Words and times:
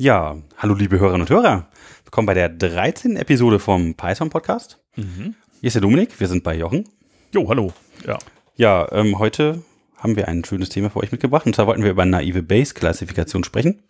Ja, 0.00 0.36
hallo 0.56 0.74
liebe 0.74 0.98
Hörerinnen 1.00 1.22
und 1.22 1.30
Hörer. 1.30 1.68
Willkommen 2.04 2.26
bei 2.26 2.34
der 2.34 2.48
13. 2.48 3.16
Episode 3.16 3.58
vom 3.58 3.94
Python 3.94 4.30
Podcast. 4.30 4.80
Mhm. 4.96 5.34
Hier 5.60 5.66
ist 5.66 5.74
der 5.74 5.82
Dominik, 5.82 6.18
wir 6.20 6.28
sind 6.28 6.44
bei 6.44 6.56
Jochen. 6.56 6.88
Jo, 7.34 7.48
hallo. 7.48 7.72
Ja. 8.06 8.18
Ja, 8.54 8.90
ähm, 8.92 9.18
heute 9.18 9.62
haben 9.96 10.14
wir 10.14 10.28
ein 10.28 10.44
schönes 10.44 10.68
Thema 10.68 10.90
für 10.90 11.00
euch 11.00 11.10
mitgebracht. 11.10 11.46
Und 11.46 11.56
zwar 11.56 11.66
wollten 11.66 11.82
wir 11.82 11.90
über 11.90 12.04
naive 12.04 12.42
Base-Klassifikation 12.42 13.42
sprechen 13.42 13.82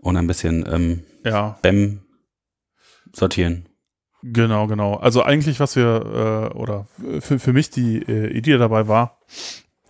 und 0.00 0.16
ein 0.16 0.26
bisschen 0.28 0.64
ähm, 0.72 1.02
Ja, 1.24 1.56
Spam 1.58 2.02
sortieren. 3.12 3.68
genau, 4.22 4.68
genau. 4.68 4.94
Also 4.94 5.24
eigentlich, 5.24 5.58
was 5.58 5.74
wir, 5.74 6.50
äh, 6.52 6.56
oder 6.56 6.86
für, 7.20 7.40
für 7.40 7.52
mich 7.52 7.70
die 7.70 7.96
äh, 7.98 8.28
Idee 8.30 8.58
dabei 8.58 8.86
war, 8.86 9.18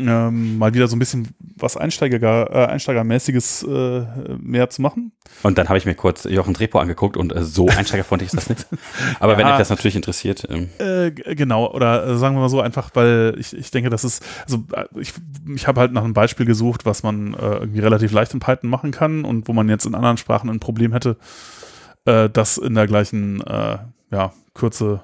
ähm, 0.00 0.58
mal 0.58 0.74
wieder 0.74 0.86
so 0.88 0.96
ein 0.96 0.98
bisschen 0.98 1.28
was 1.56 1.76
Einsteiger, 1.76 2.50
äh, 2.50 2.66
Einsteigermäßiges 2.66 3.64
äh, 3.64 4.02
mehr 4.40 4.70
zu 4.70 4.82
machen. 4.82 5.12
Und 5.42 5.58
dann 5.58 5.68
habe 5.68 5.78
ich 5.78 5.86
mir 5.86 5.94
kurz 5.94 6.24
Jochens 6.24 6.60
Repo 6.60 6.78
angeguckt 6.78 7.16
und 7.16 7.34
äh, 7.34 7.42
so 7.42 7.68
einsteigerfreundlich 7.68 8.32
ist 8.32 8.36
das 8.36 8.48
nicht. 8.48 8.66
Aber 9.20 9.36
wenn 9.36 9.46
Ja. 9.46 9.52
euch 9.52 9.58
das 9.58 9.70
natürlich 9.70 9.96
interessiert, 9.96 10.46
ähm, 10.50 10.68
Äh, 10.78 11.10
genau, 11.12 11.72
oder 11.72 12.06
äh, 12.06 12.16
sagen 12.18 12.36
wir 12.36 12.40
mal 12.40 12.48
so 12.48 12.60
einfach, 12.60 12.90
weil 12.94 13.34
ich, 13.38 13.56
ich 13.56 13.70
denke, 13.70 13.90
das 13.90 14.04
ist, 14.04 14.24
also 14.44 14.64
äh, 14.72 14.84
ich, 14.98 15.12
ich 15.54 15.66
habe 15.66 15.80
halt 15.80 15.92
nach 15.92 16.04
einem 16.04 16.14
Beispiel 16.14 16.46
gesucht, 16.46 16.86
was 16.86 17.02
man 17.02 17.34
äh, 17.34 17.36
irgendwie 17.58 17.80
relativ 17.80 18.12
leicht 18.12 18.32
in 18.34 18.40
Python 18.40 18.70
machen 18.70 18.90
kann 18.90 19.24
und 19.24 19.48
wo 19.48 19.52
man 19.52 19.68
jetzt 19.68 19.86
in 19.86 19.94
anderen 19.94 20.16
Sprachen 20.16 20.48
ein 20.50 20.60
Problem 20.60 20.92
hätte, 20.92 21.16
das 22.04 22.56
in 22.56 22.74
der 22.74 22.86
gleichen 22.86 23.42
ja, 24.10 24.32
Kürze 24.54 25.02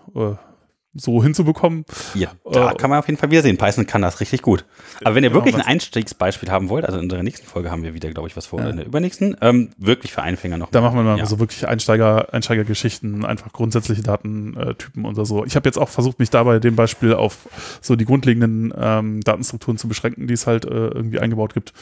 so 0.94 1.22
hinzubekommen. 1.22 1.84
ja, 2.14 2.30
da 2.50 2.70
Äh, 2.70 2.74
kann 2.76 2.88
man 2.90 2.98
auf 3.00 3.06
jeden 3.08 3.18
Fall 3.18 3.30
wieder 3.30 3.42
sehen. 3.42 3.56
Python 3.56 3.86
kann 3.86 4.02
das 4.02 4.20
richtig 4.20 4.42
gut. 4.42 4.64
Aber 5.02 5.14
wenn 5.14 5.24
ihr 5.24 5.30
Genau, 5.30 5.40
wirklich 5.44 5.54
ein 5.56 5.60
Einstiegsbeispiel 5.66 6.50
haben 6.50 6.68
wollt, 6.68 6.84
also 6.84 6.98
in 6.98 7.08
der 7.08 7.22
nächsten 7.22 7.46
Folge 7.46 7.70
haben 7.70 7.82
wir 7.82 7.94
wieder, 7.94 8.10
glaube 8.10 8.28
ich, 8.28 8.36
was 8.36 8.46
vor, 8.46 8.60
Ja. 8.60 8.70
in 8.70 8.76
der 8.76 8.86
übernächsten, 8.86 9.36
ähm, 9.40 9.70
wirklich 9.76 10.12
für 10.12 10.22
Einfänger 10.22 10.56
noch. 10.56 10.70
Da 10.70 10.80
machen 10.80 10.96
wir 10.96 11.02
mal 11.02 11.18
Ja. 11.18 11.26
so 11.26 11.38
wirklich 11.40 11.66
Einsteiger, 11.66 12.32
Einsteigergeschichten, 12.32 13.24
einfach 13.24 13.52
grundsätzliche 13.52 14.02
Datentypen 14.02 15.04
oder 15.04 15.24
so. 15.24 15.44
Ich 15.44 15.56
habe 15.56 15.68
jetzt 15.68 15.78
auch 15.78 15.88
versucht, 15.88 16.18
mich 16.18 16.30
dabei 16.30 16.58
dem 16.60 16.76
Beispiel 16.76 17.14
auf 17.14 17.38
so 17.80 17.96
die 17.96 18.04
grundlegenden 18.04 18.72
ähm, 18.78 19.20
Datenstrukturen 19.22 19.78
zu 19.78 19.88
beschränken, 19.88 20.26
die 20.26 20.34
es 20.34 20.46
halt 20.46 20.64
äh, 20.64 20.68
irgendwie 20.68 21.18
eingebaut 21.18 21.54
gibt. 21.54 21.72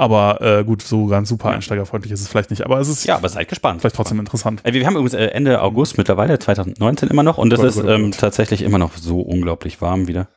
Aber 0.00 0.40
äh, 0.40 0.62
gut, 0.62 0.82
so 0.82 1.06
ganz 1.06 1.28
super 1.28 1.48
Ja. 1.48 1.56
einsteigerfreundlich 1.56 2.12
ist 2.12 2.20
es 2.20 2.28
vielleicht 2.28 2.50
nicht. 2.50 2.64
Aber 2.64 2.78
es 2.78 2.88
ist 2.88 3.04
Ja, 3.04 3.16
aber 3.16 3.28
seid 3.28 3.48
gespannt. 3.48 3.80
vielleicht 3.80 3.96
trotzdem 3.96 4.20
interessant. 4.20 4.60
Äh, 4.62 4.72
Wir 4.72 4.86
haben 4.86 4.94
übrigens 4.94 5.14
äh, 5.14 5.24
Ende 5.26 5.60
August 5.60 5.98
mittlerweile, 5.98 6.38
2019 6.38 7.08
immer 7.08 7.24
noch, 7.24 7.36
und 7.36 7.52
es 7.52 7.58
oh 7.58 7.64
ist 7.64 7.74
Gott, 7.74 7.86
oh 7.86 7.90
ähm, 7.90 8.12
tatsächlich 8.12 8.62
immer 8.62 8.78
noch 8.78 8.96
so 8.96 9.20
unglaublich 9.20 9.80
warm 9.82 10.06
wieder. 10.06 10.28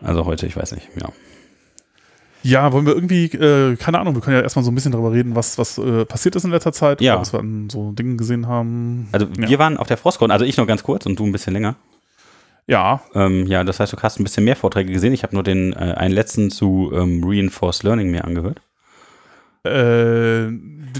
Also 0.00 0.26
heute, 0.26 0.46
ich 0.46 0.56
weiß 0.56 0.72
nicht, 0.76 0.88
ja. 1.00 1.08
Ja, 2.42 2.72
wollen 2.72 2.86
wir 2.86 2.94
irgendwie, 2.94 3.24
äh, 3.26 3.74
keine 3.76 3.98
Ahnung, 3.98 4.14
wir 4.14 4.22
können 4.22 4.36
ja 4.36 4.42
erstmal 4.42 4.64
so 4.64 4.70
ein 4.70 4.74
bisschen 4.76 4.92
darüber 4.92 5.12
reden, 5.12 5.34
was, 5.34 5.58
was 5.58 5.76
äh, 5.76 6.04
passiert 6.06 6.36
ist 6.36 6.44
in 6.44 6.52
letzter 6.52 6.72
Zeit, 6.72 7.00
Ja. 7.00 7.18
was 7.20 7.32
wir 7.34 7.40
an 7.40 7.68
so 7.68 7.90
Dingen 7.90 8.16
gesehen 8.16 8.46
haben. 8.46 9.08
Also 9.12 9.26
Ja. 9.26 9.48
wir 9.48 9.58
waren 9.58 9.76
auf 9.76 9.88
der 9.88 9.96
Frostcon, 9.98 10.30
also 10.30 10.44
ich 10.44 10.56
nur 10.56 10.66
ganz 10.68 10.84
kurz 10.84 11.04
und 11.04 11.18
du 11.18 11.26
ein 11.26 11.32
bisschen 11.32 11.52
länger. 11.52 11.74
Ja, 12.68 13.00
Ähm, 13.16 13.46
ja, 13.46 13.64
das 13.64 13.80
heißt, 13.80 13.92
du 13.92 13.96
hast 14.00 14.20
ein 14.20 14.24
bisschen 14.24 14.44
mehr 14.44 14.54
Vorträge 14.54 14.92
gesehen. 14.92 15.12
Ich 15.12 15.24
habe 15.24 15.34
nur 15.34 15.42
den 15.42 15.72
äh, 15.72 15.94
einen 15.96 16.14
letzten 16.14 16.50
zu 16.52 16.92
ähm, 16.94 17.22
Reinforced 17.24 17.82
Learning 17.82 18.10
mir 18.12 18.24
angehört. 18.24 18.60
Äh, 19.64 20.50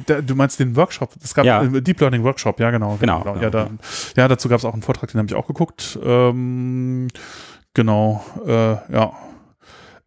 da, 0.06 0.20
du 0.20 0.34
meinst 0.34 0.61
den 0.61 0.77
Workshop? 0.77 1.14
Es 1.22 1.34
gab 1.34 1.44
Ja. 1.44 1.64
Deep 1.64 2.00
Learning 2.00 2.22
Workshop, 2.25 2.61
ja 2.61 2.70
genau. 2.70 2.97
Genau, 3.00 3.25
Ja, 3.25 3.33
genau, 3.34 3.50
da, 3.50 3.70
ja 4.17 4.28
dazu 4.28 4.48
gab 4.48 4.58
es 4.58 4.64
auch 4.64 4.72
einen 4.75 4.83
Vortrag, 4.83 5.11
den 5.11 5.19
habe 5.19 5.28
ich 5.28 5.34
auch 5.34 5.47
geguckt. 5.47 5.98
Ähm, 6.02 7.08
genau, 7.75 8.25
äh, 8.47 8.77
ja. 8.92 9.12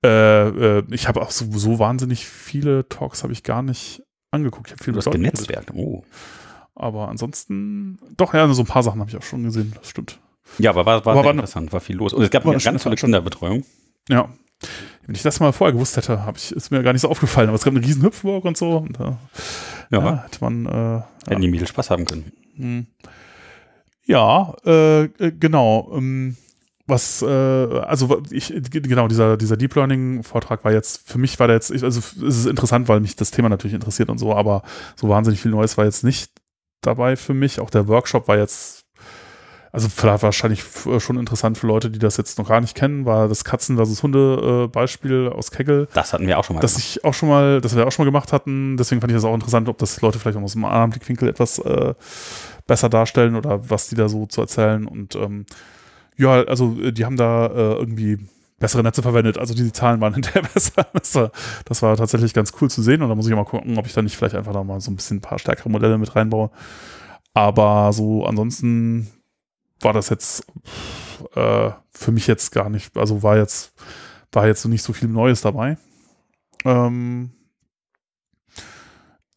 Äh, 0.06 0.48
äh, 0.80 0.84
ich 0.92 1.08
habe 1.08 1.22
auch 1.22 1.32
so, 1.32 1.46
so 1.52 1.80
wahnsinnig 1.80 2.26
viele 2.28 2.88
Talks 2.90 3.24
habe 3.24 3.34
ich 3.34 3.44
gar 3.44 3.62
nicht 3.64 4.04
angeguckt. 4.32 4.68
Ich 4.68 4.74
habe 4.74 4.84
viel 4.84 4.94
Du 4.94 5.00
hast 5.00 5.12
genetzwerkt. 5.12 5.72
Oh. 5.74 6.04
Aber 6.76 7.08
ansonsten, 7.10 8.00
doch, 8.18 8.34
ja, 8.34 8.52
so 8.54 8.64
ein 8.64 8.68
paar 8.68 8.84
Sachen 8.84 9.00
habe 9.00 9.10
ich 9.10 9.16
auch 9.18 9.22
schon 9.24 9.44
gesehen, 9.44 9.74
das 9.78 9.90
stimmt. 9.90 10.20
Ja, 10.58 10.72
aber 10.72 10.86
war, 10.86 11.06
war 11.06 11.14
Aber 11.14 11.24
war 11.24 11.30
eine- 11.30 11.40
interessant, 11.40 11.72
war 11.72 11.80
viel 11.82 11.96
los. 11.96 12.14
Und 12.14 12.24
es 12.24 12.30
gab 12.30 12.46
eine 12.46 12.58
ganz 12.58 12.84
tolle. 12.84 12.96
Kinderbetreuung. 12.96 13.64
Ja. 14.10 14.30
Wenn 15.06 15.16
ich 15.16 15.22
das 15.22 15.40
mal 15.40 15.52
vorher 15.52 15.74
gewusst 15.74 15.98
hätte, 15.98 16.26
hab 16.26 16.38
ich, 16.38 16.52
ist 16.52 16.72
mir 16.72 16.82
gar 16.84 16.94
nicht 16.94 17.02
so 17.02 17.10
aufgefallen. 17.10 17.50
Aber 17.50 17.56
es 17.56 17.64
gab 17.64 17.74
eine 17.76 17.86
riesen 17.86 18.04
Hüpfburg 18.04 18.46
und 18.46 18.58
so. 18.58 18.78
Und, 18.78 19.00
äh, 19.00 19.12
Ja, 19.92 20.00
ja, 20.00 20.24
hätte 20.24 20.38
man, 20.42 20.66
äh, 20.66 21.30
hätten 21.30 21.42
die 21.42 21.50
Mädels 21.50 21.70
Spaß 21.70 21.90
haben 21.90 22.06
können. 22.06 22.32
Hm. 22.56 22.88
Ja, 24.06 24.56
äh, 24.66 25.04
äh, 25.04 25.32
genau. 25.32 25.92
Ähm, 25.96 26.36
was, 26.86 27.22
äh, 27.22 27.26
also 27.26 28.22
ich, 28.30 28.54
genau, 28.70 29.08
dieser, 29.08 29.38
dieser 29.38 29.56
Deep 29.56 29.76
Learning 29.76 30.24
Vortrag 30.24 30.66
war 30.66 30.74
jetzt, 30.74 31.10
für 31.10 31.18
mich 31.18 31.40
war 31.40 31.48
der 31.48 31.56
jetzt, 31.56 31.72
ich, 31.72 31.84
also 31.84 32.00
es 32.00 32.14
ist 32.18 32.46
interessant, 32.46 32.90
weil 32.90 33.00
mich 33.00 33.16
das 33.16 33.32
Thema 33.32 33.48
natürlich 33.48 33.74
interessiert 33.74 34.10
und 34.10 34.18
so, 34.18 34.36
aber 34.36 34.64
so 34.98 35.08
wahnsinnig 35.08 35.40
viel 35.40 35.52
Neues 35.52 35.78
war 35.78 35.86
jetzt 35.86 36.04
nicht 36.04 36.32
dabei 36.82 37.16
für 37.16 37.34
mich. 37.34 37.62
Auch 37.62 37.70
der 37.70 37.88
Workshop 37.88 38.28
war 38.28 38.38
jetzt, 38.38 38.83
also 39.74 39.90
vielleicht 39.90 40.22
wahrscheinlich 40.22 40.64
äh, 40.86 41.00
schon 41.00 41.18
interessant 41.18 41.58
für 41.58 41.66
Leute, 41.66 41.90
die 41.90 41.98
das 41.98 42.16
jetzt 42.18 42.38
noch 42.38 42.48
gar 42.48 42.62
nicht 42.62 42.76
kennen, 42.76 43.06
war 43.06 43.28
das 43.28 43.44
Katzen 43.44 43.76
versus 43.76 44.04
Hunde 44.04 44.66
äh, 44.66 44.68
Beispiel 44.68 45.28
aus 45.30 45.50
Kegel 45.50 45.88
Das 45.96 46.14
hatten 46.14 46.28
wir 46.28 46.38
auch 46.38 46.44
schon 46.44 46.56
mal. 46.56 46.62
das 46.62 46.78
ich 46.78 47.04
auch 47.04 47.16
schon 47.16 47.28
mal, 47.28 47.60
das 47.60 47.76
wir 47.76 47.88
auch 47.88 47.92
schon 47.92 48.06
mal 48.06 48.12
gemacht 48.12 48.32
hatten. 48.32 48.78
Deswegen 48.78 49.02
fand 49.02 49.12
ich 49.12 49.18
das 49.18 49.26
auch 49.26 49.34
interessant, 49.34 49.68
ob 49.68 49.80
das 49.80 50.00
Leute 50.02 50.20
vielleicht 50.20 50.38
auch 50.38 50.44
aus 50.44 50.56
einem 50.56 50.66
anderen 50.66 50.92
Blickwinkel 50.92 51.28
etwas 51.28 51.58
äh, 51.58 51.96
besser 52.68 52.88
darstellen 52.88 53.36
oder 53.36 53.68
was 53.68 53.90
die 53.90 53.96
da 53.96 54.10
so 54.10 54.28
zu 54.28 54.42
erzählen. 54.42 54.86
Und 54.86 55.16
ähm, 55.16 55.48
ja, 56.18 56.44
also 56.44 56.78
äh, 56.80 56.92
die 56.92 57.06
haben 57.06 57.18
da 57.18 57.48
äh, 57.48 57.74
irgendwie 57.74 58.20
bessere 58.60 58.84
Netze 58.84 59.02
verwendet. 59.02 59.40
Also 59.40 59.56
die 59.56 59.72
Zahlen 59.72 60.00
waren 60.02 60.14
hinterher 60.14 60.44
besser. 60.54 60.86
Das 60.94 61.16
war, 61.16 61.32
das 61.66 61.82
war 61.82 61.98
tatsächlich 61.98 62.36
ganz 62.36 62.52
cool 62.62 62.70
zu 62.70 62.84
sehen. 62.84 63.02
Und 63.02 63.10
da 63.10 63.16
muss 63.16 63.28
ich 63.28 63.34
mal 63.34 63.44
gucken, 63.44 63.76
ob 63.80 63.88
ich 63.88 63.94
da 63.94 64.04
nicht 64.04 64.18
vielleicht 64.18 64.36
einfach 64.36 64.54
da 64.54 64.64
mal 64.64 64.80
so 64.82 64.92
ein 64.92 64.96
bisschen 64.96 65.18
ein 65.18 65.22
paar 65.22 65.40
stärkere 65.40 65.72
Modelle 65.72 65.98
mit 65.98 66.16
reinbaue. 66.16 66.52
Aber 67.34 67.92
so 67.92 68.24
ansonsten 68.28 69.10
war 69.82 69.94
das 69.94 70.10
jetzt 70.10 70.46
äh, 71.36 71.70
für 71.92 72.12
mich 72.12 72.28
jetzt 72.28 72.52
gar 72.52 72.70
nicht, 72.70 72.96
also 72.98 73.24
war 73.24 73.38
jetzt, 73.38 73.74
war 74.32 74.48
jetzt 74.48 74.66
nicht 74.66 74.84
so 74.84 74.94
viel 74.94 75.10
Neues 75.10 75.42
dabei. 75.42 75.78
Ähm, 76.66 77.32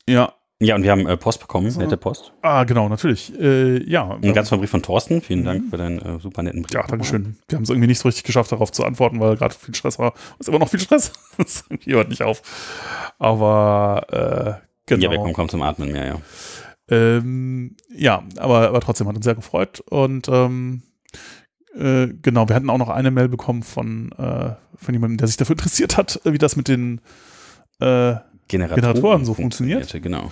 ja, 0.09 0.33
ja, 0.59 0.75
und 0.75 0.85
wir 0.85 0.91
haben 0.91 1.07
äh, 1.07 1.19
Post 1.19 1.41
bekommen, 1.41 1.71
So. 1.71 1.81
nette 1.81 1.99
Post. 1.99 2.33
ah, 2.41 2.65
genau, 2.65 2.89
natürlich. 2.89 3.39
Äh, 3.39 3.83
ja, 3.91 4.19
Ein 4.23 4.33
ganz 4.33 4.49
Brief 4.49 4.71
von 4.71 4.83
Thorsten. 4.83 5.21
Vielen 5.21 5.41
Mhm. 5.41 5.45
Dank 5.45 5.65
für 5.71 5.77
deinen 5.77 5.99
äh, 5.99 6.19
super 6.19 6.43
netten 6.43 6.63
Brief. 6.63 6.73
ja, 6.73 6.87
Dankeschön. 6.87 7.37
Wir 7.49 7.57
haben 7.57 7.65
es 7.65 7.69
irgendwie 7.69 7.89
nicht 7.89 7.99
so 7.99 8.09
richtig 8.09 8.25
geschafft, 8.25 8.53
darauf 8.53 8.73
zu 8.73 8.83
antworten, 8.85 9.21
weil 9.21 9.37
gerade 9.37 9.55
viel 9.55 9.75
Stress 9.75 9.99
war. 9.99 10.15
Es 10.39 10.47
ist 10.47 10.49
immer 10.49 10.59
noch 10.59 10.71
viel 10.71 10.81
Stress. 10.81 11.13
Das 11.37 11.65
hört 11.85 12.09
nicht 12.09 12.23
auf. 12.23 12.41
Aber 13.19 14.07
äh, 14.59 14.67
genau. 14.87 15.03
Ja, 15.05 15.11
wir 15.11 15.19
kommen 15.19 15.35
kaum 15.35 15.51
zum 15.51 15.61
Atmen 15.61 15.93
mehr, 15.93 16.07
ja. 16.07 16.15
Ähm, 16.89 17.77
ja, 17.95 18.23
aber, 18.37 18.69
aber 18.69 18.81
trotzdem 18.81 19.09
hat 19.09 19.17
uns 19.17 19.25
sehr 19.25 19.35
gefreut. 19.35 19.81
Und 19.81 20.29
ähm, 20.29 20.83
äh, 21.77 22.09
genau, 22.23 22.49
wir 22.49 22.57
hatten 22.57 22.71
auch 22.71 22.79
noch 22.79 22.89
eine 22.89 23.11
Mail 23.11 23.29
bekommen 23.29 23.63
von, 23.63 24.13
äh, 24.13 24.55
von 24.77 24.95
jemandem, 24.95 25.19
der 25.19 25.27
sich 25.27 25.37
dafür 25.37 25.55
interessiert 25.57 25.97
hat, 25.97 26.21
wie 26.25 26.39
das 26.39 26.57
mit 26.57 26.69
den 26.69 27.01
äh, 27.81 28.15
Generatoren 28.49 29.25
so 29.25 29.35
funktioniert. 29.35 29.93
Genau. 30.03 30.31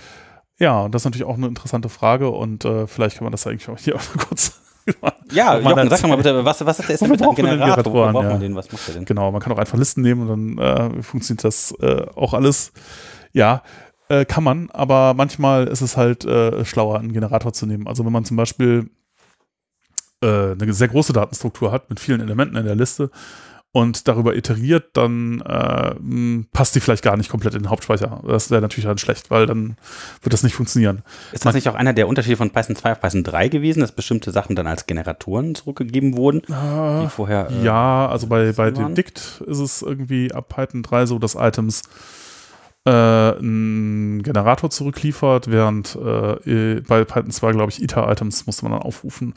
ja, 0.57 0.81
und 0.81 0.95
das 0.95 1.01
ist 1.01 1.05
natürlich 1.05 1.27
auch 1.27 1.37
eine 1.37 1.47
interessante 1.47 1.89
Frage 1.89 2.29
und 2.29 2.65
äh, 2.65 2.87
vielleicht 2.87 3.17
kann 3.17 3.25
man 3.25 3.31
das 3.31 3.45
eigentlich 3.45 3.67
auch 3.69 3.77
hier 3.77 3.95
auch 3.97 4.17
kurz. 4.17 4.61
Ja, 5.31 5.57
Jochen, 5.57 5.89
sag 5.89 6.01
doch 6.01 6.09
mal 6.09 6.15
bitte, 6.15 6.45
was, 6.45 6.63
was 6.63 6.79
ist 6.79 7.01
der, 7.01 7.07
mit 7.07 7.21
einem 7.21 7.33
Generator? 7.33 7.57
Wofür 7.67 7.83
Generatoren, 7.83 8.13
braucht 8.13 8.23
ja. 8.23 8.29
man 8.29 8.39
den? 8.39 8.55
Was 8.55 8.71
macht 8.71 8.87
der 8.87 8.93
denn? 8.95 9.05
genau, 9.05 9.31
man 9.31 9.41
kann 9.41 9.51
auch 9.51 9.57
einfach 9.57 9.77
Listen 9.77 10.01
nehmen 10.01 10.29
und 10.29 10.57
dann 10.57 10.97
äh, 10.97 11.03
funktioniert 11.03 11.43
das 11.43 11.73
äh, 11.81 12.05
auch 12.15 12.33
alles. 12.35 12.71
Ja, 13.33 13.63
äh, 14.09 14.25
kann 14.25 14.43
man, 14.43 14.69
aber 14.71 15.13
manchmal 15.13 15.67
ist 15.67 15.81
es 15.81 15.97
halt 15.97 16.25
äh, 16.25 16.63
schlauer, 16.65 16.99
einen 16.99 17.13
Generator 17.13 17.53
zu 17.53 17.65
nehmen. 17.65 17.87
Also 17.87 18.05
wenn 18.05 18.11
man 18.11 18.25
zum 18.25 18.37
Beispiel 18.37 18.89
äh, 20.21 20.51
eine 20.51 20.73
sehr 20.73 20.87
große 20.87 21.13
Datenstruktur 21.13 21.71
hat 21.71 21.89
mit 21.89 21.99
vielen 21.99 22.21
Elementen 22.21 22.55
in 22.55 22.65
der 22.65 22.75
Liste 22.75 23.09
und 23.71 24.07
darüber 24.07 24.37
iteriert, 24.37 24.91
dann 24.93 25.41
äh, 25.41 25.95
passt 26.53 26.75
die 26.75 26.79
vielleicht 26.79 27.03
gar 27.03 27.17
nicht 27.17 27.29
komplett 27.29 27.55
in 27.55 27.63
den 27.63 27.69
Hauptspeicher. 27.69 28.21
Das 28.25 28.49
wäre 28.49 28.61
natürlich 28.61 28.85
dann 28.85 28.97
schlecht, 28.97 29.29
weil 29.29 29.47
dann 29.47 29.75
wird 30.21 30.31
das 30.31 30.43
nicht 30.43 30.55
funktionieren. 30.55 31.03
Ist 31.33 31.45
das 31.45 31.53
nicht 31.55 31.67
auch 31.67 31.75
einer 31.75 31.91
der 31.91 32.07
Unterschiede 32.07 32.37
von 32.37 32.51
Python 32.51 32.77
2 32.77 32.93
auf 32.93 33.01
Python 33.01 33.23
3 33.23 33.49
gewesen, 33.49 33.81
dass 33.81 33.91
bestimmte 33.91 34.31
Sachen 34.31 34.55
dann 34.55 34.65
als 34.65 34.85
Generatoren 34.85 35.55
zurückgegeben 35.55 36.15
wurden, 36.15 36.41
die 36.47 37.09
vorher 37.09 37.49
äh, 37.49 37.65
Ja, 37.65 38.07
also 38.07 38.27
bei, 38.27 38.53
bei 38.53 38.71
Dict 38.71 39.43
ist 39.45 39.59
es 39.59 39.81
irgendwie 39.81 40.31
ab 40.31 40.47
Python 40.47 40.81
3 40.81 41.07
so, 41.07 41.19
dass 41.19 41.35
Items 41.35 41.81
äh, 42.85 42.89
einen 42.91 44.21
Generator 44.23 44.69
zurückliefert, 44.69 45.49
während 45.49 45.95
äh, 45.95 46.81
bei 46.81 47.03
Python 47.03 47.31
2, 47.31 47.51
glaube 47.51 47.71
ich, 47.71 47.81
Iter-Items 47.81 48.45
musste 48.45 48.65
man 48.65 48.73
dann 48.73 48.81
aufrufen. 48.81 49.33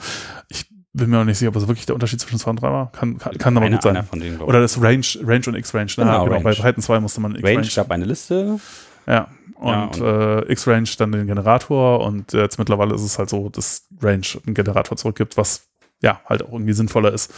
Ich 0.49 0.67
bin 0.93 1.11
mir 1.11 1.19
noch 1.19 1.25
nicht 1.25 1.39
sicher, 1.39 1.49
ob 1.49 1.55
das 1.55 1.69
wirklich 1.69 1.87
der 1.87 1.95
Unterschied 1.95 2.21
zwischen 2.21 2.39
2 2.39 2.51
und 2.51 2.63
3 2.63 2.69
war. 2.71 2.93
Kann, 2.93 3.19
kann, 3.19 3.39
kann 3.39 3.57
aber 3.57 3.71
gut 3.71 3.83
sein. 3.83 4.07
denen, 4.15 4.41
Oder 4.41 4.61
das 4.61 4.81
Range, 4.81 5.07
Range 5.23 5.45
und 5.47 5.55
X-Range. 5.55 5.87
Ne? 5.87 6.05
Genau, 6.05 6.25
Genau, 6.25 6.41
bei 6.41 6.51
Range. 6.51 6.63
Python 6.63 6.83
2 6.83 7.01
musste 7.01 7.21
man 7.21 7.35
ich. 7.37 7.45
Range 7.45 7.61
X-Range. 7.61 7.75
gab 7.87 7.91
eine 7.93 8.05
Liste. 8.05 8.59
Ja, 9.07 9.29
und, 9.55 9.97
Ja, 9.97 10.39
äh, 10.41 10.53
X-Range 10.53 10.89
dann 10.99 11.13
den 11.13 11.27
Generator 11.27 12.01
und 12.01 12.33
jetzt 12.33 12.59
mittlerweile 12.59 12.95
ist 12.95 13.03
es 13.03 13.19
halt 13.19 13.31
so, 13.31 13.49
dass 13.49 13.87
Range 14.03 14.27
einen 14.47 14.55
Generator 14.55 14.97
zurückgibt, 14.97 15.37
was 15.37 15.69
ja 16.01 16.21
halt 16.27 16.45
auch 16.45 16.53
irgendwie 16.53 16.75
sinnvoller 16.75 17.13
ist, 17.13 17.33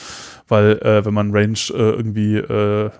weil 0.48 0.72
äh, 0.82 1.04
wenn 1.04 1.14
man 1.14 1.30
Range 1.34 1.58
äh, 1.70 1.72
irgendwie 1.72 2.36
äh, 2.36 2.90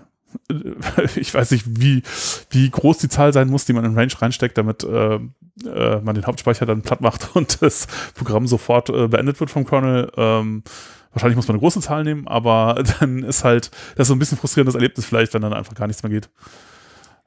ich 1.15 1.33
weiß 1.33 1.51
nicht, 1.51 1.65
wie, 1.67 2.03
wie 2.49 2.69
groß 2.69 2.97
die 2.99 3.09
Zahl 3.09 3.33
sein 3.33 3.49
muss, 3.49 3.65
die 3.65 3.73
man 3.73 3.85
in 3.85 3.97
Range 3.97 4.13
reinsteckt, 4.17 4.57
damit 4.57 4.83
äh, 4.83 5.15
äh, 5.15 6.01
man 6.01 6.15
den 6.15 6.25
Hauptspeicher 6.25 6.65
dann 6.65 6.81
platt 6.81 7.01
macht 7.01 7.29
und 7.35 7.61
das 7.61 7.87
Programm 8.15 8.47
sofort 8.47 8.89
äh, 8.89 9.07
beendet 9.07 9.39
wird 9.39 9.49
vom 9.49 9.65
Kernel. 9.65 10.11
Ähm, 10.17 10.63
wahrscheinlich 11.13 11.35
muss 11.35 11.47
man 11.47 11.55
eine 11.55 11.61
große 11.61 11.81
Zahl 11.81 12.03
nehmen, 12.03 12.27
aber 12.27 12.83
dann 12.99 13.23
ist 13.23 13.43
halt, 13.43 13.71
das 13.95 14.05
ist 14.05 14.07
so 14.09 14.15
ein 14.15 14.19
bisschen 14.19 14.37
frustrierendes 14.37 14.75
Erlebnis 14.75 15.05
vielleicht, 15.05 15.33
wenn 15.33 15.41
dann 15.41 15.53
einfach 15.53 15.75
gar 15.75 15.87
nichts 15.87 16.03
mehr 16.03 16.11
geht. 16.11 16.29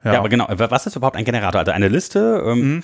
Ja. 0.05 0.13
ja, 0.13 0.19
aber 0.19 0.29
genau, 0.29 0.47
was 0.49 0.85
ist 0.85 0.95
überhaupt 0.95 1.17
ein 1.17 1.25
Generator? 1.25 1.59
Also 1.59 1.71
eine 1.71 1.89
Liste, 1.89 2.43
ähm, 2.45 2.75
mhm 2.75 2.83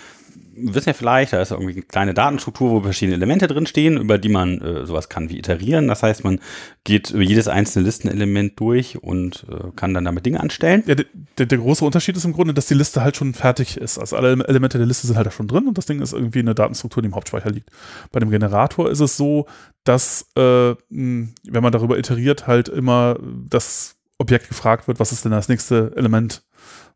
wissen 0.53 0.89
ja 0.89 0.94
vielleicht, 0.94 1.33
da 1.33 1.41
ist 1.41 1.51
irgendwie 1.51 1.73
eine 1.73 1.81
kleine 1.83 2.13
Datenstruktur, 2.13 2.71
wo 2.71 2.81
verschiedene 2.81 3.15
Elemente 3.15 3.47
drinstehen, 3.47 3.97
über 3.97 4.18
die 4.18 4.29
man 4.29 4.59
äh, 4.62 4.85
sowas 4.85 5.09
kann 5.09 5.29
wie 5.29 5.38
iterieren. 5.38 5.88
Das 5.88 6.03
heißt, 6.03 6.23
man 6.23 6.39
geht 6.83 7.12
über 7.12 7.23
jedes 7.23 7.47
einzelne 7.47 7.85
Listenelement 7.85 8.59
durch 8.59 9.01
und 9.01 9.45
äh, 9.50 9.71
kann 9.75 9.94
dann 9.94 10.06
damit 10.06 10.25
Dinge 10.25 10.39
anstellen. 10.39 10.83
Ja, 10.85 10.95
der, 10.95 11.45
der, 11.45 11.57
große 11.57 11.85
Unterschied 11.85 12.18
ist 12.18 12.25
im 12.25 12.33
Grunde, 12.33 12.53
dass 12.53 12.68
die 12.68 12.73
Liste 12.73 13.01
halt 13.01 13.15
schon 13.15 13.33
fertig 13.33 13.77
ist. 13.77 13.97
Also 13.97 14.15
alle 14.18 14.31
Elemente 14.45 14.77
der 14.77 14.88
Liste 14.88 15.07
sind 15.07 15.15
halt 15.15 15.27
da 15.27 15.31
schon 15.31 15.47
drin 15.47 15.68
und 15.68 15.77
das 15.77 15.85
Ding 15.85 16.01
ist 16.01 16.13
irgendwie 16.13 16.39
eine 16.39 16.56
Datenstruktur, 16.56 17.01
die 17.01 17.07
im 17.07 17.15
Hauptspeicher 17.15 17.50
liegt. 17.50 17.69
Bei 18.12 18.19
dem 18.19 18.29
Generator 18.29 18.89
ist 18.89 19.00
es 19.00 19.18
so, 19.18 19.47
dass, 19.83 20.27
äh, 20.35 20.75
wenn 20.89 21.33
man 21.50 21.71
darüber 21.71 21.97
iteriert, 21.97 22.47
halt 22.47 22.69
immer 22.69 23.18
das 23.50 23.95
Objekt 24.21 24.47
gefragt 24.47 24.88
wird, 24.88 25.00
was 25.00 25.12
ist 25.12 25.25
denn 25.25 25.31
das 25.31 25.50
nächste 25.50 25.91
Element 25.95 26.44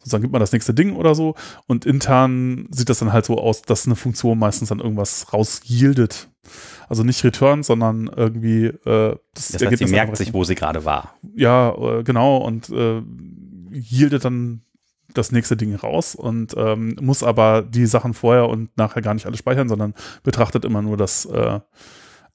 sozusagen 0.06 0.22
gibt 0.22 0.34
man 0.34 0.40
das 0.40 0.52
nächste 0.52 0.74
Ding 0.74 0.96
oder 0.96 1.16
so 1.16 1.36
und 1.66 1.86
intern 1.86 2.68
sieht 2.70 2.90
das 2.90 3.00
dann 3.00 3.12
halt 3.12 3.26
so 3.26 3.40
aus, 3.40 3.64
dass 3.64 3.88
eine 3.88 3.96
Funktion 3.96 4.38
meistens 4.38 4.70
dann 4.70 4.80
irgendwas 4.80 5.34
raus 5.34 5.62
yieldet. 5.66 6.30
Also 6.88 7.04
nicht 7.04 7.24
return, 7.24 7.64
sondern 7.64 8.08
irgendwie 8.16 8.66
äh, 8.66 9.18
das, 9.34 9.48
das 9.50 9.66
heißt, 9.66 9.80
sie 9.80 9.86
merkt 9.88 10.16
sich, 10.16 10.32
wo 10.32 10.44
sie 10.44 10.54
gerade 10.54 10.86
war. 10.86 11.16
Ja, 11.36 11.74
äh, 11.76 12.04
genau 12.04 12.38
und 12.38 12.70
äh, 12.70 13.02
yieldet 13.72 14.26
dann 14.26 14.62
das 15.16 15.32
nächste 15.32 15.58
Ding 15.58 15.74
raus 15.74 16.14
und 16.14 16.54
ähm, 16.56 16.96
muss 17.02 17.24
aber 17.24 17.64
die 17.64 17.88
Sachen 17.88 18.14
vorher 18.14 18.48
und 18.48 18.78
nachher 18.78 19.02
gar 19.02 19.16
nicht 19.16 19.26
alle 19.26 19.38
speichern, 19.38 19.70
sondern 19.70 19.96
betrachtet 20.24 20.66
immer 20.66 20.84
nur 20.84 20.98
das 20.98 21.26
äh, 21.26 21.60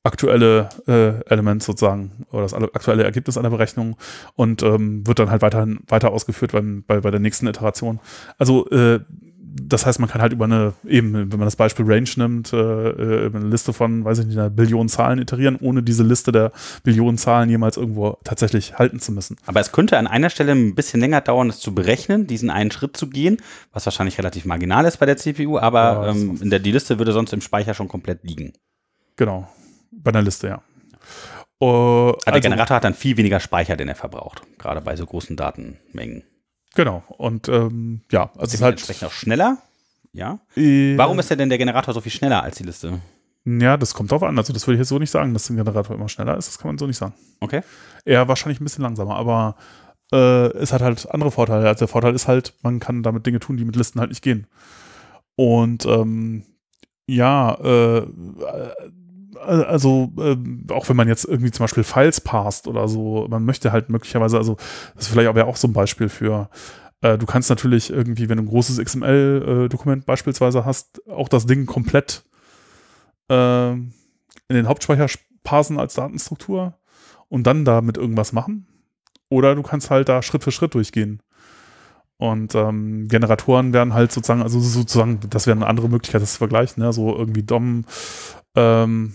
aktuelle 0.02 0.70
äh, 0.86 1.22
Element 1.30 1.62
sozusagen 1.62 2.26
oder 2.30 2.42
das 2.42 2.54
aktuelle 2.54 3.04
Ergebnis 3.04 3.36
einer 3.36 3.50
Berechnung 3.50 3.96
und 4.34 4.62
ähm, 4.62 5.06
wird 5.06 5.18
dann 5.18 5.30
halt 5.30 5.42
weiterhin 5.42 5.80
weiter 5.88 6.10
ausgeführt 6.10 6.52
beim, 6.52 6.84
bei, 6.86 7.00
bei 7.00 7.10
der 7.10 7.20
nächsten 7.20 7.46
Iteration. 7.46 8.00
Also 8.38 8.68
äh, 8.70 9.00
das 9.52 9.84
heißt, 9.84 9.98
man 9.98 10.08
kann 10.08 10.22
halt 10.22 10.32
über 10.32 10.44
eine, 10.44 10.74
eben, 10.86 11.12
wenn 11.12 11.28
man 11.38 11.40
das 11.40 11.56
Beispiel 11.56 11.84
Range 11.84 12.08
nimmt, 12.16 12.52
äh, 12.52 12.56
äh 12.56 13.26
eine 13.34 13.46
Liste 13.46 13.72
von, 13.72 14.04
weiß 14.04 14.20
ich 14.20 14.26
nicht, 14.26 14.38
einer 14.38 14.50
Billion 14.50 14.88
Zahlen 14.88 15.18
iterieren, 15.18 15.56
ohne 15.60 15.82
diese 15.82 16.04
Liste 16.04 16.30
der 16.30 16.52
Billionen 16.84 17.18
Zahlen 17.18 17.50
jemals 17.50 17.76
irgendwo 17.76 18.18
tatsächlich 18.22 18.78
halten 18.78 19.00
zu 19.00 19.12
müssen. 19.12 19.36
Aber 19.46 19.60
es 19.60 19.72
könnte 19.72 19.98
an 19.98 20.06
einer 20.06 20.30
Stelle 20.30 20.52
ein 20.52 20.74
bisschen 20.74 21.00
länger 21.00 21.20
dauern, 21.20 21.48
das 21.48 21.58
zu 21.58 21.74
berechnen, 21.74 22.26
diesen 22.26 22.50
einen 22.50 22.70
Schritt 22.70 22.96
zu 22.96 23.08
gehen, 23.08 23.38
was 23.72 23.86
wahrscheinlich 23.86 24.18
relativ 24.18 24.44
marginal 24.44 24.84
ist 24.84 24.98
bei 24.98 25.06
der 25.06 25.16
CPU, 25.16 25.58
aber 25.58 25.80
ja, 25.80 26.08
ähm, 26.10 26.38
in 26.40 26.50
der, 26.50 26.60
die 26.60 26.72
Liste 26.72 26.98
würde 26.98 27.12
sonst 27.12 27.32
im 27.32 27.40
Speicher 27.40 27.74
schon 27.74 27.88
komplett 27.88 28.22
liegen. 28.22 28.52
Genau. 29.16 29.48
Bei 30.02 30.10
einer 30.10 30.22
Liste, 30.22 30.48
ja. 30.48 30.62
Uh, 31.62 32.12
der 32.24 32.34
also, 32.34 32.48
Generator 32.48 32.76
hat 32.76 32.84
dann 32.84 32.94
viel 32.94 33.16
weniger 33.18 33.38
Speicher, 33.38 33.76
den 33.76 33.88
er 33.88 33.94
verbraucht, 33.94 34.42
gerade 34.58 34.80
bei 34.80 34.96
so 34.96 35.04
großen 35.04 35.36
Datenmengen. 35.36 36.24
Genau. 36.74 37.02
Und 37.08 37.48
ähm, 37.48 38.00
ja, 38.10 38.30
also 38.38 38.54
ist 38.54 38.62
halt 38.62 38.74
entsprechend 38.74 39.04
auch 39.04 39.12
schneller. 39.12 39.58
Ja. 40.12 40.40
Äh, 40.56 40.96
Warum 40.96 41.18
ist 41.18 41.30
denn 41.30 41.48
der 41.48 41.58
Generator 41.58 41.92
so 41.92 42.00
viel 42.00 42.12
schneller 42.12 42.42
als 42.42 42.56
die 42.56 42.64
Liste? 42.64 43.00
Ja, 43.44 43.76
das 43.76 43.94
kommt 43.94 44.10
drauf 44.10 44.22
an. 44.22 44.38
Also 44.38 44.52
das 44.52 44.66
würde 44.66 44.76
ich 44.76 44.80
jetzt 44.80 44.88
so 44.88 44.98
nicht 44.98 45.10
sagen, 45.10 45.32
dass 45.32 45.48
ein 45.50 45.56
Generator 45.56 45.94
immer 45.94 46.08
schneller 46.08 46.36
ist. 46.36 46.48
Das 46.48 46.58
kann 46.58 46.68
man 46.68 46.78
so 46.78 46.86
nicht 46.86 46.98
sagen. 46.98 47.14
Okay. 47.40 47.62
Eher 48.04 48.28
wahrscheinlich 48.28 48.60
ein 48.60 48.64
bisschen 48.64 48.82
langsamer, 48.82 49.16
aber 49.16 49.56
äh, 50.12 50.48
es 50.58 50.72
hat 50.72 50.82
halt 50.82 51.10
andere 51.10 51.30
Vorteile. 51.30 51.66
Also 51.66 51.80
der 51.80 51.88
Vorteil 51.88 52.14
ist 52.14 52.28
halt, 52.28 52.54
man 52.62 52.80
kann 52.80 53.02
damit 53.02 53.26
Dinge 53.26 53.40
tun, 53.40 53.56
die 53.56 53.64
mit 53.64 53.76
Listen 53.76 54.00
halt 54.00 54.10
nicht 54.10 54.22
gehen. 54.22 54.46
Und 55.36 55.86
ähm, 55.86 56.44
ja, 57.06 57.54
äh, 57.54 58.06
also 59.46 60.12
äh, 60.18 60.36
auch 60.72 60.88
wenn 60.88 60.96
man 60.96 61.08
jetzt 61.08 61.24
irgendwie 61.24 61.50
zum 61.50 61.64
Beispiel 61.64 61.84
Files 61.84 62.20
passt 62.20 62.68
oder 62.68 62.88
so, 62.88 63.26
man 63.28 63.44
möchte 63.44 63.72
halt 63.72 63.88
möglicherweise, 63.88 64.36
also 64.36 64.56
das 64.94 65.06
ist 65.06 65.08
vielleicht 65.08 65.28
aber 65.28 65.46
auch 65.46 65.56
so 65.56 65.68
ein 65.68 65.72
Beispiel 65.72 66.08
für, 66.08 66.50
äh, 67.02 67.18
du 67.18 67.26
kannst 67.26 67.50
natürlich 67.50 67.90
irgendwie, 67.90 68.28
wenn 68.28 68.36
du 68.36 68.44
ein 68.44 68.48
großes 68.48 68.78
XML-Dokument 68.78 70.02
äh, 70.02 70.06
beispielsweise 70.06 70.64
hast, 70.64 71.06
auch 71.08 71.28
das 71.28 71.46
Ding 71.46 71.66
komplett 71.66 72.24
äh, 73.28 73.72
in 73.72 73.92
den 74.48 74.68
Hauptspeicher 74.68 75.06
parsen 75.42 75.78
als 75.78 75.94
Datenstruktur 75.94 76.74
und 77.28 77.46
dann 77.46 77.64
damit 77.64 77.96
irgendwas 77.96 78.32
machen. 78.32 78.66
Oder 79.28 79.54
du 79.54 79.62
kannst 79.62 79.90
halt 79.90 80.08
da 80.08 80.22
Schritt 80.22 80.44
für 80.44 80.50
Schritt 80.50 80.74
durchgehen. 80.74 81.22
Und 82.16 82.54
ähm, 82.54 83.08
Generatoren 83.08 83.72
werden 83.72 83.94
halt 83.94 84.12
sozusagen, 84.12 84.42
also 84.42 84.60
sozusagen, 84.60 85.20
das 85.30 85.46
wäre 85.46 85.56
eine 85.56 85.66
andere 85.66 85.88
Möglichkeit, 85.88 86.20
das 86.20 86.32
zu 86.32 86.38
vergleichen, 86.38 86.82
ne? 86.82 86.92
so 86.92 87.16
irgendwie 87.16 87.42
DOM, 87.42 87.86
ähm, 88.56 89.14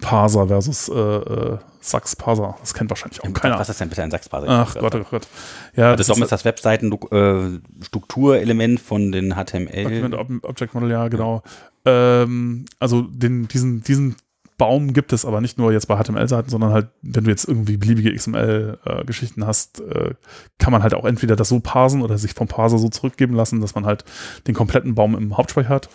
Parser 0.00 0.48
versus 0.48 0.88
äh, 0.88 0.94
äh, 0.94 1.58
Sachs 1.80 2.16
Parser. 2.16 2.56
Das 2.60 2.74
kennt 2.74 2.90
wahrscheinlich 2.90 3.22
auch 3.22 3.32
keiner. 3.32 3.56
Was 3.58 3.68
ist 3.68 3.80
denn 3.80 3.88
bitte 3.88 4.02
ein 4.02 4.10
Sachs 4.10 4.28
Parser? 4.28 4.48
Ach 4.48 4.74
Gott, 4.76 4.94
oh 4.94 5.04
Gott. 5.10 5.26
Ja, 5.74 5.96
das, 5.96 6.08
das 6.08 6.18
ist 6.18 6.32
das 6.32 6.44
Webseiten-Strukturelement 6.44 8.78
äh, 8.78 8.82
von 8.82 9.12
den 9.12 9.34
HTML. 9.34 10.10
Document 10.10 10.44
Object 10.44 10.74
Model, 10.74 10.90
ja, 10.90 11.08
genau. 11.08 11.42
Ja. 11.86 12.22
Ähm, 12.22 12.66
also 12.78 13.00
den, 13.02 13.48
diesen, 13.48 13.82
diesen 13.82 14.16
Baum 14.60 14.92
gibt 14.92 15.14
es 15.14 15.24
aber 15.24 15.40
nicht 15.40 15.56
nur 15.56 15.72
jetzt 15.72 15.88
bei 15.88 15.96
HTML-Seiten, 15.96 16.50
sondern 16.50 16.72
halt, 16.72 16.88
wenn 17.00 17.24
du 17.24 17.30
jetzt 17.30 17.48
irgendwie 17.48 17.78
beliebige 17.78 18.14
XML-Geschichten 18.14 19.40
äh, 19.40 19.46
hast, 19.46 19.80
äh, 19.80 20.12
kann 20.58 20.70
man 20.70 20.82
halt 20.82 20.92
auch 20.92 21.06
entweder 21.06 21.34
das 21.34 21.48
so 21.48 21.60
parsen 21.60 22.02
oder 22.02 22.18
sich 22.18 22.34
vom 22.34 22.46
Parser 22.46 22.76
so 22.76 22.90
zurückgeben 22.90 23.34
lassen, 23.34 23.62
dass 23.62 23.74
man 23.74 23.86
halt 23.86 24.04
den 24.46 24.54
kompletten 24.54 24.94
Baum 24.94 25.16
im 25.16 25.38
Hauptspeicher 25.38 25.70
hat. 25.70 25.88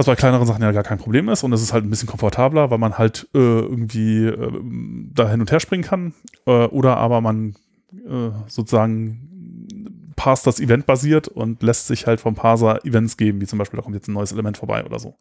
Was 0.00 0.06
bei 0.06 0.16
kleineren 0.16 0.46
Sachen 0.46 0.62
ja 0.62 0.72
gar 0.72 0.82
kein 0.82 0.96
Problem 0.96 1.28
ist 1.28 1.42
und 1.42 1.52
es 1.52 1.60
ist 1.60 1.74
halt 1.74 1.84
ein 1.84 1.90
bisschen 1.90 2.08
komfortabler, 2.08 2.70
weil 2.70 2.78
man 2.78 2.96
halt 2.96 3.28
äh, 3.34 3.38
irgendwie 3.38 4.28
äh, 4.28 4.60
da 5.12 5.28
hin 5.28 5.42
und 5.42 5.52
her 5.52 5.60
springen 5.60 5.84
kann. 5.84 6.14
Äh, 6.46 6.68
oder 6.68 6.96
aber 6.96 7.20
man 7.20 7.54
äh, 7.92 8.30
sozusagen 8.46 10.06
parst 10.16 10.46
das 10.46 10.58
Event 10.58 10.86
basiert 10.86 11.28
und 11.28 11.62
lässt 11.62 11.86
sich 11.86 12.06
halt 12.06 12.18
vom 12.18 12.34
Parser 12.34 12.82
Events 12.86 13.18
geben, 13.18 13.42
wie 13.42 13.46
zum 13.46 13.58
Beispiel, 13.58 13.76
da 13.76 13.82
kommt 13.82 13.94
jetzt 13.94 14.08
ein 14.08 14.14
neues 14.14 14.32
Element 14.32 14.56
vorbei 14.56 14.82
oder 14.86 14.98
so. 14.98 15.16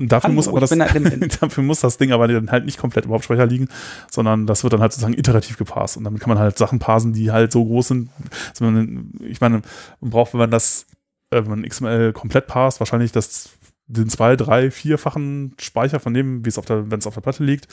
Und 0.00 0.10
dafür, 0.10 0.30
Hallo, 0.30 0.34
muss 0.34 0.48
aber 0.48 0.58
das, 0.58 0.70
dafür 1.40 1.62
muss 1.62 1.78
das 1.78 1.96
Ding 1.96 2.10
aber 2.10 2.26
dann 2.26 2.50
halt 2.50 2.64
nicht 2.64 2.78
komplett 2.78 3.04
im 3.04 3.12
Hauptspeicher 3.12 3.46
liegen, 3.46 3.68
sondern 4.10 4.48
das 4.48 4.64
wird 4.64 4.72
dann 4.72 4.80
halt 4.80 4.90
sozusagen 4.90 5.16
iterativ 5.16 5.58
gepasst. 5.58 5.96
Und 5.96 6.02
damit 6.02 6.20
kann 6.20 6.30
man 6.30 6.40
halt 6.40 6.58
Sachen 6.58 6.80
parsen, 6.80 7.12
die 7.12 7.30
halt 7.30 7.52
so 7.52 7.64
groß 7.64 7.86
sind. 7.86 8.10
Also 8.48 8.64
man, 8.64 9.12
ich 9.20 9.40
meine, 9.40 9.62
man 10.00 10.10
braucht, 10.10 10.32
wenn 10.32 10.40
man 10.40 10.50
das, 10.50 10.86
äh, 11.30 11.36
wenn 11.36 11.50
man 11.50 11.62
XML 11.62 12.12
komplett 12.12 12.48
passt, 12.48 12.80
wahrscheinlich 12.80 13.12
das 13.12 13.50
den 13.90 14.08
zwei, 14.08 14.36
drei, 14.36 14.70
vierfachen 14.70 15.54
Speicher 15.58 16.00
von 16.00 16.14
dem, 16.14 16.44
wie 16.44 16.48
es 16.48 16.58
auf 16.58 16.64
der, 16.64 16.90
wenn 16.90 16.98
es 16.98 17.06
auf 17.06 17.14
der 17.14 17.20
Platte 17.20 17.44
liegt, 17.44 17.68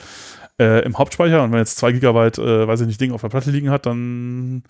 äh, 0.58 0.84
im 0.84 0.98
Hauptspeicher. 0.98 1.42
Und 1.42 1.52
wenn 1.52 1.58
jetzt 1.58 1.78
zwei 1.78 1.92
Gigabyte, 1.92 2.38
äh, 2.38 2.66
weiß 2.66 2.80
ich 2.80 2.86
nicht, 2.86 3.00
Ding 3.00 3.12
auf 3.12 3.20
der 3.20 3.28
Platte 3.28 3.50
liegen 3.50 3.70
hat, 3.70 3.86
dann 3.86 4.62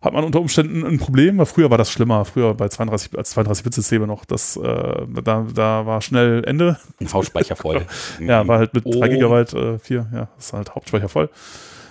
hat 0.00 0.12
man 0.12 0.22
unter 0.24 0.40
Umständen 0.40 0.84
ein 0.84 0.98
Problem, 0.98 1.38
weil 1.38 1.46
früher 1.46 1.70
war 1.70 1.78
das 1.78 1.90
schlimmer, 1.90 2.24
früher 2.24 2.54
bei 2.54 2.68
32, 2.68 3.18
als 3.18 3.36
32-Bit-Systeme 3.36 4.06
noch, 4.06 4.24
das, 4.24 4.56
äh, 4.56 5.06
da, 5.24 5.46
da 5.52 5.86
war 5.86 6.00
schnell 6.02 6.44
Ende. 6.44 6.78
Ein 7.00 7.12
Hauptspeicher 7.12 7.56
voll. 7.56 7.84
ja, 8.20 8.46
war 8.46 8.58
halt 8.58 8.74
mit 8.74 8.86
oh. 8.86 8.92
3 8.92 9.08
Gigabyte, 9.08 9.54
äh, 9.54 9.78
4, 9.80 10.06
ja, 10.12 10.28
ist 10.38 10.52
halt 10.52 10.72
Hauptspeicher 10.74 11.08
voll. 11.08 11.30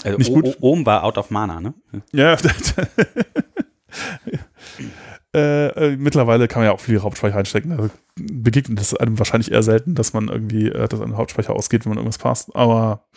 Also 0.05 0.17
Nicht 0.17 0.31
gut. 0.31 0.57
Ohm 0.61 0.85
war 0.85 1.03
out 1.03 1.17
of 1.17 1.31
mana, 1.31 1.59
ne? 1.59 1.73
Ja, 2.13 2.37
Äh, 5.35 5.67
äh, 5.67 5.97
mittlerweile 5.97 6.47
kann 6.47 6.61
man 6.61 6.67
ja 6.67 6.73
auch 6.73 6.79
viel 6.79 7.01
Hauptspeicher 7.01 7.37
einstecken. 7.37 7.71
Also 7.73 7.89
begegnet 8.15 8.79
es 8.79 8.93
einem 8.93 9.19
wahrscheinlich 9.19 9.51
eher 9.51 9.63
selten, 9.63 9.93
dass 9.93 10.13
man 10.13 10.29
irgendwie, 10.29 10.69
äh, 10.69 10.87
dass 10.87 11.01
ein 11.01 11.17
Hauptspeicher 11.17 11.53
ausgeht, 11.53 11.85
wenn 11.85 11.91
man 11.91 11.97
irgendwas 11.97 12.17
passt. 12.17 12.55
Aber 12.55 13.07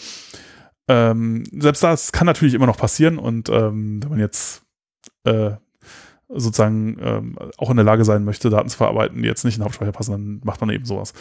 ähm, 0.89 1.45
selbst 1.53 1.83
das 1.83 2.13
kann 2.13 2.27
natürlich 2.27 2.55
immer 2.55 2.67
noch 2.67 2.77
passieren 2.77 3.19
und 3.19 3.49
ähm, 3.49 4.03
wenn 4.03 4.11
man 4.11 4.19
jetzt 4.19 4.63
äh, 5.25 5.53
sozusagen 6.29 6.97
ähm, 7.01 7.39
auch 7.59 7.71
in 7.71 7.77
der 7.77 7.85
Lage 7.85 8.05
sein 8.05 8.25
möchte, 8.25 8.51
Daten 8.51 8.69
zu 8.69 8.77
verarbeiten, 8.77 9.23
die 9.23 9.29
jetzt 9.29 9.45
nicht 9.45 9.55
in 9.55 9.61
den 9.61 9.65
Hauptspeicher 9.65 9.93
passen, 9.93 10.13
dann 10.13 10.41
macht 10.45 10.61
man 10.61 10.71
eben 10.71 10.85
sowas. 10.85 11.13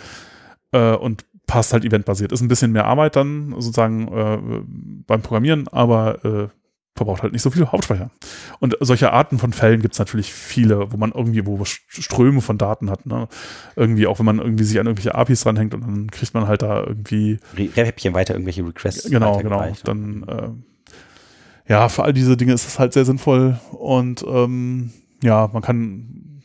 Äh, 0.71 0.95
und 0.95 1.25
passt 1.45 1.73
halt 1.73 1.85
eventbasiert. 1.85 2.31
Ist 2.31 2.41
ein 2.41 2.47
bisschen 2.47 2.71
mehr 2.71 2.85
Arbeit 2.85 3.15
dann 3.15 3.55
sozusagen 3.57 5.03
beim 5.07 5.21
Programmieren, 5.23 5.67
aber 5.67 6.51
verbraucht 6.99 7.23
halt 7.23 7.33
nicht 7.33 7.41
so 7.41 7.49
viel 7.49 7.65
Hauptspeicher. 7.65 8.11
Und 8.59 8.77
solche 8.81 9.11
Arten 9.11 9.39
von 9.39 9.53
Fällen 9.53 9.81
gibt 9.81 9.95
es 9.95 9.99
natürlich 9.99 10.33
viele, 10.33 10.91
wo 10.91 10.97
man 10.97 11.11
irgendwie, 11.11 11.45
wo 11.45 11.63
Ströme 11.65 12.41
von 12.41 12.57
Daten 12.57 12.89
hat. 12.89 13.05
Ne? 13.05 13.27
Irgendwie 13.75 14.05
auch, 14.05 14.19
wenn 14.19 14.25
man 14.25 14.39
irgendwie 14.39 14.65
sich 14.65 14.79
an 14.79 14.85
irgendwelche 14.85 15.15
APIs 15.15 15.41
dranhängt 15.41 15.73
und 15.73 15.81
dann 15.81 16.11
kriegt 16.11 16.33
man 16.33 16.47
halt 16.47 16.61
da 16.61 16.83
irgendwie 16.83 17.39
Häppchen 17.55 18.13
weiter 18.13 18.33
irgendwelche 18.33 18.65
Requests. 18.65 19.09
Genau, 19.09 19.37
genau. 19.37 19.65
Dann 19.83 20.23
äh, 20.27 21.71
ja, 21.71 21.87
für 21.87 22.03
all 22.03 22.13
diese 22.13 22.35
Dinge 22.35 22.53
ist 22.53 22.67
es 22.67 22.79
halt 22.79 22.93
sehr 22.93 23.05
sinnvoll 23.05 23.59
und 23.71 24.25
ähm, 24.27 24.91
ja, 25.23 25.49
man 25.53 25.61
kann 25.61 26.41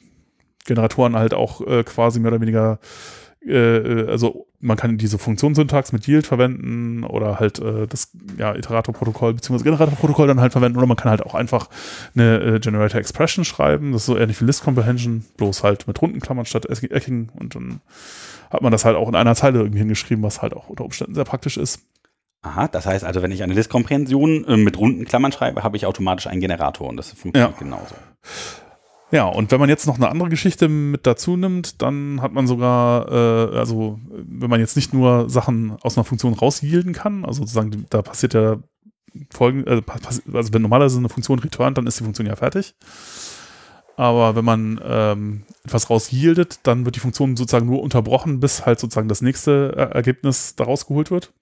Generatoren 0.66 1.16
halt 1.16 1.34
auch 1.34 1.60
äh, 1.66 1.82
quasi 1.82 2.20
mehr 2.20 2.32
oder 2.32 2.40
weniger 2.40 2.78
äh, 3.46 4.06
also 4.08 4.46
man 4.60 4.76
kann 4.76 4.96
diese 4.96 5.18
Funktionssyntax 5.18 5.92
mit 5.92 6.08
Yield 6.08 6.26
verwenden 6.26 7.04
oder 7.04 7.38
halt 7.38 7.58
äh, 7.58 7.86
das 7.86 8.10
ja, 8.38 8.54
Iterator-Protokoll 8.54 9.34
bzw. 9.34 9.62
Generator-Protokoll 9.62 10.26
dann 10.26 10.40
halt 10.40 10.52
verwenden 10.52 10.78
oder 10.78 10.86
man 10.86 10.96
kann 10.96 11.10
halt 11.10 11.22
auch 11.22 11.34
einfach 11.34 11.68
eine 12.14 12.38
äh, 12.40 12.60
Generator 12.60 13.00
Expression 13.00 13.44
schreiben. 13.44 13.92
Das 13.92 14.02
ist 14.02 14.06
so 14.06 14.16
ähnlich 14.16 14.40
wie 14.40 14.46
List 14.46 14.64
Comprehension, 14.64 15.24
bloß 15.36 15.62
halt 15.62 15.86
mit 15.86 16.00
runden 16.00 16.20
Klammern 16.20 16.46
statt 16.46 16.66
Ecking 16.66 17.28
und 17.34 17.54
dann 17.54 17.80
hat 18.50 18.62
man 18.62 18.72
das 18.72 18.84
halt 18.84 18.96
auch 18.96 19.08
in 19.08 19.14
einer 19.14 19.34
Zeile 19.34 19.58
irgendwie 19.58 19.80
hingeschrieben, 19.80 20.22
was 20.22 20.40
halt 20.40 20.54
auch 20.54 20.68
unter 20.68 20.84
Umständen 20.84 21.14
sehr 21.14 21.24
praktisch 21.24 21.56
ist. 21.56 21.80
Aha, 22.42 22.68
das 22.68 22.84
heißt 22.84 23.04
also, 23.04 23.22
wenn 23.22 23.32
ich 23.32 23.42
eine 23.42 23.54
List-Komprehension 23.54 24.44
äh, 24.46 24.56
mit 24.56 24.78
runden 24.78 25.06
Klammern 25.06 25.32
schreibe, 25.32 25.62
habe 25.62 25.76
ich 25.76 25.86
automatisch 25.86 26.26
einen 26.26 26.40
Generator 26.40 26.88
und 26.88 26.98
das 26.98 27.10
funktioniert 27.12 27.52
ja. 27.52 27.58
genauso. 27.58 27.94
Ja, 29.14 29.26
und 29.26 29.52
wenn 29.52 29.60
man 29.60 29.68
jetzt 29.68 29.86
noch 29.86 29.94
eine 29.94 30.08
andere 30.08 30.28
Geschichte 30.28 30.68
mit 30.68 31.06
dazu 31.06 31.36
nimmt, 31.36 31.80
dann 31.82 32.20
hat 32.20 32.32
man 32.32 32.48
sogar, 32.48 33.08
äh, 33.12 33.56
also 33.56 34.00
wenn 34.10 34.50
man 34.50 34.58
jetzt 34.58 34.74
nicht 34.74 34.92
nur 34.92 35.30
Sachen 35.30 35.76
aus 35.82 35.96
einer 35.96 36.04
Funktion 36.04 36.34
rausyielden 36.34 36.92
kann, 36.92 37.24
also 37.24 37.42
sozusagen, 37.42 37.86
da 37.90 38.02
passiert 38.02 38.34
ja 38.34 38.56
folgend, 39.32 39.68
äh, 39.68 39.82
also 40.32 40.52
wenn 40.52 40.62
normalerweise 40.62 40.98
eine 40.98 41.08
Funktion 41.08 41.38
returnt, 41.38 41.78
dann 41.78 41.86
ist 41.86 42.00
die 42.00 42.02
Funktion 42.02 42.26
ja 42.26 42.34
fertig. 42.34 42.74
Aber 43.96 44.34
wenn 44.34 44.44
man 44.44 44.80
ähm, 44.84 45.44
etwas 45.62 45.90
rausyieldet, 45.90 46.58
dann 46.64 46.84
wird 46.84 46.96
die 46.96 47.00
Funktion 47.00 47.36
sozusagen 47.36 47.66
nur 47.66 47.84
unterbrochen, 47.84 48.40
bis 48.40 48.66
halt 48.66 48.80
sozusagen 48.80 49.06
das 49.06 49.22
nächste 49.22 49.76
Ergebnis 49.76 50.56
daraus 50.56 50.88
geholt 50.88 51.12
wird. 51.12 51.32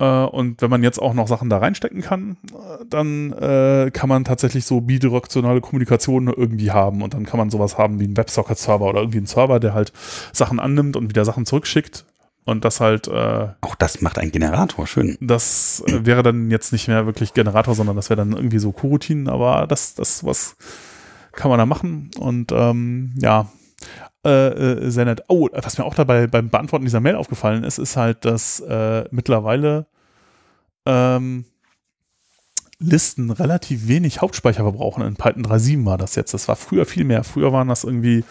Äh, 0.00 0.24
und 0.24 0.62
wenn 0.62 0.70
man 0.70 0.82
jetzt 0.82 1.00
auch 1.00 1.14
noch 1.14 1.28
Sachen 1.28 1.50
da 1.50 1.58
reinstecken 1.58 2.00
kann, 2.00 2.38
äh, 2.52 2.84
dann 2.88 3.32
äh, 3.32 3.90
kann 3.92 4.08
man 4.08 4.24
tatsächlich 4.24 4.64
so 4.64 4.80
bidirektionale 4.80 5.60
Kommunikation 5.60 6.28
irgendwie 6.28 6.72
haben. 6.72 7.02
Und 7.02 7.14
dann 7.14 7.26
kann 7.26 7.38
man 7.38 7.50
sowas 7.50 7.78
haben 7.78 8.00
wie 8.00 8.04
einen 8.04 8.16
WebSocket-Server 8.16 8.86
oder 8.86 9.00
irgendwie 9.00 9.18
einen 9.18 9.26
Server, 9.26 9.60
der 9.60 9.74
halt 9.74 9.92
Sachen 10.32 10.58
annimmt 10.58 10.96
und 10.96 11.10
wieder 11.10 11.24
Sachen 11.24 11.46
zurückschickt. 11.46 12.06
Und 12.46 12.64
das 12.64 12.80
halt. 12.80 13.06
Äh, 13.06 13.48
auch 13.60 13.74
das 13.74 14.00
macht 14.00 14.18
ein 14.18 14.32
Generator, 14.32 14.86
schön. 14.86 15.18
Das 15.20 15.84
äh, 15.86 16.06
wäre 16.06 16.22
dann 16.22 16.50
jetzt 16.50 16.72
nicht 16.72 16.88
mehr 16.88 17.04
wirklich 17.04 17.34
Generator, 17.34 17.74
sondern 17.74 17.96
das 17.96 18.08
wäre 18.08 18.16
dann 18.16 18.32
irgendwie 18.32 18.58
so 18.58 18.72
Coroutinen. 18.72 19.28
Aber 19.28 19.66
das, 19.66 19.94
das 19.94 20.24
was 20.24 20.56
kann 21.32 21.50
man 21.50 21.58
da 21.58 21.66
machen. 21.66 22.10
Und 22.18 22.50
ähm, 22.52 23.12
ja, 23.18 23.46
äh, 24.24 24.48
äh, 24.48 25.04
nett. 25.04 25.24
Oh, 25.28 25.48
was 25.52 25.78
mir 25.78 25.84
auch 25.84 25.94
dabei 25.94 26.26
beim 26.26 26.50
Beantworten 26.50 26.84
dieser 26.84 27.00
Mail 27.00 27.16
aufgefallen 27.16 27.64
ist, 27.64 27.78
ist 27.78 27.96
halt, 27.96 28.24
dass 28.24 28.60
äh, 28.60 29.04
mittlerweile 29.10 29.86
ähm, 30.86 31.44
Listen 32.78 33.30
relativ 33.30 33.88
wenig 33.88 34.22
Hauptspeicher 34.22 34.62
verbrauchen. 34.62 35.04
In 35.04 35.14
Python 35.14 35.44
3.7 35.44 35.84
war 35.84 35.98
das 35.98 36.14
jetzt. 36.14 36.32
Das 36.32 36.48
war 36.48 36.56
früher 36.56 36.86
viel 36.86 37.04
mehr. 37.04 37.24
Früher 37.24 37.52
waren 37.52 37.68
das 37.68 37.84
irgendwie, 37.84 38.24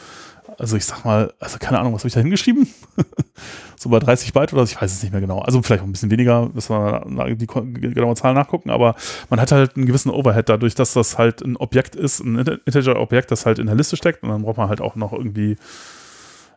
also 0.60 0.76
ich 0.76 0.86
sag 0.86 1.06
mal, 1.06 1.34
also 1.40 1.58
keine 1.58 1.80
Ahnung, 1.80 1.94
was 1.94 2.02
habe 2.02 2.10
ich 2.10 2.14
da 2.14 2.20
hingeschrieben? 2.20 2.68
so 3.78 3.90
bei 3.90 4.00
30 4.00 4.34
Byte 4.34 4.54
oder 4.54 4.66
so, 4.66 4.74
ich 4.74 4.82
weiß 4.82 4.92
es 4.92 5.02
nicht 5.02 5.12
mehr 5.12 5.22
genau. 5.22 5.40
Also 5.40 5.62
vielleicht 5.62 5.82
auch 5.82 5.88
ein 5.88 5.92
bisschen 5.92 6.12
weniger, 6.12 6.50
müssen 6.50 6.76
wir 6.76 7.36
die 7.36 7.48
genaue 7.48 8.16
Zahl 8.16 8.34
nachgucken, 8.34 8.70
aber 8.70 8.96
man 9.30 9.40
hat 9.40 9.52
halt 9.52 9.78
einen 9.78 9.86
gewissen 9.86 10.10
Overhead 10.12 10.50
dadurch, 10.50 10.76
dass 10.76 10.94
das 10.94 11.18
halt 11.18 11.42
ein 11.42 11.56
Objekt 11.56 11.96
ist, 11.96 12.20
ein 12.20 12.38
Integer-Objekt, 12.66 13.32
das 13.32 13.46
halt 13.46 13.58
in 13.60 13.68
der 13.68 13.76
Liste 13.76 13.96
steckt 13.96 14.22
und 14.22 14.30
dann 14.30 14.42
braucht 14.42 14.58
man 14.58 14.68
halt 14.68 14.82
auch 14.82 14.96
noch 14.96 15.14
irgendwie 15.14 15.56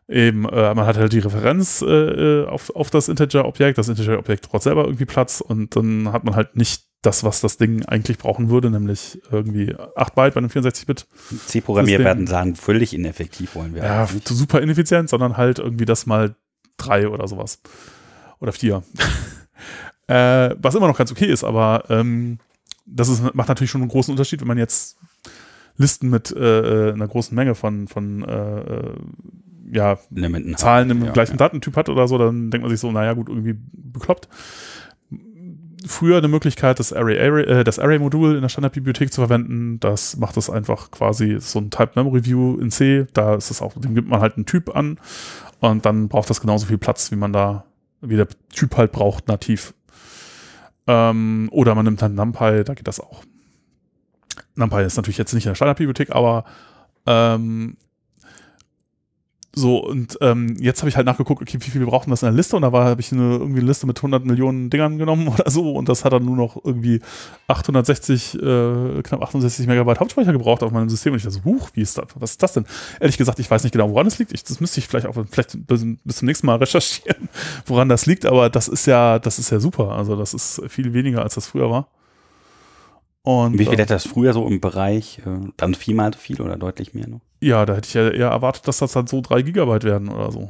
eben, 0.08 0.48
äh, 0.48 0.74
man 0.74 0.84
hat 0.84 0.96
halt 0.96 1.12
die 1.12 1.20
Referenz 1.20 1.80
äh, 1.82 1.86
äh 1.86 2.46
auf, 2.46 2.74
auf 2.74 2.90
das 2.90 3.08
Integer-Objekt, 3.08 3.78
das 3.78 3.88
Integer-Objekt 3.88 4.50
braucht 4.50 4.64
selber 4.64 4.84
irgendwie 4.84 5.04
Platz 5.04 5.40
und 5.40 5.76
dann 5.76 6.12
hat 6.12 6.24
man 6.24 6.34
halt 6.34 6.56
nicht 6.56 6.91
das, 7.02 7.24
was 7.24 7.40
das 7.40 7.56
Ding 7.56 7.84
eigentlich 7.84 8.18
brauchen 8.18 8.48
würde, 8.48 8.70
nämlich 8.70 9.20
irgendwie 9.30 9.74
8 9.96 10.14
Byte 10.14 10.34
bei 10.34 10.38
einem 10.38 10.50
64-Bit. 10.50 11.06
C-Programmierer 11.46 12.04
werden 12.04 12.28
sagen, 12.28 12.54
völlig 12.54 12.94
ineffektiv 12.94 13.56
wollen 13.56 13.74
wir. 13.74 13.82
Ja, 13.82 14.08
super 14.24 14.60
ineffizient, 14.60 15.08
sondern 15.10 15.36
halt 15.36 15.58
irgendwie 15.58 15.84
das 15.84 16.06
mal 16.06 16.36
drei 16.76 17.08
oder 17.08 17.26
sowas. 17.26 17.60
Oder 18.38 18.52
vier. 18.52 18.84
äh, 20.06 20.54
was 20.58 20.76
immer 20.76 20.86
noch 20.86 20.96
ganz 20.96 21.10
okay 21.10 21.26
ist, 21.26 21.42
aber 21.42 21.84
ähm, 21.88 22.38
das 22.86 23.08
ist, 23.08 23.34
macht 23.34 23.48
natürlich 23.48 23.70
schon 23.70 23.82
einen 23.82 23.90
großen 23.90 24.12
Unterschied, 24.12 24.40
wenn 24.40 24.48
man 24.48 24.58
jetzt 24.58 24.96
Listen 25.76 26.08
mit 26.08 26.30
äh, 26.30 26.90
äh 26.90 26.92
einer 26.92 27.08
großen 27.08 27.34
Menge 27.34 27.54
von, 27.54 27.88
von 27.88 28.22
äh, 28.24 28.60
äh 28.60 28.94
ja, 29.72 29.98
Zahlen 30.56 30.90
im 30.90 31.04
ja, 31.04 31.12
gleichen 31.12 31.32
ja. 31.32 31.36
Datentyp 31.38 31.76
hat 31.76 31.88
oder 31.88 32.06
so, 32.06 32.18
dann 32.18 32.50
denkt 32.50 32.62
man 32.62 32.70
sich 32.70 32.80
so, 32.80 32.92
naja, 32.92 33.14
gut, 33.14 33.30
irgendwie 33.30 33.56
bekloppt. 33.72 34.28
Früher 35.86 36.18
eine 36.18 36.28
Möglichkeit, 36.28 36.78
das 36.78 36.92
Array-Modul 36.92 37.44
Array, 37.48 37.62
äh, 37.62 37.80
Array 37.80 38.36
in 38.36 38.42
der 38.42 38.48
Standardbibliothek 38.48 39.12
zu 39.12 39.20
verwenden. 39.20 39.80
Das 39.80 40.16
macht 40.16 40.36
es 40.36 40.50
einfach 40.50 40.90
quasi 40.90 41.38
so 41.40 41.58
ein 41.58 41.70
Type 41.70 41.92
Memory 41.94 42.24
View 42.24 42.58
in 42.58 42.70
C. 42.70 43.06
Da 43.12 43.34
ist 43.34 43.50
es 43.50 43.62
auch, 43.62 43.74
dem 43.74 43.94
gibt 43.94 44.08
man 44.08 44.20
halt 44.20 44.36
einen 44.36 44.46
Typ 44.46 44.74
an 44.74 44.98
und 45.60 45.84
dann 45.86 46.08
braucht 46.08 46.30
das 46.30 46.40
genauso 46.40 46.66
viel 46.66 46.78
Platz, 46.78 47.10
wie 47.12 47.16
man 47.16 47.32
da, 47.32 47.64
wie 48.00 48.16
der 48.16 48.28
Typ 48.52 48.76
halt 48.76 48.92
braucht, 48.92 49.28
nativ. 49.28 49.74
Ähm, 50.86 51.48
oder 51.52 51.74
man 51.74 51.84
nimmt 51.84 52.02
dann 52.02 52.14
NumPy, 52.14 52.64
da 52.64 52.74
geht 52.74 52.88
das 52.88 53.00
auch. 53.00 53.22
NumPy 54.56 54.84
ist 54.84 54.96
natürlich 54.96 55.18
jetzt 55.18 55.32
nicht 55.32 55.46
in 55.46 55.50
der 55.50 55.54
Standardbibliothek, 55.54 56.10
aber 56.14 56.44
ähm, 57.06 57.76
so, 59.54 59.78
und 59.84 60.16
ähm, 60.22 60.56
jetzt 60.58 60.80
habe 60.80 60.88
ich 60.88 60.96
halt 60.96 61.04
nachgeguckt, 61.04 61.42
okay, 61.42 61.58
wie 61.60 61.70
viel 61.70 61.82
wir 61.82 61.86
brauchen 61.86 62.08
das 62.08 62.22
in 62.22 62.26
der 62.26 62.34
Liste? 62.34 62.56
Und 62.56 62.62
da 62.62 62.72
war, 62.72 62.86
habe 62.86 63.02
ich 63.02 63.12
eine 63.12 63.32
irgendwie 63.32 63.60
eine 63.60 63.68
Liste 63.68 63.86
mit 63.86 63.98
100 63.98 64.24
Millionen 64.24 64.70
Dingern 64.70 64.96
genommen 64.96 65.28
oder 65.34 65.50
so. 65.50 65.72
Und 65.72 65.90
das 65.90 66.06
hat 66.06 66.14
dann 66.14 66.24
nur 66.24 66.36
noch 66.36 66.56
irgendwie 66.64 67.00
860, 67.48 68.34
äh, 68.36 69.02
knapp 69.02 69.22
68 69.22 69.66
Megabyte 69.66 70.00
Hauptspeicher 70.00 70.32
gebraucht 70.32 70.62
auf 70.62 70.72
meinem 70.72 70.88
System. 70.88 71.12
Und 71.12 71.18
ich 71.18 71.24
dachte 71.24 71.36
so, 71.36 71.44
huch, 71.44 71.68
wie 71.74 71.82
ist 71.82 71.98
das? 71.98 72.06
Was 72.14 72.30
ist 72.30 72.42
das 72.42 72.54
denn? 72.54 72.64
Ehrlich 72.98 73.18
gesagt, 73.18 73.38
ich 73.40 73.50
weiß 73.50 73.62
nicht 73.62 73.72
genau, 73.72 73.90
woran 73.90 74.06
es 74.06 74.18
liegt. 74.18 74.32
Ich, 74.32 74.42
das 74.42 74.58
müsste 74.58 74.80
ich 74.80 74.88
vielleicht 74.88 75.06
auch 75.06 75.16
vielleicht 75.30 75.66
bis, 75.66 75.84
bis 76.02 76.16
zum 76.16 76.26
nächsten 76.26 76.46
Mal 76.46 76.56
recherchieren, 76.60 77.28
woran 77.66 77.90
das 77.90 78.06
liegt. 78.06 78.24
Aber 78.24 78.48
das 78.48 78.68
ist 78.68 78.86
ja, 78.86 79.18
das 79.18 79.38
ist 79.38 79.50
ja 79.50 79.60
super. 79.60 79.90
Also 79.90 80.16
das 80.16 80.32
ist 80.32 80.62
viel 80.68 80.94
weniger, 80.94 81.22
als 81.22 81.34
das 81.34 81.46
früher 81.46 81.68
war. 81.68 81.88
Und, 83.22 83.58
Wie 83.58 83.66
viel 83.66 83.76
hätte 83.76 83.92
das 83.92 84.06
früher 84.06 84.32
so 84.32 84.48
im 84.48 84.60
Bereich? 84.60 85.20
Äh, 85.26 85.50
dann 85.58 85.74
viermal 85.74 86.14
so 86.14 86.18
viel 86.18 86.40
oder 86.40 86.56
deutlich 86.56 86.94
mehr 86.94 87.06
noch? 87.06 87.20
Ja, 87.42 87.66
da 87.66 87.74
hätte 87.74 87.88
ich 87.88 87.94
ja 87.94 88.08
eher 88.08 88.28
erwartet, 88.28 88.68
dass 88.68 88.78
das 88.78 88.92
dann 88.92 89.08
so 89.08 89.20
drei 89.20 89.42
Gigabyte 89.42 89.82
werden 89.82 90.08
oder 90.08 90.30
so. 90.30 90.48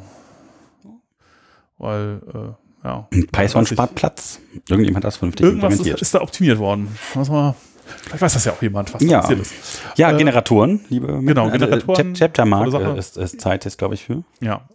Weil, 1.79 2.21
äh, 2.35 2.87
ja. 2.87 3.09
Python 3.33 3.65
spart 3.65 3.95
Platz. 3.95 4.41
Irgendjemand 4.69 4.97
hat 4.97 5.05
das 5.05 5.17
vernünftig 5.17 5.47
Irgendwas 5.47 5.73
implementiert. 5.73 5.97
Ist, 5.97 6.09
ist 6.09 6.15
da 6.15 6.21
optimiert 6.21 6.59
worden. 6.59 6.95
Was 7.15 7.31
mal, 7.31 7.55
vielleicht 8.03 8.21
weiß 8.21 8.35
das 8.35 8.45
ja 8.45 8.53
auch 8.53 8.61
jemand, 8.61 8.93
was 8.93 9.03
ja. 9.03 9.21
passiert 9.21 9.41
ist. 9.41 9.55
Ja, 9.97 10.13
äh, 10.13 10.19
Generatoren, 10.19 10.85
liebe 10.91 11.07
Genau, 11.07 11.47
also, 11.47 11.59
Generatoren. 11.59 12.13
Chapter 12.13 12.45
Mark 12.45 12.75
äh, 12.75 12.99
ist, 12.99 13.17
ist 13.17 13.41
Zeit 13.41 13.65
ist, 13.65 13.79
glaube 13.79 13.95
ich, 13.95 14.05
für. 14.05 14.23
Ja. 14.41 14.69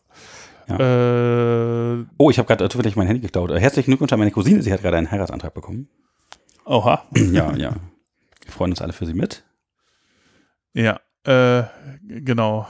ja. 0.67 1.99
Äh, 1.99 2.05
oh, 2.17 2.31
ich 2.31 2.39
habe 2.39 2.47
gerade 2.47 2.67
zufällig 2.67 2.95
mein 2.95 3.05
Handy 3.05 3.21
geklaut. 3.21 3.51
Herzlichen 3.51 3.91
Glückwunsch 3.91 4.11
an 4.11 4.17
meine 4.17 4.31
Cousine, 4.31 4.63
sie 4.63 4.73
hat 4.73 4.81
gerade 4.81 4.97
einen 4.97 5.11
Heiratsantrag 5.11 5.53
bekommen. 5.53 5.87
Oha. 6.65 7.03
Ja, 7.13 7.55
ja. 7.55 7.75
Wir 8.43 8.51
freuen 8.51 8.71
uns 8.71 8.81
alle 8.81 8.93
für 8.93 9.05
Sie 9.05 9.13
mit. 9.13 9.43
Ja, 10.73 10.99
äh, 11.27 11.63
genau. 12.07 12.67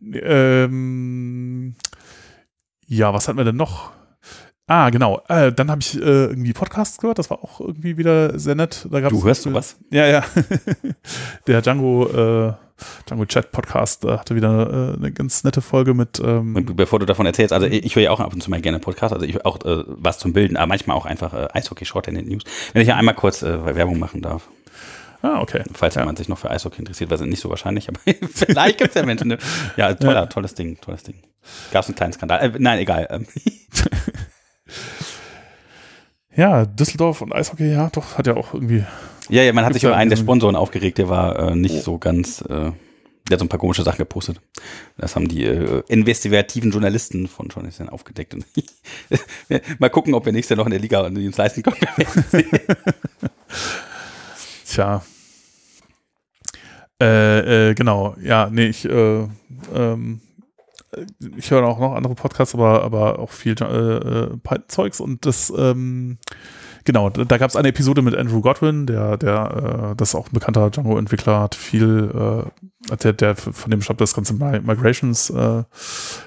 Ähm, 0.00 1.74
ja, 2.86 3.14
was 3.14 3.28
hatten 3.28 3.38
wir 3.38 3.44
denn 3.44 3.56
noch? 3.56 3.92
Ah, 4.66 4.90
genau. 4.90 5.20
Äh, 5.28 5.52
dann 5.52 5.70
habe 5.70 5.80
ich 5.80 5.96
äh, 5.96 6.00
irgendwie 6.00 6.52
Podcasts 6.52 6.98
gehört. 6.98 7.18
Das 7.18 7.30
war 7.30 7.44
auch 7.44 7.60
irgendwie 7.60 7.96
wieder 7.96 8.38
sehr 8.38 8.54
nett. 8.54 8.86
Du 8.90 9.24
hörst 9.24 9.44
du 9.44 9.52
was? 9.52 9.76
Ja, 9.90 10.06
ja. 10.06 10.24
Der 11.46 11.60
Django, 11.60 12.06
äh, 12.06 12.52
Django 13.06 13.26
Chat 13.26 13.52
Podcast 13.52 14.04
äh, 14.04 14.16
hatte 14.16 14.34
wieder 14.34 14.94
eine 14.98 15.12
ganz 15.12 15.44
nette 15.44 15.60
Folge 15.60 15.94
mit. 15.94 16.22
Ähm 16.24 16.54
Bevor 16.74 17.00
du 17.00 17.06
davon 17.06 17.26
erzählst, 17.26 17.52
also 17.52 17.66
ich 17.66 17.94
höre 17.96 18.04
ja 18.04 18.10
auch 18.12 18.20
ab 18.20 18.32
und 18.32 18.42
zu 18.42 18.50
mal 18.50 18.60
gerne 18.60 18.78
Podcasts. 18.78 19.12
Also 19.12 19.26
ich 19.26 19.44
auch 19.44 19.58
was 19.64 20.18
zum 20.18 20.32
Bilden, 20.32 20.56
aber 20.56 20.68
manchmal 20.68 20.96
auch 20.96 21.06
einfach 21.06 21.34
äh, 21.34 21.48
Eishockey 21.52 21.84
Short 21.84 22.08
in 22.08 22.14
den 22.14 22.28
News. 22.28 22.44
Wenn 22.72 22.82
ich 22.82 22.88
ja 22.88 22.96
einmal 22.96 23.14
kurz 23.14 23.42
Werbung 23.42 23.98
machen 23.98 24.22
darf. 24.22 24.48
Ah, 25.22 25.40
okay. 25.40 25.62
Falls 25.72 25.94
ja. 25.94 26.02
jemand 26.02 26.18
sich 26.18 26.28
noch 26.28 26.38
für 26.38 26.50
Eishockey 26.50 26.80
interessiert, 26.80 27.10
was 27.10 27.20
nicht 27.20 27.40
so 27.40 27.48
wahrscheinlich, 27.48 27.88
aber 27.88 28.00
vielleicht 28.34 28.78
gibt 28.78 28.90
es 28.90 28.96
ja 28.96 29.06
Menschen. 29.06 29.28
Ne? 29.28 29.38
Ja, 29.76 29.94
toller, 29.94 30.14
ja. 30.14 30.26
tolles 30.26 30.54
Ding, 30.54 30.78
tolles 30.80 31.04
Ding. 31.04 31.14
Gab 31.70 31.84
es 31.84 31.88
einen 31.88 31.96
kleinen 31.96 32.12
Skandal. 32.12 32.40
Äh, 32.40 32.52
nein, 32.58 32.80
egal. 32.80 33.06
Ähm. 33.08 33.26
ja, 36.36 36.66
Düsseldorf 36.66 37.22
und 37.22 37.32
Eishockey, 37.32 37.72
ja, 37.72 37.88
doch, 37.90 38.18
hat 38.18 38.26
ja 38.26 38.36
auch 38.36 38.52
irgendwie. 38.52 38.84
Ja, 39.28 39.42
ja, 39.42 39.52
man 39.52 39.64
hat 39.64 39.74
sich 39.74 39.84
über 39.84 39.96
einen 39.96 40.10
der 40.10 40.16
Sponsoren 40.16 40.56
aufgeregt, 40.56 40.98
der 40.98 41.08
war 41.08 41.38
äh, 41.38 41.54
nicht 41.54 41.76
oh. 41.76 41.80
so 41.80 41.98
ganz. 41.98 42.40
Äh, 42.42 42.72
der 43.28 43.36
hat 43.36 43.38
so 43.38 43.44
ein 43.44 43.48
paar 43.48 43.60
komische 43.60 43.84
Sachen 43.84 43.98
gepostet. 43.98 44.40
Das 44.98 45.14
haben 45.14 45.28
die 45.28 45.44
äh, 45.44 45.84
investigativen 45.86 46.72
Journalisten 46.72 47.28
von 47.28 47.48
Journalisten 47.48 47.88
aufgedeckt. 47.88 48.36
Mal 49.78 49.90
gucken, 49.90 50.14
ob 50.14 50.26
wir 50.26 50.32
nächstes 50.32 50.56
Jahr 50.56 50.58
noch 50.58 50.66
in 50.66 50.72
der 50.72 50.80
Liga 50.80 51.02
uns 51.02 51.36
leisten 51.36 51.62
können. 51.62 51.76
Tja. 54.72 55.02
Äh, 56.98 57.70
äh, 57.70 57.74
genau, 57.74 58.16
ja, 58.22 58.48
nee, 58.50 58.68
ich, 58.68 58.86
äh, 58.88 59.28
ähm, 59.74 60.22
ich 61.36 61.50
höre 61.50 61.66
auch 61.66 61.78
noch 61.78 61.94
andere 61.94 62.14
Podcasts, 62.14 62.54
aber, 62.54 62.82
aber 62.82 63.18
auch 63.18 63.28
viel 63.28 63.54
äh, 63.60 63.64
äh 63.64 64.36
Python-Zeugs 64.38 65.00
und 65.00 65.26
das, 65.26 65.52
ähm, 65.54 66.16
genau, 66.84 67.10
da 67.10 67.36
gab 67.36 67.50
es 67.50 67.56
eine 67.56 67.68
Episode 67.68 68.00
mit 68.00 68.16
Andrew 68.16 68.40
Godwin, 68.40 68.86
der, 68.86 69.18
der, 69.18 69.90
äh, 69.92 69.96
das 69.96 70.10
ist 70.10 70.14
auch 70.14 70.28
ein 70.28 70.32
bekannter 70.32 70.70
Django-Entwickler, 70.70 71.40
hat 71.40 71.54
viel, 71.54 72.50
äh, 72.90 72.96
der, 72.96 73.12
der 73.12 73.36
von 73.36 73.70
dem 73.70 73.82
stammt 73.82 74.00
das 74.00 74.14
ganze 74.14 74.32
Migrations 74.32 75.28
äh, 75.28 75.64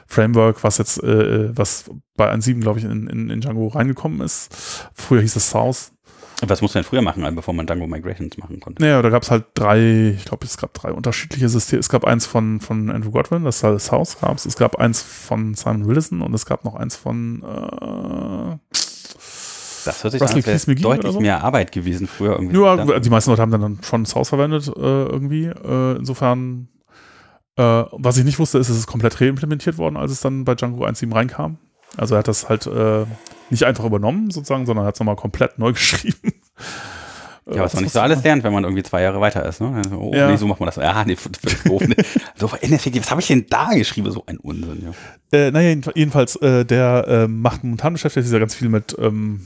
Framework, 0.05 0.63
was 0.63 0.77
jetzt, 0.77 1.01
äh, 1.03 1.57
was 1.57 1.89
bei 2.15 2.31
1.7, 2.31 2.59
glaube 2.59 2.77
ich, 2.77 2.85
in, 2.85 3.07
in, 3.07 3.31
in 3.31 3.41
Django 3.41 3.69
reingekommen 3.69 4.21
ist. 4.21 4.55
Früher 4.93 5.21
hieß 5.21 5.35
es 5.35 5.49
South. 5.49 5.94
Was 6.41 6.61
musste 6.61 6.79
man 6.79 6.83
früher 6.83 7.01
machen, 7.01 7.23
bevor 7.35 7.53
man 7.53 7.65
Django 7.65 7.87
Migrations 7.87 8.37
machen 8.37 8.59
konnte? 8.59 8.81
Naja, 8.81 9.01
da 9.01 9.09
gab 9.09 9.23
es 9.23 9.31
halt 9.31 9.45
drei, 9.53 10.15
ich 10.17 10.25
glaube, 10.25 10.45
es 10.45 10.57
gab 10.57 10.73
drei 10.73 10.91
unterschiedliche 10.91 11.47
Systeme. 11.47 11.79
Es 11.79 11.89
gab 11.89 12.03
eins 12.03 12.25
von, 12.25 12.59
von 12.59 12.89
Andrew 12.89 13.11
Godwin, 13.11 13.45
das 13.45 13.61
das 13.61 13.91
House 13.91 14.19
gab 14.19 14.35
es. 14.35 14.45
Es 14.45 14.57
gab 14.57 14.75
eins 14.75 15.01
von 15.01 15.53
Simon 15.53 15.87
Wilson 15.87 16.21
und 16.21 16.33
es 16.33 16.45
gab 16.45 16.65
noch 16.65 16.75
eins 16.75 16.95
von 16.95 17.41
äh, 17.43 18.57
das 19.85 20.03
hört 20.03 20.11
sich 20.13 20.21
Russell 20.21 20.43
an, 20.43 20.51
als 20.51 20.65
deutlich 20.65 21.13
so. 21.13 21.19
mehr 21.19 21.43
Arbeit 21.43 21.71
gewesen 21.71 22.07
früher. 22.07 22.33
Irgendwie 22.33 22.59
ja, 22.59 22.75
dann. 22.75 23.01
die 23.01 23.09
meisten 23.09 23.29
Leute 23.29 23.41
haben 23.41 23.51
dann 23.51 23.79
schon 23.83 24.03
das 24.03 24.15
Haus 24.15 24.29
verwendet 24.29 24.67
äh, 24.67 24.71
irgendwie. 24.79 25.45
Äh, 25.45 25.97
insofern, 25.97 26.67
äh, 27.55 27.83
was 27.91 28.17
ich 28.17 28.25
nicht 28.25 28.39
wusste, 28.39 28.57
ist, 28.57 28.69
es 28.69 28.77
ist 28.77 28.87
komplett 28.87 29.21
reimplementiert 29.21 29.77
worden, 29.77 29.95
als 29.95 30.11
es 30.11 30.21
dann 30.21 30.43
bei 30.43 30.55
Django 30.55 30.85
1.7 30.85 31.13
reinkam. 31.13 31.57
Also 31.97 32.15
er 32.15 32.19
hat 32.19 32.27
das 32.27 32.49
halt 32.49 32.65
äh, 32.65 33.05
nicht 33.49 33.63
einfach 33.63 33.85
übernommen 33.85 34.31
sozusagen, 34.31 34.65
sondern 34.65 34.85
hat 34.85 34.95
es 34.95 34.99
nochmal 34.99 35.15
komplett 35.15 35.59
neu 35.59 35.73
geschrieben. 35.73 36.33
Ja, 37.47 37.61
was 37.61 37.75
man 37.75 37.83
nicht 37.83 37.93
so 37.93 37.99
alles 37.99 38.23
lernt, 38.23 38.43
wenn 38.43 38.53
man 38.53 38.63
irgendwie 38.63 38.81
zwei 38.81 39.03
Jahre 39.03 39.21
weiter 39.21 39.45
ist. 39.45 39.61
Ne? 39.61 39.71
Also, 39.75 39.97
oh, 39.97 40.11
ja. 40.15 40.31
nee, 40.31 40.35
so 40.35 40.47
macht 40.47 40.59
man 40.59 40.65
das. 40.65 40.77
Ja, 40.77 41.05
nee, 41.05 41.15
doof. 41.65 41.83
Nee. 41.87 41.95
so, 42.35 42.51
was 42.51 43.11
habe 43.11 43.21
ich 43.21 43.27
denn 43.27 43.45
da 43.47 43.69
geschrieben? 43.73 44.09
So 44.09 44.23
ein 44.25 44.37
Unsinn, 44.37 44.83
ja. 45.31 45.37
Äh, 45.37 45.51
naja, 45.51 45.79
jedenfalls, 45.93 46.37
äh, 46.37 46.65
der 46.65 47.05
äh, 47.07 47.27
macht 47.27 47.63
momentan 47.63 47.93
beschäftigt 47.93 48.25
sich 48.25 48.33
ja 48.33 48.39
ganz 48.39 48.55
viel 48.55 48.69
mit, 48.69 48.95
ähm, 48.99 49.45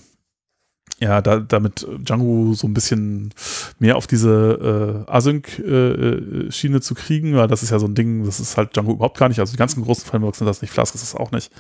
ja, 1.01 1.21
da, 1.21 1.39
damit 1.39 1.85
Django 1.99 2.53
so 2.53 2.67
ein 2.67 2.73
bisschen 2.73 3.33
mehr 3.79 3.97
auf 3.97 4.07
diese 4.07 5.05
äh, 5.07 5.11
Async-Schiene 5.11 6.77
äh, 6.77 6.81
zu 6.81 6.95
kriegen, 6.95 7.35
weil 7.35 7.47
das 7.47 7.63
ist 7.63 7.71
ja 7.71 7.79
so 7.79 7.87
ein 7.87 7.95
Ding, 7.95 8.25
das 8.25 8.39
ist 8.39 8.55
halt 8.55 8.75
Django 8.75 8.93
überhaupt 8.93 9.17
gar 9.17 9.27
nicht. 9.27 9.39
Also 9.39 9.51
die 9.51 9.57
ganzen 9.57 9.83
großen 9.83 10.05
Frameworks 10.05 10.37
sind 10.37 10.47
das 10.47 10.61
nicht, 10.61 10.71
Flask 10.71 10.95
ist 10.95 11.03
es 11.03 11.15
auch 11.15 11.31
nicht. 11.31 11.51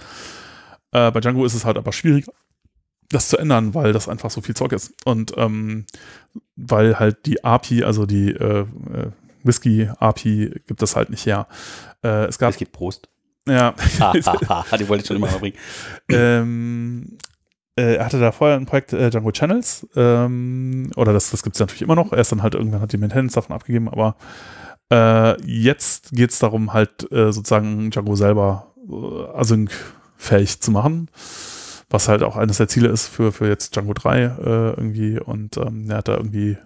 Äh, 0.91 1.11
bei 1.11 1.19
Django 1.19 1.45
ist 1.45 1.53
es 1.53 1.65
halt 1.65 1.77
aber 1.77 1.91
schwierig, 1.91 2.25
das 3.09 3.29
zu 3.29 3.37
ändern, 3.37 3.73
weil 3.73 3.93
das 3.93 4.07
einfach 4.07 4.29
so 4.29 4.41
viel 4.41 4.55
Zeug 4.55 4.71
ist. 4.71 4.93
Und 5.05 5.33
ähm, 5.37 5.85
weil 6.55 6.99
halt 6.99 7.25
die 7.25 7.43
API, 7.43 7.83
also 7.83 8.05
die 8.05 8.31
äh, 8.31 8.61
äh 8.61 9.11
Whisky-API, 9.41 10.61
gibt 10.67 10.83
es 10.83 10.97
halt 10.97 11.09
nicht 11.09 11.25
her. 11.25 11.47
Äh, 12.03 12.25
es 12.25 12.37
gab. 12.37 12.49
Es 12.51 12.57
gibt 12.57 12.73
Prost. 12.73 13.07
Ja. 13.47 13.73
die 13.99 14.89
wollte 14.89 15.01
ich 15.01 15.07
schon 15.07 15.15
immer 15.15 15.31
mal 15.31 15.39
bringen. 15.39 15.57
ähm, 16.09 17.17
äh, 17.77 17.95
er 17.95 18.05
hatte 18.05 18.19
da 18.19 18.31
vorher 18.31 18.57
ein 18.57 18.65
Projekt 18.65 18.91
äh, 18.93 19.09
Django 19.09 19.31
Channels, 19.31 19.87
ähm, 19.95 20.91
oder 20.97 21.13
das, 21.13 21.31
das 21.31 21.43
gibt 21.43 21.55
es 21.55 21.59
natürlich 21.59 21.81
immer 21.81 21.95
noch. 21.95 22.11
Er 22.11 22.19
ist 22.19 22.31
dann 22.31 22.43
halt 22.43 22.55
irgendwann 22.55 22.81
hat 22.81 22.91
die 22.91 22.97
Maintenance 22.97 23.33
davon 23.33 23.55
abgegeben, 23.55 23.87
aber 23.87 24.17
äh, 24.91 25.41
jetzt 25.45 26.11
geht 26.11 26.31
es 26.31 26.39
darum, 26.39 26.73
halt 26.73 27.09
äh, 27.11 27.31
sozusagen 27.31 27.91
Django 27.91 28.15
selber 28.15 28.73
äh, 28.89 29.37
async-fähig 30.19 30.61
zu 30.61 30.71
machen 30.71 31.09
was 31.89 32.07
halt 32.07 32.23
auch 32.23 32.35
eines 32.35 32.57
der 32.57 32.67
Ziele 32.67 32.89
ist 32.89 33.07
für, 33.07 33.31
für 33.31 33.47
jetzt 33.47 33.75
Django 33.75 33.93
3 33.93 34.19
äh, 34.19 34.27
irgendwie. 34.77 35.19
Und 35.19 35.57
ähm, 35.57 35.89
er 35.89 35.97
hat 35.97 36.07
da 36.07 36.17
irgendwie 36.17 36.57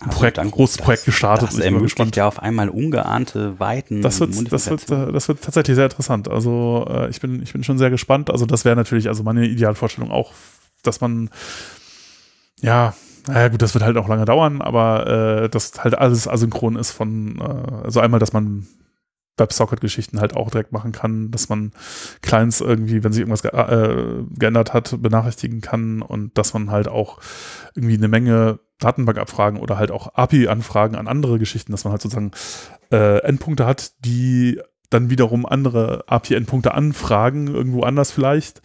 ein 0.00 0.08
also 0.08 0.18
Projekt, 0.18 0.38
ein 0.38 0.50
großes 0.50 0.76
das, 0.76 0.84
Projekt 0.84 1.04
gestartet. 1.06 1.48
Das 1.48 1.58
ermöglicht 1.58 2.16
ja 2.16 2.28
auf 2.28 2.40
einmal 2.40 2.68
ungeahnte 2.68 3.58
Weiten. 3.58 4.02
Das 4.02 4.20
wird, 4.20 4.52
das 4.52 4.68
wird, 4.68 4.90
äh, 4.90 5.12
das 5.12 5.28
wird 5.28 5.42
tatsächlich 5.42 5.76
sehr 5.76 5.86
interessant. 5.86 6.28
Also 6.28 6.86
äh, 6.90 7.08
ich 7.08 7.20
bin, 7.20 7.42
ich 7.42 7.52
bin 7.52 7.64
schon 7.64 7.78
sehr 7.78 7.90
gespannt. 7.90 8.30
Also 8.30 8.44
das 8.44 8.64
wäre 8.64 8.76
natürlich, 8.76 9.08
also 9.08 9.22
meine 9.22 9.46
Idealvorstellung 9.46 10.10
auch, 10.10 10.32
dass 10.82 11.00
man 11.00 11.30
ja, 12.60 12.94
naja 13.26 13.48
gut, 13.48 13.62
das 13.62 13.72
wird 13.72 13.84
halt 13.84 13.96
auch 13.96 14.08
lange 14.08 14.26
dauern, 14.26 14.60
aber 14.60 15.06
äh, 15.44 15.48
dass 15.48 15.82
halt 15.82 15.96
alles 15.96 16.28
asynchron 16.28 16.76
ist 16.76 16.90
von, 16.90 17.38
äh, 17.38 17.84
also 17.84 18.00
einmal, 18.00 18.20
dass 18.20 18.34
man 18.34 18.66
WebSocket-Geschichten 19.36 20.20
halt 20.20 20.36
auch 20.36 20.50
direkt 20.50 20.72
machen 20.72 20.92
kann, 20.92 21.30
dass 21.30 21.48
man 21.48 21.72
Clients 22.22 22.60
irgendwie, 22.60 23.02
wenn 23.02 23.12
sich 23.12 23.20
irgendwas 23.20 23.42
ge 23.42 23.52
äh, 23.52 24.24
geändert 24.38 24.72
hat, 24.72 25.00
benachrichtigen 25.00 25.60
kann 25.60 26.02
und 26.02 26.36
dass 26.36 26.52
man 26.52 26.70
halt 26.70 26.88
auch 26.88 27.18
irgendwie 27.74 27.96
eine 27.96 28.08
Menge 28.08 28.60
Datenbankabfragen 28.78 29.60
oder 29.60 29.78
halt 29.78 29.90
auch 29.90 30.14
API-Anfragen 30.14 30.96
an 30.96 31.08
andere 31.08 31.38
Geschichten, 31.38 31.72
dass 31.72 31.84
man 31.84 31.92
halt 31.92 32.02
sozusagen 32.02 32.32
äh, 32.90 33.18
Endpunkte 33.22 33.66
hat, 33.66 33.92
die 34.04 34.60
dann 34.88 35.10
wiederum 35.10 35.46
andere 35.46 36.04
API-Endpunkte 36.08 36.74
anfragen, 36.74 37.46
irgendwo 37.46 37.82
anders 37.82 38.10
vielleicht. 38.10 38.60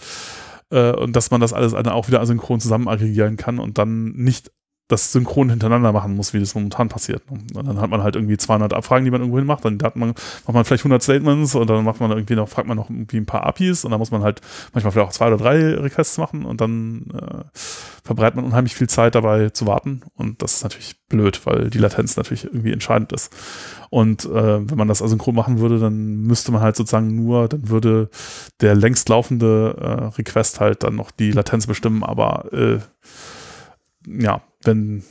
Äh, 0.72 0.92
und 0.92 1.16
dass 1.16 1.32
man 1.32 1.42
das 1.42 1.54
alles 1.54 1.74
dann 1.74 1.88
auch 1.88 2.08
wieder 2.08 2.22
asynchron 2.22 2.60
zusammen 2.60 2.88
aggregieren 2.88 3.38
kann 3.38 3.60
und 3.60 3.78
dann 3.78 4.14
nicht 4.14 4.52
das 4.88 5.12
synchron 5.12 5.50
hintereinander 5.50 5.92
machen 5.92 6.16
muss, 6.16 6.34
wie 6.34 6.40
das 6.40 6.54
momentan 6.54 6.90
passiert. 6.90 7.24
Und 7.30 7.56
dann 7.56 7.82
hat 7.82 7.90
man 7.90 8.04
halt 8.04 8.16
irgendwie 8.16 8.38
200 8.38 8.74
Abfragen, 8.74 9.04
die 9.04 9.12
man 9.12 9.22
irgendwo 9.22 9.40
hin 9.40 9.48
macht, 9.48 9.66
dann 9.66 9.80
hat 9.82 9.96
man, 9.96 10.10
macht 10.10 10.54
man 10.54 10.64
vielleicht 10.64 10.82
100 10.82 11.02
Statements 11.02 11.56
und 11.56 11.68
dann 11.70 11.84
macht 11.84 12.00
man 12.00 12.12
irgendwie 12.12 12.36
noch, 12.36 12.48
fragt 12.48 12.68
man 12.68 12.78
noch 12.78 12.90
irgendwie 12.90 13.18
ein 13.18 13.26
paar 13.26 13.46
APIs 13.46 13.84
und 13.84 13.92
dann 13.92 14.00
muss 14.00 14.12
man 14.12 14.22
halt 14.22 14.42
manchmal 14.74 14.92
vielleicht 14.92 15.08
auch 15.08 15.14
zwei 15.14 15.28
oder 15.28 15.38
drei 15.38 15.74
Requests 15.74 16.20
machen 16.20 16.46
und 16.46 16.62
dann 16.62 17.08
äh, 17.14 17.44
verbreitet 18.04 18.36
man 18.36 18.46
unheimlich 18.46 18.76
viel 18.76 18.88
Zeit 18.88 19.16
dabei 19.16 19.50
zu 19.50 19.66
warten 19.66 20.02
und 20.14 20.44
das 20.44 20.58
ist 20.58 20.64
natürlich 20.64 20.96
blöd, 21.10 21.42
weil 21.46 21.72
die 21.72 21.80
Latenz 21.80 22.16
natürlich 22.16 22.46
irgendwie 22.46 22.72
entscheidend 22.72 23.12
ist. 23.12 23.34
Und 23.90 24.26
äh, 24.26 24.70
wenn 24.70 24.78
man 24.78 24.88
das 24.88 25.02
asynchron 25.02 25.34
machen 25.34 25.60
würde, 25.60 25.80
dann 25.80 26.22
müsste 26.22 26.52
man 26.52 26.62
halt 26.62 26.76
sozusagen 26.76 27.16
nur, 27.16 27.48
dann 27.48 27.70
würde 27.70 28.10
der 28.62 28.76
längst 28.76 29.10
laufende 29.10 29.76
äh, 29.80 30.16
Request 30.18 30.60
halt 30.60 30.84
dann 30.84 30.96
noch 30.96 31.10
die 31.10 31.32
Latenz 31.32 31.66
bestimmen, 31.66 32.04
aber 32.04 32.54
äh, 32.54 32.80
ja, 34.08 34.42
wenn, 34.64 35.04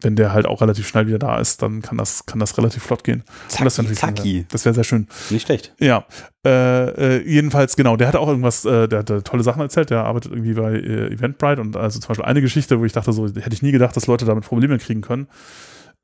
wenn 0.00 0.16
der 0.16 0.32
halt 0.32 0.46
auch 0.46 0.60
relativ 0.60 0.86
schnell 0.86 1.06
wieder 1.06 1.18
da 1.18 1.38
ist, 1.38 1.62
dann 1.62 1.82
kann 1.82 1.98
das, 1.98 2.26
kann 2.26 2.38
das 2.38 2.56
relativ 2.58 2.82
flott 2.82 3.04
gehen. 3.04 3.24
Zacki, 3.48 3.64
das 3.64 3.94
zacki. 3.94 4.46
Das 4.50 4.64
wäre 4.64 4.74
sehr 4.74 4.84
schön. 4.84 5.08
Nicht 5.30 5.46
schlecht. 5.46 5.74
Ja. 5.78 6.06
Äh, 6.44 7.18
äh, 7.18 7.22
jedenfalls, 7.28 7.76
genau, 7.76 7.96
der 7.96 8.08
hat 8.08 8.16
auch 8.16 8.28
irgendwas, 8.28 8.64
äh, 8.64 8.88
der 8.88 9.00
hat 9.00 9.24
tolle 9.24 9.42
Sachen 9.42 9.62
erzählt, 9.62 9.90
der 9.90 10.04
arbeitet 10.04 10.32
irgendwie 10.32 10.54
bei 10.54 10.74
äh, 10.74 11.12
Eventbrite 11.12 11.60
und 11.60 11.76
also 11.76 11.98
zum 11.98 12.08
Beispiel 12.08 12.24
eine 12.24 12.42
Geschichte, 12.42 12.78
wo 12.78 12.84
ich 12.84 12.92
dachte, 12.92 13.12
so 13.12 13.26
hätte 13.26 13.54
ich 13.54 13.62
nie 13.62 13.72
gedacht, 13.72 13.96
dass 13.96 14.06
Leute 14.06 14.24
damit 14.24 14.44
Probleme 14.44 14.78
kriegen 14.78 15.00
können, 15.00 15.28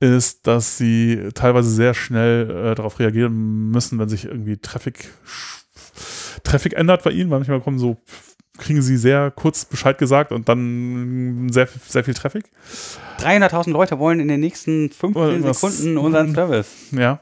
ist, 0.00 0.46
dass 0.46 0.78
sie 0.78 1.28
teilweise 1.34 1.70
sehr 1.70 1.92
schnell 1.94 2.50
äh, 2.50 2.74
darauf 2.74 2.98
reagieren 2.98 3.70
müssen, 3.70 3.98
wenn 3.98 4.08
sich 4.08 4.24
irgendwie 4.24 4.56
Traffic 4.56 5.10
Traffic 6.42 6.72
ändert 6.74 7.04
bei 7.04 7.10
ihnen. 7.10 7.28
Manchmal 7.28 7.60
kommen 7.60 7.78
so 7.78 7.98
kriegen 8.60 8.82
sie 8.82 8.96
sehr 8.96 9.30
kurz 9.30 9.64
Bescheid 9.64 9.98
gesagt 9.98 10.30
und 10.30 10.48
dann 10.48 11.48
sehr, 11.50 11.68
sehr 11.88 12.04
viel 12.04 12.14
Traffic. 12.14 12.44
300.000 13.18 13.70
Leute 13.70 13.98
wollen 13.98 14.20
in 14.20 14.28
den 14.28 14.40
nächsten 14.40 14.90
15 14.90 15.44
Was, 15.44 15.60
Sekunden 15.60 15.98
unseren 15.98 16.34
Service. 16.34 16.68
Ja. 16.92 17.20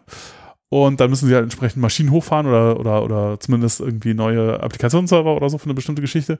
Und 0.68 1.01
dann 1.01 1.09
müssen 1.09 1.29
sie 1.29 1.35
halt 1.35 1.44
entsprechend 1.44 1.81
Maschinen 1.81 2.11
hochfahren 2.11 2.46
oder, 2.46 2.79
oder, 2.79 3.03
oder 3.03 3.40
zumindest 3.40 3.81
irgendwie 3.81 4.12
neue 4.12 4.62
Applikationsserver 4.62 5.35
oder 5.35 5.48
so 5.48 5.57
für 5.57 5.64
eine 5.64 5.74
bestimmte 5.74 6.03
Geschichte. 6.03 6.38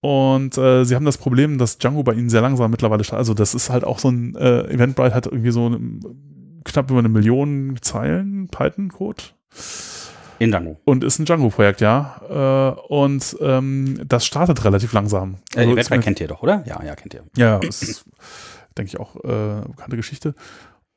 Und 0.00 0.58
äh, 0.58 0.84
sie 0.84 0.94
haben 0.94 1.04
das 1.04 1.18
Problem, 1.18 1.58
dass 1.58 1.78
Django 1.78 2.02
bei 2.02 2.12
ihnen 2.12 2.30
sehr 2.30 2.42
langsam 2.42 2.70
mittlerweile 2.70 3.04
startet. 3.04 3.20
Also 3.20 3.34
das 3.34 3.54
ist 3.54 3.70
halt 3.70 3.84
auch 3.84 3.98
so 3.98 4.08
ein 4.08 4.34
äh, 4.36 4.72
Eventbrite 4.72 5.14
hat 5.14 5.26
irgendwie 5.26 5.50
so 5.50 5.66
eine, 5.66 5.78
knapp 6.64 6.90
über 6.90 6.98
eine 6.98 7.08
Million 7.08 7.76
Zeilen 7.80 8.48
Python-Code. 8.48 9.22
In 10.38 10.50
Django. 10.50 10.80
Und 10.84 11.04
ist 11.04 11.18
ein 11.18 11.24
Django-Projekt, 11.24 11.80
ja. 11.80 12.74
Äh, 12.78 12.80
und 12.92 13.36
ähm, 13.40 14.00
das 14.06 14.26
startet 14.26 14.64
relativ 14.64 14.92
langsam. 14.92 15.36
Also 15.54 15.72
äh, 15.72 15.76
Website 15.76 16.02
kennt 16.02 16.20
ihr 16.20 16.28
doch, 16.28 16.42
oder? 16.42 16.64
Ja, 16.66 16.82
ja, 16.84 16.94
kennt 16.94 17.14
ihr. 17.14 17.24
Ja, 17.36 17.58
ist, 17.58 18.04
denke 18.78 18.88
ich, 18.88 19.00
auch 19.00 19.16
äh, 19.16 19.66
bekannte 19.66 19.96
Geschichte. 19.96 20.34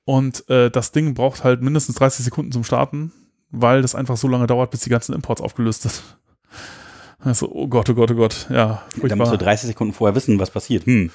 Und 0.05 0.49
äh, 0.49 0.69
das 0.69 0.91
Ding 0.91 1.13
braucht 1.13 1.43
halt 1.43 1.61
mindestens 1.61 1.95
30 1.95 2.25
Sekunden 2.25 2.51
zum 2.51 2.63
Starten, 2.63 3.11
weil 3.51 3.81
das 3.81 3.93
einfach 3.93 4.17
so 4.17 4.27
lange 4.27 4.47
dauert, 4.47 4.71
bis 4.71 4.81
die 4.81 4.89
ganzen 4.89 5.13
Imports 5.13 5.41
aufgelöst 5.41 5.83
sind. 5.83 6.01
Also, 7.19 7.51
oh 7.51 7.67
Gott, 7.67 7.89
oh 7.89 7.95
Gott, 7.95 8.11
oh 8.11 8.15
Gott, 8.15 8.45
ja. 8.51 8.83
Da 9.01 9.15
musst 9.15 9.31
du 9.33 9.37
30 9.37 9.69
Sekunden 9.69 9.91
vorher 9.91 10.13
wissen, 10.15 10.37
was 10.39 10.51
passiert. 10.51 10.85
Hm. 10.85 11.09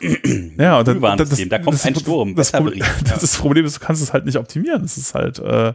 ja, 0.58 0.78
und 0.78 0.88
dann, 0.88 1.18
das, 1.18 1.28
da 1.48 1.58
kommt 1.58 1.74
das, 1.74 1.84
ein 1.84 1.94
Sturm. 1.94 2.34
Das, 2.34 2.50
das, 2.52 2.60
Problem, 2.60 2.84
das, 3.04 3.36
Problem 3.36 3.64
ist, 3.66 3.76
du 3.76 3.80
kannst 3.80 4.02
es 4.02 4.14
halt 4.14 4.24
nicht 4.24 4.38
optimieren. 4.38 4.82
Es 4.84 4.96
ist 4.96 5.14
halt, 5.14 5.38
äh, 5.38 5.74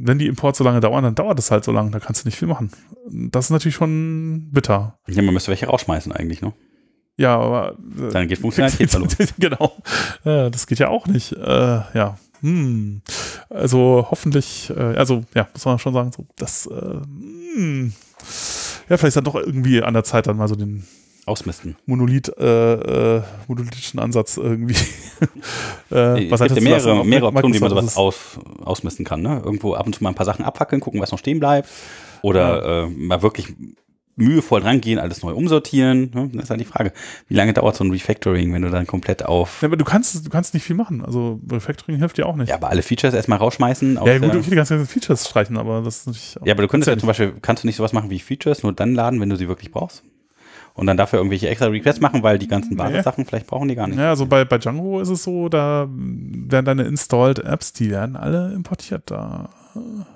wenn 0.00 0.18
die 0.18 0.26
Imports 0.26 0.58
so 0.58 0.64
lange 0.64 0.80
dauern, 0.80 1.02
dann 1.04 1.14
dauert 1.14 1.38
es 1.38 1.50
halt 1.50 1.64
so 1.64 1.72
lange, 1.72 1.90
da 1.90 1.98
kannst 1.98 2.24
du 2.24 2.28
nicht 2.28 2.38
viel 2.38 2.48
machen. 2.48 2.70
Das 3.10 3.46
ist 3.46 3.50
natürlich 3.50 3.74
schon 3.74 4.48
bitter. 4.52 4.98
Ja, 5.08 5.22
man 5.22 5.34
müsste 5.34 5.50
welche 5.50 5.66
rausschmeißen 5.66 6.12
eigentlich, 6.12 6.40
ne? 6.40 6.52
Ja, 7.16 7.36
aber. 7.36 7.76
Äh, 7.98 8.12
dann 8.12 8.28
geht 8.28 8.38
Funktionalität 8.38 8.90
verloren. 8.92 9.10
genau. 9.38 9.76
Äh, 10.24 10.50
das 10.50 10.66
geht 10.66 10.78
ja 10.78 10.88
auch 10.88 11.06
nicht. 11.06 11.32
Äh, 11.32 11.80
ja. 11.94 12.16
Hm. 12.40 13.02
Also 13.50 14.06
hoffentlich, 14.10 14.70
äh, 14.70 14.96
also 14.96 15.24
ja, 15.34 15.48
muss 15.52 15.64
man 15.64 15.80
schon 15.80 15.94
sagen, 15.94 16.12
so, 16.12 16.24
das, 16.36 16.66
äh, 16.66 17.00
hm. 17.56 17.92
ja, 18.88 18.96
vielleicht 18.96 19.04
ist 19.04 19.16
dann 19.16 19.24
doch 19.24 19.34
irgendwie 19.34 19.82
an 19.82 19.94
der 19.94 20.04
Zeit, 20.04 20.28
dann 20.28 20.36
mal 20.36 20.46
so 20.46 20.54
den 20.54 20.84
Ausmisten. 21.28 21.76
Monolith, 21.86 22.32
äh, 22.38 23.16
äh, 23.16 23.22
monolithischen 23.46 24.00
Ansatz 24.00 24.36
irgendwie. 24.36 24.74
äh, 25.90 26.30
was 26.30 26.40
es 26.40 26.48
gibt 26.48 26.56
ja 26.56 26.62
mehrere, 26.62 27.04
mehrere 27.04 27.28
Optionen, 27.28 27.54
wie 27.54 27.60
man 27.60 27.70
sowas 27.70 27.96
aus, 27.96 28.38
ausmisten 28.64 29.04
kann. 29.04 29.22
Ne? 29.22 29.40
Irgendwo 29.44 29.74
ab 29.74 29.86
und 29.86 29.94
zu 29.94 30.02
mal 30.02 30.10
ein 30.10 30.14
paar 30.14 30.26
Sachen 30.26 30.44
abfackeln, 30.44 30.80
gucken, 30.80 31.00
was 31.00 31.12
noch 31.12 31.18
stehen 31.18 31.38
bleibt. 31.38 31.68
Oder 32.22 32.40
ja. 32.40 32.84
äh, 32.84 32.90
mal 32.90 33.22
wirklich 33.22 33.54
mühevoll 34.18 34.62
rangehen, 34.62 34.98
alles 34.98 35.22
neu 35.22 35.32
umsortieren. 35.32 36.10
Ne? 36.12 36.30
Das 36.32 36.44
ist 36.44 36.50
halt 36.50 36.60
die 36.60 36.64
Frage, 36.64 36.92
wie 37.28 37.34
lange 37.34 37.54
dauert 37.54 37.76
so 37.76 37.84
ein 37.84 37.90
Refactoring, 37.90 38.52
wenn 38.52 38.62
du 38.62 38.70
dann 38.70 38.86
komplett 38.86 39.24
auf. 39.24 39.62
Ja, 39.62 39.68
aber 39.68 39.76
du 39.76 39.84
kannst, 39.84 40.26
du 40.26 40.30
kannst 40.30 40.54
nicht 40.54 40.64
viel 40.64 40.76
machen. 40.76 41.04
Also 41.04 41.40
Refactoring 41.50 41.96
hilft 41.96 42.18
dir 42.18 42.26
auch 42.26 42.36
nicht. 42.36 42.48
Ja, 42.48 42.56
aber 42.56 42.68
alle 42.68 42.82
Features 42.82 43.14
erstmal 43.14 43.38
rausschmeißen. 43.38 43.98
Ja, 44.04 44.18
gut, 44.18 44.34
okay, 44.34 44.42
die 44.50 44.56
ganzen 44.56 44.86
Features 44.86 45.28
streichen, 45.28 45.56
aber 45.56 45.82
das 45.82 45.98
ist 45.98 46.06
natürlich. 46.08 46.38
Ja, 46.44 46.52
aber 46.52 46.62
du 46.62 46.68
könntest 46.68 46.88
ja 46.88 46.98
zum 46.98 47.06
Beispiel, 47.06 47.34
kannst 47.40 47.62
du 47.62 47.68
nicht 47.68 47.76
sowas 47.76 47.92
machen 47.92 48.10
wie 48.10 48.18
Features 48.18 48.62
nur 48.62 48.72
dann 48.72 48.94
laden, 48.94 49.20
wenn 49.20 49.30
du 49.30 49.36
sie 49.36 49.48
wirklich 49.48 49.70
brauchst? 49.70 50.02
Und 50.78 50.86
dann 50.86 50.96
dafür 50.96 51.18
irgendwelche 51.18 51.48
extra 51.48 51.66
Requests 51.66 52.00
machen, 52.00 52.22
weil 52.22 52.38
die 52.38 52.46
ganzen 52.46 52.76
Basissachen 52.76 53.22
nee. 53.22 53.28
vielleicht 53.28 53.48
brauchen 53.48 53.66
die 53.66 53.74
gar 53.74 53.88
nicht. 53.88 53.98
Ja, 53.98 54.10
also 54.10 54.26
bei, 54.26 54.44
bei 54.44 54.58
Django 54.58 55.00
ist 55.00 55.08
es 55.08 55.24
so, 55.24 55.48
da 55.48 55.88
werden 55.90 56.64
deine 56.64 56.84
installed 56.84 57.40
Apps, 57.40 57.72
die 57.72 57.90
werden 57.90 58.14
alle 58.14 58.52
importiert 58.52 59.10
da. 59.10 59.50
Und 59.74 60.06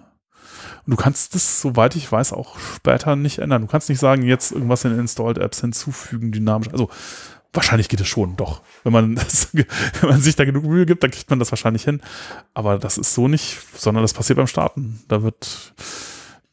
du 0.87 0.97
kannst 0.97 1.35
das, 1.35 1.61
soweit 1.61 1.97
ich 1.97 2.11
weiß, 2.11 2.33
auch 2.33 2.57
später 2.77 3.17
nicht 3.17 3.41
ändern. 3.41 3.63
Du 3.63 3.69
kannst 3.69 3.89
nicht 3.89 3.99
sagen, 3.99 4.23
jetzt 4.23 4.53
irgendwas 4.53 4.85
in 4.85 4.93
den 4.93 5.01
Installed 5.01 5.39
Apps 5.39 5.61
hinzufügen, 5.61 6.31
dynamisch. 6.31 6.69
Also 6.71 6.91
wahrscheinlich 7.53 7.89
geht 7.89 8.01
es 8.01 8.07
schon, 8.07 8.37
doch. 8.37 8.63
Wenn 8.85 8.93
man, 8.93 9.15
das, 9.17 9.49
wenn 9.53 9.67
man 10.09 10.21
sich 10.21 10.37
da 10.37 10.45
genug 10.45 10.63
Mühe 10.63 10.87
gibt, 10.87 11.03
dann 11.03 11.11
kriegt 11.11 11.29
man 11.29 11.41
das 11.41 11.51
wahrscheinlich 11.51 11.83
hin. 11.83 12.01
Aber 12.55 12.79
das 12.79 12.99
ist 12.99 13.15
so 13.15 13.27
nicht, 13.27 13.59
sondern 13.75 14.05
das 14.05 14.15
passiert 14.15 14.37
beim 14.37 14.47
Starten. 14.47 15.03
Da 15.09 15.25
wird 15.25 15.75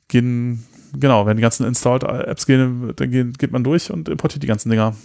gehen, 0.07 0.65
genau, 0.93 1.25
wenn 1.25 1.38
die 1.38 1.41
ganzen 1.41 1.65
Installed 1.65 2.04
Apps 2.04 2.45
gehen, 2.45 2.93
dann 2.95 3.12
geht, 3.12 3.52
man 3.52 3.63
durch 3.63 3.91
und 3.91 4.10
importiert 4.10 4.43
die 4.43 4.47
ganzen 4.47 4.69
Dinger. 4.69 4.95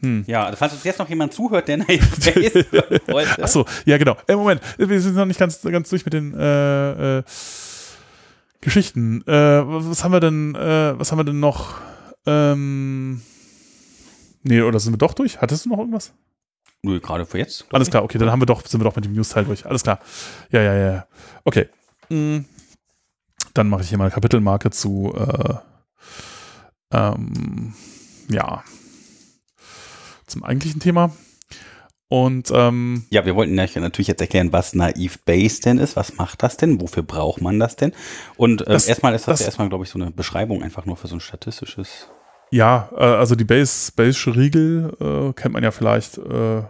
Hm. 0.00 0.24
Ja, 0.26 0.54
falls 0.54 0.74
uns 0.74 0.84
jetzt 0.84 0.98
noch 0.98 1.08
jemand 1.08 1.32
zuhört, 1.32 1.68
der 1.68 1.78
wollte. 3.06 3.42
Achso, 3.42 3.64
ja 3.84 3.96
genau. 3.98 4.16
Äh, 4.26 4.36
Moment, 4.36 4.60
wir 4.76 5.00
sind 5.00 5.14
noch 5.14 5.24
nicht 5.24 5.40
ganz, 5.40 5.62
ganz 5.62 5.88
durch 5.88 6.04
mit 6.04 6.12
den 6.12 6.34
äh, 6.34 7.18
äh, 7.18 7.22
Geschichten. 8.60 9.22
Äh, 9.26 9.32
was 9.32 10.04
haben 10.04 10.12
wir 10.12 10.20
denn, 10.20 10.54
äh, 10.54 10.98
was 10.98 11.12
haben 11.12 11.18
wir 11.18 11.24
denn 11.24 11.40
noch? 11.40 11.74
Ähm, 12.26 13.22
nee, 14.42 14.60
oder 14.60 14.80
sind 14.80 14.92
wir 14.92 14.98
doch 14.98 15.14
durch? 15.14 15.40
Hattest 15.40 15.64
du 15.64 15.70
noch 15.70 15.78
irgendwas? 15.78 16.12
Nö, 16.82 17.00
gerade 17.00 17.26
für 17.26 17.38
jetzt. 17.38 17.66
Alles 17.72 17.90
klar, 17.90 18.04
okay, 18.04 18.18
dann 18.18 18.30
haben 18.30 18.40
wir 18.40 18.46
doch, 18.46 18.64
sind 18.66 18.80
wir 18.80 18.84
doch 18.84 18.96
mit 18.96 19.04
dem 19.04 19.12
News-Teil 19.12 19.44
durch. 19.44 19.66
Alles 19.66 19.82
klar. 19.82 19.98
Ja, 20.50 20.62
ja, 20.62 20.74
ja. 20.74 21.06
Okay. 21.44 21.68
Mhm. 22.10 22.44
Dann 23.56 23.68
mache 23.68 23.82
ich 23.82 23.88
hier 23.88 23.96
mal 23.96 24.04
eine 24.04 24.12
Kapitelmarke 24.14 24.70
zu, 24.70 25.14
äh, 25.16 25.54
ähm, 26.92 27.74
ja, 28.28 28.62
zum 30.26 30.44
eigentlichen 30.44 30.80
Thema. 30.80 31.10
Und 32.08 32.52
ähm, 32.54 33.06
ja, 33.10 33.24
wir 33.24 33.34
wollten 33.34 33.54
natürlich 33.54 34.06
jetzt 34.06 34.20
erklären, 34.20 34.52
was 34.52 34.74
Naive 34.74 35.18
Base 35.24 35.60
denn 35.62 35.78
ist. 35.78 35.96
Was 35.96 36.16
macht 36.16 36.42
das 36.42 36.56
denn? 36.56 36.80
Wofür 36.80 37.02
braucht 37.02 37.40
man 37.40 37.58
das 37.58 37.76
denn? 37.76 37.92
Und 38.36 38.60
ähm, 38.60 38.66
das, 38.68 38.86
erstmal 38.86 39.14
ist 39.14 39.26
das, 39.26 39.38
das 39.38 39.40
ja 39.40 39.46
erstmal, 39.46 39.70
glaube 39.70 39.84
ich, 39.84 39.90
so 39.90 39.98
eine 39.98 40.10
Beschreibung 40.10 40.62
einfach 40.62 40.84
nur 40.84 40.96
für 40.96 41.08
so 41.08 41.16
ein 41.16 41.20
statistisches. 41.20 42.08
Ja, 42.50 42.90
äh, 42.94 43.04
also 43.04 43.34
die 43.34 43.44
Base, 43.44 43.90
Base 43.96 44.36
Riegel 44.36 44.96
äh, 45.00 45.32
kennt 45.32 45.54
man 45.54 45.64
ja 45.64 45.70
vielleicht. 45.70 46.18
Äh, 46.18 46.62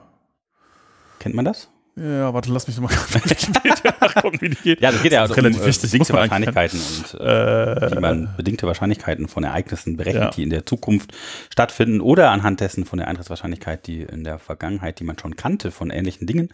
kennt 1.19 1.35
man 1.35 1.45
das? 1.45 1.69
Ja, 1.99 2.35
warte, 2.35 2.53
lass 2.53 2.67
mich 2.67 2.79
mal 2.79 2.91
nachgucken, 2.93 4.39
wie 4.43 4.51
die 4.51 4.57
geht. 4.57 4.83
Ja, 4.83 4.93
das 4.93 5.03
geht 5.03 5.13
ja 5.13 5.23
also 5.23 5.33
relativ 5.33 5.61
um, 5.61 5.67
wichtig, 5.67 5.91
bedingte 5.91 6.13
Wahrscheinlichkeiten 6.13 6.79
und 6.79 7.21
äh, 7.21 7.91
wie 7.97 8.01
man 8.01 8.35
bedingte 8.37 8.67
Wahrscheinlichkeiten 8.67 9.29
von 9.29 9.45
Ereignissen 9.45 9.97
berechnet, 9.97 10.23
ja. 10.23 10.31
die 10.31 10.43
in 10.43 10.51
der 10.51 10.67
Zukunft 10.67 11.13
stattfinden 11.51 12.03
oder 12.03 12.33
anhand 12.33 12.61
dessen 12.61 12.85
von 12.85 12.99
der 12.99 13.09
Eintrittswahrscheinlichkeit, 13.09 13.87
die 13.87 14.03
in 14.03 14.25
der 14.25 14.39
Vergangenheit, 14.39 15.01
die 15.01 15.05
man 15.05 15.19
schon 15.19 15.37
kannte 15.37 15.71
von 15.71 15.89
ähnlichen 15.89 16.27
Dingen. 16.27 16.51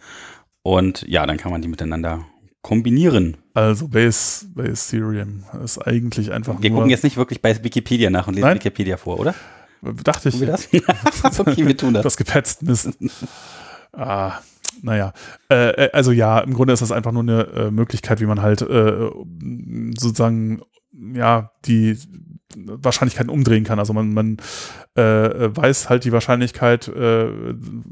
Und 0.61 1.01
ja, 1.09 1.25
dann 1.25 1.35
kann 1.35 1.51
man 1.51 1.61
die 1.61 1.67
miteinander 1.67 2.25
kombinieren. 2.61 3.35
Also 3.53 3.89
Base, 3.89 4.45
Base 4.55 4.91
Theorem 4.91 5.43
ist 5.61 5.77
eigentlich 5.77 6.31
einfach 6.31 6.61
Wir 6.61 6.71
gucken 6.71 6.89
jetzt 6.89 7.03
nicht 7.03 7.17
wirklich 7.17 7.41
bei 7.41 7.61
Wikipedia 7.61 8.09
nach 8.09 8.27
und 8.27 8.35
lesen 8.35 8.47
Nein? 8.47 8.55
Wikipedia 8.55 8.95
vor, 8.95 9.19
oder? 9.19 9.35
Dachte 9.81 10.29
ich. 10.29 10.35
Tun 10.35 10.47
wir 10.47 10.47
das? 10.47 10.69
okay, 11.39 11.67
wir 11.67 11.75
tun 11.75 11.93
das. 11.93 12.03
Das 12.03 12.15
gepetzt, 12.15 12.63
Mist. 12.63 12.91
ah, 13.91 14.39
naja, 14.83 15.13
äh, 15.49 15.85
äh, 15.85 15.91
also 15.93 16.11
ja, 16.11 16.39
im 16.39 16.53
Grunde 16.53 16.73
ist 16.73 16.81
das 16.81 16.91
einfach 16.91 17.13
nur 17.13 17.23
eine 17.23 17.43
äh, 17.47 17.71
Möglichkeit, 17.71 18.19
wie 18.19 18.25
man 18.25 18.41
halt 18.41 18.61
äh, 18.61 19.09
sozusagen 19.97 20.61
ja 21.13 21.51
die 21.65 21.97
Wahrscheinlichkeiten 22.55 23.29
umdrehen 23.29 23.63
kann. 23.63 23.79
Also 23.79 23.93
man, 23.93 24.13
man 24.13 24.37
äh, 24.95 25.01
weiß 25.01 25.89
halt 25.89 26.05
die 26.05 26.11
Wahrscheinlichkeit 26.11 26.87
äh, 26.87 27.27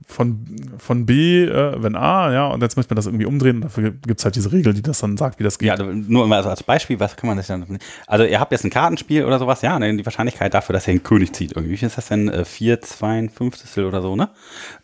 von, 0.06 0.46
von 0.78 1.06
B, 1.06 1.44
äh, 1.46 1.82
wenn 1.82 1.96
A, 1.96 2.32
ja, 2.32 2.48
und 2.48 2.62
jetzt 2.62 2.78
möchte 2.78 2.94
man 2.94 2.98
das 2.98 3.08
irgendwie 3.08 3.26
umdrehen 3.26 3.58
und 3.58 3.62
dafür 3.62 3.92
gibt 3.92 4.20
es 4.20 4.26
halt 4.26 4.36
diese 4.36 4.52
Regel, 4.52 4.74
die 4.74 4.82
das 4.82 5.00
dann 5.00 5.18
sagt, 5.18 5.40
wie 5.40 5.44
das 5.44 5.58
geht. 5.58 5.68
Ja, 5.68 5.74
also 5.74 5.86
nur 5.86 6.28
mal 6.28 6.44
als 6.44 6.64
Beispiel, 6.64 7.00
was 7.00 7.16
kann 7.16 7.28
man 7.28 7.38
das 7.38 7.48
dann, 7.48 7.80
also 8.08 8.24
ihr 8.24 8.40
habt 8.40 8.52
jetzt 8.52 8.64
ein 8.64 8.70
Kartenspiel 8.70 9.26
oder 9.26 9.40
sowas, 9.40 9.62
ja, 9.62 9.80
die 9.80 10.06
Wahrscheinlichkeit 10.06 10.54
dafür, 10.54 10.74
dass 10.74 10.88
er 10.88 10.92
einen 10.92 11.04
König 11.04 11.34
zieht, 11.34 11.54
irgendwie, 11.54 11.74
wie 11.74 11.78
viel 11.78 11.88
ist 11.88 11.98
das 11.98 12.08
denn, 12.08 12.30
äh, 12.30 12.46
4, 12.46 12.82
2, 12.82 13.30
5 13.30 13.78
oder 13.78 14.02
so, 14.02 14.16
ne? 14.16 14.30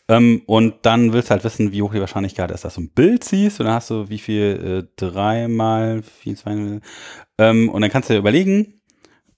Ähm, 0.10 0.42
und 0.46 0.76
dann 0.84 1.12
willst 1.12 1.30
du 1.30 1.32
halt 1.32 1.44
wissen, 1.44 1.72
wie 1.72 1.82
hoch 1.82 1.94
die 1.94 2.00
Wahrscheinlichkeit 2.00 2.50
ist, 2.52 2.64
dass 2.64 2.76
du 2.76 2.82
ein 2.82 2.90
Bild 2.90 3.24
siehst. 3.24 3.60
Und 3.60 3.66
dann 3.66 3.76
hast 3.76 3.90
du 3.90 4.10
wie 4.10 4.20
viel? 4.20 4.88
Äh, 4.88 4.90
drei 4.96 5.48
mal 5.48 6.02
vier, 6.02 6.36
zwei. 6.36 6.80
Ähm, 7.38 7.70
und 7.70 7.82
dann 7.82 7.92
kannst 7.92 8.10
du 8.10 8.14
dir 8.14 8.20
überlegen, 8.20 8.77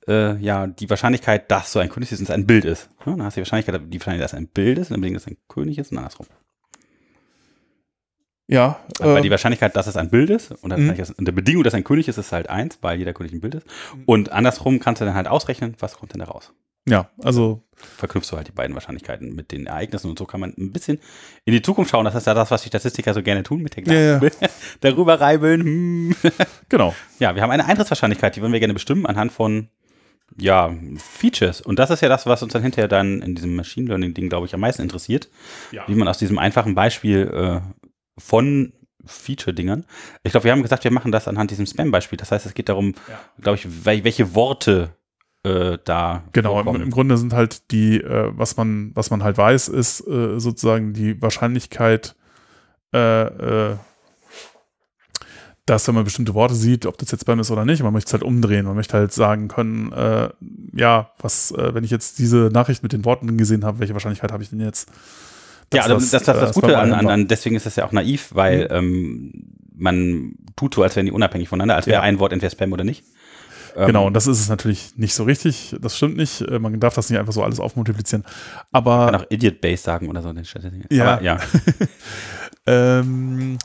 äh, 0.09 0.37
ja, 0.37 0.67
die 0.67 0.89
Wahrscheinlichkeit, 0.89 1.49
dass 1.51 1.71
so 1.71 1.79
ein 1.79 1.89
König 1.89 2.11
ist, 2.11 2.31
ein 2.31 2.47
Bild 2.47 2.65
ist. 2.65 2.89
Ja, 3.05 3.13
dann 3.13 3.23
hast 3.23 3.37
du 3.37 3.41
die 3.41 3.45
Wahrscheinlichkeit, 3.45 3.81
die 3.87 3.99
Wahrscheinlichkeit, 3.99 4.23
dass 4.23 4.33
ein 4.33 4.47
Bild 4.47 4.79
ist, 4.79 4.87
und 4.89 4.95
dann 4.95 5.01
bedingt, 5.01 5.17
dass 5.17 5.27
ein 5.27 5.37
König 5.47 5.77
ist 5.77 5.91
und 5.91 5.99
andersrum. 5.99 6.27
Ja. 8.47 8.79
Weil 8.99 9.21
die 9.21 9.29
Wahrscheinlichkeit, 9.29 9.75
dass 9.75 9.85
es 9.85 9.95
ein 9.95 10.09
Bild 10.09 10.31
ist, 10.31 10.51
und, 10.51 10.71
dann 10.71 10.87
mhm. 10.87 10.95
der 11.19 11.31
Bedingung, 11.31 11.63
dass 11.63 11.75
ein 11.75 11.83
König 11.83 12.07
ist, 12.07 12.17
ist 12.17 12.31
halt 12.31 12.49
eins, 12.49 12.79
weil 12.81 12.97
jeder 12.97 13.13
König 13.13 13.31
ein 13.31 13.41
Bild 13.41 13.55
ist. 13.55 13.67
Und 14.07 14.31
andersrum 14.31 14.79
kannst 14.79 15.01
du 15.01 15.05
dann 15.05 15.13
halt 15.13 15.27
ausrechnen, 15.27 15.75
was 15.79 15.97
kommt 15.97 16.13
denn 16.13 16.19
da 16.19 16.25
raus. 16.25 16.51
Ja, 16.87 17.09
also. 17.23 17.61
Verknüpfst 17.75 18.31
du 18.31 18.37
halt 18.37 18.47
die 18.47 18.51
beiden 18.51 18.73
Wahrscheinlichkeiten 18.73 19.35
mit 19.35 19.51
den 19.51 19.67
Ereignissen 19.67 20.09
und 20.09 20.17
so 20.19 20.25
kann 20.25 20.41
man 20.41 20.53
ein 20.57 20.73
bisschen 20.73 20.99
in 21.45 21.53
die 21.53 21.61
Zukunft 21.61 21.91
schauen. 21.91 22.03
Das 22.03 22.15
ist 22.15 22.27
ja 22.27 22.33
das, 22.33 22.51
was 22.51 22.63
die 22.63 22.67
Statistiker 22.67 23.13
so 23.13 23.21
gerne 23.21 23.43
tun 23.43 23.61
mit 23.61 23.77
der. 23.77 23.83
Ja, 23.85 24.21
ja. 24.21 24.29
Darüber 24.81 25.21
reibeln. 25.21 25.61
Hm. 25.61 26.15
Genau. 26.67 26.93
Ja, 27.19 27.35
wir 27.35 27.41
haben 27.41 27.51
eine 27.51 27.65
Eintrittswahrscheinlichkeit, 27.65 28.35
die 28.35 28.41
wollen 28.41 28.51
wir 28.51 28.59
gerne 28.59 28.73
bestimmen 28.73 29.05
anhand 29.05 29.31
von 29.31 29.69
ja, 30.37 30.73
Features. 30.97 31.61
Und 31.61 31.79
das 31.79 31.89
ist 31.89 32.01
ja 32.01 32.09
das, 32.09 32.25
was 32.25 32.43
uns 32.43 32.53
dann 32.53 32.61
hinterher 32.61 32.87
dann 32.87 33.21
in 33.21 33.35
diesem 33.35 33.55
Machine 33.55 33.87
Learning-Ding, 33.87 34.29
glaube 34.29 34.45
ich, 34.45 34.53
am 34.53 34.59
meisten 34.59 34.81
interessiert. 34.81 35.29
Ja. 35.71 35.83
Wie 35.87 35.95
man 35.95 36.07
aus 36.07 36.17
diesem 36.17 36.37
einfachen 36.37 36.75
Beispiel 36.75 37.27
äh, 37.33 37.61
von 38.17 38.73
Feature-Dingern. 39.05 39.85
Ich 40.23 40.31
glaube, 40.31 40.43
wir 40.45 40.51
haben 40.51 40.61
gesagt, 40.61 40.83
wir 40.83 40.91
machen 40.91 41.11
das 41.11 41.27
anhand 41.27 41.51
diesem 41.51 41.65
Spam-Beispiel. 41.65 42.17
Das 42.17 42.31
heißt, 42.31 42.45
es 42.45 42.53
geht 42.53 42.69
darum, 42.69 42.93
ja. 43.07 43.19
glaube 43.41 43.57
ich, 43.57 43.85
welche 43.85 44.35
Worte 44.35 44.95
äh, 45.43 45.77
da. 45.83 46.23
Genau, 46.33 46.59
im, 46.61 46.81
im, 46.81 46.91
Grunde 46.91 47.17
sind 47.17 47.33
halt 47.33 47.71
die, 47.71 48.01
äh, 48.01 48.31
was 48.35 48.57
man, 48.57 48.91
was 48.95 49.09
man 49.09 49.23
halt 49.23 49.37
weiß, 49.37 49.69
ist 49.69 50.05
äh, 50.07 50.39
sozusagen 50.39 50.93
die 50.93 51.21
Wahrscheinlichkeit, 51.21 52.15
äh, 52.93 53.23
äh, 53.23 53.77
dass 55.69 55.87
wenn 55.87 55.95
man 55.95 56.03
bestimmte 56.03 56.33
Worte 56.33 56.55
sieht, 56.55 56.85
ob 56.85 56.97
das 56.97 57.11
jetzt 57.11 57.21
Spam 57.21 57.39
ist 57.39 57.51
oder 57.51 57.65
nicht, 57.65 57.83
man 57.83 57.93
möchte 57.93 58.09
es 58.09 58.13
halt 58.13 58.23
umdrehen. 58.23 58.65
Man 58.65 58.75
möchte 58.75 58.97
halt 58.97 59.13
sagen 59.13 59.47
können, 59.47 59.91
äh, 59.91 60.29
ja, 60.73 61.11
was, 61.19 61.53
wenn 61.55 61.83
ich 61.83 61.91
jetzt 61.91 62.19
diese 62.19 62.49
Nachricht 62.51 62.83
mit 62.83 62.93
den 62.93 63.05
Worten 63.05 63.37
gesehen 63.37 63.63
habe, 63.63 63.79
welche 63.79 63.93
Wahrscheinlichkeit 63.93 64.31
habe 64.31 64.43
ich 64.43 64.49
denn 64.49 64.61
jetzt? 64.61 64.89
Ja, 65.73 65.87
das, 65.87 66.09
das, 66.09 66.23
das, 66.23 66.23
das, 66.23 66.39
das 66.39 66.55
Gute 66.55 66.77
an, 66.77 66.91
an, 66.91 67.27
deswegen 67.27 67.55
ist 67.55 67.65
das 67.65 67.75
ja 67.75 67.85
auch 67.85 67.91
naiv, 67.91 68.29
weil 68.33 68.61
mhm. 68.61 68.67
ähm, 68.71 69.31
man 69.75 70.35
tut 70.55 70.73
so, 70.73 70.83
als 70.83 70.95
wären 70.95 71.05
die 71.05 71.11
unabhängig 71.11 71.49
voneinander, 71.49 71.75
als 71.75 71.85
wäre 71.85 71.97
ja. 71.97 72.01
ein 72.01 72.19
Wort 72.19 72.33
entweder 72.33 72.49
Spam 72.49 72.73
oder 72.73 72.83
nicht. 72.83 73.03
Ähm, 73.75 73.87
genau, 73.87 74.07
und 74.07 74.13
das 74.13 74.25
ist 74.25 74.39
es 74.39 74.49
natürlich 74.49 74.97
nicht 74.97 75.13
so 75.13 75.23
richtig. 75.23 75.75
Das 75.79 75.95
stimmt 75.95 76.17
nicht. 76.17 76.41
Äh, 76.41 76.57
man 76.59 76.79
darf 76.79 76.95
das 76.95 77.09
nicht 77.09 77.19
einfach 77.19 77.33
so 77.33 77.43
alles 77.43 77.59
aufmultiplizieren. 77.59 78.25
Aber. 78.71 78.97
Man 78.97 79.11
kann 79.11 79.21
auch 79.21 79.25
Idiot 79.29 79.61
Base 79.61 79.83
sagen 79.83 80.09
oder 80.09 80.21
so. 80.21 80.33
Ja. 80.89 81.13
Aber, 81.13 81.23
ja. 81.23 81.39
ähm, 82.65 83.57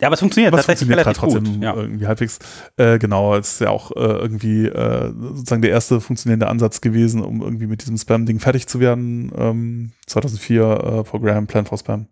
ja, 0.00 0.06
aber 0.06 0.14
es 0.14 0.20
funktioniert 0.20 0.52
aber 0.52 0.62
tatsächlich 0.62 0.88
funktioniert 0.88 1.06
relativ 1.06 1.20
trotzdem 1.20 1.54
gut. 1.54 1.62
Ja. 1.62 1.74
irgendwie 1.74 2.06
halbwegs. 2.06 2.38
Äh, 2.76 2.98
genau, 2.98 3.36
es 3.36 3.54
ist 3.54 3.60
ja 3.60 3.70
auch 3.70 3.90
äh, 3.92 4.00
irgendwie 4.00 4.66
äh, 4.66 5.12
sozusagen 5.12 5.62
der 5.62 5.72
erste 5.72 6.00
funktionierende 6.00 6.48
Ansatz 6.48 6.80
gewesen, 6.80 7.22
um 7.22 7.42
irgendwie 7.42 7.66
mit 7.66 7.82
diesem 7.82 7.96
Spam-Ding 7.96 8.38
fertig 8.38 8.68
zu 8.68 8.80
werden. 8.80 9.32
Ähm, 9.36 9.92
2004 10.06 10.62
äh, 10.62 11.02
Programm 11.04 11.46
Plan 11.46 11.66
for 11.66 11.78
Spam. 11.78 12.06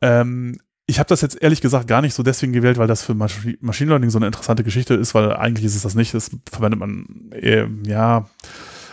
Ähm, 0.00 0.58
ich 0.86 0.98
habe 0.98 1.08
das 1.08 1.20
jetzt 1.20 1.42
ehrlich 1.42 1.60
gesagt 1.60 1.88
gar 1.88 2.00
nicht 2.00 2.14
so 2.14 2.22
deswegen 2.22 2.52
gewählt, 2.52 2.78
weil 2.78 2.86
das 2.86 3.02
für 3.02 3.14
Masch 3.14 3.40
Machine 3.60 3.90
Learning 3.90 4.10
so 4.10 4.18
eine 4.18 4.26
interessante 4.26 4.62
Geschichte 4.62 4.94
ist, 4.94 5.14
weil 5.14 5.32
eigentlich 5.34 5.66
ist 5.66 5.74
es 5.74 5.82
das 5.82 5.94
nicht. 5.94 6.14
Das 6.14 6.30
verwendet 6.50 6.78
man 6.78 7.30
eher, 7.32 7.68
ja. 7.84 8.28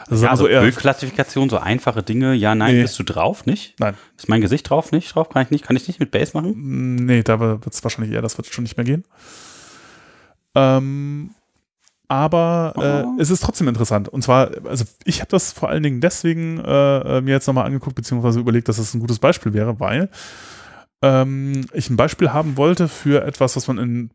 Also 0.10 0.26
ja, 0.26 0.32
also 0.32 0.44
so 0.46 0.50
Bildklassifikation, 0.50 1.50
so 1.50 1.58
einfache 1.58 2.04
Dinge. 2.04 2.34
Ja, 2.34 2.56
nein, 2.56 2.76
nee. 2.76 2.82
bist 2.82 2.98
du 3.00 3.04
drauf, 3.04 3.46
nicht? 3.46 3.80
Nein. 3.80 3.96
Ist 4.18 4.30
mein 4.30 4.42
Gesicht 4.42 4.70
drauf, 4.70 4.92
nicht? 4.92 5.14
Drauf 5.14 5.30
kann 5.30 5.44
ich 5.44 5.52
nicht, 5.52 5.64
kann 5.64 5.76
ich 5.76 5.88
nicht 5.88 6.00
mit 6.00 6.12
Base 6.12 6.32
machen? 6.34 6.54
Mm, 6.56 6.96
nee, 7.06 7.24
da 7.24 7.40
wird 7.40 7.68
es 7.68 7.84
wahrscheinlich 7.84 8.14
eher, 8.14 8.22
das 8.22 8.38
wird 8.38 8.48
schon 8.48 8.64
nicht 8.64 8.78
mehr 8.78 8.86
gehen. 8.86 9.04
Ähm, 10.56 11.32
aber 12.08 12.74
äh, 12.78 13.08
oh. 13.08 13.16
es 13.20 13.30
ist 13.30 13.44
trotzdem 13.44 13.68
interessant. 13.68 14.10
Und 14.10 14.24
zwar, 14.24 14.52
also 14.66 14.86
ich 15.06 15.22
habe 15.22 15.30
das 15.32 15.52
vor 15.52 15.70
allen 15.70 15.84
Dingen 15.84 16.02
deswegen 16.02 16.60
äh, 16.60 17.22
mir 17.22 17.32
jetzt 17.32 17.48
nochmal 17.48 17.66
angeguckt, 17.66 17.96
beziehungsweise 17.96 18.40
überlegt, 18.40 18.70
dass 18.70 18.78
es 18.78 18.88
das 18.88 18.94
ein 18.94 19.00
gutes 19.00 19.20
Beispiel 19.20 19.54
wäre, 19.54 19.80
weil 19.80 20.10
ähm, 21.02 21.66
ich 21.74 21.90
ein 21.90 21.98
Beispiel 21.98 22.32
haben 22.32 22.58
wollte 22.58 22.88
für 22.88 23.24
etwas, 23.24 23.56
was 23.56 23.68
man 23.68 23.78
in 23.78 24.10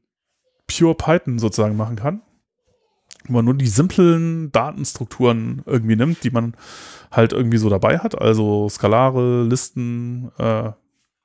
Pure 0.69 0.95
Python 0.95 1.39
sozusagen 1.39 1.77
machen 1.77 1.97
kann. 1.97 2.23
Man 3.33 3.45
nur 3.45 3.55
die 3.55 3.67
simplen 3.67 4.51
Datenstrukturen 4.53 5.63
irgendwie 5.67 5.97
nimmt, 5.97 6.25
die 6.25 6.31
man 6.31 6.55
halt 7.11 7.33
irgendwie 7.33 7.59
so 7.59 7.69
dabei 7.69 7.99
hat, 7.99 8.21
also 8.21 8.69
Skalare, 8.69 9.45
Listen, 9.45 10.31
äh, 10.39 10.73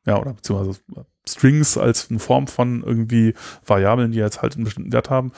ja, 0.06 0.20
oder 0.20 0.34
beziehungsweise 0.34 0.80
Strings 1.28 1.78
als 1.78 2.10
eine 2.10 2.20
Form 2.20 2.48
von 2.48 2.84
irgendwie 2.84 3.34
Variablen, 3.66 4.12
die 4.12 4.20
jetzt 4.20 4.42
halt 4.42 4.56
einen 4.56 4.66
bestimmten 4.66 4.92
Wert 4.92 5.10
haben, 5.10 5.32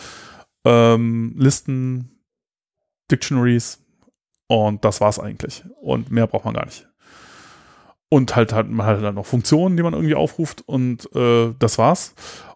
ähm, 0.66 1.36
Listen, 1.38 2.12
Dictionaries 3.12 3.84
und 4.48 4.84
das 4.86 5.02
war's 5.02 5.20
eigentlich. 5.20 5.64
Und 5.82 6.12
mehr 6.12 6.28
braucht 6.28 6.46
man 6.46 6.56
gar 6.56 6.66
nicht. 6.66 6.88
Und 8.10 8.36
halt 8.36 8.54
hat 8.54 8.70
man 8.70 8.86
halt 8.86 9.04
dann 9.04 9.16
noch 9.16 9.26
Funktionen, 9.26 9.78
die 9.78 9.84
man 9.84 9.94
irgendwie 9.94 10.16
aufruft 10.16 10.64
und 10.68 11.14
äh, 11.16 11.54
das 11.60 11.78
war's. 11.78 12.14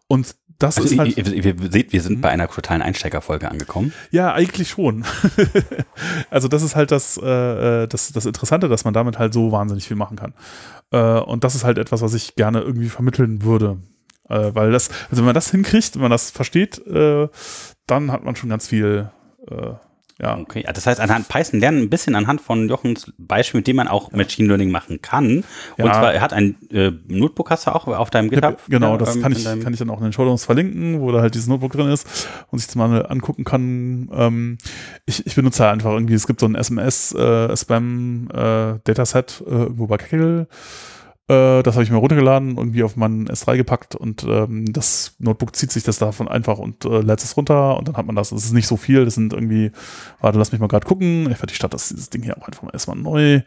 Und 0.08 0.36
das 0.60 0.78
Also 0.78 0.90
ist 0.94 1.00
halt. 1.00 1.18
ihr, 1.18 1.26
ihr, 1.26 1.46
ihr 1.62 1.72
seht, 1.72 1.92
wir 1.94 2.02
sind 2.02 2.18
Mhm. 2.18 2.22
bei 2.22 2.30
einer 2.30 2.48
totalen 2.48 2.82
Einsteigerfolge 2.82 3.50
angekommen. 3.50 3.94
Ja, 4.12 4.34
eigentlich 4.34 4.70
schon. 4.70 5.06
also 6.30 6.48
das 6.48 6.64
ist 6.64 6.76
halt 6.76 6.92
das, 6.92 7.18
äh, 7.18 7.88
das, 7.88 8.12
das 8.12 8.26
Interessante, 8.26 8.68
dass 8.70 8.84
man 8.86 8.94
damit 8.94 9.20
halt 9.20 9.34
so 9.34 9.52
wahnsinnig 9.52 9.88
viel 9.88 9.98
machen 9.98 10.18
kann. 10.18 10.34
Äh, 10.92 11.20
und 11.22 11.44
das 11.44 11.56
ist 11.56 11.64
halt 11.64 11.78
etwas, 11.78 12.02
was 12.02 12.14
ich 12.14 12.36
gerne 12.36 12.62
irgendwie 12.62 12.90
vermitteln 12.90 13.44
würde. 13.44 13.78
Äh, 14.28 14.52
weil 14.54 14.72
das, 14.72 14.90
also 15.10 15.18
wenn 15.18 15.26
man 15.26 15.34
das 15.34 15.50
hinkriegt, 15.52 15.96
wenn 15.96 16.04
man 16.04 16.12
das 16.12 16.30
versteht, 16.32 16.78
äh, 16.88 17.28
dann 17.88 18.12
hat 18.12 18.24
man 18.24 18.36
schon 18.36 18.50
ganz 18.50 18.68
viel, 18.68 19.10
äh, 19.50 19.72
ja. 20.22 20.38
Okay, 20.38 20.66
das 20.74 20.86
heißt, 20.86 21.00
anhand 21.00 21.30
Python 21.30 21.60
lernen 21.60 21.84
ein 21.84 21.90
bisschen 21.90 22.16
anhand 22.16 22.42
von 22.42 22.68
Jochens 22.68 23.12
Beispiel, 23.18 23.60
mit 23.60 23.68
dem 23.68 23.78
man 23.78 23.88
auch 23.88 24.12
Machine 24.12 24.48
Learning 24.48 24.72
machen 24.72 25.02
kann. 25.02 25.44
Und 25.78 25.86
Ja. 25.86 25.94
zwar, 25.94 26.14
er 26.14 26.22
hat 26.22 26.34
ein 26.34 26.56
äh, 26.72 26.92
Notebook, 27.08 27.50
hast 27.50 27.68
du 27.68 27.76
auch 27.76 27.88
auf 27.88 28.10
deinem 28.10 28.30
GitHub? 28.30 28.60
Genau, 28.68 28.98
das 28.98 29.16
ähm, 29.16 29.22
kann 29.22 29.32
ich, 29.32 29.44
kann 29.46 29.74
ich 29.74 29.80
dann 29.80 29.90
auch 29.90 30.00
in 30.00 30.04
den 30.06 30.14
Show 30.14 30.26
Notes 30.26 30.46
verlinken, 30.46 31.00
wo 31.00 31.12
da 31.12 31.22
halt 31.22 31.36
dieses 31.36 31.48
Notebook 31.48 31.72
drin 31.72 31.90
ist 31.90 32.28
und 32.52 32.60
sich 32.60 32.68
das 32.68 32.76
mal 32.76 33.06
angucken 33.06 33.46
kann. 33.46 34.10
Ähm, 34.14 34.58
ich, 35.06 35.26
ich 35.26 35.36
benutze 35.36 35.64
halt 35.64 35.74
einfach 35.74 35.92
irgendwie, 35.92 36.16
es 36.16 36.28
gibt 36.28 36.40
so 36.42 36.48
ein 36.48 36.56
SMS-Spam-Dataset 36.56 39.44
äh, 39.46 39.50
irgendwo 39.52 39.88
bei 39.88 39.98
Kaggle. 39.98 40.48
Äh, 41.30 41.62
das 41.62 41.76
habe 41.76 41.84
ich 41.84 41.92
mir 41.92 41.98
runtergeladen, 41.98 42.58
irgendwie 42.58 42.82
auf 42.82 42.96
meinen 42.96 43.28
S3 43.28 43.56
gepackt 43.56 43.96
und 43.96 44.24
ähm, 44.24 44.66
das 44.74 45.16
Notebook 45.20 45.56
zieht 45.56 45.72
sich 45.72 45.84
das 45.84 46.00
davon 46.00 46.28
einfach 46.28 46.58
und 46.58 46.86
äh, 46.86 47.02
lädt 47.02 47.24
es 47.24 47.38
runter 47.38 47.78
und 47.78 47.88
dann 47.88 47.98
hat 47.98 48.08
man 48.08 48.16
das. 48.16 48.32
Das 48.32 48.44
ist 48.44 48.52
nicht 48.52 48.66
so 48.66 48.78
viel, 48.78 49.06
das 49.06 49.14
sind 49.14 49.34
irgendwie, 49.34 49.72
warte, 50.20 50.40
lass 50.40 50.52
mich 50.52 50.60
mal 50.60 50.68
gerade 50.68 50.88
gucken. 50.88 51.30
Ich 51.30 51.38
werde 51.38 51.48
die 51.48 51.54
Stadt, 51.54 51.76
das 51.76 51.90
dieses 51.90 52.10
Ding 52.10 52.24
hier 52.24 52.36
auch 52.36 52.48
einfach 52.48 52.64
mal 52.64 52.72
erstmal 52.74 52.98
neu. 52.98 53.42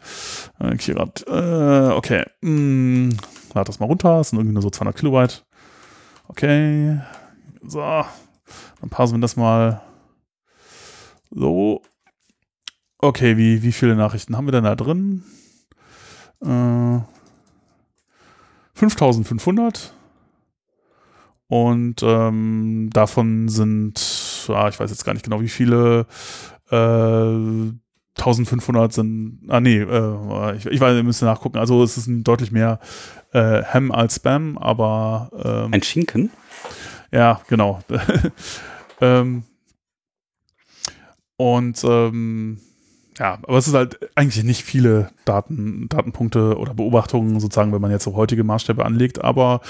Äh, 0.61 0.79
hier 0.79 0.95
grad, 0.95 1.25
äh, 1.27 1.93
okay, 1.93 2.25
mm, 2.41 3.11
lad 3.53 3.69
das 3.69 3.81
mal 3.81 3.87
runter, 3.87 4.19
das 4.19 4.31
sind 4.31 4.39
irgendwie 4.39 4.55
nur 4.55 4.63
so 4.63 4.71
200 4.71 4.97
Kilobyte. 4.97 5.45
Okay, 6.29 7.01
so, 7.67 7.81
dann 7.81 8.91
parsen 8.91 9.17
wir 9.17 9.23
das 9.23 9.37
mal 9.37 9.83
so. 11.33 11.83
Okay, 12.99 13.37
wie, 13.37 13.65
wie 13.65 13.73
viele 13.73 13.97
Nachrichten 13.97 14.37
haben 14.37 14.47
wir 14.47 14.53
denn 14.53 14.63
da 14.63 14.77
drin? 14.77 15.25
Äh, 16.45 17.01
5500. 18.75 19.95
Und 21.49 22.03
ähm, 22.03 22.89
davon 22.93 23.49
sind, 23.49 24.47
ah, 24.49 24.69
ich 24.69 24.81
weiß 24.81 24.91
jetzt 24.91 25.05
gar 25.05 25.13
nicht 25.13 25.25
genau, 25.25 25.43
wie 25.43 25.51
viele, 25.51 26.07
äh, 26.71 27.73
1500 28.19 28.93
sind, 28.93 29.41
ah 29.49 29.61
nee, 29.61 29.79
äh, 29.79 30.57
ich, 30.57 30.67
ich 30.67 30.81
weiß, 30.81 30.95
wir 30.95 31.03
müssen 31.03 31.25
nachgucken. 31.25 31.59
Also 31.59 31.83
es 31.83 31.97
ist 31.97 32.07
ein 32.07 32.25
deutlich 32.25 32.53
mehr 32.53 32.79
äh, 33.33 33.63
Ham 33.65 33.91
als 33.91 34.17
Spam, 34.17 34.59
aber 34.59 35.31
ähm, 35.45 35.73
Ein 35.73 35.83
Schinken? 35.83 36.31
ja, 37.11 37.41
genau. 37.49 37.81
ähm, 39.01 39.45
und 41.37 41.83
ähm, 41.85 42.61
ja, 43.23 43.39
aber 43.45 43.57
es 43.57 43.69
ist 43.69 43.75
halt 43.75 44.01
eigentlich 44.17 44.43
nicht 44.43 44.65
viele 44.65 45.11
Daten, 45.25 45.89
Datenpunkte 45.89 46.59
oder 46.59 46.75
Beobachtungen 46.75 47.39
sozusagen, 47.39 47.73
wenn 47.73 47.81
man 47.81 47.93
jetzt 47.93 48.03
so 48.03 48.17
heutige 48.17 48.43
Maßstäbe 48.43 48.85
anlegt, 48.85 49.23
aber 49.23 49.61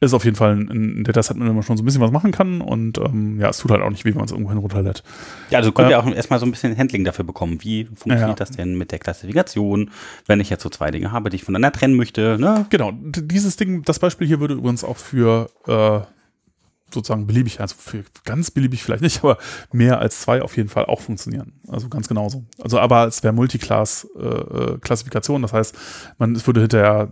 es 0.00 0.10
ist 0.10 0.14
auf 0.14 0.26
jeden 0.26 0.36
Fall 0.36 0.52
ein, 0.56 1.00
ein 1.00 1.04
Dataset, 1.04 1.34
mit 1.38 1.48
dem 1.48 1.54
man 1.54 1.62
schon 1.62 1.78
so 1.78 1.82
ein 1.82 1.86
bisschen 1.86 2.02
was 2.02 2.10
machen 2.10 2.32
kann 2.32 2.60
und 2.60 2.98
ähm, 2.98 3.40
ja, 3.40 3.48
es 3.48 3.56
tut 3.58 3.70
halt 3.70 3.80
auch 3.80 3.88
nicht 3.88 4.04
weh, 4.04 4.10
wenn 4.10 4.16
man 4.18 4.26
es 4.26 4.32
irgendwo 4.32 4.52
runterlädt. 4.52 5.02
Ja, 5.48 5.58
also 5.58 5.72
könnt 5.72 5.88
Äh, 5.88 5.92
ihr 5.92 5.98
auch 6.00 6.06
erstmal 6.06 6.38
so 6.38 6.44
ein 6.44 6.50
bisschen 6.50 6.76
Handling 6.76 7.04
dafür 7.04 7.24
bekommen. 7.24 7.58
Wie 7.62 7.84
funktioniert 7.86 8.28
Ja. 8.28 8.34
das 8.34 8.50
denn 8.50 8.76
mit 8.76 8.92
der 8.92 8.98
Klassifikation, 8.98 9.90
wenn 10.26 10.40
ich 10.40 10.50
jetzt 10.50 10.62
so 10.62 10.68
zwei 10.68 10.90
Dinge 10.90 11.10
habe, 11.10 11.30
die 11.30 11.36
ich 11.36 11.44
voneinander 11.44 11.72
trennen 11.72 11.94
möchte? 11.94 12.36
Ne? 12.38 12.66
Genau, 12.68 12.92
dieses 12.92 13.56
Ding, 13.56 13.82
das 13.84 13.98
Beispiel 13.98 14.26
hier 14.26 14.40
würde 14.40 14.54
übrigens 14.54 14.84
auch 14.84 14.98
für 14.98 15.48
äh, 15.66 16.00
sozusagen 16.92 17.26
beliebig, 17.26 17.60
also 17.60 17.76
ganz 18.24 18.50
beliebig 18.50 18.82
vielleicht 18.82 19.02
nicht, 19.02 19.18
aber 19.24 19.38
mehr 19.72 19.98
als 19.98 20.20
zwei 20.20 20.42
auf 20.42 20.56
jeden 20.56 20.68
Fall 20.68 20.86
auch 20.86 21.00
funktionieren. 21.00 21.60
Also 21.68 21.88
ganz 21.88 22.08
genauso. 22.08 22.44
Also 22.60 22.80
aber 22.80 23.06
es 23.06 23.22
wäre 23.22 23.34
Multiclass-Klassifikation, 23.34 25.42
das 25.42 25.52
heißt, 25.52 25.76
man 26.18 26.34
es 26.34 26.44
würde 26.46 26.60
hinterher 26.60 27.10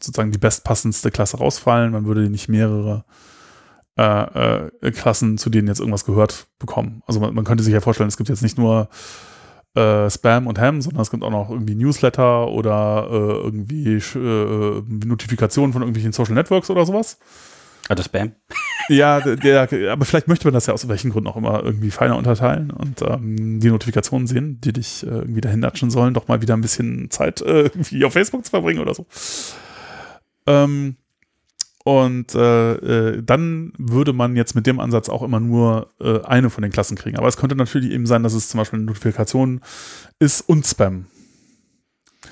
sozusagen 0.00 0.32
die 0.32 0.38
bestpassendste 0.38 1.10
Klasse 1.10 1.36
rausfallen, 1.38 1.92
man 1.92 2.06
würde 2.06 2.30
nicht 2.30 2.48
mehrere 2.48 3.04
äh, 3.98 4.66
äh, 4.82 4.92
Klassen, 4.92 5.38
zu 5.38 5.48
denen 5.48 5.68
jetzt 5.68 5.80
irgendwas 5.80 6.04
gehört, 6.04 6.48
bekommen. 6.58 7.02
Also 7.06 7.20
man, 7.20 7.34
man 7.34 7.44
könnte 7.44 7.64
sich 7.64 7.72
ja 7.72 7.80
vorstellen, 7.80 8.08
es 8.08 8.18
gibt 8.18 8.28
jetzt 8.28 8.42
nicht 8.42 8.58
nur 8.58 8.88
äh, 9.74 10.10
Spam 10.10 10.46
und 10.46 10.58
Ham, 10.58 10.82
sondern 10.82 11.02
es 11.02 11.10
gibt 11.10 11.22
auch 11.22 11.30
noch 11.30 11.50
irgendwie 11.50 11.74
Newsletter 11.74 12.48
oder 12.48 13.08
äh, 13.10 13.14
irgendwie 13.14 13.94
äh, 13.94 14.82
Notifikationen 14.86 15.72
von 15.72 15.82
irgendwelchen 15.82 16.12
Social 16.12 16.34
Networks 16.34 16.70
oder 16.70 16.84
sowas. 16.84 17.18
Also 17.88 18.02
Spam. 18.02 18.32
Ja, 18.88 19.20
der, 19.20 19.68
aber 19.90 20.04
vielleicht 20.04 20.28
möchte 20.28 20.46
man 20.46 20.54
das 20.54 20.66
ja 20.66 20.74
aus 20.74 20.86
welchen 20.88 21.10
Gründen 21.10 21.28
auch 21.28 21.36
immer 21.36 21.62
irgendwie 21.62 21.90
feiner 21.90 22.16
unterteilen 22.16 22.70
und 22.70 23.02
ähm, 23.02 23.60
die 23.60 23.68
Notifikationen 23.68 24.26
sehen, 24.26 24.60
die 24.60 24.72
dich 24.72 25.02
äh, 25.02 25.10
irgendwie 25.10 25.40
dahin 25.40 25.60
natschen 25.60 25.90
sollen, 25.90 26.14
doch 26.14 26.28
mal 26.28 26.40
wieder 26.40 26.54
ein 26.54 26.60
bisschen 26.60 27.10
Zeit 27.10 27.40
äh, 27.40 27.62
irgendwie 27.62 28.04
auf 28.04 28.12
Facebook 28.12 28.44
zu 28.44 28.50
verbringen 28.50 28.80
oder 28.80 28.94
so. 28.94 29.06
Ähm, 30.46 30.96
und 31.84 32.34
äh, 32.34 32.72
äh, 32.72 33.22
dann 33.22 33.72
würde 33.78 34.12
man 34.12 34.34
jetzt 34.34 34.56
mit 34.56 34.66
dem 34.66 34.80
Ansatz 34.80 35.08
auch 35.08 35.22
immer 35.22 35.38
nur 35.38 35.92
äh, 36.00 36.20
eine 36.22 36.50
von 36.50 36.62
den 36.62 36.72
Klassen 36.72 36.96
kriegen. 36.96 37.16
Aber 37.16 37.28
es 37.28 37.36
könnte 37.36 37.54
natürlich 37.54 37.92
eben 37.92 38.06
sein, 38.06 38.24
dass 38.24 38.34
es 38.34 38.48
zum 38.48 38.58
Beispiel 38.58 38.78
eine 38.78 38.86
Notifikation 38.86 39.60
ist 40.18 40.40
und 40.40 40.66
Spam. 40.66 41.06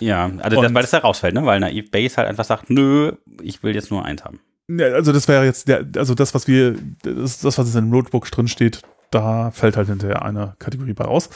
Ja, 0.00 0.28
also 0.40 0.60
das, 0.60 0.74
weil 0.74 0.82
das 0.82 0.90
da 0.90 0.98
rausfällt, 0.98 1.34
ne? 1.34 1.44
Weil 1.46 1.60
Naive 1.60 1.88
Base 1.88 2.16
halt 2.16 2.28
einfach 2.28 2.44
sagt, 2.44 2.68
nö, 2.68 3.12
ich 3.42 3.62
will 3.62 3.76
jetzt 3.76 3.92
nur 3.92 4.04
eins 4.04 4.24
haben. 4.24 4.40
Ja, 4.68 4.86
also 4.88 5.12
das 5.12 5.28
wäre 5.28 5.44
jetzt 5.44 5.68
der, 5.68 5.84
also 5.96 6.14
das, 6.14 6.34
was 6.34 6.48
wir, 6.48 6.76
das, 7.02 7.40
das, 7.40 7.58
was 7.58 7.74
in 7.74 7.84
dem 7.84 7.90
Notebook 7.90 8.30
drin 8.30 8.48
steht, 8.48 8.82
da 9.10 9.50
fällt 9.50 9.76
halt 9.76 9.88
hinterher 9.88 10.24
eine 10.24 10.54
Kategorie 10.58 10.94
bei 10.94 11.04
raus. 11.04 11.28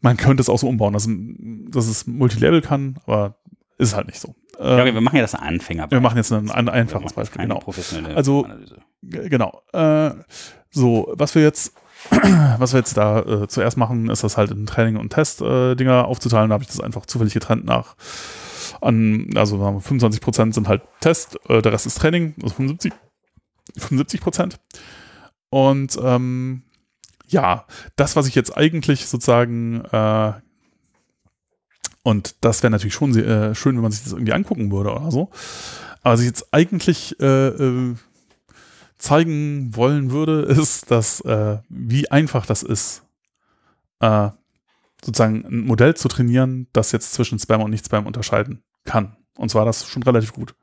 Man 0.00 0.16
könnte 0.16 0.40
es 0.40 0.48
auch 0.48 0.58
so 0.58 0.68
umbauen, 0.68 0.92
dass, 0.92 1.08
dass 1.08 1.86
es 1.88 2.06
Multilabel 2.06 2.62
kann, 2.62 2.96
aber 3.06 3.36
ist 3.78 3.96
halt 3.96 4.06
nicht 4.06 4.20
so. 4.20 4.34
Ja, 4.58 4.74
Ähm, 4.76 4.80
okay, 4.82 4.94
wir 4.94 5.00
machen 5.00 5.16
ja 5.16 5.22
das 5.22 5.34
Anfänger. 5.34 5.90
wir 5.90 6.00
machen 6.00 6.16
jetzt 6.16 6.32
ein, 6.32 6.50
ein 6.50 6.68
einfaches 6.68 7.12
Beispiel, 7.14 7.42
genau. 7.42 7.60
Also- 8.14 8.46
Genau. 9.02 9.60
Äh, 9.72 10.12
so, 10.70 11.12
was 11.16 11.34
wir 11.34 11.42
jetzt, 11.42 11.74
was 12.58 12.72
wir 12.72 12.78
jetzt 12.78 12.96
da 12.96 13.20
äh, 13.20 13.48
zuerst 13.48 13.76
machen, 13.76 14.08
ist 14.08 14.24
das 14.24 14.36
halt 14.36 14.50
in 14.50 14.64
Training 14.66 14.96
und 14.96 15.10
Test 15.10 15.42
äh, 15.42 15.74
Dinger 15.74 16.06
aufzuteilen. 16.06 16.48
Da 16.50 16.54
habe 16.54 16.62
ich 16.64 16.68
das 16.68 16.80
einfach 16.80 17.04
zufällig 17.04 17.34
getrennt 17.34 17.64
nach 17.66 17.96
an, 18.80 19.30
also 19.36 19.58
sagen 19.58 19.76
wir, 19.76 19.80
25 19.80 20.20
Prozent 20.20 20.54
sind 20.54 20.68
halt 20.68 20.82
Test, 21.00 21.38
äh, 21.48 21.62
der 21.62 21.72
Rest 21.72 21.86
ist 21.86 21.98
Training, 21.98 22.34
also 22.42 22.54
75, 22.54 22.92
75 23.76 24.20
Prozent. 24.20 24.60
Und 25.50 25.98
ähm, 26.02 26.62
ja, 27.26 27.66
das, 27.96 28.16
was 28.16 28.26
ich 28.26 28.34
jetzt 28.34 28.56
eigentlich 28.56 29.06
sozusagen 29.06 29.82
äh, 29.92 30.32
und 32.04 32.36
das 32.42 32.62
wäre 32.62 32.70
natürlich 32.70 32.94
schon 32.94 33.16
äh, 33.18 33.54
schön, 33.54 33.76
wenn 33.76 33.82
man 33.82 33.90
sich 33.90 34.04
das 34.04 34.12
irgendwie 34.12 34.34
angucken 34.34 34.70
würde 34.70 34.92
oder 34.92 35.10
so. 35.10 35.30
Aber 36.02 36.12
was 36.12 36.20
ich 36.20 36.26
jetzt 36.26 36.52
eigentlich 36.52 37.18
äh, 37.18 37.48
äh, 37.48 37.94
zeigen 38.98 39.74
wollen 39.74 40.10
würde, 40.10 40.42
ist, 40.42 40.90
dass 40.90 41.20
äh, 41.22 41.58
wie 41.70 42.10
einfach 42.10 42.44
das 42.44 42.62
ist, 42.62 43.02
äh, 44.00 44.28
sozusagen 45.04 45.44
ein 45.44 45.60
Modell 45.60 45.94
zu 45.94 46.08
trainieren, 46.08 46.68
das 46.72 46.92
jetzt 46.92 47.12
zwischen 47.12 47.38
Spam 47.38 47.62
und 47.62 47.70
Nicht-Spam 47.70 48.06
unterscheiden 48.06 48.62
kann. 48.84 49.16
Und 49.36 49.50
zwar 49.50 49.64
das 49.64 49.86
schon 49.86 50.02
relativ 50.02 50.32
gut. 50.32 50.54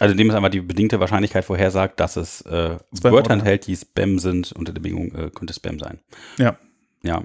Also 0.00 0.12
indem 0.12 0.30
es 0.30 0.36
einfach 0.36 0.48
die 0.48 0.60
bedingte 0.60 1.00
Wahrscheinlichkeit 1.00 1.44
vorhersagt, 1.44 2.00
dass 2.00 2.16
es 2.16 2.40
äh, 2.42 2.76
Wörter 3.02 3.32
enthält, 3.32 3.66
die 3.66 3.76
Spam 3.76 4.18
sind, 4.18 4.52
unter 4.52 4.72
der 4.72 4.80
Bedingung 4.80 5.14
äh, 5.14 5.30
könnte 5.30 5.52
Spam 5.54 5.78
sein. 5.78 6.00
Ja. 6.38 6.56
Ja. 7.02 7.24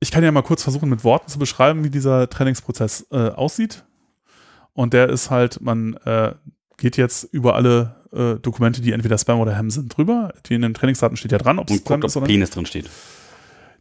Ich 0.00 0.10
kann 0.10 0.24
ja 0.24 0.32
mal 0.32 0.42
kurz 0.42 0.62
versuchen, 0.62 0.88
mit 0.88 1.04
Worten 1.04 1.28
zu 1.28 1.38
beschreiben, 1.38 1.84
wie 1.84 1.90
dieser 1.90 2.28
Trainingsprozess 2.28 3.06
äh, 3.10 3.30
aussieht. 3.30 3.84
Und 4.72 4.92
der 4.92 5.08
ist 5.08 5.30
halt, 5.30 5.60
man 5.60 5.94
äh, 6.04 6.34
geht 6.76 6.96
jetzt 6.96 7.24
über 7.32 7.54
alle 7.54 7.96
äh, 8.12 8.40
Dokumente, 8.40 8.80
die 8.82 8.92
entweder 8.92 9.18
Spam 9.18 9.40
oder 9.40 9.56
Ham 9.56 9.70
sind, 9.70 9.96
drüber. 9.96 10.32
Die 10.46 10.54
in 10.54 10.62
den 10.62 10.74
Trainingsdaten 10.74 11.16
steht 11.16 11.32
ja 11.32 11.38
dran, 11.38 11.58
ob 11.58 11.68
es 11.68 11.76
Und 11.76 11.80
Spam 11.80 12.00
guckt, 12.00 12.10
ist 12.10 12.16
ob. 12.16 12.24
Penis 12.24 12.50
drin 12.50 12.66
steht. 12.66 12.90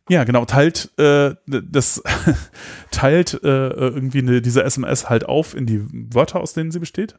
Ja, 0.08 0.24
genau, 0.24 0.46
teilt 0.46 0.92
äh, 1.00 1.36
das 1.48 2.04
teilt 2.92 3.34
äh, 3.44 3.48
irgendwie 3.48 4.20
eine, 4.20 4.42
diese 4.42 4.64
SMS 4.64 5.10
halt 5.10 5.26
auf 5.26 5.56
in 5.56 5.66
die 5.66 5.84
Wörter, 5.92 6.42
aus 6.42 6.54
denen 6.54 6.72
sie 6.72 6.80
besteht. 6.80 7.16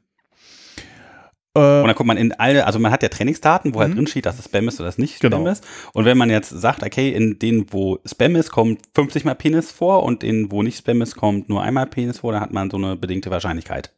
Äh, 1.57 1.81
und 1.81 1.87
dann 1.87 1.95
kommt 1.95 2.07
man 2.07 2.17
in 2.17 2.33
alle, 2.33 2.67
also 2.67 2.79
man 2.79 2.93
hat 2.93 3.03
ja 3.03 3.09
Trainingsdaten, 3.09 3.75
wo 3.75 3.81
halt 3.81 3.91
mhm. 3.91 3.97
drin 3.97 4.07
steht, 4.07 4.27
dass 4.27 4.39
es 4.39 4.45
Spam 4.45 4.69
ist 4.69 4.79
oder 4.79 4.89
das 4.89 4.99
nicht 4.99 5.17
Spam 5.17 5.31
genau. 5.31 5.51
ist. 5.51 5.67
Und 5.95 6.05
wenn 6.05 6.19
man 6.19 6.31
jetzt 6.31 6.51
sagt, 6.51 6.83
okay, 6.83 7.11
in 7.11 7.39
denen, 7.39 7.67
wo 7.73 7.99
Spam 8.05 8.37
ist, 8.37 8.51
kommt 8.51 8.81
50 8.95 9.25
mal 9.25 9.35
Penis 9.35 9.73
vor 9.73 10.03
und 10.03 10.23
in 10.23 10.53
wo 10.53 10.63
nicht 10.63 10.79
Spam 10.79 11.03
ist, 11.03 11.17
kommt 11.17 11.49
nur 11.49 11.63
einmal 11.63 11.87
Penis 11.87 12.19
vor, 12.21 12.33
dann 12.33 12.43
hat 12.43 12.53
man 12.53 12.71
so 12.71 12.77
eine 12.77 12.97
bedingte 12.97 13.31
Wahrscheinlichkeit. 13.31 13.93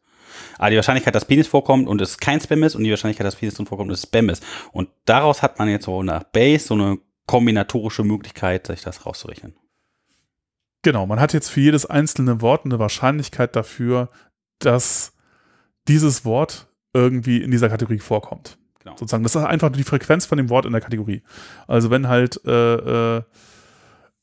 Aber 0.57 0.71
die 0.71 0.77
Wahrscheinlichkeit, 0.77 1.15
dass 1.15 1.25
Penis 1.25 1.49
vorkommt 1.49 1.89
und 1.89 2.01
es 2.01 2.19
kein 2.19 2.41
Spam 2.41 2.63
ist 2.63 2.77
und 2.77 2.85
die 2.85 2.91
Wahrscheinlichkeit, 2.91 3.27
dass 3.27 3.37
Penis 3.37 3.55
drin 3.55 3.67
vorkommt 3.67 3.89
und 3.89 3.95
es 3.95 4.03
Spam 4.03 4.29
ist. 4.29 4.45
Und 4.73 4.89
daraus 5.05 5.43
hat 5.43 5.59
man 5.59 5.69
jetzt 5.69 5.85
so 5.85 6.03
nach 6.03 6.23
Base 6.23 6.67
so 6.67 6.75
eine 6.75 6.99
kombinatorische 7.29 8.03
Möglichkeit, 8.03 8.67
sich 8.67 8.81
das 8.81 9.07
rauszurechnen. 9.07 9.55
Genau, 10.83 11.07
man 11.07 11.21
hat 11.21 11.33
jetzt 11.33 11.51
für 11.51 11.61
jedes 11.61 11.87
einzelne 11.87 12.41
Wort 12.41 12.65
eine 12.65 12.79
Wahrscheinlichkeit 12.79 13.55
dafür, 13.55 14.09
dass 14.59 15.13
dieses 15.87 16.25
Wort 16.25 16.69
irgendwie 16.93 17.43
in 17.43 17.51
dieser 17.51 17.69
Kategorie 17.69 17.99
vorkommt. 17.99 18.59
Genau. 18.81 18.93
Sozusagen, 18.97 19.23
das 19.23 19.37
ist 19.37 19.45
einfach 19.45 19.71
die 19.71 19.85
Frequenz 19.85 20.25
von 20.25 20.39
dem 20.39 20.49
Wort 20.49 20.67
in 20.67 20.73
der 20.73 20.81
Kategorie. 20.81 21.23
Also 21.67 21.91
wenn 21.91 22.09
halt, 22.09 22.41
äh, 22.47 23.17
äh, 23.19 23.23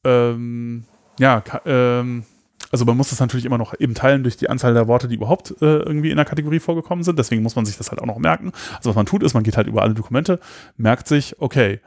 ähm, 0.04 0.86
ja, 1.20 1.44
ähm, 1.66 2.24
also 2.72 2.86
man 2.86 2.98
muss 2.98 3.12
das 3.12 3.20
natürlich 3.20 3.46
immer 3.46 3.60
noch 3.60 3.80
eben 3.80 3.94
teilen 3.94 4.24
durch 4.24 4.38
die 4.38 4.50
Anzahl 4.50 4.74
der 4.74 4.88
Worte, 4.88 5.08
die 5.08 5.16
überhaupt 5.16 5.52
äh, 5.62 5.78
irgendwie 5.78 6.10
in 6.10 6.18
der 6.18 6.26
Kategorie 6.26 6.60
vorgekommen 6.60 7.04
sind. 7.04 7.20
Deswegen 7.20 7.44
muss 7.44 7.56
man 7.56 7.66
sich 7.66 7.78
das 7.78 7.92
halt 7.92 8.02
auch 8.02 8.08
noch 8.08 8.18
merken. 8.18 8.52
Also 8.78 8.90
was 8.90 8.96
man 8.96 9.06
tut, 9.06 9.22
ist, 9.22 9.36
man 9.36 9.44
geht 9.44 9.58
halt 9.58 9.68
über 9.68 9.84
alle 9.84 9.94
Dokumente, 9.94 10.40
merkt 10.78 11.08
sich, 11.08 11.40
okay, 11.40 11.80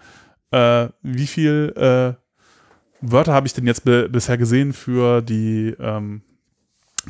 äh, 0.50 0.88
wie 1.02 1.26
viel 1.26 1.72
äh, 1.76 2.14
Wörter 3.00 3.32
habe 3.32 3.46
ich 3.46 3.54
denn 3.54 3.66
jetzt 3.66 3.84
bisher 3.84 4.36
gesehen 4.38 4.72
für 4.72 5.22
die 5.22 5.74
ähm, 5.78 6.22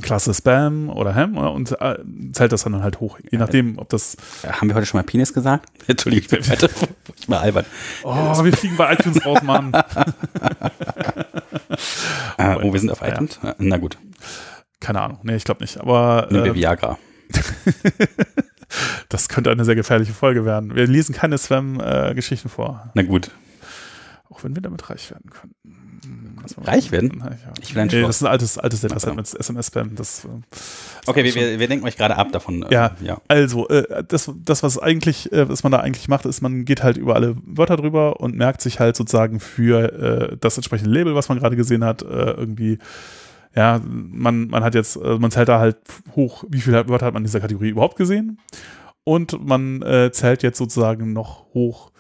Klasse 0.03 0.35
Spam 0.35 0.91
oder 0.91 1.15
Ham 1.15 1.37
und 1.37 1.81
äh, 1.81 1.99
zählt 2.33 2.53
das 2.53 2.65
dann 2.65 2.83
halt 2.83 3.01
hoch, 3.01 3.19
je 3.31 3.39
nachdem, 3.39 3.79
ob 3.79 3.89
das. 3.89 4.17
Ja, 4.43 4.61
haben 4.61 4.69
wir 4.69 4.75
heute 4.77 4.87
schon 4.87 4.99
mal 4.99 5.05
Penis 5.05 5.33
gesagt? 5.33 5.71
Entschuldigung, 5.89 6.25
ich 6.25 6.31
bin 6.31 6.49
weiter, 6.49 6.69
ich 7.17 7.29
mal 7.29 7.39
albern. 7.39 7.65
Oh, 8.05 8.45
wir 8.45 8.53
fliegen 8.53 8.77
bei 8.77 8.93
iTunes 8.93 9.25
raus, 9.25 9.43
Mann. 9.43 9.75
ah, 9.75 9.85
oh, 12.63 12.73
wir 12.73 12.81
sind 12.81 12.91
auf 12.91 13.03
iTunes? 13.03 13.41
Ja. 13.43 13.55
Na 13.59 13.77
gut. 13.79 13.99
Keine 14.81 15.01
Ahnung, 15.01 15.19
nee, 15.23 15.37
ich 15.37 15.45
glaube 15.45 15.63
nicht, 15.63 15.81
aber. 15.81 16.29
Nehmen 16.31 16.45
wir 16.45 16.53
äh, 16.53 16.57
Viagra. 16.57 16.99
das 19.09 19.29
könnte 19.29 19.51
eine 19.51 19.65
sehr 19.65 19.75
gefährliche 19.75 20.13
Folge 20.13 20.45
werden. 20.45 20.75
Wir 20.75 20.87
lesen 20.87 21.15
keine 21.15 21.39
Spam-Geschichten 21.39 22.49
äh, 22.49 22.51
vor. 22.51 22.91
Na 22.95 23.03
gut. 23.03 23.31
Auch 24.31 24.45
wenn 24.45 24.55
wir 24.55 24.63
damit 24.63 24.89
reich 24.91 25.11
werden 25.11 25.31
könnten. 25.31 25.79
Reich 26.63 26.93
werden? 26.93 27.23
Ich 27.61 27.75
will 27.75 27.83
ein 27.83 27.89
nee, 27.89 28.03
das 28.03 28.17
ist 28.17 28.23
ein 28.23 28.31
altes, 28.31 28.59
altes 28.59 28.81
Dataset 28.81 29.15
mit 29.15 29.35
SMS-Spam. 29.35 29.95
Das, 29.97 30.25
äh, 30.25 30.29
das 30.51 31.09
okay, 31.09 31.25
wir, 31.25 31.35
wir, 31.35 31.59
wir 31.59 31.69
denken 31.69 31.87
euch 31.87 31.97
gerade 31.97 32.17
ab 32.17 32.33
davon. 32.33 32.63
Äh, 32.63 32.73
ja, 32.73 32.97
ja. 33.01 33.21
also 33.29 33.69
äh, 33.69 34.05
das, 34.07 34.31
das, 34.45 34.63
was 34.63 34.79
eigentlich, 34.79 35.33
äh, 35.33 35.49
was 35.49 35.63
man 35.63 35.73
da 35.73 35.81
eigentlich 35.81 36.09
macht, 36.09 36.25
ist, 36.27 36.41
man 36.41 36.65
geht 36.65 36.83
halt 36.83 36.97
über 36.97 37.15
alle 37.17 37.37
Wörter 37.45 37.77
drüber 37.77 38.21
und 38.21 38.37
merkt 38.37 38.63
sich 38.63 38.81
halt 38.81 38.97
sozusagen 38.97 39.41
für 39.41 40.31
äh, 40.33 40.37
das 40.41 40.57
entsprechende 40.57 40.91
Label, 40.91 41.15
was 41.15 41.29
man 41.29 41.39
gerade 41.39 41.57
gesehen 41.57 41.85
hat, 41.85 42.03
äh, 42.03 42.07
irgendwie 42.07 42.79
ja, 43.55 43.81
man, 43.85 44.49
man 44.49 44.63
hat 44.63 44.75
jetzt, 44.75 44.97
also 44.97 45.19
man 45.19 45.31
zählt 45.31 45.49
da 45.49 45.59
halt 45.59 45.79
hoch, 46.15 46.45
wie 46.49 46.61
viele 46.61 46.89
Wörter 46.89 47.07
hat 47.07 47.15
man 47.15 47.23
in 47.23 47.27
dieser 47.27 47.41
Kategorie 47.41 47.71
überhaupt 47.71 47.97
gesehen. 47.97 48.39
Und 49.05 49.45
man 49.45 49.83
äh, 49.83 50.11
zählt 50.13 50.43
jetzt 50.43 50.59
sozusagen 50.59 51.13
noch 51.13 51.47
hoch 51.55 51.93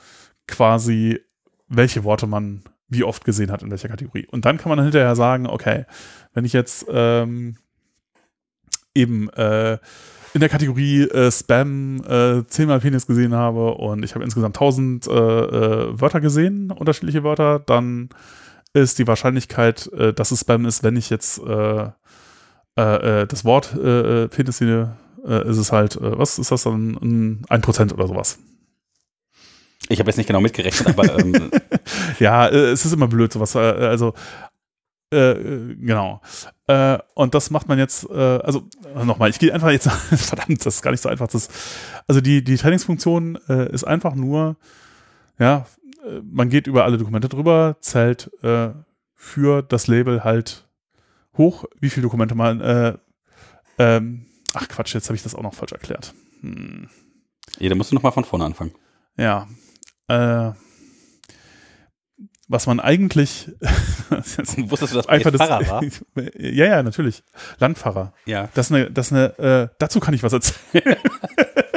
quasi, 0.46 1.20
welche 1.68 2.04
Worte 2.04 2.26
man 2.26 2.62
wie 2.88 3.04
oft 3.04 3.24
gesehen 3.24 3.50
hat 3.50 3.62
in 3.62 3.70
welcher 3.70 3.88
Kategorie. 3.88 4.26
Und 4.26 4.44
dann 4.44 4.58
kann 4.58 4.70
man 4.70 4.82
hinterher 4.82 5.14
sagen, 5.14 5.46
okay, 5.46 5.84
wenn 6.32 6.44
ich 6.44 6.52
jetzt 6.52 6.86
ähm, 6.90 7.56
eben 8.94 9.28
äh, 9.30 9.78
in 10.34 10.40
der 10.40 10.48
Kategorie 10.48 11.02
äh, 11.02 11.30
Spam 11.30 12.02
äh, 12.06 12.46
zehnmal 12.46 12.80
Penis 12.80 13.06
gesehen 13.06 13.34
habe 13.34 13.74
und 13.74 14.04
ich 14.04 14.14
habe 14.14 14.24
insgesamt 14.24 14.56
1000 14.56 15.06
äh, 15.06 15.10
äh, 15.10 16.00
Wörter 16.00 16.20
gesehen, 16.20 16.70
unterschiedliche 16.70 17.24
Wörter, 17.24 17.58
dann 17.58 18.10
ist 18.72 18.98
die 18.98 19.06
Wahrscheinlichkeit, 19.06 19.86
äh, 19.92 20.12
dass 20.12 20.30
es 20.30 20.40
Spam 20.40 20.66
ist, 20.66 20.82
wenn 20.82 20.96
ich 20.96 21.10
jetzt 21.10 21.38
äh, 21.38 21.90
das 22.76 23.44
Wort 23.44 23.72
Penis 24.30 24.58
sehe, 24.58 24.96
ist 25.24 25.56
es 25.56 25.72
halt, 25.72 25.98
was 26.00 26.38
ist 26.38 26.52
das 26.52 26.62
dann, 26.62 27.44
ein 27.48 27.60
Prozent 27.60 27.92
oder 27.92 28.06
sowas. 28.06 28.38
Ich 29.88 29.98
habe 30.00 30.10
jetzt 30.10 30.16
nicht 30.16 30.26
genau 30.26 30.40
mitgerechnet, 30.40 30.88
aber. 30.88 31.18
Ähm, 31.18 31.50
ja, 32.18 32.46
äh, 32.46 32.70
es 32.70 32.84
ist 32.84 32.92
immer 32.92 33.08
blöd, 33.08 33.32
sowas. 33.32 33.54
Äh, 33.54 33.58
also, 33.58 34.14
äh, 35.10 35.34
genau. 35.34 36.20
Äh, 36.66 36.98
und 37.14 37.34
das 37.34 37.50
macht 37.50 37.68
man 37.68 37.78
jetzt, 37.78 38.08
äh, 38.10 38.14
also 38.14 38.68
nochmal, 38.94 39.30
ich 39.30 39.38
gehe 39.38 39.52
einfach 39.52 39.70
jetzt, 39.70 39.90
verdammt, 39.90 40.64
das 40.66 40.76
ist 40.76 40.82
gar 40.82 40.90
nicht 40.90 41.00
so 41.02 41.08
einfach. 41.08 41.28
Das, 41.28 41.48
also 42.06 42.20
die, 42.20 42.44
die 42.44 42.56
Trainingsfunktion 42.56 43.38
äh, 43.48 43.72
ist 43.72 43.84
einfach 43.84 44.14
nur, 44.14 44.56
ja, 45.38 45.66
man 46.22 46.48
geht 46.50 46.66
über 46.66 46.84
alle 46.84 46.98
Dokumente 46.98 47.28
drüber, 47.28 47.76
zählt 47.80 48.30
für 49.14 49.62
das 49.62 49.86
Label 49.86 50.24
halt 50.24 50.68
hoch, 51.36 51.64
wie 51.80 51.90
viele 51.90 52.04
Dokumente 52.04 52.34
man, 52.34 52.98
ähm, 53.78 54.26
ach 54.54 54.68
Quatsch, 54.68 54.94
jetzt 54.94 55.08
habe 55.08 55.16
ich 55.16 55.22
das 55.22 55.34
auch 55.34 55.42
noch 55.42 55.54
falsch 55.54 55.72
erklärt. 55.72 56.14
Hm. 56.40 56.88
Ja, 57.58 57.68
da 57.68 57.74
musst 57.74 57.90
du 57.90 57.94
nochmal 57.94 58.12
von 58.12 58.24
vorne 58.24 58.44
anfangen. 58.44 58.72
Ja, 59.16 59.48
äh, 60.08 60.52
was 62.48 62.66
man 62.66 62.80
eigentlich. 62.80 63.50
Wusstest 64.10 64.92
du, 64.92 64.96
dass 64.96 65.06
einfach 65.06 65.30
das, 65.30 65.40
Pfarrer 65.40 65.68
war? 65.68 65.84
ja, 66.38 66.66
ja, 66.66 66.82
natürlich. 66.82 67.22
Landpfarrer. 67.58 68.14
Ja. 68.24 68.48
Das 68.54 68.66
ist 68.66 68.72
eine, 68.72 68.90
das 68.90 69.06
ist 69.06 69.12
eine, 69.12 69.38
äh, 69.38 69.68
dazu 69.78 70.00
kann 70.00 70.14
ich 70.14 70.22
was 70.22 70.32
erzählen. 70.32 70.96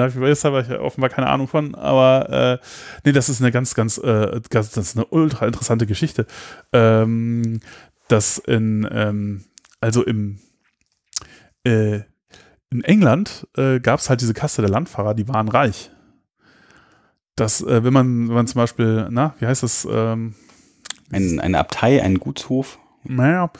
David 0.00 0.20
West 0.20 0.44
habe 0.44 0.62
ich 0.62 0.68
ja 0.68 0.80
offenbar 0.80 1.10
keine 1.10 1.28
Ahnung 1.28 1.48
von, 1.48 1.74
aber 1.74 2.60
äh, 2.60 2.66
nee, 3.04 3.12
das 3.12 3.28
ist 3.28 3.40
eine 3.40 3.50
ganz, 3.50 3.74
ganz, 3.74 3.98
äh, 3.98 4.40
ganz, 4.50 4.70
das 4.70 4.88
ist 4.88 4.96
eine 4.96 5.06
ultra 5.06 5.46
interessante 5.46 5.86
Geschichte. 5.86 6.26
Ähm, 6.72 7.60
dass 8.08 8.38
in, 8.38 8.88
ähm, 8.90 9.44
also 9.80 10.04
im, 10.04 10.40
äh, 11.64 12.00
in 12.70 12.84
England 12.84 13.46
äh, 13.56 13.80
gab 13.80 14.00
es 14.00 14.10
halt 14.10 14.20
diese 14.20 14.34
Kaste 14.34 14.62
der 14.62 14.70
Landfahrer, 14.70 15.14
die 15.14 15.28
waren 15.28 15.48
reich 15.48 15.90
dass 17.40 17.62
äh, 17.62 17.82
wenn 17.82 17.92
man, 17.92 18.28
wenn 18.28 18.34
man 18.34 18.46
zum 18.46 18.60
Beispiel, 18.60 19.08
na, 19.10 19.34
wie 19.38 19.46
heißt 19.46 19.62
das? 19.62 19.88
Ähm, 19.90 20.34
ein, 21.10 21.40
eine 21.40 21.58
Abtei, 21.58 22.02
ein 22.02 22.18
Gutshof. 22.18 22.78
Naja. 23.02 23.50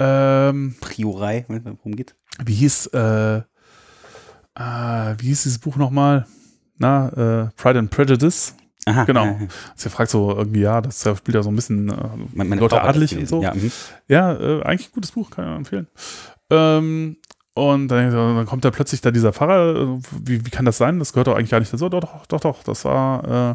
Ähm, 0.00 0.74
Priorei, 0.80 1.44
worum 1.48 1.94
geht? 1.94 2.16
Wie 2.44 2.54
hieß, 2.54 2.86
äh, 2.88 3.42
äh, 4.60 5.14
wie 5.18 5.28
hieß 5.28 5.44
dieses 5.44 5.58
Buch 5.58 5.76
nochmal? 5.76 6.26
Na, 6.78 7.08
äh, 7.08 7.48
Pride 7.56 7.78
and 7.78 7.90
Prejudice. 7.90 8.54
Aha, 8.86 9.04
genau. 9.04 9.22
Aha. 9.22 9.38
Also 9.72 9.88
ihr 9.88 9.90
fragt 9.90 10.10
so 10.10 10.34
irgendwie, 10.34 10.60
ja, 10.60 10.80
das 10.80 11.00
spielt 11.02 11.34
ja 11.34 11.42
so 11.42 11.50
ein 11.50 11.56
bisschen 11.56 11.88
äh, 11.88 11.94
meine 12.32 12.56
Leute 12.56 12.80
adelig 12.80 13.16
und 13.16 13.28
so. 13.28 13.42
Ja, 13.42 13.54
mhm. 13.54 13.70
ja 14.08 14.32
äh, 14.32 14.62
eigentlich 14.62 14.88
ein 14.88 14.94
gutes 14.94 15.12
Buch, 15.12 15.30
kann 15.30 15.50
ich 15.50 15.56
empfehlen. 15.56 15.86
Ähm, 16.50 17.16
und 17.54 17.88
dann, 17.88 18.10
dann, 18.10 18.46
kommt 18.46 18.64
da 18.64 18.70
plötzlich 18.70 19.00
da 19.00 19.10
dieser 19.10 19.32
Pfarrer, 19.32 19.98
wie, 20.22 20.46
wie 20.46 20.50
kann 20.50 20.64
das 20.64 20.78
sein? 20.78 20.98
Das 20.98 21.12
gehört 21.12 21.26
doch 21.26 21.36
eigentlich 21.36 21.50
gar 21.50 21.60
nicht 21.60 21.72
dazu. 21.72 21.88
Doch, 21.88 22.00
doch, 22.00 22.26
doch, 22.26 22.40
doch. 22.40 22.62
Das 22.62 22.84
war, 22.84 23.50
äh, 23.50 23.54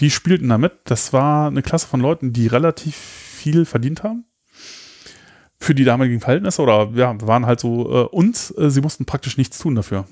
die 0.00 0.10
spielten 0.10 0.48
damit. 0.48 0.72
Das 0.84 1.12
war 1.12 1.46
eine 1.46 1.62
Klasse 1.62 1.86
von 1.86 2.00
Leuten, 2.00 2.32
die 2.32 2.48
relativ 2.48 2.96
viel 2.96 3.64
verdient 3.64 4.02
haben. 4.02 4.24
Für 5.58 5.74
die 5.74 5.84
damaligen 5.84 6.20
Verhältnisse 6.20 6.60
oder 6.60 6.90
ja, 6.94 7.14
waren 7.26 7.46
halt 7.46 7.60
so, 7.60 7.90
äh, 7.90 8.06
und 8.08 8.52
äh, 8.58 8.68
sie 8.68 8.82
mussten 8.82 9.06
praktisch 9.06 9.38
nichts 9.38 9.58
tun 9.58 9.74
dafür. 9.74 10.06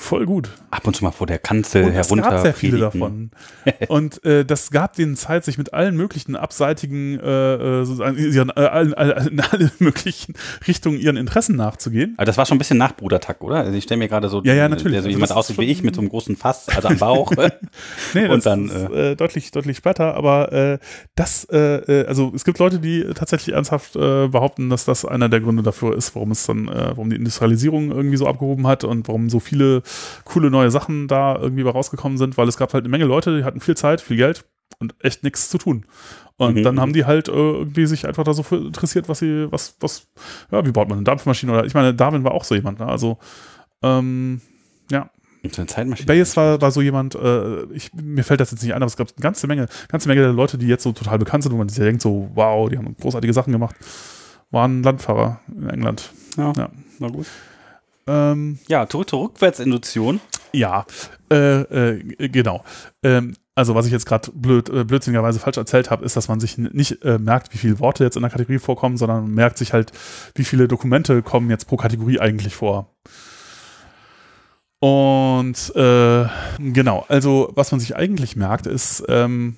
Voll 0.00 0.26
gut. 0.26 0.50
Ab 0.70 0.86
und 0.86 0.94
zu 0.94 1.02
mal 1.02 1.10
vor 1.10 1.26
der 1.26 1.40
Kanzel 1.40 1.82
und 1.82 1.92
herunter. 1.92 2.26
Es 2.26 2.30
gab 2.30 2.40
sehr 2.42 2.54
viele 2.54 2.78
davon. 2.78 3.32
und 3.88 4.24
äh, 4.24 4.44
das 4.44 4.70
gab 4.70 4.94
denen 4.94 5.16
Zeit, 5.16 5.44
sich 5.44 5.58
mit 5.58 5.74
allen 5.74 5.96
möglichen 5.96 6.36
abseitigen, 6.36 7.18
äh, 7.18 7.80
äh 7.80 8.12
ihren, 8.12 8.50
äh, 8.50 8.60
allen, 8.60 8.94
allen, 8.94 9.40
alle 9.50 9.72
möglichen 9.80 10.34
Richtungen 10.68 11.00
ihren 11.00 11.16
Interessen 11.16 11.56
nachzugehen. 11.56 12.14
Aber 12.16 12.26
das 12.26 12.38
war 12.38 12.46
schon 12.46 12.54
ein 12.54 12.58
bisschen 12.58 12.78
nach 12.78 12.94
Brudertag, 12.94 13.42
oder? 13.42 13.56
Also 13.56 13.72
ich 13.72 13.84
stelle 13.84 13.98
mir 13.98 14.06
gerade 14.06 14.28
so, 14.28 14.40
ja, 14.44 14.54
ja, 14.54 14.68
natürlich. 14.68 14.92
der 14.92 15.02
so 15.02 15.08
also 15.08 15.16
jemand 15.16 15.32
aussieht 15.32 15.58
wie 15.58 15.64
ich 15.64 15.82
mit 15.82 15.96
so 15.96 16.00
einem 16.00 16.10
großen 16.10 16.36
Fass, 16.36 16.68
also 16.68 16.88
am 16.88 16.98
Bauch. 16.98 17.32
nee, 18.14 18.28
und 18.28 18.46
dann 18.46 18.66
ist, 18.66 18.90
äh, 18.90 19.16
deutlich, 19.16 19.50
deutlich 19.50 19.78
später. 19.78 20.14
Aber 20.14 20.52
äh, 20.52 20.78
das, 21.16 21.44
äh, 21.50 22.04
also 22.06 22.30
es 22.36 22.44
gibt 22.44 22.60
Leute, 22.60 22.78
die 22.78 23.04
tatsächlich 23.16 23.52
ernsthaft 23.56 23.96
äh, 23.96 24.28
behaupten, 24.28 24.70
dass 24.70 24.84
das 24.84 25.04
einer 25.04 25.28
der 25.28 25.40
Gründe 25.40 25.64
dafür 25.64 25.96
ist, 25.96 26.14
warum 26.14 26.30
es 26.30 26.46
dann, 26.46 26.68
äh, 26.68 26.90
warum 26.90 27.10
die 27.10 27.16
Industrialisierung 27.16 27.90
irgendwie 27.90 28.16
so 28.16 28.28
abgehoben 28.28 28.68
hat 28.68 28.84
und 28.84 29.08
warum 29.08 29.28
so 29.28 29.40
viele 29.40 29.82
coole 30.24 30.50
neue 30.50 30.70
Sachen 30.70 31.08
da 31.08 31.36
irgendwie 31.36 31.62
rausgekommen 31.62 32.18
sind, 32.18 32.36
weil 32.36 32.48
es 32.48 32.56
gab 32.56 32.72
halt 32.74 32.82
eine 32.82 32.90
Menge 32.90 33.04
Leute, 33.04 33.38
die 33.38 33.44
hatten 33.44 33.60
viel 33.60 33.76
Zeit, 33.76 34.00
viel 34.00 34.16
Geld 34.16 34.44
und 34.78 34.94
echt 35.00 35.24
nichts 35.24 35.48
zu 35.48 35.58
tun. 35.58 35.84
Und 36.36 36.56
mhm. 36.56 36.62
dann 36.62 36.80
haben 36.80 36.92
die 36.92 37.04
halt 37.04 37.28
äh, 37.28 37.32
irgendwie 37.32 37.86
sich 37.86 38.06
einfach 38.06 38.22
da 38.22 38.32
so 38.32 38.42
für 38.44 38.56
interessiert, 38.56 39.08
was 39.08 39.18
sie, 39.18 39.50
was, 39.50 39.76
was, 39.80 40.06
ja, 40.52 40.64
wie 40.64 40.70
baut 40.70 40.88
man 40.88 40.98
eine 40.98 41.04
Dampfmaschine 41.04 41.52
oder 41.52 41.64
ich 41.64 41.74
meine, 41.74 41.94
Darwin 41.94 42.22
war 42.22 42.32
auch 42.32 42.44
so 42.44 42.54
jemand, 42.54 42.78
ne? 42.78 42.86
Also, 42.86 43.18
ähm, 43.82 44.40
ja. 44.90 45.10
Zeitmaschine. 45.50 46.06
Bayes 46.06 46.36
war, 46.36 46.60
war 46.60 46.70
so 46.70 46.80
jemand, 46.80 47.14
äh, 47.14 47.64
ich, 47.72 47.92
mir 47.94 48.22
fällt 48.22 48.40
das 48.40 48.50
jetzt 48.50 48.62
nicht 48.62 48.74
ein, 48.74 48.82
aber 48.82 48.86
es 48.86 48.96
gab 48.96 49.08
eine 49.08 49.22
ganze 49.22 49.46
Menge, 49.46 49.66
ganze 49.88 50.08
Menge 50.08 50.28
Leute, 50.28 50.58
die 50.58 50.66
jetzt 50.66 50.82
so 50.82 50.92
total 50.92 51.18
bekannt 51.18 51.42
sind, 51.42 51.52
wo 51.52 51.56
man 51.56 51.68
sich 51.68 51.78
denkt, 51.78 52.02
so, 52.02 52.30
wow, 52.34 52.68
die 52.68 52.76
haben 52.76 52.96
großartige 53.00 53.32
Sachen 53.32 53.52
gemacht, 53.52 53.76
waren 54.50 54.82
Landfahrer 54.82 55.40
in 55.48 55.70
England. 55.70 56.10
Ja, 56.36 56.52
ja. 56.56 56.70
na 56.98 57.08
gut. 57.08 57.26
Ähm, 58.08 58.58
ja, 58.68 58.88
zurück 58.88 59.10
zur 59.10 59.24
Rückwärtsinduktion. 59.24 60.20
Ja, 60.52 60.86
äh, 61.30 61.60
äh, 61.60 62.28
genau. 62.28 62.64
Ähm, 63.02 63.34
also 63.54 63.74
was 63.74 63.86
ich 63.86 63.92
jetzt 63.92 64.06
gerade 64.06 64.30
blöd, 64.32 64.70
äh, 64.70 64.84
blödsinnigerweise 64.84 65.40
falsch 65.40 65.58
erzählt 65.58 65.90
habe, 65.90 66.04
ist, 66.04 66.16
dass 66.16 66.28
man 66.28 66.40
sich 66.40 66.56
nicht 66.56 67.04
äh, 67.04 67.18
merkt, 67.18 67.52
wie 67.52 67.58
viele 67.58 67.80
Worte 67.80 68.04
jetzt 68.04 68.16
in 68.16 68.22
der 68.22 68.30
Kategorie 68.30 68.58
vorkommen, 68.58 68.96
sondern 68.96 69.34
merkt 69.34 69.58
sich 69.58 69.72
halt, 69.72 69.92
wie 70.34 70.44
viele 70.44 70.68
Dokumente 70.68 71.22
kommen 71.22 71.50
jetzt 71.50 71.66
pro 71.66 71.76
Kategorie 71.76 72.18
eigentlich 72.18 72.54
vor. 72.54 72.94
Und 74.80 75.74
äh, 75.74 76.26
genau, 76.58 77.04
also 77.08 77.50
was 77.56 77.72
man 77.72 77.80
sich 77.80 77.96
eigentlich 77.96 78.36
merkt, 78.36 78.66
ist, 78.66 79.04
ähm, 79.08 79.56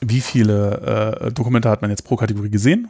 wie 0.00 0.20
viele 0.20 1.20
äh, 1.20 1.32
Dokumente 1.32 1.68
hat 1.68 1.82
man 1.82 1.90
jetzt 1.90 2.04
pro 2.04 2.16
Kategorie 2.16 2.50
gesehen 2.50 2.88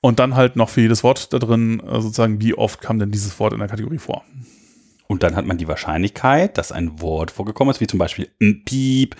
und 0.00 0.18
dann 0.18 0.36
halt 0.36 0.56
noch 0.56 0.68
für 0.68 0.80
jedes 0.80 1.02
Wort 1.02 1.32
da 1.32 1.38
drin 1.38 1.80
äh, 1.80 2.00
sozusagen, 2.00 2.40
wie 2.40 2.54
oft 2.54 2.80
kam 2.80 2.98
denn 2.98 3.10
dieses 3.10 3.38
Wort 3.40 3.52
in 3.52 3.58
der 3.58 3.68
Kategorie 3.68 3.98
vor. 3.98 4.24
Und 5.06 5.22
dann 5.22 5.36
hat 5.36 5.46
man 5.46 5.56
die 5.56 5.68
Wahrscheinlichkeit, 5.68 6.58
dass 6.58 6.70
ein 6.70 7.00
Wort 7.00 7.30
vorgekommen 7.30 7.72
ist, 7.72 7.80
wie 7.80 7.86
zum 7.86 7.98
Beispiel 7.98 8.30
ein 8.40 8.64
Piep, 8.64 9.16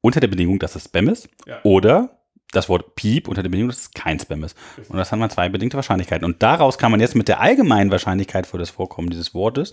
unter 0.00 0.20
der 0.20 0.28
Bedingung, 0.28 0.58
dass 0.58 0.76
es 0.76 0.84
Spam 0.84 1.08
ist. 1.08 1.28
Ja. 1.46 1.60
Oder 1.62 2.18
das 2.52 2.68
Wort 2.68 2.94
Piep 2.94 3.28
unter 3.28 3.42
der 3.42 3.50
Bedingung, 3.50 3.68
dass 3.68 3.80
es 3.80 3.90
kein 3.92 4.18
Spam 4.18 4.42
ist. 4.44 4.56
Und 4.88 4.96
das 4.96 5.12
hat 5.12 5.18
man 5.18 5.30
zwei 5.30 5.48
bedingte 5.48 5.76
Wahrscheinlichkeiten. 5.76 6.24
Und 6.24 6.42
daraus 6.42 6.78
kann 6.78 6.90
man 6.90 7.00
jetzt 7.00 7.14
mit 7.14 7.28
der 7.28 7.40
allgemeinen 7.40 7.90
Wahrscheinlichkeit 7.90 8.46
für 8.46 8.58
das 8.58 8.70
Vorkommen 8.70 9.10
dieses 9.10 9.34
Wortes 9.34 9.72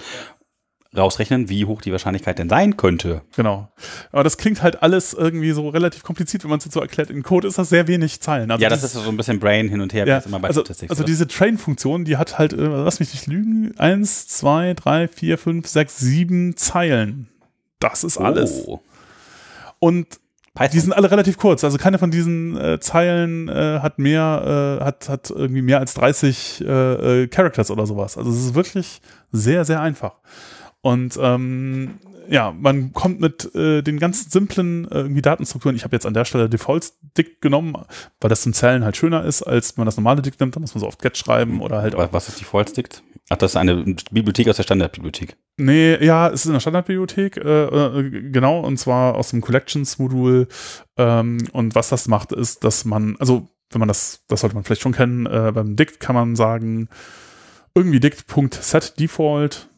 rausrechnen, 0.98 1.50
wie 1.50 1.66
hoch 1.66 1.82
die 1.82 1.92
Wahrscheinlichkeit 1.92 2.40
denn 2.40 2.50
sein 2.50 2.78
könnte. 2.78 3.22
Genau. 3.36 3.70
Aber 4.12 4.24
das 4.24 4.38
klingt 4.38 4.62
halt 4.62 4.82
alles 4.84 5.14
irgendwie 5.14 5.52
so 5.52 5.70
relativ 5.70 6.04
kompliziert, 6.04 6.44
wenn 6.44 6.50
man 6.50 6.60
es 6.60 6.66
jetzt 6.66 6.74
so 6.74 6.82
erklärt. 6.82 7.10
In 7.10 7.24
Code 7.24 7.48
ist 7.48 7.58
das 7.58 7.70
sehr 7.70 7.88
wenig 7.88 8.22
Zeilen. 8.22 8.52
Also 8.52 8.62
ja, 8.62 8.70
das 8.70 8.84
ist 8.84 8.94
so 8.94 9.10
ein 9.10 9.18
bisschen 9.18 9.40
Brain 9.40 9.70
hin 9.70 9.82
und 9.82 9.94
her, 9.94 10.08
ja, 10.08 10.20
immer 10.20 10.40
bei 10.40 10.48
also. 10.48 10.64
Also 10.88 11.04
diese 11.04 11.28
Train-Funktion, 11.28 12.06
die 12.06 12.18
hat 12.18 12.38
halt, 12.38 12.54
äh, 12.54 12.58
lass 12.58 13.00
mich 13.00 13.14
nicht 13.14 13.28
lügen, 13.28 13.74
eins, 13.78 14.28
zwei, 14.28 14.74
drei, 14.74 15.08
vier, 15.08 15.38
fünf, 15.38 15.68
sechs, 15.68 15.98
sieben 15.98 16.56
Zeilen. 16.58 17.28
Das 17.80 18.04
ist 18.04 18.18
alles. 18.18 18.64
Oh. 18.66 18.82
Und 19.80 20.20
Python. 20.56 20.72
Die 20.72 20.80
sind 20.80 20.94
alle 20.94 21.12
relativ 21.12 21.38
kurz. 21.38 21.64
Also 21.64 21.78
keine 21.78 22.00
von 22.00 22.12
diesen 22.12 22.58
äh, 22.58 22.80
Zeilen 22.80 23.50
äh, 23.50 23.80
hat 23.82 24.00
mehr, 24.00 24.80
äh, 24.82 24.84
hat, 24.86 25.10
hat 25.10 25.30
irgendwie 25.30 25.62
mehr 25.62 25.80
als 25.80 25.94
30 25.96 26.64
äh, 26.66 27.24
äh, 27.24 27.28
Characters 27.28 27.70
oder 27.70 27.86
sowas. 27.86 28.18
Also 28.18 28.32
es 28.32 28.38
ist 28.38 28.56
wirklich 28.56 29.02
sehr, 29.32 29.66
sehr 29.66 29.82
einfach. 29.82 30.14
Und 30.86 31.18
ähm, 31.20 31.96
ja, 32.30 32.52
man 32.52 32.94
kommt 32.94 33.20
mit 33.20 33.56
äh, 33.56 33.82
den 33.82 33.98
ganz 33.98 34.30
simplen 34.30 34.86
äh, 34.92 35.00
irgendwie 35.00 35.24
Datenstrukturen. 35.24 35.76
Ich 35.76 35.84
habe 35.84 35.96
jetzt 35.96 36.06
an 36.06 36.14
der 36.14 36.26
Stelle 36.26 36.48
Defaults 36.48 37.00
Dict 37.18 37.42
genommen, 37.42 37.76
weil 38.22 38.30
das 38.30 38.44
zum 38.44 38.54
Zählen 38.54 38.86
halt 38.86 38.96
schöner 38.96 39.26
ist, 39.26 39.42
als 39.42 39.76
wenn 39.76 39.82
man 39.82 39.88
das 39.88 39.98
normale 39.98 40.22
Dict 40.22 40.40
nimmt. 40.40 40.56
Da 40.56 40.60
muss 40.60 40.76
man 40.76 40.82
so 40.82 40.88
oft 40.88 41.02
Get 41.02 41.18
schreiben 41.18 41.60
oder 41.60 41.82
halt. 41.82 41.96
Aber 41.96 42.14
was 42.14 42.28
ist 42.28 42.40
Defaults 42.40 42.74
Dict? 42.74 43.02
Ach, 43.30 43.38
das 43.38 43.54
ist 43.54 43.56
eine 43.56 43.96
Bibliothek 44.12 44.48
aus 44.48 44.58
der 44.58 44.64
Standardbibliothek. 44.64 45.36
Nee, 45.58 46.06
ja, 46.06 46.28
es 46.28 46.42
ist 46.42 46.46
in 46.46 46.54
der 46.54 46.60
Standardbibliothek, 46.60 47.38
äh, 47.38 47.64
äh, 47.64 48.30
genau, 48.30 48.60
und 48.60 48.78
zwar 48.78 49.16
aus 49.16 49.32
dem 49.32 49.42
Collections-Modul. 49.42 50.48
Ähm, 50.98 51.40
und 51.52 51.74
was 51.74 51.90
das 51.90 52.08
macht, 52.08 52.32
ist, 52.32 52.64
dass 52.64 52.86
man, 52.86 53.16
also 53.18 53.48
wenn 53.72 53.80
man 53.80 53.88
das, 53.88 54.24
das 54.28 54.42
sollte 54.42 54.56
man 54.56 54.64
vielleicht 54.64 54.84
schon 54.84 54.94
kennen, 54.94 55.26
äh, 55.26 55.52
beim 55.52 55.76
Dict 55.76 56.00
kann 56.00 56.14
man 56.14 56.36
sagen, 56.36 56.90
irgendwie 57.74 58.00
dict.setDefault 58.00 59.70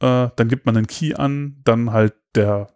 äh, 0.00 0.28
dann 0.34 0.48
gibt 0.48 0.66
man 0.66 0.76
einen 0.76 0.86
Key 0.86 1.14
an, 1.14 1.56
dann 1.64 1.92
halt 1.92 2.14
der, 2.34 2.68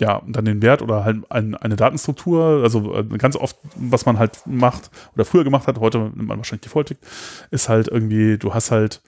ja, 0.00 0.22
dann 0.26 0.44
den 0.44 0.62
Wert 0.62 0.82
oder 0.82 1.04
halt 1.04 1.30
ein, 1.30 1.54
eine 1.54 1.76
Datenstruktur, 1.76 2.62
also 2.62 2.94
äh, 2.94 3.04
ganz 3.18 3.36
oft, 3.36 3.56
was 3.76 4.06
man 4.06 4.18
halt 4.18 4.46
macht 4.46 4.90
oder 5.14 5.24
früher 5.24 5.44
gemacht 5.44 5.66
hat, 5.66 5.78
heute 5.78 5.98
nimmt 5.98 6.28
man 6.28 6.38
wahrscheinlich 6.38 6.62
Default, 6.62 6.96
ist 7.50 7.68
halt 7.68 7.88
irgendwie, 7.88 8.38
du 8.38 8.54
hast 8.54 8.70
halt 8.70 9.00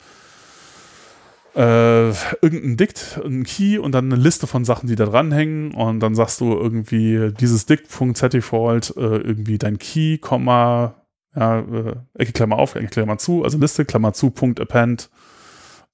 äh, 1.57 2.11
irgendein 2.43 2.77
Dict, 2.77 3.19
ein 3.25 3.45
Key 3.45 3.79
und 3.79 3.93
dann 3.93 4.13
eine 4.13 4.23
Liste 4.23 4.47
von 4.47 4.65
Sachen, 4.67 4.89
die 4.89 4.95
da 4.95 5.07
dranhängen. 5.07 5.73
Und 5.73 6.01
dann 6.01 6.15
sagst 6.15 6.41
du 6.43 6.53
irgendwie 6.53 7.33
dieses 7.41 7.65
Dict.setDefault, 7.65 8.95
äh, 8.97 9.01
irgendwie 9.01 9.57
dein 9.57 9.79
Key, 9.79 10.19
Komma, 10.19 10.95
ja, 11.35 11.61
äh, 11.61 11.97
Ecke 12.15 12.33
Klammer 12.33 12.59
auf, 12.59 12.75
Ecke 12.75 12.89
Klammer 12.89 13.17
zu, 13.17 13.43
also 13.43 13.57
Liste, 13.59 13.87
Klammer 13.87 14.13
zu, 14.13 14.31
Punkt, 14.31 14.61
Append, 14.61 15.09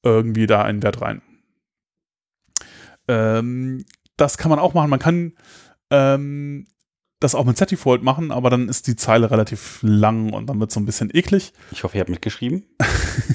irgendwie 0.02 0.46
da 0.46 0.62
einen 0.62 0.82
Wert 0.82 1.00
rein. 1.00 1.22
Ähm, 3.08 3.84
das 4.16 4.38
kann 4.38 4.50
man 4.50 4.58
auch 4.58 4.74
machen. 4.74 4.90
Man 4.90 4.98
kann 4.98 5.32
ähm, 5.90 6.66
das 7.20 7.34
auch 7.34 7.44
mit 7.44 7.56
Z-Default 7.56 8.02
machen, 8.02 8.32
aber 8.32 8.50
dann 8.50 8.68
ist 8.68 8.86
die 8.86 8.96
Zeile 8.96 9.30
relativ 9.30 9.78
lang 9.82 10.32
und 10.32 10.46
dann 10.48 10.58
wird 10.60 10.70
es 10.70 10.74
so 10.74 10.80
ein 10.80 10.86
bisschen 10.86 11.10
eklig. 11.12 11.52
Ich 11.70 11.84
hoffe, 11.84 11.96
ihr 11.96 12.00
habt 12.00 12.10
mitgeschrieben. 12.10 12.64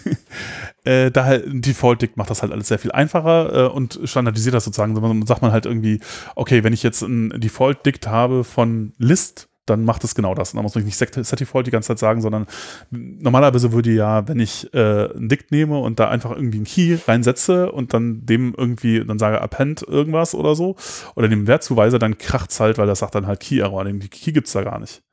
äh, 0.83 1.09
daher 1.11 1.39
Default-Dict 1.39 2.17
macht 2.17 2.29
das 2.29 2.41
halt 2.41 2.51
alles 2.51 2.67
sehr 2.67 2.79
viel 2.79 2.91
einfacher 2.91 3.65
äh, 3.65 3.69
und 3.69 3.99
standardisiert 4.03 4.55
das 4.55 4.65
sozusagen. 4.65 4.93
Dann 4.95 5.25
sagt 5.25 5.41
man 5.41 5.51
halt 5.51 5.65
irgendwie, 5.65 6.01
okay, 6.35 6.63
wenn 6.63 6.73
ich 6.73 6.83
jetzt 6.83 7.01
ein 7.01 7.29
Default-Dict 7.29 8.07
habe 8.07 8.43
von 8.43 8.93
List, 8.97 9.49
dann 9.69 9.85
macht 9.85 10.03
es 10.03 10.15
genau 10.15 10.33
das. 10.33 10.51
Und 10.51 10.57
dann 10.57 10.63
muss 10.63 10.75
man 10.75 10.83
nicht 10.83 10.97
Set 10.97 11.39
Default 11.39 11.67
die 11.67 11.71
ganze 11.71 11.87
Zeit 11.87 11.99
sagen, 11.99 12.21
sondern 12.21 12.47
normalerweise 12.89 13.71
würde 13.71 13.91
ja, 13.91 14.27
wenn 14.27 14.39
ich 14.39 14.73
äh, 14.73 15.11
ein 15.13 15.29
Dict 15.29 15.51
nehme 15.51 15.79
und 15.79 15.99
da 15.99 16.09
einfach 16.09 16.31
irgendwie 16.31 16.57
einen 16.57 16.65
Key 16.65 16.97
reinsetze 17.07 17.71
und 17.71 17.93
dann 17.93 18.25
dem 18.25 18.53
irgendwie, 18.57 19.03
dann 19.03 19.19
sage 19.19 19.41
append 19.41 19.83
irgendwas 19.87 20.33
oder 20.33 20.55
so, 20.55 20.75
oder 21.15 21.27
dem 21.27 21.47
Wert 21.47 21.63
zuweise, 21.63 21.99
dann 21.99 22.17
kracht's 22.17 22.59
halt, 22.59 22.77
weil 22.77 22.87
das 22.87 22.99
sagt 22.99 23.15
dann 23.15 23.27
halt 23.27 23.39
Key 23.39 23.59
Error. 23.59 23.83
Den 23.83 23.99
Key 23.99 24.31
gibt's 24.31 24.53
da 24.53 24.63
gar 24.63 24.79
nicht. 24.79 25.03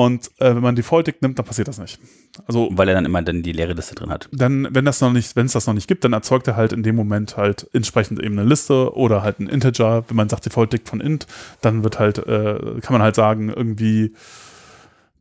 Und 0.00 0.30
äh, 0.38 0.54
wenn 0.54 0.62
man 0.62 0.76
Default 0.76 1.06
Dict 1.06 1.20
nimmt, 1.20 1.38
dann 1.38 1.44
passiert 1.44 1.68
das 1.68 1.78
nicht. 1.78 1.98
Also, 2.46 2.70
Weil 2.72 2.88
er 2.88 2.94
dann 2.94 3.04
immer 3.04 3.20
dann 3.20 3.42
die 3.42 3.52
leere 3.52 3.74
Liste 3.74 3.94
drin 3.94 4.08
hat. 4.08 4.30
Dann, 4.32 4.66
wenn 4.70 4.86
das 4.86 5.02
noch 5.02 5.12
nicht, 5.12 5.36
wenn 5.36 5.44
es 5.44 5.52
das 5.52 5.66
noch 5.66 5.74
nicht 5.74 5.88
gibt, 5.88 6.04
dann 6.04 6.14
erzeugt 6.14 6.48
er 6.48 6.56
halt 6.56 6.72
in 6.72 6.82
dem 6.82 6.96
Moment 6.96 7.36
halt 7.36 7.68
entsprechend 7.74 8.18
eben 8.18 8.38
eine 8.38 8.48
Liste 8.48 8.96
oder 8.96 9.22
halt 9.22 9.40
ein 9.40 9.46
Integer. 9.46 10.04
Wenn 10.08 10.16
man 10.16 10.30
sagt 10.30 10.46
Default 10.46 10.72
Dict 10.72 10.88
von 10.88 11.02
int, 11.02 11.26
dann 11.60 11.84
wird 11.84 11.98
halt, 11.98 12.16
äh, 12.16 12.80
kann 12.80 12.94
man 12.94 13.02
halt 13.02 13.14
sagen, 13.14 13.50
irgendwie 13.50 14.14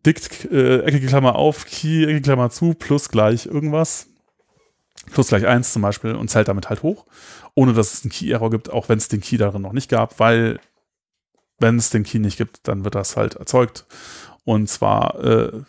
Dict, 0.06 0.46
äh, 0.50 0.80
Ecke 0.84 1.06
Klammer 1.08 1.36
auf, 1.36 1.66
Key, 1.66 2.06
Ecke 2.06 2.22
Klammer 2.22 2.50
zu, 2.50 2.74
plus 2.74 3.10
gleich 3.10 3.48
irgendwas. 3.48 4.08
Plus 5.12 5.28
gleich 5.28 5.46
eins 5.46 5.74
zum 5.74 5.82
Beispiel 5.82 6.16
und 6.16 6.30
zählt 6.30 6.48
damit 6.48 6.70
halt 6.70 6.84
hoch. 6.84 7.06
Ohne 7.54 7.74
dass 7.74 7.96
es 7.96 8.04
einen 8.06 8.12
Key-Error 8.12 8.50
gibt, 8.50 8.72
auch 8.72 8.88
wenn 8.88 8.98
es 8.98 9.10
den 9.10 9.20
Key 9.20 9.36
darin 9.36 9.62
noch 9.62 9.74
nicht 9.74 9.90
gab, 9.90 10.22
weil 10.22 10.62
wenn 11.60 11.76
es 11.76 11.90
den 11.90 12.04
Key 12.04 12.20
nicht 12.20 12.38
gibt, 12.38 12.66
dann 12.70 12.86
wird 12.86 12.96
das 12.96 13.18
halt 13.18 13.36
erzeugt. 13.36 13.86
Und 14.50 14.68
zwar, 14.68 15.24
äh, 15.24 15.62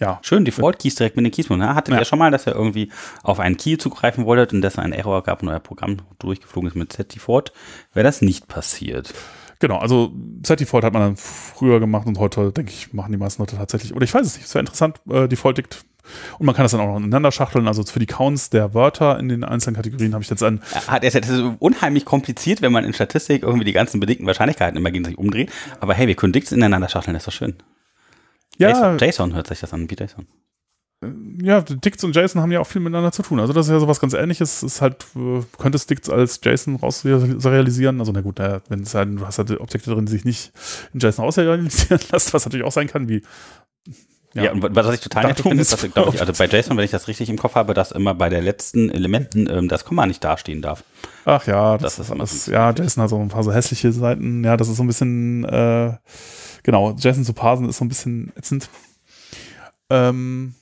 ja. 0.00 0.18
Schön, 0.22 0.44
Default 0.44 0.80
Keys 0.80 0.96
direkt 0.96 1.14
mit 1.14 1.24
den 1.24 1.30
Keys. 1.30 1.48
Ne? 1.48 1.76
Hattet 1.76 1.94
ja. 1.94 2.00
ihr 2.00 2.04
schon 2.04 2.18
mal, 2.18 2.32
dass 2.32 2.44
ihr 2.44 2.56
irgendwie 2.56 2.90
auf 3.22 3.38
einen 3.38 3.56
Key 3.56 3.78
zugreifen 3.78 4.24
wolltet 4.24 4.52
und 4.52 4.62
dass 4.62 4.80
ein 4.80 4.92
Error 4.92 5.22
gab 5.22 5.44
und 5.44 5.48
euer 5.48 5.60
Programm 5.60 5.98
durchgeflogen 6.18 6.68
ist 6.68 6.74
mit 6.74 6.92
Z-Default? 6.92 7.52
Wäre 7.92 8.02
das 8.02 8.20
nicht 8.20 8.48
passiert? 8.48 9.14
Genau, 9.60 9.76
also 9.76 10.10
Z-Default 10.42 10.82
hat 10.82 10.92
man 10.92 11.02
dann 11.02 11.16
früher 11.16 11.78
gemacht 11.78 12.08
und 12.08 12.18
heute, 12.18 12.50
denke 12.50 12.72
ich, 12.72 12.92
machen 12.92 13.12
die 13.12 13.18
meisten 13.18 13.42
Leute 13.42 13.56
tatsächlich. 13.56 13.94
Oder 13.94 14.02
ich 14.02 14.12
weiß 14.12 14.26
es 14.26 14.34
nicht, 14.34 14.46
es 14.46 14.54
wäre 14.54 14.62
interessant, 14.62 15.00
äh, 15.08 15.28
Default 15.28 15.58
dickt 15.58 15.84
und 16.38 16.46
man 16.46 16.54
kann 16.54 16.64
das 16.64 16.72
dann 16.72 16.80
auch 16.80 16.86
noch 16.86 16.96
ineinander 16.96 17.32
schachteln. 17.32 17.68
Also 17.68 17.82
für 17.84 17.98
die 17.98 18.06
Counts 18.06 18.50
der 18.50 18.74
Wörter 18.74 19.18
in 19.18 19.28
den 19.28 19.44
einzelnen 19.44 19.76
Kategorien 19.76 20.14
habe 20.14 20.22
ich 20.22 20.30
jetzt 20.30 20.42
ein. 20.42 20.60
Das 21.00 21.14
ist 21.14 21.42
unheimlich 21.58 22.04
kompliziert, 22.04 22.62
wenn 22.62 22.72
man 22.72 22.84
in 22.84 22.92
Statistik 22.92 23.42
irgendwie 23.42 23.64
die 23.64 23.72
ganzen 23.72 24.00
bedingten 24.00 24.26
Wahrscheinlichkeiten 24.26 24.76
immer 24.76 24.90
gegen 24.90 25.04
sich 25.04 25.18
umdreht. 25.18 25.50
Aber 25.80 25.94
hey, 25.94 26.06
wir 26.06 26.14
können 26.14 26.32
Dicts 26.32 26.52
ineinander 26.52 26.88
schachteln, 26.88 27.14
das 27.14 27.22
ist 27.22 27.26
doch 27.28 27.32
schön. 27.32 27.54
Ja, 28.60 28.96
JSON 28.96 29.34
hört 29.34 29.46
sich 29.46 29.60
das 29.60 29.72
an, 29.72 29.90
wie 29.90 29.94
JSON. 29.94 30.26
Äh, 31.02 31.08
ja, 31.42 31.60
Dicts 31.62 32.04
und 32.04 32.14
JSON 32.14 32.42
haben 32.42 32.52
ja 32.52 32.60
auch 32.60 32.66
viel 32.66 32.80
miteinander 32.80 33.12
zu 33.12 33.22
tun. 33.22 33.40
Also 33.40 33.52
das 33.52 33.66
ist 33.66 33.72
ja 33.72 33.80
sowas 33.80 34.00
ganz 34.00 34.12
ähnliches. 34.12 34.62
Es 34.62 34.74
ist 34.74 34.80
halt, 34.82 35.06
äh, 35.16 35.42
könntest 35.58 35.88
Dicts 35.88 36.10
als 36.10 36.40
JSON 36.44 36.76
rausrealisieren. 36.76 38.00
Also 38.00 38.12
na 38.12 38.20
gut, 38.20 38.38
wenn 38.38 38.82
es 38.82 38.94
halt, 38.94 39.18
du 39.18 39.26
hast 39.26 39.38
halt 39.38 39.58
Objekte 39.60 39.90
drin, 39.90 40.06
die 40.06 40.12
sich 40.12 40.24
nicht 40.24 40.52
in 40.92 41.00
JSON 41.00 41.24
ausrealisieren 41.24 42.00
lassen, 42.12 42.32
was 42.32 42.44
natürlich 42.44 42.66
auch 42.66 42.72
sein 42.72 42.88
kann, 42.88 43.08
wie 43.08 43.22
ja, 44.32 44.44
ja, 44.44 44.52
und 44.52 44.62
was 44.62 44.94
ich 44.94 45.00
total 45.00 45.26
nett 45.26 45.40
finde, 45.40 45.60
ist, 45.60 45.72
dass, 45.72 45.92
glaube 45.92 46.14
ich, 46.14 46.20
also 46.20 46.32
bei 46.32 46.46
JSON, 46.46 46.76
wenn 46.76 46.84
ich 46.84 46.92
das 46.92 47.08
richtig 47.08 47.28
im 47.30 47.36
Kopf 47.36 47.56
habe, 47.56 47.74
dass 47.74 47.90
immer 47.90 48.14
bei 48.14 48.28
der 48.28 48.40
letzten 48.40 48.88
Elementen 48.88 49.48
ähm, 49.50 49.66
das 49.66 49.84
Komma 49.84 50.06
nicht 50.06 50.22
dastehen 50.22 50.62
darf. 50.62 50.84
Ach 51.24 51.44
ja, 51.48 51.78
das, 51.78 51.96
das 51.96 52.06
ist 52.06 52.12
alles, 52.12 52.46
ja, 52.46 52.70
JSON 52.70 53.02
hat 53.02 53.10
so 53.10 53.18
ein 53.18 53.28
paar 53.28 53.42
so 53.42 53.52
hässliche 53.52 53.90
Seiten. 53.90 54.44
Ja, 54.44 54.56
das 54.56 54.68
ist 54.68 54.76
so 54.76 54.84
ein 54.84 54.86
bisschen, 54.86 55.44
äh, 55.44 55.94
genau, 56.62 56.92
JSON 56.92 57.24
zu 57.24 57.32
parsen 57.32 57.68
ist 57.68 57.78
so 57.78 57.84
ein 57.84 57.88
bisschen 57.88 58.32
ätzend. 58.36 58.68
Ähm, 59.88 60.54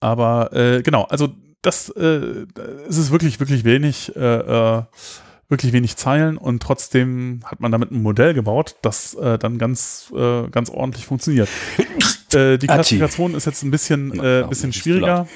aber 0.00 0.52
äh, 0.52 0.82
genau, 0.82 1.04
also 1.04 1.28
das 1.62 1.88
äh, 1.90 2.46
es 2.88 2.98
ist 2.98 3.12
wirklich, 3.12 3.38
wirklich 3.38 3.64
wenig, 3.64 4.14
äh, 4.16 4.20
äh, 4.20 4.82
wirklich 5.48 5.72
wenig 5.72 5.96
Zeilen 5.96 6.36
und 6.36 6.62
trotzdem 6.62 7.40
hat 7.44 7.60
man 7.60 7.70
damit 7.70 7.92
ein 7.92 8.02
Modell 8.02 8.34
gebaut, 8.34 8.76
das 8.82 9.14
äh, 9.14 9.38
dann 9.38 9.58
ganz, 9.58 10.12
äh, 10.16 10.48
ganz 10.48 10.70
ordentlich 10.70 11.06
funktioniert. 11.06 11.48
die 12.32 12.66
Klassifikation 12.66 13.34
ist 13.34 13.44
jetzt 13.44 13.62
ein 13.62 13.70
bisschen, 13.70 14.10
bisschen 14.48 14.72
schwieriger. 14.72 15.28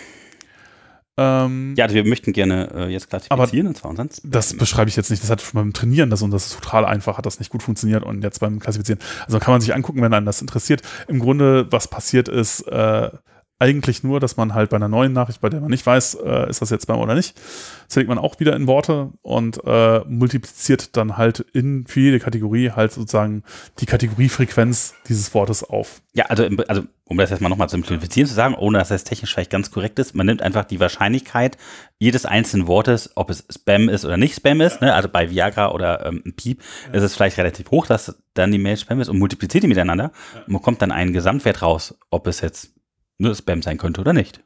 Ähm, 1.18 1.74
ja, 1.76 1.84
also 1.84 1.94
wir 1.94 2.04
möchten 2.04 2.32
gerne 2.32 2.70
äh, 2.74 2.88
jetzt 2.88 3.08
klassifizieren, 3.08 3.68
und 3.68 3.76
zwar 3.76 3.96
sonst. 3.96 4.20
Das 4.24 4.54
beschreibe 4.54 4.90
ich 4.90 4.96
jetzt 4.96 5.10
nicht. 5.10 5.22
Das 5.22 5.30
hat 5.30 5.42
beim 5.54 5.72
Trainieren 5.72 6.10
das 6.10 6.20
und 6.22 6.30
das 6.30 6.46
ist 6.46 6.60
total 6.60 6.84
einfach, 6.84 7.16
hat 7.16 7.26
das 7.26 7.38
nicht 7.38 7.50
gut 7.50 7.62
funktioniert 7.62 8.02
und 8.02 8.22
jetzt 8.22 8.40
beim 8.40 8.58
Klassifizieren. 8.58 9.00
Also 9.24 9.38
kann 9.38 9.52
man 9.52 9.60
sich 9.60 9.74
angucken, 9.74 10.02
wenn 10.02 10.12
einen 10.12 10.26
das 10.26 10.42
interessiert. 10.42 10.82
Im 11.08 11.18
Grunde, 11.18 11.66
was 11.70 11.88
passiert 11.88 12.28
ist, 12.28 12.62
äh, 12.68 13.10
eigentlich 13.58 14.02
nur, 14.02 14.20
dass 14.20 14.36
man 14.36 14.52
halt 14.54 14.70
bei 14.70 14.76
einer 14.76 14.88
neuen 14.88 15.12
Nachricht, 15.12 15.40
bei 15.40 15.48
der 15.48 15.60
man 15.60 15.70
nicht 15.70 15.86
weiß, 15.86 16.18
äh, 16.22 16.50
ist 16.50 16.60
das 16.60 16.70
jetzt 16.70 16.82
Spam 16.82 16.98
oder 16.98 17.14
nicht, 17.14 17.40
zählt 17.88 18.06
man 18.06 18.18
auch 18.18 18.38
wieder 18.38 18.54
in 18.54 18.66
Worte 18.66 19.10
und 19.22 19.60
äh, 19.64 20.00
multipliziert 20.00 20.96
dann 20.96 21.16
halt 21.16 21.40
in 21.52 21.86
für 21.86 22.00
jede 22.00 22.20
Kategorie 22.20 22.70
halt 22.70 22.92
sozusagen 22.92 23.44
die 23.78 23.86
Kategoriefrequenz 23.86 24.94
dieses 25.08 25.32
Wortes 25.32 25.64
auf. 25.64 26.02
Ja, 26.12 26.26
also, 26.26 26.44
also 26.68 26.82
um 27.08 27.16
das 27.16 27.30
jetzt 27.30 27.40
mal 27.40 27.48
nochmal 27.48 27.68
zu 27.68 27.76
simplifizieren 27.76 28.28
zu 28.28 28.34
sagen, 28.34 28.54
ohne 28.54 28.78
dass 28.78 28.88
das 28.88 29.04
technisch 29.04 29.32
vielleicht 29.32 29.50
ganz 29.50 29.70
korrekt 29.70 29.98
ist, 29.98 30.14
man 30.14 30.26
nimmt 30.26 30.42
einfach 30.42 30.64
die 30.64 30.80
Wahrscheinlichkeit 30.80 31.56
jedes 31.98 32.26
einzelnen 32.26 32.66
Wortes, 32.66 33.12
ob 33.14 33.30
es 33.30 33.46
Spam 33.50 33.88
ist 33.88 34.04
oder 34.04 34.18
nicht 34.18 34.36
Spam 34.36 34.60
ist, 34.60 34.82
ne? 34.82 34.92
also 34.92 35.08
bei 35.08 35.30
Viagra 35.30 35.72
oder 35.72 36.04
ähm, 36.04 36.34
Piep 36.36 36.62
ja. 36.88 36.94
ist 36.94 37.04
es 37.04 37.14
vielleicht 37.14 37.38
relativ 37.38 37.70
hoch, 37.70 37.86
dass 37.86 38.16
dann 38.34 38.52
die 38.52 38.58
Mail 38.58 38.76
Spam 38.76 39.00
ist 39.00 39.08
und 39.08 39.18
multipliziert 39.18 39.64
die 39.64 39.68
miteinander 39.68 40.12
ja. 40.34 40.40
und 40.46 40.52
bekommt 40.52 40.82
dann 40.82 40.92
einen 40.92 41.14
Gesamtwert 41.14 41.62
raus, 41.62 41.98
ob 42.10 42.26
es 42.26 42.42
jetzt 42.42 42.75
nur 43.18 43.34
Spam 43.34 43.62
sein 43.62 43.78
könnte 43.78 44.00
oder 44.00 44.12
nicht. 44.12 44.42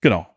Genau. 0.00 0.28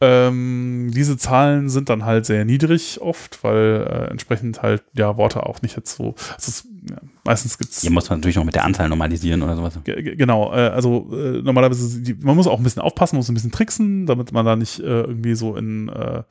Ähm, 0.00 0.90
diese 0.94 1.16
Zahlen 1.16 1.70
sind 1.70 1.88
dann 1.88 2.04
halt 2.04 2.26
sehr 2.26 2.44
niedrig 2.44 3.00
oft, 3.00 3.42
weil 3.42 3.86
äh, 3.88 4.10
entsprechend 4.10 4.60
halt 4.60 4.82
ja 4.94 5.16
Worte 5.16 5.46
auch 5.46 5.62
nicht 5.62 5.74
jetzt 5.74 5.96
so. 5.96 6.14
Also 6.34 6.48
es, 6.50 6.64
ja, 6.90 6.96
meistens 7.24 7.56
gibt's. 7.56 7.80
Hier 7.80 7.90
muss 7.90 8.10
man 8.10 8.18
natürlich 8.18 8.36
noch 8.36 8.44
mit 8.44 8.54
der 8.54 8.64
Anzahl 8.64 8.90
normalisieren 8.90 9.42
oder 9.42 9.56
sowas. 9.56 9.78
Genau, 9.84 10.52
äh, 10.52 10.68
also 10.68 11.08
äh, 11.12 11.40
normalerweise, 11.40 12.02
die, 12.02 12.12
man 12.12 12.36
muss 12.36 12.46
auch 12.46 12.58
ein 12.58 12.62
bisschen 12.62 12.82
aufpassen, 12.82 13.16
muss 13.16 13.30
ein 13.30 13.34
bisschen 13.34 13.52
tricksen, 13.52 14.04
damit 14.04 14.32
man 14.32 14.44
da 14.44 14.54
nicht 14.54 14.80
äh, 14.80 15.00
irgendwie 15.00 15.34
so 15.34 15.56
in 15.56 15.88
äh, 15.88 16.24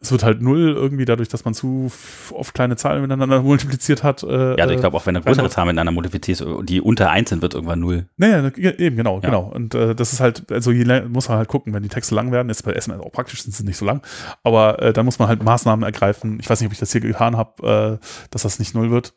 es 0.00 0.12
wird 0.12 0.22
halt 0.22 0.42
null 0.42 0.72
irgendwie 0.74 1.04
dadurch, 1.04 1.28
dass 1.28 1.44
man 1.44 1.54
zu 1.54 1.90
oft 2.32 2.54
kleine 2.54 2.76
Zahlen 2.76 3.02
miteinander 3.02 3.42
multipliziert 3.42 4.02
hat. 4.02 4.22
Äh, 4.22 4.56
ja, 4.56 4.56
also 4.56 4.74
ich 4.74 4.80
glaube 4.80 4.96
auch, 4.96 5.06
wenn 5.06 5.16
eine 5.16 5.24
größere 5.24 5.50
Zahl 5.50 5.66
miteinander 5.66 5.92
multipliziert 5.92 6.40
ist, 6.40 6.48
die 6.64 6.80
unter 6.80 7.10
eins 7.10 7.30
sind, 7.30 7.42
wird 7.42 7.54
irgendwann 7.54 7.80
null. 7.80 8.06
Naja, 8.16 8.50
eben, 8.56 8.96
genau, 8.96 9.16
ja. 9.16 9.20
genau. 9.20 9.52
Und 9.54 9.74
äh, 9.74 9.94
das 9.94 10.12
ist 10.12 10.20
halt, 10.20 10.50
also 10.50 10.70
je 10.70 10.84
muss 11.08 11.28
man 11.28 11.38
halt 11.38 11.48
gucken, 11.48 11.72
wenn 11.74 11.82
die 11.82 11.88
Texte 11.88 12.14
lang 12.14 12.32
werden, 12.32 12.48
jetzt 12.48 12.64
bei 12.64 12.72
SMS 12.72 13.00
auch 13.00 13.12
praktisch 13.12 13.42
sind 13.42 13.54
sie 13.54 13.64
nicht 13.64 13.76
so 13.76 13.84
lang, 13.84 14.02
aber 14.42 14.82
äh, 14.82 14.92
da 14.92 15.02
muss 15.02 15.18
man 15.18 15.28
halt 15.28 15.42
Maßnahmen 15.42 15.84
ergreifen. 15.84 16.38
Ich 16.40 16.48
weiß 16.48 16.60
nicht, 16.60 16.66
ob 16.66 16.72
ich 16.72 16.78
das 16.78 16.92
hier 16.92 17.00
getan 17.00 17.36
habe, 17.36 17.98
äh, 18.02 18.06
dass 18.30 18.42
das 18.42 18.58
nicht 18.58 18.74
null 18.74 18.90
wird. 18.90 19.14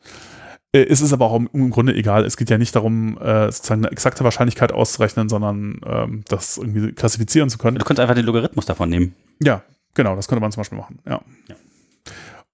Äh, 0.71 0.85
es 0.85 1.01
ist 1.01 1.13
aber 1.13 1.25
auch 1.25 1.35
im, 1.35 1.69
Grunde 1.71 1.95
egal. 1.95 2.25
Es 2.25 2.37
geht 2.37 2.49
ja 2.49 2.57
nicht 2.57 2.75
darum, 2.75 3.17
äh, 3.17 3.51
sozusagen 3.51 3.85
eine 3.85 3.91
exakte 3.91 4.23
Wahrscheinlichkeit 4.23 4.71
auszurechnen, 4.71 5.29
sondern 5.29 5.81
ähm, 5.85 6.23
das 6.27 6.57
irgendwie 6.57 6.91
klassifizieren 6.91 7.49
zu 7.49 7.57
können. 7.57 7.77
Du 7.77 7.85
könntest 7.85 8.01
einfach 8.01 8.15
den 8.15 8.25
Logarithmus 8.25 8.65
davon 8.65 8.89
nehmen. 8.89 9.15
Ja, 9.41 9.63
Genau, 9.93 10.15
das 10.15 10.27
könnte 10.27 10.41
man 10.41 10.51
zum 10.51 10.61
Beispiel 10.61 10.77
machen, 10.77 10.99
ja. 11.05 11.21
ja. 11.47 11.55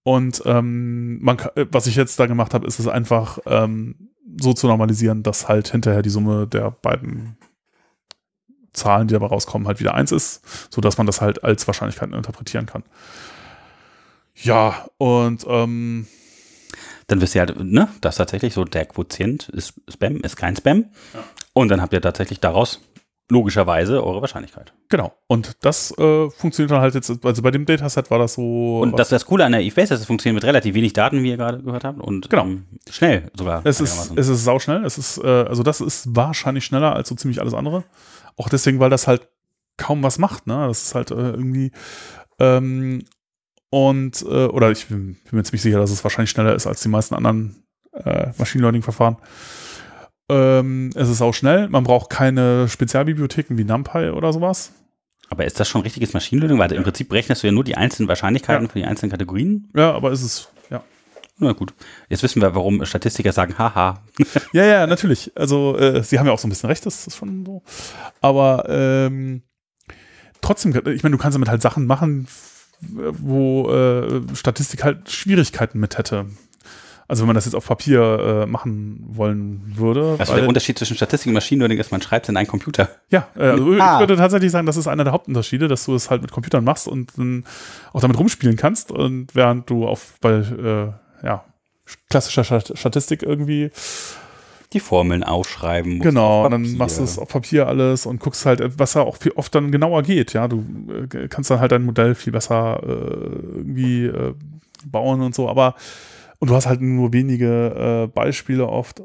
Und 0.03 0.43
ähm, 0.45 1.21
man, 1.21 1.39
äh, 1.55 1.65
was 1.71 1.87
ich 1.87 1.95
jetzt 1.95 2.19
da 2.19 2.27
gemacht 2.27 2.53
habe, 2.53 2.67
ist 2.67 2.79
es 2.79 2.87
einfach 2.87 3.39
ähm, 3.47 4.09
so 4.39 4.53
zu 4.53 4.67
normalisieren, 4.67 5.23
dass 5.23 5.47
halt 5.47 5.69
hinterher 5.69 6.01
die 6.01 6.09
Summe 6.09 6.47
der 6.47 6.71
beiden 6.71 7.37
Zahlen, 8.73 9.07
die 9.07 9.13
dabei 9.13 9.27
rauskommen, 9.27 9.67
halt 9.67 9.79
wieder 9.79 9.95
eins 9.95 10.11
ist, 10.11 10.41
sodass 10.71 10.97
man 10.97 11.07
das 11.07 11.21
halt 11.21 11.43
als 11.43 11.65
Wahrscheinlichkeiten 11.65 12.13
interpretieren 12.13 12.65
kann. 12.65 12.83
Ja, 14.35 14.87
und 14.97 15.45
ähm, 15.47 16.07
dann 17.07 17.21
wisst 17.21 17.35
ihr 17.35 17.41
halt, 17.41 17.59
ne, 17.63 17.87
dass 18.01 18.17
tatsächlich 18.17 18.53
so 18.53 18.65
der 18.65 18.85
Quotient 18.85 19.49
ist 19.49 19.73
Spam, 19.89 20.17
ist 20.17 20.35
kein 20.35 20.55
Spam. 20.55 20.85
Ja. 21.13 21.23
Und 21.53 21.69
dann 21.69 21.81
habt 21.81 21.93
ihr 21.93 22.01
tatsächlich 22.01 22.39
daraus 22.41 22.81
logischerweise 23.29 24.03
eure 24.03 24.21
Wahrscheinlichkeit. 24.21 24.73
Genau. 24.89 25.13
Und 25.27 25.57
das 25.61 25.91
äh, 25.97 26.29
funktioniert 26.29 26.71
dann 26.71 26.81
halt 26.81 26.93
jetzt, 26.93 27.25
also 27.25 27.41
bei 27.41 27.51
dem 27.51 27.65
Dataset 27.65 28.11
war 28.11 28.19
das 28.19 28.35
so. 28.35 28.79
Und 28.81 28.99
das, 28.99 29.09
das 29.09 29.25
Coole 29.25 29.45
an 29.45 29.51
der 29.51 29.61
eFace 29.61 29.91
ist, 29.91 30.01
es 30.01 30.05
funktioniert 30.05 30.35
mit 30.35 30.43
relativ 30.43 30.75
wenig 30.75 30.93
Daten, 30.93 31.23
wie 31.23 31.29
ihr 31.29 31.37
gerade 31.37 31.63
gehört 31.63 31.83
habt. 31.83 31.99
Und 31.99 32.29
genau. 32.29 32.43
Ähm, 32.43 32.65
schnell 32.89 33.31
sogar. 33.35 33.65
Es 33.65 33.81
ist, 33.81 34.11
es 34.15 34.27
ist 34.27 34.43
sauschnell. 34.43 34.85
Es 34.85 34.97
ist, 34.97 35.17
äh, 35.17 35.27
also 35.27 35.63
das 35.63 35.81
ist 35.81 36.15
wahrscheinlich 36.15 36.65
schneller 36.65 36.95
als 36.95 37.09
so 37.09 37.15
ziemlich 37.15 37.41
alles 37.41 37.53
andere. 37.53 37.83
Auch 38.37 38.49
deswegen, 38.49 38.79
weil 38.79 38.89
das 38.89 39.07
halt 39.07 39.27
kaum 39.77 40.03
was 40.03 40.19
macht, 40.19 40.47
ne? 40.47 40.67
Das 40.67 40.83
ist 40.83 40.95
halt 40.95 41.11
äh, 41.11 41.15
irgendwie 41.15 41.71
ähm, 42.39 43.03
und 43.69 44.21
äh, 44.21 44.45
oder 44.45 44.71
ich 44.71 44.87
bin, 44.87 45.17
bin, 45.29 45.37
mir 45.37 45.43
ziemlich 45.43 45.61
sicher, 45.61 45.79
dass 45.79 45.91
es 45.91 46.03
wahrscheinlich 46.03 46.29
schneller 46.29 46.55
ist 46.55 46.67
als 46.67 46.81
die 46.81 46.89
meisten 46.89 47.15
anderen 47.15 47.63
äh, 47.93 48.31
Machine 48.37 48.61
Learning 48.61 48.83
Verfahren. 48.83 49.17
Ähm, 50.29 50.89
es 50.95 51.09
ist 51.09 51.21
auch 51.21 51.33
schnell. 51.33 51.69
Man 51.69 51.83
braucht 51.83 52.09
keine 52.09 52.67
Spezialbibliotheken 52.67 53.57
wie 53.57 53.63
NumPy 53.63 54.09
oder 54.09 54.33
sowas. 54.33 54.71
Aber 55.29 55.45
ist 55.45 55.59
das 55.59 55.67
schon 55.67 55.81
richtiges 55.81 56.13
Machine 56.13 56.41
Learning? 56.41 56.59
Weil 56.59 56.71
ja. 56.71 56.77
im 56.77 56.83
Prinzip 56.83 57.11
rechnest 57.11 57.43
du 57.43 57.47
ja 57.47 57.53
nur 57.53 57.63
die 57.63 57.77
einzelnen 57.77 58.07
Wahrscheinlichkeiten 58.07 58.65
ja. 58.65 58.71
für 58.71 58.79
die 58.79 58.85
einzelnen 58.85 59.11
Kategorien. 59.11 59.69
Ja, 59.75 59.91
aber 59.93 60.11
ist 60.11 60.23
es, 60.23 60.49
ja. 60.69 60.83
Na 61.37 61.51
gut. 61.51 61.73
Jetzt 62.09 62.23
wissen 62.23 62.41
wir, 62.41 62.55
warum 62.55 62.85
Statistiker 62.85 63.31
sagen, 63.31 63.57
haha. 63.57 64.03
ja, 64.53 64.65
ja, 64.65 64.87
natürlich. 64.87 65.31
Also, 65.35 65.77
äh, 65.77 66.03
sie 66.03 66.19
haben 66.19 66.27
ja 66.27 66.33
auch 66.33 66.39
so 66.39 66.47
ein 66.47 66.49
bisschen 66.49 66.69
recht, 66.69 66.85
das 66.85 67.07
ist 67.07 67.17
schon 67.17 67.45
so. 67.45 67.63
Aber 68.21 68.65
ähm, 68.69 69.43
trotzdem, 70.41 70.71
ich 70.87 71.03
meine, 71.03 71.15
du 71.15 71.21
kannst 71.21 71.35
damit 71.35 71.49
halt 71.49 71.61
Sachen 71.61 71.85
machen, 71.85 72.27
wo 72.79 73.71
äh, 73.71 74.21
Statistik 74.35 74.83
halt 74.83 75.09
Schwierigkeiten 75.09 75.79
mit 75.79 75.97
hätte. 75.97 76.27
Also 77.07 77.21
wenn 77.21 77.27
man 77.27 77.35
das 77.35 77.45
jetzt 77.45 77.53
auf 77.53 77.67
Papier 77.67 78.01
äh, 78.01 78.45
machen 78.47 79.03
wollen 79.07 79.61
würde. 79.75 80.17
Was 80.17 80.29
ist 80.29 80.35
der 80.35 80.47
Unterschied 80.47 80.77
zwischen 80.77 80.95
Statistik 80.95 81.27
und 81.27 81.35
Maschinen 81.35 81.59
Learning 81.59 81.77
ist, 81.77 81.91
man 81.91 82.01
schreibt 82.01 82.25
es 82.25 82.29
in 82.29 82.37
einen 82.37 82.47
Computer. 82.47 82.89
Ja, 83.09 83.27
äh, 83.35 83.43
also 83.43 83.73
ah. 83.79 83.93
ich 83.93 83.99
würde 83.99 84.15
tatsächlich 84.15 84.51
sagen, 84.51 84.65
das 84.65 84.75
ist 84.77 84.87
einer 84.87 85.03
der 85.03 85.13
Hauptunterschiede, 85.13 85.67
dass 85.67 85.85
du 85.85 85.93
es 85.93 86.09
halt 86.09 86.23
mit 86.23 86.31
Computern 86.31 86.63
machst 86.63 86.87
und 86.87 87.17
dann 87.17 87.45
auch 87.93 88.01
damit 88.01 88.17
rumspielen 88.17 88.55
kannst 88.55 88.91
und 88.91 89.35
während 89.35 89.69
du 89.69 89.87
auf 89.87 90.15
bei 90.19 90.31
äh, 90.31 91.25
ja, 91.25 91.43
klassischer 92.09 92.43
Statistik 92.43 93.21
irgendwie 93.21 93.71
die 94.73 94.79
Formeln 94.79 95.23
aufschreiben 95.23 95.97
musst. 95.97 96.03
Genau, 96.03 96.49
dann 96.49 96.75
machst 96.77 96.99
du 96.99 97.03
es 97.03 97.19
auf 97.19 97.29
Papier 97.29 97.67
alles 97.67 98.05
und 98.05 98.19
guckst 98.19 98.45
halt, 98.45 98.79
was 98.79 98.95
ja 98.95 99.01
auch 99.01 99.17
viel, 99.17 99.31
oft 99.33 99.53
dann 99.53 99.71
genauer 99.71 100.03
geht. 100.03 100.33
Ja, 100.33 100.47
du 100.47 100.65
äh, 101.13 101.27
kannst 101.27 101.49
dann 101.49 101.59
halt 101.59 101.71
dein 101.71 101.85
Modell 101.85 102.15
viel 102.15 102.33
besser 102.33 102.81
äh, 102.83 102.87
irgendwie 102.87 104.05
äh, 104.05 104.33
bauen 104.85 105.21
und 105.21 105.35
so, 105.35 105.49
aber 105.49 105.75
und 106.39 106.49
du 106.49 106.55
hast 106.55 106.67
halt 106.67 106.81
nur 106.81 107.13
wenige 107.13 108.05
äh, 108.05 108.07
Beispiele 108.07 108.67
oft, 108.67 109.01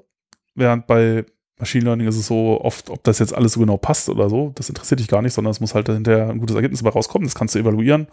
während 0.54 0.86
bei 0.86 1.24
Machine 1.58 1.84
Learning 1.84 2.08
ist 2.08 2.16
es 2.16 2.26
so 2.26 2.60
oft, 2.60 2.90
ob 2.90 3.04
das 3.04 3.18
jetzt 3.18 3.34
alles 3.34 3.52
so 3.52 3.60
genau 3.60 3.76
passt 3.76 4.08
oder 4.08 4.28
so, 4.28 4.52
das 4.54 4.68
interessiert 4.68 5.00
dich 5.00 5.08
gar 5.08 5.22
nicht, 5.22 5.34
sondern 5.34 5.50
es 5.50 5.60
muss 5.60 5.74
halt 5.74 5.88
hinterher 5.88 6.30
ein 6.30 6.38
gutes 6.38 6.56
Ergebnis 6.56 6.80
dabei 6.80 6.94
rauskommen, 6.94 7.26
das 7.26 7.34
kannst 7.34 7.54
du 7.54 7.58
evaluieren. 7.58 8.08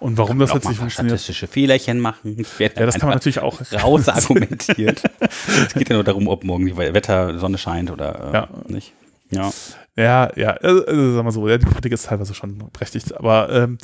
Und 0.00 0.18
warum 0.18 0.38
das 0.38 0.52
jetzt 0.52 0.68
nicht 0.68 0.78
funktioniert. 0.78 1.18
statistische 1.18 1.46
Fehlerchen 1.46 1.98
machen. 1.98 2.44
Ja, 2.58 2.68
das 2.68 2.96
kann 2.96 3.08
man 3.08 3.16
natürlich 3.16 3.38
auch. 3.38 3.60
Raus 3.72 4.08
argumentiert. 4.08 5.02
es 5.66 5.72
geht 5.72 5.88
ja 5.88 5.94
nur 5.94 6.04
darum, 6.04 6.28
ob 6.28 6.44
morgen 6.44 6.66
die 6.66 6.76
Wetter, 6.76 7.38
Sonne 7.38 7.56
scheint 7.56 7.90
oder 7.90 8.28
äh, 8.28 8.34
ja. 8.34 8.48
nicht. 8.68 8.92
Ja. 9.30 9.50
Ja, 9.96 10.30
ja, 10.36 10.50
also, 10.50 10.84
also 10.86 11.14
sag 11.14 11.24
mal 11.24 11.30
so, 11.30 11.48
ja, 11.48 11.56
die 11.56 11.66
Kritik 11.66 11.92
ist 11.92 12.06
teilweise 12.06 12.34
schon 12.34 12.58
berechtigt, 12.72 13.16
aber 13.16 13.48
ähm, 13.50 13.78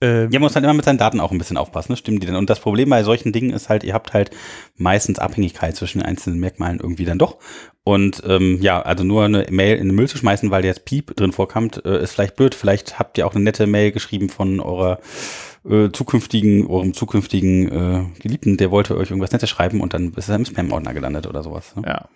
ähm, 0.00 0.30
ja, 0.30 0.38
man 0.38 0.42
muss 0.42 0.54
halt 0.54 0.64
immer 0.64 0.74
mit 0.74 0.84
seinen 0.84 0.98
Daten 0.98 1.18
auch 1.18 1.32
ein 1.32 1.38
bisschen 1.38 1.56
aufpassen, 1.56 1.92
ne? 1.92 1.96
stimmen 1.96 2.20
die 2.20 2.26
denn? 2.26 2.36
Und 2.36 2.48
das 2.48 2.60
Problem 2.60 2.88
bei 2.88 3.02
solchen 3.02 3.32
Dingen 3.32 3.50
ist 3.50 3.68
halt, 3.68 3.82
ihr 3.82 3.94
habt 3.94 4.12
halt 4.12 4.30
meistens 4.76 5.18
Abhängigkeit 5.18 5.74
zwischen 5.74 5.98
den 5.98 6.06
einzelnen 6.06 6.38
Merkmalen 6.38 6.78
irgendwie 6.78 7.04
dann 7.04 7.18
doch. 7.18 7.38
Und 7.82 8.22
ähm, 8.26 8.58
ja, 8.60 8.80
also 8.80 9.02
nur 9.02 9.24
eine 9.24 9.46
Mail 9.50 9.76
in 9.76 9.88
den 9.88 9.96
Müll 9.96 10.08
zu 10.08 10.18
schmeißen, 10.18 10.50
weil 10.50 10.64
jetzt 10.64 10.84
Piep 10.84 11.16
drin 11.16 11.32
vorkommt, 11.32 11.84
äh, 11.84 12.02
ist 12.02 12.12
vielleicht 12.12 12.36
blöd. 12.36 12.54
Vielleicht 12.54 12.98
habt 12.98 13.18
ihr 13.18 13.26
auch 13.26 13.34
eine 13.34 13.42
nette 13.42 13.66
Mail 13.66 13.92
geschrieben 13.92 14.28
von 14.28 14.60
eurer 14.60 15.00
äh, 15.68 15.90
zukünftigen, 15.90 16.66
eurem 16.66 16.94
zukünftigen 16.94 17.68
äh, 17.68 18.20
Geliebten, 18.20 18.56
der 18.56 18.70
wollte 18.70 18.96
euch 18.96 19.10
irgendwas 19.10 19.32
Nettes 19.32 19.50
schreiben 19.50 19.80
und 19.80 19.94
dann 19.94 20.12
ist 20.14 20.28
er 20.28 20.36
im 20.36 20.44
Spam-Ordner 20.44 20.94
gelandet 20.94 21.26
oder 21.26 21.42
sowas. 21.42 21.74
Ne? 21.74 21.82
Ja. 21.86 22.08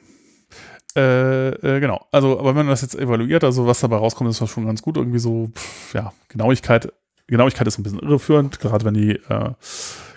Äh, 0.95 1.49
äh, 1.49 1.81
genau. 1.81 2.07
Also, 2.13 2.39
aber 2.39 2.51
wenn 2.51 2.67
man 2.67 2.69
das 2.69 2.83
jetzt 2.83 2.95
evaluiert, 2.95 3.45
also 3.45 3.67
was 3.67 3.81
dabei 3.81 3.97
rauskommt, 3.97 4.31
ist 4.31 4.41
das 4.41 4.51
schon 4.51 4.67
ganz 4.67 4.83
gut. 4.83 4.97
Irgendwie 4.97 5.19
so, 5.19 5.51
pff, 5.55 5.95
ja, 5.95 6.13
Genauigkeit 6.29 6.93
Genauigkeit 7.27 7.67
ist 7.67 7.79
ein 7.79 7.83
bisschen 7.83 8.01
irreführend, 8.01 8.61
gerade 8.61 8.85
wenn 8.85 8.95
die 8.95 9.13
äh, 9.13 9.53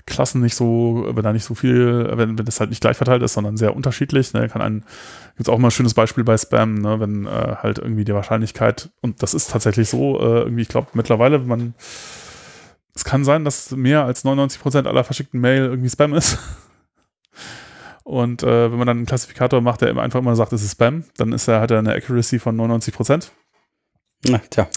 Klassen 0.07 0.41
nicht 0.41 0.55
so, 0.55 1.07
wenn 1.09 1.23
da 1.23 1.33
nicht 1.33 1.45
so 1.45 1.55
viel, 1.55 2.11
wenn, 2.13 2.37
wenn 2.37 2.45
das 2.45 2.59
halt 2.59 2.69
nicht 2.69 2.81
gleich 2.81 2.97
verteilt 2.97 3.23
ist, 3.23 3.33
sondern 3.33 3.57
sehr 3.57 3.75
unterschiedlich. 3.75 4.33
Ne, 4.33 4.47
kann 4.49 4.61
ein, 4.61 4.85
gibt's 5.35 5.49
auch 5.49 5.57
mal 5.57 5.69
ein 5.69 5.71
schönes 5.71 5.95
Beispiel 5.95 6.23
bei 6.23 6.37
Spam, 6.37 6.75
ne, 6.75 6.99
wenn 6.99 7.25
äh, 7.25 7.55
halt 7.57 7.79
irgendwie 7.79 8.05
die 8.05 8.13
Wahrscheinlichkeit, 8.13 8.91
und 9.01 9.23
das 9.23 9.33
ist 9.33 9.49
tatsächlich 9.49 9.89
so, 9.89 10.19
äh, 10.19 10.41
irgendwie, 10.41 10.61
ich 10.61 10.67
glaube 10.67 10.89
mittlerweile, 10.93 11.39
man, 11.39 11.73
es 12.93 13.03
kann 13.03 13.25
sein, 13.25 13.43
dass 13.45 13.71
mehr 13.71 14.05
als 14.05 14.23
99% 14.23 14.85
aller 14.85 15.03
verschickten 15.03 15.41
Mail 15.41 15.65
irgendwie 15.65 15.89
Spam 15.89 16.13
ist. 16.13 16.37
Und 18.03 18.43
äh, 18.43 18.71
wenn 18.71 18.77
man 18.77 18.85
dann 18.85 18.97
einen 18.97 19.05
Klassifikator 19.07 19.61
macht, 19.61 19.81
der 19.81 19.97
einfach 19.97 20.19
immer 20.19 20.35
sagt, 20.35 20.53
es 20.53 20.61
ist 20.61 20.73
Spam, 20.73 21.05
dann 21.17 21.33
ist 21.33 21.47
er, 21.47 21.59
hat 21.59 21.71
er 21.71 21.79
eine 21.79 21.95
Accuracy 21.95 22.37
von 22.37 22.55
99 22.55 22.93
na, 24.27 24.39
tja, 24.49 24.67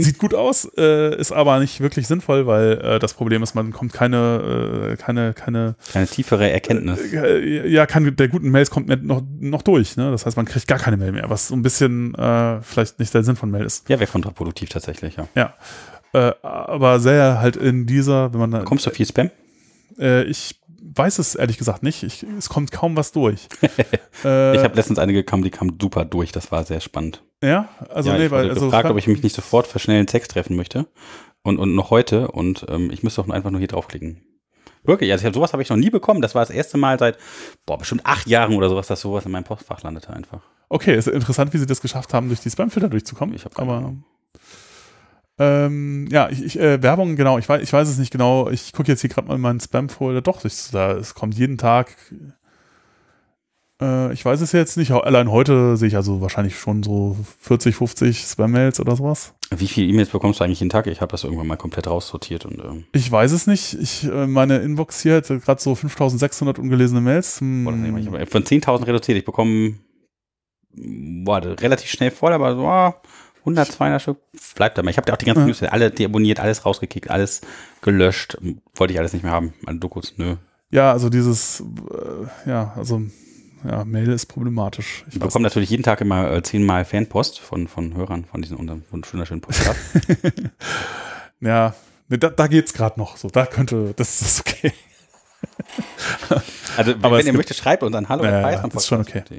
Sieht 0.00 0.18
gut 0.18 0.34
aus, 0.34 0.68
äh, 0.76 1.16
ist 1.18 1.30
aber 1.30 1.60
nicht 1.60 1.80
wirklich 1.80 2.06
sinnvoll, 2.08 2.46
weil 2.46 2.78
äh, 2.78 2.98
das 2.98 3.14
Problem 3.14 3.42
ist, 3.42 3.54
man 3.54 3.72
kommt 3.72 3.92
keine, 3.92 4.92
äh, 4.92 4.96
keine, 4.96 5.34
keine, 5.34 5.76
keine 5.92 6.06
tiefere 6.06 6.50
Erkenntnis. 6.50 7.12
Äh, 7.12 7.68
ja, 7.68 7.86
kann, 7.86 8.16
der 8.16 8.28
guten 8.28 8.50
Mails 8.50 8.70
kommt 8.70 8.88
noch, 9.04 9.22
noch 9.40 9.62
durch. 9.62 9.96
Ne? 9.96 10.10
Das 10.10 10.26
heißt, 10.26 10.36
man 10.36 10.46
kriegt 10.46 10.66
gar 10.66 10.78
keine 10.78 10.96
Mail 10.96 11.12
mehr, 11.12 11.30
was 11.30 11.48
so 11.48 11.54
ein 11.54 11.62
bisschen 11.62 12.14
äh, 12.14 12.60
vielleicht 12.62 12.98
nicht 12.98 13.14
der 13.14 13.22
Sinn 13.22 13.36
von 13.36 13.50
Mail 13.50 13.64
ist. 13.64 13.88
Ja, 13.88 14.00
wäre 14.00 14.10
kontraproduktiv 14.10 14.68
tatsächlich, 14.68 15.16
ja. 15.16 15.28
Ja, 15.36 15.54
äh, 16.12 16.32
aber 16.42 16.98
sehr 16.98 17.40
halt 17.40 17.56
in 17.56 17.86
dieser, 17.86 18.32
wenn 18.32 18.50
man 18.50 18.64
Kommst 18.64 18.86
du 18.86 18.90
viel 18.90 19.06
Spam? 19.06 19.30
ich 20.00 20.57
weiß 20.80 21.18
es 21.18 21.34
ehrlich 21.34 21.58
gesagt 21.58 21.82
nicht. 21.82 22.02
Ich, 22.02 22.22
es 22.22 22.48
kommt 22.48 22.72
kaum 22.72 22.96
was 22.96 23.12
durch. 23.12 23.48
ich 23.62 24.24
habe 24.24 24.74
letztens 24.74 24.98
eine 24.98 25.12
gekommen, 25.12 25.42
die 25.42 25.50
kam 25.50 25.76
super 25.80 26.04
durch. 26.04 26.32
Das 26.32 26.50
war 26.52 26.64
sehr 26.64 26.80
spannend. 26.80 27.22
Ja, 27.42 27.68
also 27.88 28.10
ja, 28.10 28.18
nee, 28.18 28.26
ich 28.26 28.30
weil 28.30 28.48
also 28.48 28.66
gefragt, 28.66 28.90
ob 28.90 28.98
ich 28.98 29.06
mich 29.06 29.22
nicht 29.22 29.34
sofort 29.34 29.66
für 29.66 29.78
schnellen 29.78 30.06
Text 30.06 30.32
treffen 30.32 30.56
möchte. 30.56 30.86
Und, 31.42 31.58
und 31.58 31.74
noch 31.74 31.90
heute. 31.90 32.28
Und 32.28 32.66
ähm, 32.68 32.90
ich 32.90 33.02
müsste 33.02 33.20
auch 33.20 33.28
einfach 33.28 33.50
nur 33.50 33.60
hier 33.60 33.68
draufklicken. 33.68 34.22
Wirklich, 34.84 35.12
also 35.12 35.26
hab, 35.26 35.34
sowas 35.34 35.52
habe 35.52 35.62
ich 35.62 35.68
noch 35.68 35.76
nie 35.76 35.90
bekommen. 35.90 36.22
Das 36.22 36.34
war 36.34 36.42
das 36.42 36.50
erste 36.50 36.78
Mal 36.78 36.98
seit, 36.98 37.18
boah, 37.66 37.78
bestimmt 37.78 38.04
acht 38.04 38.26
Jahren 38.26 38.54
oder 38.54 38.68
sowas, 38.68 38.86
dass 38.86 39.00
sowas 39.00 39.26
in 39.26 39.32
meinem 39.32 39.44
Postfach 39.44 39.82
landete 39.82 40.12
einfach. 40.12 40.40
Okay, 40.68 40.96
ist 40.96 41.08
interessant, 41.08 41.52
wie 41.54 41.58
sie 41.58 41.66
das 41.66 41.80
geschafft 41.80 42.12
haben, 42.14 42.28
durch 42.28 42.40
die 42.40 42.50
Spamfilter 42.50 42.88
durchzukommen. 42.88 43.34
Ich 43.34 43.44
habe 43.44 43.56
Aber 43.58 43.74
Ahnung. 43.74 44.04
Ähm, 45.38 46.08
ja, 46.10 46.28
ich, 46.30 46.44
ich 46.44 46.58
äh, 46.58 46.82
Werbung, 46.82 47.16
genau, 47.16 47.38
ich 47.38 47.48
weiß, 47.48 47.62
ich 47.62 47.72
weiß 47.72 47.88
es 47.88 47.98
nicht 47.98 48.10
genau. 48.10 48.50
Ich 48.50 48.72
gucke 48.72 48.88
jetzt 48.88 49.02
hier 49.02 49.10
gerade 49.10 49.28
mal 49.28 49.36
in 49.36 49.40
meinen 49.40 49.60
Spam-Folder. 49.60 50.20
Doch, 50.20 50.44
ich, 50.44 50.70
da, 50.72 50.92
es 50.92 51.14
kommt 51.14 51.34
jeden 51.34 51.58
Tag. 51.58 51.96
Äh, 53.80 54.12
ich 54.12 54.24
weiß 54.24 54.40
es 54.40 54.52
jetzt 54.52 54.76
nicht. 54.76 54.90
Allein 54.90 55.30
heute 55.30 55.76
sehe 55.76 55.88
ich 55.88 55.96
also 55.96 56.20
wahrscheinlich 56.20 56.58
schon 56.58 56.82
so 56.82 57.16
40, 57.40 57.76
50 57.76 58.18
Spam-Mails 58.18 58.80
oder 58.80 58.96
sowas. 58.96 59.34
Wie 59.50 59.68
viele 59.68 59.86
E-Mails 59.86 60.10
bekommst 60.10 60.40
du 60.40 60.44
eigentlich 60.44 60.60
jeden 60.60 60.70
Tag? 60.70 60.88
Ich 60.88 61.00
habe 61.00 61.12
das 61.12 61.24
irgendwann 61.24 61.46
mal 61.46 61.56
komplett 61.56 61.86
raussortiert 61.86 62.44
und 62.44 62.58
ähm, 62.58 62.84
Ich 62.92 63.10
weiß 63.10 63.30
es 63.30 63.46
nicht. 63.46 63.74
Ich, 63.74 64.04
äh, 64.04 64.26
meine 64.26 64.58
Inbox 64.58 65.02
hier 65.02 65.16
hat 65.16 65.28
gerade 65.28 65.60
so 65.60 65.74
5600 65.74 66.58
ungelesene 66.58 67.00
Mails. 67.00 67.40
Hm, 67.40 67.64
boah, 67.64 67.98
ich 67.98 68.06
habe 68.06 68.26
von 68.26 68.42
10.000 68.42 68.86
reduziert. 68.86 69.18
Ich 69.18 69.24
bekomme 69.24 69.74
boah, 70.74 71.42
relativ 71.42 71.90
schnell 71.90 72.10
voll, 72.10 72.32
aber 72.32 72.54
so 72.54 72.66
ah, 72.66 73.00
100, 73.40 73.72
200 73.72 74.02
Stück 74.02 74.18
bleibt 74.54 74.78
dabei. 74.78 74.90
Ich 74.90 74.96
habe 74.96 75.08
ja 75.08 75.14
auch 75.14 75.18
die 75.18 75.26
ganzen. 75.26 75.46
News, 75.46 75.62
alle 75.62 75.90
deabonniert, 75.90 76.40
alles 76.40 76.64
rausgekickt, 76.64 77.10
alles 77.10 77.40
gelöscht. 77.80 78.38
Wollte 78.74 78.92
ich 78.92 78.98
alles 78.98 79.12
nicht 79.12 79.22
mehr 79.22 79.32
haben. 79.32 79.54
Alle 79.66 79.78
Dokus, 79.78 80.14
nö. 80.16 80.36
ja, 80.70 80.92
also 80.92 81.08
dieses, 81.08 81.60
äh, 81.64 82.50
ja, 82.50 82.72
also, 82.76 83.02
ja, 83.68 83.84
Mail 83.84 84.10
ist 84.10 84.26
problematisch. 84.26 85.04
Ich 85.10 85.18
bekomme 85.18 85.42
natürlich 85.42 85.70
jeden 85.70 85.82
Tag 85.82 86.00
immer 86.00 86.30
äh, 86.32 86.42
zehnmal 86.42 86.84
Fanpost 86.84 87.40
von, 87.40 87.66
von 87.68 87.94
Hörern 87.94 88.24
von 88.24 88.42
diesen 88.42 88.56
unseren 88.56 88.84
von 88.84 89.02
wunderschönen 89.10 89.40
Podcast. 89.40 89.78
Ja, 91.40 91.74
ne, 92.08 92.18
da, 92.18 92.30
da 92.30 92.46
geht's 92.46 92.72
gerade 92.72 92.98
noch. 92.98 93.16
So, 93.16 93.28
da 93.28 93.46
könnte, 93.46 93.94
das 93.96 94.20
ist 94.22 94.40
okay. 94.40 94.72
Also, 96.76 96.94
wenn 97.00 97.12
es 97.14 97.26
ihr 97.26 97.32
möchtet, 97.32 97.56
schreibt 97.56 97.82
uns 97.82 97.94
an 97.94 98.08
hallo 98.08 98.24
Ja, 98.24 98.50
ja, 98.50 98.64
ist 98.64 98.86
schon 98.86 99.04
Podcast. 99.04 99.32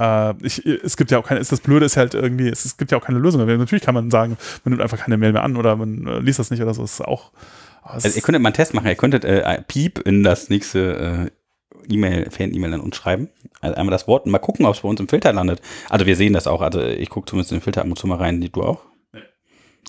Äh, 0.00 0.34
ich, 0.44 0.64
es 0.64 0.96
gibt 0.96 1.10
ja 1.10 1.18
auch 1.18 1.26
keine, 1.26 1.40
ist 1.40 1.52
das 1.52 1.60
Blöde 1.60 1.86
ist 1.86 1.96
halt 1.96 2.14
irgendwie, 2.14 2.48
es, 2.48 2.64
es 2.64 2.76
gibt 2.76 2.90
ja 2.90 2.98
auch 2.98 3.04
keine 3.04 3.18
Lösung. 3.18 3.44
Natürlich 3.44 3.84
kann 3.84 3.94
man 3.94 4.10
sagen, 4.10 4.36
man 4.64 4.72
nimmt 4.72 4.82
einfach 4.82 4.98
keine 4.98 5.16
Mail 5.16 5.32
mehr 5.32 5.42
an 5.42 5.56
oder 5.56 5.76
man 5.76 6.06
äh, 6.06 6.18
liest 6.20 6.38
das 6.38 6.50
nicht 6.50 6.62
oder 6.62 6.74
so. 6.74 6.82
Das 6.82 6.94
ist 6.94 7.00
auch. 7.00 7.32
Also 7.82 8.08
ihr 8.08 8.22
könntet 8.22 8.42
mal 8.42 8.48
einen 8.48 8.54
Test 8.54 8.74
machen. 8.74 8.86
Ihr 8.86 8.94
könntet 8.94 9.24
äh, 9.24 9.62
Piep 9.62 9.98
in 10.00 10.22
das 10.22 10.48
nächste 10.48 11.30
äh, 11.88 11.92
E-Mail, 11.92 12.30
Fan-E-Mail 12.30 12.74
an 12.74 12.80
uns 12.80 12.96
schreiben. 12.96 13.28
Also 13.60 13.76
einmal 13.76 13.92
das 13.92 14.08
Wort 14.08 14.24
und 14.24 14.32
mal 14.32 14.38
gucken, 14.38 14.64
ob 14.66 14.74
es 14.74 14.80
bei 14.80 14.88
uns 14.88 15.00
im 15.00 15.08
Filter 15.08 15.32
landet. 15.32 15.60
Also 15.90 16.06
wir 16.06 16.16
sehen 16.16 16.32
das 16.32 16.46
auch. 16.46 16.62
Also 16.62 16.80
ich 16.80 17.10
gucke 17.10 17.28
zumindest 17.28 17.52
in 17.52 17.58
den 17.58 17.62
Filter 17.62 17.82
ab 17.82 17.86
und 17.86 17.98
zu 17.98 18.06
mal 18.06 18.16
rein. 18.16 18.40
Du 18.40 18.62
auch? 18.62 18.80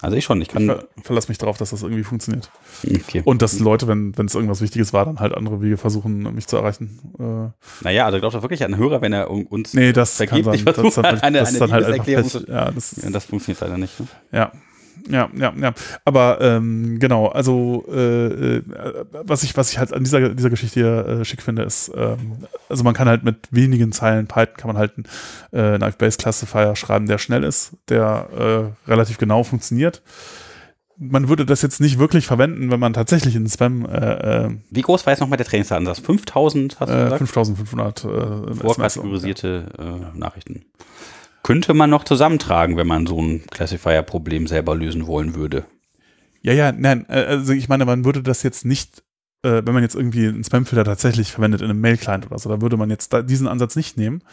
Also 0.01 0.17
ich 0.17 0.23
schon. 0.25 0.41
Ich 0.41 0.49
ich 0.49 0.53
kann. 0.53 0.65
ver 0.65 0.83
verlasse 1.03 1.29
mich 1.29 1.37
darauf, 1.37 1.57
dass 1.57 1.69
das 1.69 1.81
irgendwie 1.83 2.03
funktioniert. 2.03 2.49
Okay. 2.83 3.21
Und 3.25 3.41
dass 3.41 3.59
Leute, 3.59 3.87
wenn 3.87 4.13
es 4.25 4.35
irgendwas 4.35 4.61
Wichtiges 4.61 4.91
war, 4.93 5.05
dann 5.05 5.19
halt 5.19 5.33
andere 5.33 5.61
Wege 5.61 5.77
versuchen, 5.77 6.33
mich 6.35 6.47
zu 6.47 6.57
erreichen. 6.57 6.99
Äh, 7.17 7.83
Naja, 7.83 8.05
also 8.05 8.19
glaubt 8.19 8.35
doch 8.35 8.41
wirklich 8.41 8.63
an 8.63 8.73
einen 8.73 8.81
Hörer, 8.81 9.01
wenn 9.01 9.13
er 9.13 9.31
un- 9.31 9.45
uns 9.45 9.73
nee, 9.73 9.93
das 9.93 10.17
kann 10.17 10.27
vergeblich 10.43 10.63
sein. 10.63 10.65
Das, 10.65 10.75
versucht, 10.75 10.97
dann 10.97 11.05
halt, 11.05 11.23
eine, 11.23 11.39
das 11.39 11.47
eine 11.49 11.55
ist 11.55 11.61
dann 11.61 11.71
halt 11.71 11.85
einfach 11.85 12.07
Ja, 12.47 12.71
das, 12.71 12.95
Ja, 13.01 13.09
das 13.09 13.25
funktioniert 13.25 13.61
leider 13.61 13.77
nicht. 13.77 13.99
Ne? 13.99 14.07
Ja, 14.31 14.51
ja, 15.09 15.29
ja, 15.35 15.53
ja. 15.59 15.73
Aber 16.03 16.39
ähm, 16.41 16.99
genau, 16.99 17.27
also 17.27 17.85
äh, 17.91 18.57
äh, 18.57 18.63
was 19.11 19.43
ich, 19.43 19.55
was 19.55 19.71
ich 19.71 19.77
halt 19.77 19.93
an 19.93 20.03
dieser, 20.03 20.29
dieser 20.29 20.49
Geschichte 20.49 20.79
hier 20.79 21.07
äh, 21.07 21.25
schick 21.25 21.41
finde, 21.41 21.63
ist, 21.63 21.91
ähm, 21.95 22.37
also 22.69 22.83
man 22.83 22.93
kann 22.93 23.07
halt 23.07 23.23
mit 23.23 23.47
wenigen 23.51 23.91
Zeilen 23.91 24.27
Python 24.27 24.55
kann 24.57 24.67
man 24.67 24.77
halt 24.77 24.93
einen 24.97 25.75
äh, 25.75 25.77
Knife 25.77 25.97
Base 25.97 26.17
Classifier 26.17 26.75
schreiben, 26.75 27.07
der 27.07 27.17
schnell 27.17 27.43
ist, 27.43 27.73
der 27.89 28.73
äh, 28.87 28.89
relativ 28.89 29.17
genau 29.17 29.43
funktioniert. 29.43 30.01
Man 30.97 31.27
würde 31.27 31.45
das 31.45 31.61
jetzt 31.61 31.81
nicht 31.81 31.99
wirklich 31.99 32.25
verwenden, 32.25 32.71
wenn 32.71 32.79
man 32.79 32.93
tatsächlich 32.93 33.35
in 33.35 33.49
Spam 33.49 33.83
Wie 34.71 34.81
groß 34.81 35.05
war 35.05 35.11
jetzt 35.11 35.19
nochmal 35.19 35.35
der 35.35 35.45
Trainingsdatensatz? 35.45 35.99
5000 35.99 36.79
hast 36.79 36.89
du 36.89 37.03
gesagt? 37.03 37.17
5500 37.17 38.05
äh. 38.05 38.53
Vorkategorisierte 38.55 39.65
äh, 39.77 40.17
Nachrichten. 40.17 40.63
Könnte 41.45 41.75
man 41.75 41.91
noch 41.91 42.03
zusammentragen, 42.03 42.75
wenn 42.75 42.87
man 42.87 43.05
so 43.05 43.21
ein 43.21 43.45
Classifier-Problem 43.45 44.47
selber 44.47 44.75
lösen 44.75 45.05
wollen 45.05 45.35
würde. 45.35 45.65
Ja, 46.41 46.53
ja, 46.53 46.71
nein, 46.71 47.05
äh, 47.07 47.23
also 47.23 47.53
ich 47.53 47.69
meine, 47.69 47.85
man 47.85 48.03
würde 48.03 48.23
das 48.23 48.41
jetzt 48.41 48.65
nicht, 48.65 49.03
äh, 49.43 49.61
wenn 49.63 49.75
man 49.75 49.83
jetzt 49.83 49.93
irgendwie 49.93 50.27
einen 50.27 50.43
Spamfilter 50.43 50.83
tatsächlich 50.83 51.31
verwendet 51.31 51.61
in 51.61 51.69
einem 51.69 51.81
Mail-Client 51.81 52.25
oder 52.25 52.39
so, 52.39 52.49
da 52.49 52.61
würde 52.61 52.77
man 52.77 52.89
jetzt 52.89 53.15
diesen 53.29 53.47
Ansatz 53.47 53.75
nicht 53.75 53.95
nehmen. 53.95 54.23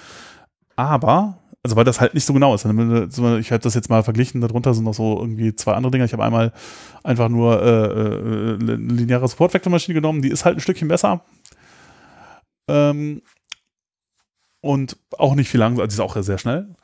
Aber, 0.75 1.37
also 1.63 1.77
weil 1.77 1.85
das 1.85 2.01
halt 2.01 2.15
nicht 2.15 2.25
so 2.25 2.33
genau 2.33 2.55
ist. 2.55 2.65
Ich 2.65 2.71
habe 3.53 3.63
das 3.63 3.75
jetzt 3.75 3.91
mal 3.91 4.03
verglichen, 4.03 4.41
darunter 4.41 4.73
sind 4.73 4.85
noch 4.85 4.95
so 4.95 5.19
irgendwie 5.21 5.55
zwei 5.55 5.75
andere 5.75 5.91
Dinge. 5.91 6.07
Ich 6.07 6.15
habe 6.15 6.25
einmal 6.25 6.55
einfach 7.05 7.29
nur 7.29 7.63
äh, 7.63 7.85
äh, 7.93 8.57
lineare 8.57 9.29
Support-Vektormaschine 9.29 9.95
genommen, 9.95 10.23
die 10.23 10.31
ist 10.31 10.47
halt 10.47 10.57
ein 10.57 10.61
Stückchen 10.61 10.89
besser. 10.89 11.23
Ähm, 12.69 13.21
und 14.63 14.97
auch 15.19 15.35
nicht 15.35 15.51
viel 15.51 15.61
langsamer, 15.61 15.83
also 15.83 15.95
die 15.95 16.03
ist 16.03 16.17
auch 16.17 16.23
sehr 16.23 16.39
schnell. 16.39 16.75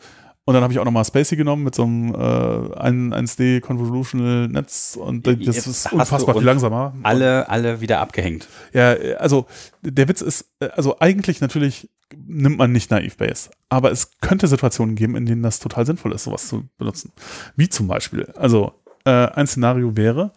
Und 0.45 0.55
dann 0.55 0.63
habe 0.63 0.73
ich 0.73 0.79
auch 0.79 0.85
nochmal 0.87 1.05
Spacey 1.05 1.37
genommen 1.37 1.63
mit 1.63 1.75
so 1.75 1.83
einem 1.85 2.15
äh, 2.15 2.17
1D 2.19 3.61
Convolutional 3.61 4.49
Netz 4.49 4.97
und 4.99 5.27
das 5.27 5.37
Jetzt 5.41 5.67
ist 5.67 5.93
unfassbar 5.93 6.35
viel 6.37 6.45
langsamer. 6.45 6.95
Alle, 7.03 7.51
alle 7.51 7.83
wieder 7.83 8.01
abgehängt. 8.01 8.49
Ja, 8.73 8.93
also 9.19 9.47
der 9.83 10.09
Witz 10.09 10.23
ist, 10.23 10.51
äh, 10.61 10.69
also 10.69 11.01
eigentlich 11.01 11.43
natürlich 11.43 11.91
nimmt 12.17 12.57
man 12.57 12.73
nicht 12.73 12.91
Naive 12.91 13.17
Base, 13.17 13.51
aber 13.69 13.93
es 13.93 14.13
könnte 14.23 14.49
Situationen 14.49 14.95
geben, 14.95 15.17
in 15.17 15.27
denen 15.27 15.43
das 15.43 15.59
total 15.61 15.85
sinnvoll 15.85 16.13
ist, 16.13 16.25
sowas 16.25 16.49
zu 16.49 16.65
benutzen. 16.79 17.13
Wie 17.55 17.69
zum 17.69 17.87
Beispiel, 17.87 18.33
also 18.35 18.73
äh, 19.05 19.11
ein 19.11 19.47
Szenario 19.47 19.99
wäre, 19.99 20.33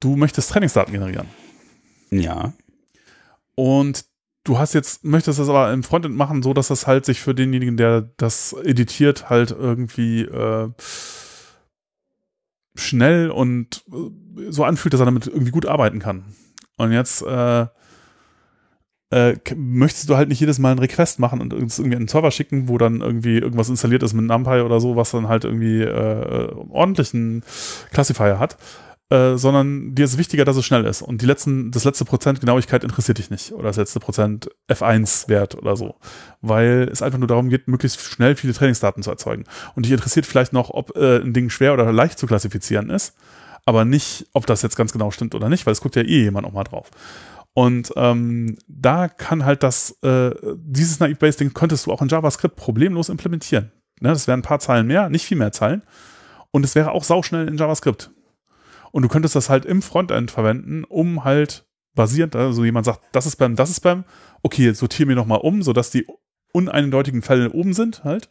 du 0.00 0.16
möchtest 0.16 0.50
Trainingsdaten 0.50 0.92
generieren 0.92 1.28
Ja. 2.10 2.52
und 3.54 4.04
du 4.46 4.58
hast 4.58 4.74
jetzt, 4.74 5.04
möchtest 5.04 5.38
das 5.38 5.48
aber 5.48 5.72
im 5.72 5.82
Frontend 5.82 6.16
machen, 6.16 6.42
so 6.42 6.54
dass 6.54 6.68
das 6.68 6.86
halt 6.86 7.04
sich 7.04 7.20
für 7.20 7.34
denjenigen, 7.34 7.76
der 7.76 8.02
das 8.16 8.52
editiert, 8.52 9.28
halt 9.28 9.50
irgendwie 9.50 10.22
äh, 10.22 10.70
schnell 12.76 13.30
und 13.30 13.84
äh, 13.92 14.50
so 14.50 14.64
anfühlt, 14.64 14.94
dass 14.94 15.00
er 15.00 15.06
damit 15.06 15.26
irgendwie 15.26 15.50
gut 15.50 15.66
arbeiten 15.66 15.98
kann. 15.98 16.24
Und 16.76 16.92
jetzt 16.92 17.22
äh, 17.22 17.66
äh, 19.10 19.36
möchtest 19.54 20.08
du 20.08 20.16
halt 20.16 20.28
nicht 20.28 20.40
jedes 20.40 20.58
Mal 20.58 20.70
einen 20.70 20.80
Request 20.80 21.18
machen 21.18 21.40
und 21.40 21.52
irgendwie 21.52 21.96
einen 21.96 22.08
Server 22.08 22.30
schicken, 22.30 22.68
wo 22.68 22.78
dann 22.78 23.00
irgendwie 23.00 23.38
irgendwas 23.38 23.68
installiert 23.68 24.02
ist 24.02 24.14
mit 24.14 24.26
NumPy 24.26 24.60
oder 24.60 24.80
so, 24.80 24.96
was 24.96 25.10
dann 25.10 25.28
halt 25.28 25.44
irgendwie 25.44 25.82
äh, 25.82 26.52
ordentlichen 26.70 27.42
Classifier 27.92 28.38
hat, 28.38 28.56
äh, 29.08 29.36
sondern 29.36 29.94
dir 29.94 30.04
ist 30.04 30.18
wichtiger, 30.18 30.44
dass 30.44 30.56
es 30.56 30.64
schnell 30.64 30.84
ist. 30.84 31.00
Und 31.00 31.22
die 31.22 31.26
letzten, 31.26 31.70
das 31.70 31.84
letzte 31.84 32.04
Prozent 32.04 32.40
Genauigkeit 32.40 32.82
interessiert 32.82 33.18
dich 33.18 33.30
nicht. 33.30 33.52
Oder 33.52 33.64
das 33.64 33.76
letzte 33.76 34.00
Prozent 34.00 34.50
F1-Wert 34.68 35.54
oder 35.54 35.76
so. 35.76 35.94
Weil 36.40 36.88
es 36.90 37.02
einfach 37.02 37.18
nur 37.18 37.28
darum 37.28 37.48
geht, 37.48 37.68
möglichst 37.68 38.00
schnell 38.00 38.34
viele 38.34 38.52
Trainingsdaten 38.52 39.02
zu 39.02 39.10
erzeugen. 39.10 39.44
Und 39.76 39.86
dich 39.86 39.92
interessiert 39.92 40.26
vielleicht 40.26 40.52
noch, 40.52 40.70
ob 40.70 40.96
äh, 40.96 41.18
ein 41.18 41.32
Ding 41.32 41.50
schwer 41.50 41.72
oder 41.72 41.92
leicht 41.92 42.18
zu 42.18 42.26
klassifizieren 42.26 42.90
ist, 42.90 43.14
aber 43.64 43.84
nicht, 43.84 44.26
ob 44.32 44.46
das 44.46 44.62
jetzt 44.62 44.76
ganz 44.76 44.92
genau 44.92 45.10
stimmt 45.10 45.34
oder 45.34 45.48
nicht, 45.48 45.66
weil 45.66 45.72
es 45.72 45.80
guckt 45.80 45.96
ja 45.96 46.02
eh 46.02 46.22
jemand 46.22 46.46
noch 46.46 46.52
mal 46.52 46.64
drauf. 46.64 46.90
Und 47.54 47.92
ähm, 47.96 48.58
da 48.68 49.08
kann 49.08 49.44
halt 49.44 49.62
das, 49.62 49.96
äh, 50.02 50.30
dieses 50.56 51.00
Naive-Base-Ding 51.00 51.54
könntest 51.54 51.86
du 51.86 51.92
auch 51.92 52.02
in 52.02 52.08
JavaScript 52.08 52.56
problemlos 52.56 53.08
implementieren. 53.08 53.72
Ne, 54.00 54.10
das 54.10 54.26
wären 54.26 54.40
ein 54.40 54.42
paar 54.42 54.58
Zeilen 54.58 54.86
mehr, 54.86 55.08
nicht 55.08 55.24
viel 55.24 55.38
mehr 55.38 55.52
Zeilen. 55.52 55.82
Und 56.50 56.64
es 56.64 56.74
wäre 56.74 56.90
auch 56.90 57.04
sauschnell 57.04 57.48
in 57.48 57.56
JavaScript. 57.56 58.10
Und 58.92 59.02
du 59.02 59.08
könntest 59.08 59.34
das 59.34 59.50
halt 59.50 59.64
im 59.64 59.82
Frontend 59.82 60.30
verwenden, 60.30 60.84
um 60.84 61.24
halt 61.24 61.66
basierend, 61.94 62.36
also 62.36 62.64
jemand 62.64 62.86
sagt, 62.86 63.00
das 63.12 63.26
ist 63.26 63.32
Spam, 63.32 63.56
das 63.56 63.70
ist 63.70 63.78
Spam, 63.78 64.04
okay, 64.42 64.72
sortiere 64.72 65.06
mir 65.06 65.16
nochmal 65.16 65.40
um, 65.42 65.62
sodass 65.62 65.90
die 65.90 66.06
uneindeutigen 66.52 67.22
Fälle 67.22 67.50
oben 67.50 67.72
sind 67.72 68.04
halt. 68.04 68.30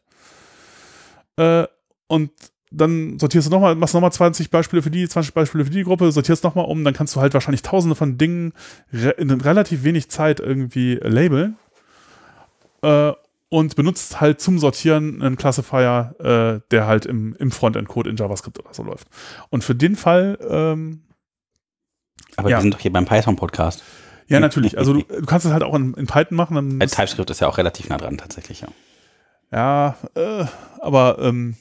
Äh, 1.37 1.65
und 2.07 2.31
dann 2.71 3.19
sortierst 3.19 3.47
du 3.47 3.51
nochmal, 3.51 3.75
machst 3.75 3.93
nochmal 3.93 4.11
20 4.11 4.49
Beispiele 4.49 4.81
für 4.81 4.91
die, 4.91 5.07
20 5.07 5.33
Beispiele 5.33 5.65
für 5.65 5.71
die 5.71 5.83
Gruppe, 5.83 6.11
sortierst 6.11 6.43
nochmal 6.43 6.65
um, 6.65 6.83
dann 6.83 6.93
kannst 6.93 7.15
du 7.15 7.21
halt 7.21 7.33
wahrscheinlich 7.33 7.61
tausende 7.61 7.95
von 7.95 8.17
Dingen 8.17 8.53
in 8.91 9.31
relativ 9.31 9.83
wenig 9.83 10.09
Zeit 10.09 10.39
irgendwie 10.39 10.95
labeln. 11.01 11.57
Äh, 12.81 13.13
und 13.55 13.75
benutzt 13.77 14.19
halt 14.19 14.41
zum 14.41 14.59
Sortieren 14.59 15.21
einen 15.21 15.37
Classifier, 15.37 16.15
äh, 16.19 16.67
der 16.71 16.87
halt 16.87 17.05
im, 17.05 17.35
im 17.35 17.51
Frontend-Code 17.51 18.09
in 18.09 18.17
JavaScript 18.17 18.59
oder 18.59 18.73
so 18.73 18.83
läuft. 18.83 19.07
Und 19.49 19.63
für 19.63 19.75
den 19.75 19.95
Fall, 19.95 20.37
ähm, 20.47 21.03
Aber 22.35 22.49
Ja. 22.49 22.57
wir 22.57 22.61
sind 22.63 22.73
doch 22.73 22.79
hier 22.79 22.91
beim 22.91 23.05
Python-Podcast. 23.05 23.81
ja, 24.27 24.39
natürlich. 24.41 24.77
Also 24.77 24.93
du, 24.93 25.03
du 25.03 25.25
kannst 25.25 25.45
es 25.45 25.53
halt 25.53 25.63
auch 25.63 25.73
in, 25.73 25.93
in 25.93 26.05
Python 26.05 26.35
machen. 26.35 26.81
Äh, 26.81 26.87
TypeScript 26.87 27.29
ist 27.29 27.39
ja 27.39 27.47
auch 27.47 27.57
relativ 27.57 27.87
nah 27.87 27.97
dran, 27.97 28.17
tatsächlich, 28.17 28.59
ja. 28.61 28.67
Ja, 29.53 29.95
äh, 30.15 30.45
aber 30.81 31.17
ähm, 31.21 31.55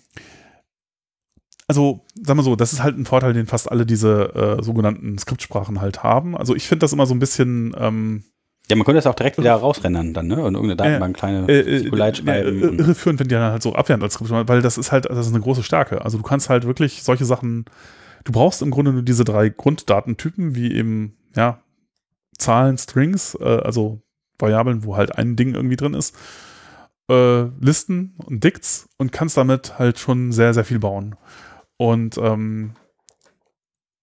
also, 1.68 2.05
sagen 2.22 2.38
wir 2.38 2.42
so, 2.42 2.57
das 2.57 2.72
ist 2.72 2.82
halt 2.82 2.99
ein 2.99 3.07
Vorteil, 3.07 3.32
den 3.34 3.47
fast 3.47 3.70
alle 3.70 3.86
diese 3.86 4.34
äh, 4.59 4.62
sogenannten 4.62 5.16
Skriptsprachen 5.16 5.80
halt 5.80 6.03
haben. 6.03 6.36
Also 6.36 6.55
ich 6.57 6.66
finde 6.66 6.80
das 6.84 6.92
immer 6.92 7.07
so 7.07 7.14
ein 7.14 7.20
bisschen, 7.20 7.74
ähm, 7.78 8.24
Ja, 8.70 8.76
man 8.76 8.84
könnte 8.84 8.98
es 8.98 9.06
auch 9.06 9.14
direkt 9.14 9.38
wieder 9.38 9.54
rausrennen 9.54 10.14
dann, 10.14 10.26
ne? 10.26 10.36
Und 10.36 10.54
irgendeine 10.54 10.76
Datenbank 10.76 11.16
kleine 11.16 11.48
äh, 11.48 11.80
SQLite 11.80 12.22
schreiben. 12.22 12.62
Äh, 12.62 12.82
irreführend, 12.82 13.20
wenn 13.20 13.28
die 13.28 13.34
dann 13.34 13.52
halt 13.52 13.62
so 13.62 13.74
abwehren 13.74 14.02
als 14.02 14.14
Skript, 14.14 14.30
weil 14.30 14.62
das 14.62 14.78
ist 14.78 14.92
halt, 14.92 15.04
das 15.06 15.26
ist 15.26 15.34
eine 15.34 15.42
große 15.42 15.62
Stärke. 15.62 16.02
Also 16.02 16.16
du 16.16 16.24
kannst 16.24 16.48
halt 16.48 16.66
wirklich 16.66 17.02
solche 17.02 17.24
Sachen, 17.24 17.66
du 18.24 18.32
brauchst 18.32 18.62
im 18.62 18.70
Grunde 18.70 18.92
nur 18.92 19.02
diese 19.02 19.24
drei 19.24 19.50
Grunddatentypen, 19.50 20.54
wie 20.54 20.72
eben, 20.72 21.16
ja, 21.36 21.60
Zahlen, 22.38 22.78
Strings, 22.78 23.36
äh, 23.40 23.44
also 23.44 24.00
Variablen, 24.38 24.84
wo 24.84 24.96
halt 24.96 25.16
ein 25.16 25.36
Ding 25.36 25.54
irgendwie 25.54 25.76
drin 25.76 25.94
ist, 25.94 26.16
äh, 27.10 27.42
Listen 27.60 28.14
und 28.16 28.42
Dicts 28.42 28.88
und 28.96 29.12
kannst 29.12 29.36
damit 29.36 29.78
halt 29.78 29.98
schon 29.98 30.32
sehr, 30.32 30.54
sehr 30.54 30.64
viel 30.64 30.78
bauen. 30.78 31.16
Und 31.76 32.16
ähm, 32.18 32.72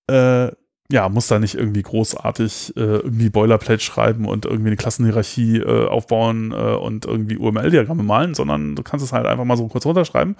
äh, 0.07 0.51
ja, 0.91 1.07
muss 1.09 1.27
da 1.27 1.39
nicht 1.39 1.55
irgendwie 1.55 1.81
großartig 1.81 2.73
äh, 2.75 2.79
irgendwie 2.79 3.29
Boilerplate 3.29 3.81
schreiben 3.81 4.25
und 4.25 4.45
irgendwie 4.45 4.67
eine 4.67 4.75
Klassenhierarchie 4.75 5.57
äh, 5.57 5.87
aufbauen 5.87 6.51
äh, 6.51 6.55
und 6.55 7.05
irgendwie 7.05 7.37
UML-Diagramme 7.37 8.03
malen, 8.03 8.33
sondern 8.33 8.75
du 8.75 8.83
kannst 8.83 9.05
es 9.05 9.13
halt 9.13 9.25
einfach 9.25 9.45
mal 9.45 9.57
so 9.57 9.67
kurz 9.67 9.85
runterschreiben 9.85 10.35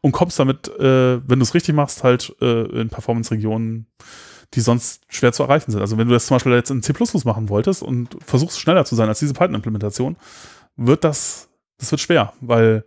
und 0.00 0.12
kommst 0.12 0.38
damit, 0.38 0.68
äh, 0.78 1.20
wenn 1.28 1.38
du 1.38 1.42
es 1.42 1.54
richtig 1.54 1.74
machst, 1.74 2.04
halt 2.04 2.34
äh, 2.40 2.80
in 2.80 2.88
Performance-Regionen, 2.88 3.86
die 4.54 4.60
sonst 4.60 5.02
schwer 5.08 5.32
zu 5.32 5.42
erreichen 5.42 5.72
sind. 5.72 5.80
Also 5.80 5.98
wenn 5.98 6.06
du 6.06 6.14
das 6.14 6.26
zum 6.26 6.36
Beispiel 6.36 6.52
jetzt 6.52 6.70
in 6.70 6.82
C++ 6.82 6.92
machen 7.24 7.48
wolltest 7.48 7.82
und 7.82 8.16
versuchst 8.24 8.60
schneller 8.60 8.84
zu 8.84 8.94
sein 8.94 9.08
als 9.08 9.18
diese 9.18 9.34
Python-Implementation, 9.34 10.16
wird 10.76 11.02
das, 11.02 11.48
das 11.78 11.90
wird 11.90 12.00
schwer, 12.00 12.32
weil 12.40 12.84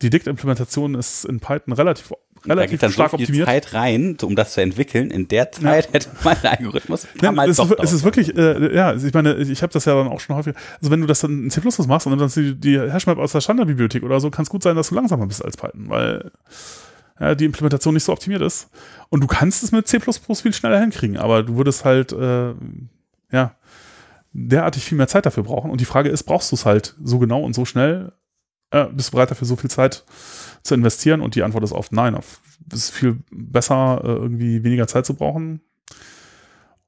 die 0.00 0.10
Dict-Implementation 0.10 0.94
ist 0.94 1.24
in 1.24 1.40
Python 1.40 1.72
relativ 1.72 2.12
relativ 2.46 2.80
da 2.80 2.90
stark 2.90 3.10
so 3.10 3.16
viel 3.16 3.26
optimiert. 3.26 3.46
Zeit 3.46 3.74
rein, 3.74 4.16
um 4.22 4.36
das 4.36 4.52
zu 4.52 4.60
entwickeln. 4.60 5.10
In 5.10 5.28
der 5.28 5.52
Zeit 5.52 5.86
ja. 5.86 5.92
hätte 5.92 6.10
man 6.24 6.36
den 6.42 6.50
Algorithmus 6.50 7.06
ja, 7.22 7.32
es, 7.44 7.58
ist, 7.58 7.74
es 7.78 7.92
ist 7.92 8.04
wirklich, 8.04 8.36
äh, 8.36 8.74
ja, 8.74 8.94
ich 8.94 9.14
meine, 9.14 9.34
ich 9.34 9.62
habe 9.62 9.72
das 9.72 9.84
ja 9.84 9.94
dann 9.94 10.08
auch 10.08 10.20
schon 10.20 10.36
häufig. 10.36 10.54
Also 10.78 10.90
wenn 10.90 11.00
du 11.00 11.06
das 11.06 11.20
dann 11.20 11.44
in 11.44 11.50
C++ 11.50 11.60
machst 11.86 12.06
und 12.06 12.18
dann 12.18 12.28
die, 12.28 12.54
die 12.54 12.80
Hashmap 12.80 13.18
aus 13.18 13.32
der 13.32 13.40
Standardbibliothek 13.40 14.02
oder 14.02 14.20
so, 14.20 14.30
kann 14.30 14.44
es 14.44 14.50
gut 14.50 14.62
sein, 14.62 14.76
dass 14.76 14.88
du 14.88 14.94
langsamer 14.94 15.26
bist 15.26 15.44
als 15.44 15.56
Python, 15.56 15.88
weil 15.88 16.30
ja, 17.20 17.34
die 17.34 17.44
Implementation 17.44 17.94
nicht 17.94 18.04
so 18.04 18.12
optimiert 18.12 18.42
ist. 18.42 18.70
Und 19.08 19.20
du 19.20 19.26
kannst 19.26 19.62
es 19.62 19.72
mit 19.72 19.86
C++ 19.86 20.00
viel 20.00 20.52
schneller 20.52 20.80
hinkriegen, 20.80 21.16
aber 21.16 21.42
du 21.42 21.56
würdest 21.56 21.84
halt, 21.84 22.12
äh, 22.12 22.54
ja, 23.30 23.54
derartig 24.32 24.84
viel 24.84 24.96
mehr 24.98 25.08
Zeit 25.08 25.26
dafür 25.26 25.42
brauchen. 25.42 25.70
Und 25.70 25.80
die 25.80 25.84
Frage 25.84 26.08
ist, 26.08 26.24
brauchst 26.24 26.50
du 26.52 26.56
es 26.56 26.64
halt 26.64 26.96
so 27.02 27.18
genau 27.18 27.42
und 27.42 27.54
so 27.54 27.64
schnell? 27.64 28.12
Äh, 28.70 28.86
bist 28.86 29.08
du 29.08 29.12
bereit 29.12 29.30
dafür 29.30 29.46
so 29.46 29.56
viel 29.56 29.70
Zeit 29.70 30.04
zu 30.62 30.74
investieren? 30.74 31.20
Und 31.20 31.34
die 31.34 31.42
Antwort 31.42 31.64
ist 31.64 31.72
oft 31.72 31.92
nein. 31.92 32.14
Es 32.14 32.78
ist 32.78 32.90
viel 32.90 33.18
besser, 33.30 34.00
äh, 34.04 34.08
irgendwie 34.08 34.64
weniger 34.64 34.86
Zeit 34.86 35.06
zu 35.06 35.14
brauchen 35.14 35.60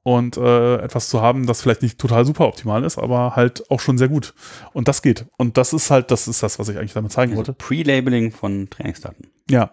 und 0.05 0.37
äh, 0.37 0.75
etwas 0.75 1.09
zu 1.09 1.23
haben, 1.23 1.47
das 1.47 1.63
vielleicht 1.63 1.81
nicht 1.81 1.97
total 1.97 2.25
super 2.25 2.47
optimal 2.47 2.83
ist, 2.83 2.99
aber 2.99 3.35
halt 3.35 3.71
auch 3.71 3.79
schon 3.79 3.97
sehr 3.97 4.07
gut. 4.07 4.35
Und 4.71 4.87
das 4.87 5.01
geht. 5.01 5.25
Und 5.35 5.57
das 5.57 5.73
ist 5.73 5.89
halt, 5.89 6.11
das 6.11 6.27
ist 6.27 6.43
das, 6.43 6.59
was 6.59 6.69
ich 6.69 6.77
eigentlich 6.77 6.93
damit 6.93 7.11
zeigen 7.11 7.31
also 7.31 7.37
wollte. 7.37 7.53
Pre-Labeling 7.53 8.31
von 8.31 8.69
Trainingsdaten. 8.69 9.31
Ja. 9.49 9.71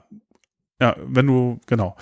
Ja, 0.81 0.97
wenn 1.05 1.27
du, 1.27 1.61
genau. 1.67 1.97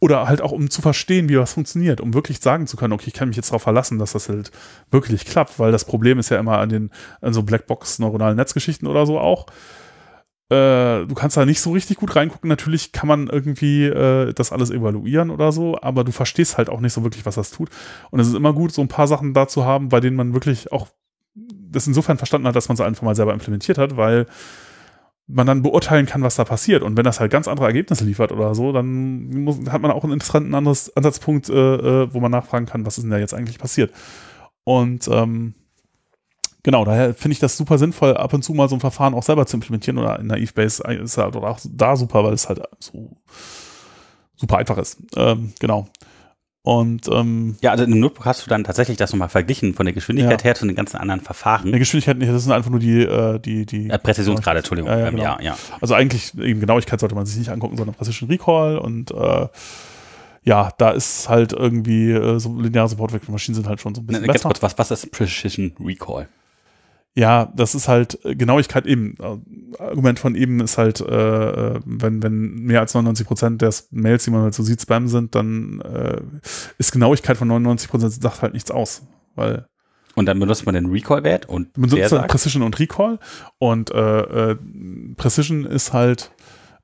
Oder 0.00 0.26
halt 0.26 0.40
auch, 0.40 0.50
um 0.50 0.70
zu 0.70 0.82
verstehen, 0.82 1.28
wie 1.28 1.38
was 1.38 1.52
funktioniert, 1.52 2.00
um 2.00 2.14
wirklich 2.14 2.40
sagen 2.40 2.66
zu 2.66 2.76
können, 2.76 2.94
okay, 2.94 3.06
ich 3.06 3.14
kann 3.14 3.28
mich 3.28 3.36
jetzt 3.36 3.50
darauf 3.50 3.62
verlassen, 3.62 4.00
dass 4.00 4.10
das 4.10 4.28
halt 4.28 4.50
wirklich 4.90 5.24
klappt, 5.24 5.60
weil 5.60 5.70
das 5.70 5.84
Problem 5.84 6.18
ist 6.18 6.30
ja 6.30 6.40
immer 6.40 6.58
an 6.58 6.68
den, 6.68 6.90
an 7.20 7.32
so 7.32 7.44
Blackbox-neuronalen 7.44 8.36
Netzgeschichten 8.36 8.88
oder 8.88 9.06
so 9.06 9.20
auch 9.20 9.46
äh, 10.52 11.06
du 11.06 11.14
kannst 11.14 11.36
da 11.36 11.46
nicht 11.46 11.60
so 11.60 11.72
richtig 11.72 11.96
gut 11.96 12.14
reingucken. 12.14 12.48
Natürlich 12.48 12.92
kann 12.92 13.08
man 13.08 13.28
irgendwie 13.28 13.84
äh, 13.84 14.34
das 14.34 14.52
alles 14.52 14.70
evaluieren 14.70 15.30
oder 15.30 15.50
so, 15.50 15.78
aber 15.80 16.04
du 16.04 16.12
verstehst 16.12 16.58
halt 16.58 16.68
auch 16.68 16.80
nicht 16.80 16.92
so 16.92 17.02
wirklich, 17.02 17.24
was 17.24 17.36
das 17.36 17.50
tut. 17.50 17.70
Und 18.10 18.20
es 18.20 18.28
ist 18.28 18.34
immer 18.34 18.52
gut, 18.52 18.72
so 18.72 18.82
ein 18.82 18.88
paar 18.88 19.08
Sachen 19.08 19.32
da 19.32 19.48
zu 19.48 19.64
haben, 19.64 19.88
bei 19.88 20.00
denen 20.00 20.16
man 20.16 20.34
wirklich 20.34 20.70
auch 20.70 20.88
das 21.34 21.86
insofern 21.86 22.18
verstanden 22.18 22.46
hat, 22.46 22.54
dass 22.54 22.68
man 22.68 22.74
es 22.74 22.82
einfach 22.82 23.02
mal 23.02 23.16
selber 23.16 23.32
implementiert 23.32 23.78
hat, 23.78 23.96
weil 23.96 24.26
man 25.26 25.46
dann 25.46 25.62
beurteilen 25.62 26.04
kann, 26.04 26.22
was 26.22 26.36
da 26.36 26.44
passiert. 26.44 26.82
Und 26.82 26.98
wenn 26.98 27.04
das 27.04 27.18
halt 27.18 27.32
ganz 27.32 27.48
andere 27.48 27.66
Ergebnisse 27.66 28.04
liefert 28.04 28.32
oder 28.32 28.54
so, 28.54 28.72
dann 28.72 29.30
muss, 29.44 29.58
hat 29.70 29.80
man 29.80 29.90
auch 29.90 30.04
einen 30.04 30.12
interessanten 30.12 30.54
anderes 30.54 30.94
Ansatzpunkt, 30.94 31.48
äh, 31.48 31.54
äh, 32.02 32.12
wo 32.12 32.20
man 32.20 32.30
nachfragen 32.30 32.66
kann, 32.66 32.84
was 32.84 32.98
ist 32.98 33.04
denn 33.04 33.10
da 33.10 33.18
jetzt 33.18 33.32
eigentlich 33.32 33.58
passiert. 33.58 33.92
Und 34.64 35.08
ähm, 35.08 35.54
Genau, 36.64 36.84
daher 36.84 37.14
finde 37.14 37.32
ich 37.32 37.40
das 37.40 37.56
super 37.56 37.76
sinnvoll, 37.76 38.16
ab 38.16 38.32
und 38.32 38.42
zu 38.42 38.54
mal 38.54 38.68
so 38.68 38.76
ein 38.76 38.80
Verfahren 38.80 39.14
auch 39.14 39.24
selber 39.24 39.46
zu 39.46 39.56
implementieren 39.56 39.98
oder 39.98 40.20
in 40.20 40.28
Naive 40.28 40.52
Base 40.52 40.82
ist 40.84 41.18
halt 41.18 41.34
auch 41.34 41.58
da 41.64 41.96
super, 41.96 42.22
weil 42.22 42.34
es 42.34 42.48
halt 42.48 42.62
so 42.78 43.16
super 44.36 44.58
einfach 44.58 44.78
ist. 44.78 44.98
Ähm, 45.16 45.52
genau. 45.58 45.88
Und 46.64 47.08
ähm, 47.08 47.56
ja, 47.60 47.72
also 47.72 47.82
in 47.82 47.90
dem 47.90 47.98
Notebook 47.98 48.24
hast 48.24 48.46
du 48.46 48.48
dann 48.48 48.62
tatsächlich 48.62 48.96
das 48.96 49.12
nochmal 49.12 49.28
verglichen 49.28 49.74
von 49.74 49.84
der 49.84 49.92
Geschwindigkeit 49.92 50.42
ja. 50.42 50.44
her 50.44 50.54
zu 50.54 50.64
den 50.64 50.76
ganzen 50.76 50.96
anderen 50.96 51.20
Verfahren. 51.20 51.72
Die 51.72 51.78
Geschwindigkeit 51.78 52.18
nicht, 52.18 52.30
das 52.30 52.44
sind 52.44 52.52
einfach 52.52 52.70
nur 52.70 52.78
die 52.78 53.02
äh, 53.02 53.40
die 53.40 53.66
die 53.66 53.90
äh, 53.90 53.98
Präzisionsgrade, 53.98 54.58
Entschuldigung. 54.58 54.88
Ja, 54.88 54.98
ja, 55.00 55.10
genau. 55.10 55.22
ja, 55.24 55.40
ja. 55.40 55.56
Also 55.80 55.94
eigentlich 55.94 56.38
eben 56.38 56.60
Genauigkeit 56.60 57.00
sollte 57.00 57.16
man 57.16 57.26
sich 57.26 57.36
nicht 57.36 57.50
angucken, 57.50 57.76
sondern 57.76 57.96
Precision 57.96 58.30
Recall 58.30 58.78
und 58.78 59.10
äh, 59.10 59.48
ja, 60.44 60.70
da 60.78 60.90
ist 60.90 61.28
halt 61.28 61.52
irgendwie 61.52 62.12
äh, 62.12 62.38
so 62.38 62.56
lineare 62.60 62.88
Support-Vektormaschinen 62.88 63.56
sind 63.56 63.66
halt 63.68 63.80
schon 63.80 63.96
so 63.96 64.00
ein 64.00 64.06
bisschen 64.06 64.22
ne, 64.22 64.32
besser. 64.32 64.48
Kurz, 64.48 64.62
was, 64.62 64.78
was 64.78 64.90
ist 64.92 65.10
Precision 65.10 65.72
Recall? 65.80 66.28
Ja, 67.14 67.52
das 67.54 67.74
ist 67.74 67.88
halt 67.88 68.24
äh, 68.24 68.34
Genauigkeit 68.34 68.86
eben. 68.86 69.14
Äh, 69.20 69.82
Argument 69.82 70.18
von 70.18 70.34
eben 70.34 70.60
ist 70.60 70.78
halt, 70.78 71.00
äh, 71.00 71.80
wenn, 71.84 72.22
wenn 72.22 72.54
mehr 72.54 72.80
als 72.80 72.94
99 72.94 73.26
Prozent 73.26 73.62
der 73.62 73.74
Mails, 73.90 74.24
die 74.24 74.30
man 74.30 74.42
halt 74.42 74.54
so 74.54 74.62
sieht, 74.62 74.80
Spam 74.80 75.08
sind, 75.08 75.34
dann 75.34 75.80
äh, 75.80 76.20
ist 76.78 76.92
Genauigkeit 76.92 77.36
von 77.36 77.48
99 77.48 77.90
Prozent 77.90 78.12
sagt 78.14 78.42
halt 78.42 78.54
nichts 78.54 78.70
aus, 78.70 79.02
weil 79.34 79.66
und 80.14 80.26
dann 80.26 80.38
benutzt 80.38 80.66
man 80.66 80.74
den 80.74 80.90
Recall-Wert 80.90 81.48
und 81.48 81.76
man 81.76 81.88
benutzt 81.88 82.12
dann 82.12 82.26
Precision 82.26 82.62
und 82.62 82.78
Recall 82.78 83.18
und 83.58 83.90
äh, 83.90 84.50
äh, 84.50 84.56
Precision 85.16 85.64
ist 85.64 85.94
halt 85.94 86.32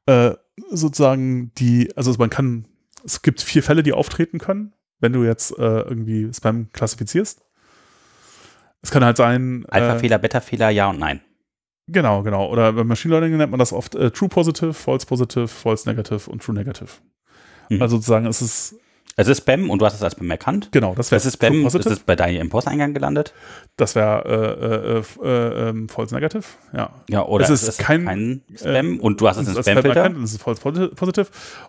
äh, 0.07 0.35
sozusagen 0.71 1.53
die, 1.59 1.95
also 1.97 2.15
man 2.19 2.31
kann, 2.31 2.67
es 3.05 3.23
gibt 3.23 3.43
vier 3.43 3.63
Fälle, 3.63 3.83
die 3.83 3.93
auftreten 3.93 4.39
können, 4.39 4.73
wenn 5.01 5.13
du 5.13 5.25
jetzt 5.25 5.59
äh, 5.59 5.81
irgendwie 5.83 6.33
Spam 6.33 6.71
klassifizierst. 6.73 7.43
Es 8.83 8.91
kann 8.91 9.05
halt 9.05 9.17
sein. 9.17 9.65
Alpha-Fehler, 9.69 10.17
äh, 10.17 10.21
Beta-Fehler, 10.21 10.71
ja 10.71 10.91
und 10.91 10.99
nein. 10.99 11.21
Genau, 11.89 12.23
genau. 12.23 12.49
Oder 12.49 12.73
bei 12.73 12.85
Machine 12.85 13.13
Learning 13.13 13.37
nennt 13.39 13.51
man 13.51 13.59
das 13.59 13.73
oft 13.73 13.95
äh, 13.95 14.11
True 14.11 14.29
Positive, 14.29 14.75
False 14.75 15.07
Positive, 15.07 15.49
False 15.49 15.89
Negative 15.89 16.31
und 16.31 16.43
True 16.43 16.55
Negative. 16.55 16.91
Mhm. 17.71 17.83
Also 17.83 17.97
sozusagen, 17.97 18.27
es 18.27 18.43
ist 18.43 18.73
es 18.73 18.79
ist 19.27 19.39
Spam 19.39 19.69
und 19.69 19.81
du 19.81 19.87
hast 19.87 19.95
es 19.95 20.03
als 20.03 20.13
Spam 20.13 20.31
erkannt. 20.31 20.69
Genau, 20.71 20.95
das 20.95 21.11
wäre. 21.11 21.19
Es 21.19 21.27
ist 21.27 21.35
Spam, 21.35 21.67
ist 21.67 21.75
es 21.75 21.99
bei 21.99 22.15
deinem 22.15 22.43
Impulseingang 22.43 22.95
gelandet. 22.95 23.35
Das 23.77 23.97
wäre 23.97 25.03
äh, 25.23 25.27
äh, 25.27 25.29
äh, 25.29 25.69
ähm, 25.71 25.89
False 25.89 26.15
Negative, 26.15 26.45
ja. 26.73 26.91
Ja, 27.09 27.25
oder 27.25 27.45
es 27.45 27.51
ist, 27.51 27.63
es 27.63 27.69
ist 27.71 27.79
kein, 27.79 28.05
kein, 28.05 28.43
Spam 28.55 29.01
und 29.01 29.21
du 29.21 29.29
hast 29.29 29.39
es 29.39 29.49
im 29.49 29.61
Spamfilter. 29.61 30.05
Spam 30.05 30.23
es 30.23 30.35
ist 30.35 30.43
False 30.43 30.61
Positive. 30.61 31.27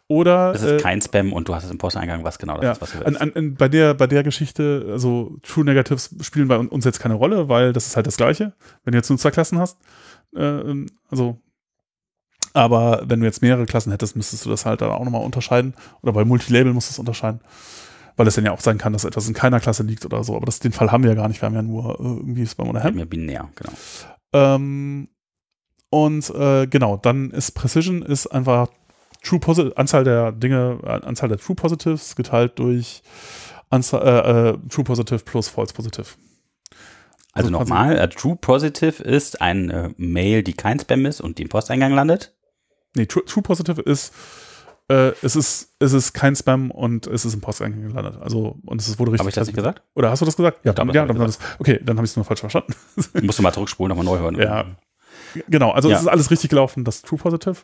Oder. 0.08 0.54
Es 0.54 0.62
ist 0.62 0.72
äh, 0.74 0.78
kein 0.78 1.02
Spam 1.02 1.34
und 1.34 1.48
du 1.48 1.56
hast 1.56 1.64
es 1.64 1.72
im 1.72 1.80
Posteingang, 1.80 2.24
was 2.24 2.38
genau 2.38 2.58
das 2.58 2.64
ja, 2.64 2.72
ist, 2.74 2.82
was 2.82 2.92
du 2.92 3.00
willst. 3.00 3.20
An, 3.20 3.32
an, 3.34 3.56
bei, 3.56 3.68
der, 3.68 3.96
bei 3.96 4.06
der 4.06 4.22
Geschichte, 4.22 4.86
also 4.92 5.38
True 5.42 5.66
Negatives 5.66 6.16
spielen 6.22 6.48
bei 6.48 6.58
uns 6.60 6.86
jetzt 6.86 7.00
keine 7.00 7.16
Rolle, 7.16 7.50
weil 7.50 7.74
das 7.74 7.88
ist 7.88 7.96
halt 7.96 8.06
das 8.06 8.18
Gleiche. 8.18 8.54
Wenn 8.84 8.92
du 8.92 8.98
jetzt 8.98 9.10
Nutzerklassen 9.10 9.58
hast, 9.58 9.80
äh, 10.36 10.86
also 11.10 11.40
aber 12.62 13.04
wenn 13.06 13.20
du 13.20 13.26
jetzt 13.26 13.42
mehrere 13.42 13.66
Klassen 13.66 13.92
hättest, 13.92 14.16
müsstest 14.16 14.46
du 14.46 14.50
das 14.50 14.66
halt 14.66 14.82
dann 14.82 14.92
auch 14.92 15.04
nochmal 15.04 15.24
unterscheiden. 15.24 15.74
Oder 16.02 16.14
bei 16.14 16.26
Multilabel 16.26 16.74
musst 16.74 16.90
du 16.90 16.94
es 16.94 17.00
unterscheiden. 17.00 17.42
Weil 18.16 18.28
es 18.28 18.36
dann 18.36 18.46
ja 18.46 18.52
auch 18.52 18.60
sein 18.60 18.78
kann, 18.78 18.94
dass 18.94 19.06
etwas 19.06 19.28
in 19.28 19.34
keiner 19.34 19.60
Klasse 19.60 19.84
liegt 19.84 20.06
oder 20.06 20.24
so. 20.24 20.36
Aber 20.36 20.46
das, 20.46 20.60
den 20.60 20.74
Fall 20.74 20.92
haben 20.92 21.04
wir 21.04 21.12
ja 21.12 21.16
gar 21.16 21.28
nicht. 21.28 21.42
Wir 21.42 21.48
haben 21.48 21.56
ja 21.56 21.62
nur 21.62 22.00
äh, 22.00 22.04
irgendwie 22.04 22.46
Spam 22.46 22.70
oder 22.70 22.84
Ham. 22.84 22.98
Ja, 22.98 23.06
binär, 23.06 23.50
genau. 23.56 23.72
Ähm, 24.34 25.08
und 25.90 26.30
äh, 26.32 26.68
genau, 26.68 26.98
dann 26.98 27.32
ist 27.32 27.52
Precision 27.52 28.02
ist 28.02 28.28
einfach 28.28 28.68
True 29.24 29.74
Anzahl 29.76 30.04
der 30.04 30.32
Dinge, 30.32 30.80
äh, 30.84 31.06
Anzahl 31.06 31.30
der 31.30 31.38
True 31.38 31.56
Positives 31.56 32.16
geteilt 32.16 32.60
durch 32.60 33.02
Anzahl, 33.70 34.02
äh, 34.02 34.50
äh, 34.50 34.58
True 34.70 34.84
Positive 34.84 35.20
plus 35.20 35.48
False 35.48 35.74
Positive. 35.74 36.08
Also, 37.34 37.48
also 37.48 37.50
nochmal, 37.52 38.10
True 38.10 38.36
Positive 38.36 39.04
ist 39.04 39.42
eine 39.42 39.94
Mail, 39.98 40.44
die 40.44 40.54
kein 40.54 40.80
Spam 40.80 41.06
ist 41.06 41.22
und 41.22 41.38
die 41.38 41.44
im 41.44 41.50
Posteingang 41.50 41.94
landet. 41.94 42.36
Nee, 42.96 43.06
True, 43.06 43.24
True 43.26 43.44
Positive 43.44 43.82
ist, 43.82 44.14
äh, 44.90 45.14
es 45.22 45.36
ist, 45.36 45.76
es 45.80 45.94
ist 45.94 46.14
kein 46.14 46.36
Spam 46.36 46.72
und 46.72 47.08
es 47.08 47.26
ist 47.26 47.34
im 47.34 47.42
Posteingang 47.42 47.90
gelandet. 47.90 48.18
Also, 48.22 48.58
und 48.66 48.82
es 48.82 48.98
wurde 49.00 49.12
richtig. 49.12 49.22
Habe 49.22 49.30
ich 49.30 49.36
das 49.36 49.48
nicht 49.48 49.56
gesagt? 49.56 49.84
Oder 49.96 50.10
hast 50.10 50.22
du 50.22 50.26
das 50.26 50.36
gesagt? 50.36 50.66
Ja, 50.66 50.74
dann, 50.74 50.90
ja, 50.90 51.06
dann 51.06 51.18
das, 51.18 51.40
okay, 51.60 51.80
dann 51.84 51.98
habe 51.98 52.06
ich 52.06 52.12
es 52.12 52.16
nur 52.16 52.26
falsch 52.26 52.40
verstanden. 52.40 52.74
musst 53.22 53.40
du 53.40 53.44
mal 53.44 53.54
zurückspulen, 53.54 53.90
nochmal 53.90 54.06
neu 54.06 54.20
hören. 54.20 54.36
Ja. 54.36 54.66
Genau, 55.48 55.72
also 55.72 55.90
ja. 55.90 55.96
es 55.96 56.02
ist 56.02 56.08
alles 56.08 56.32
richtig 56.32 56.50
gelaufen, 56.50 56.84
das 56.84 57.04
True 57.04 57.20
Positive. 57.20 57.58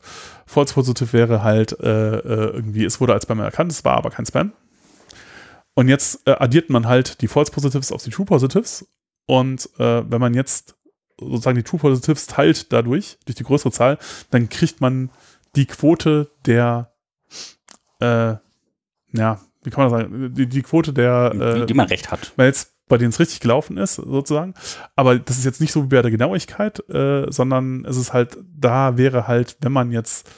False 0.46 0.74
Positive 0.74 1.14
wäre 1.14 1.42
halt 1.42 1.78
äh, 1.80 2.18
äh, 2.18 2.52
irgendwie, 2.54 2.86
es 2.86 3.02
wurde 3.02 3.14
als 3.14 3.24
Spam 3.24 3.40
erkannt, 3.40 3.72
es 3.72 3.84
war 3.84 3.98
aber 3.98 4.12
kein 4.12 4.26
Spam. 4.26 4.54
Und 5.74 5.90
jetzt 5.90 6.28
äh, 6.28 6.32
addiert 6.32 6.70
man 6.70 6.88
halt 6.88 7.22
die 7.22 7.28
False 7.28 7.52
Positives 7.52 7.92
auf 7.92 8.04
die 8.04 8.12
True 8.12 8.26
Positives. 8.26 8.88
Und 9.26 9.70
äh, 9.80 10.10
wenn 10.10 10.22
man 10.22 10.34
jetzt 10.34 10.76
sozusagen 11.20 11.58
die 11.58 11.64
True 11.64 11.80
Positives 11.80 12.28
teilt 12.28 12.72
dadurch, 12.72 13.18
durch 13.26 13.36
die 13.36 13.44
größere 13.44 13.72
Zahl, 13.72 13.98
dann 14.32 14.50
kriegt 14.50 14.82
man 14.82 15.10
die 15.56 15.66
Quote 15.66 16.32
der, 16.46 16.92
äh, 18.00 18.36
ja, 19.14 19.40
wie 19.64 19.70
kann 19.70 19.90
man 19.90 19.92
das 19.92 20.02
sagen, 20.02 20.34
die, 20.34 20.48
die 20.48 20.62
Quote 20.62 20.94
der, 20.94 21.34
äh, 21.34 21.60
die, 21.62 21.66
die 21.68 21.74
man 21.74 21.88
recht 21.88 22.12
hat. 22.12 22.34
Weil 22.36 22.48
jetzt 22.48 22.76
bei 22.88 22.98
denen 22.98 23.10
es 23.10 23.20
richtig 23.20 23.40
gelaufen 23.40 23.78
ist, 23.78 23.96
sozusagen. 23.96 24.54
Aber 24.96 25.18
das 25.18 25.38
ist 25.38 25.46
jetzt 25.46 25.60
nicht 25.60 25.72
so 25.72 25.84
wie 25.84 25.96
bei 25.96 26.02
der 26.04 26.12
Genauigkeit, 26.12 26.88
äh, 26.90 27.26
sondern 27.32 27.84
es 27.86 27.98
ist 27.98 28.14
halt, 28.14 28.38
da 28.56 28.98
wäre 28.98 29.28
halt, 29.28 29.58
wenn 29.62 29.72
man 29.72 29.92
jetzt 29.92 30.30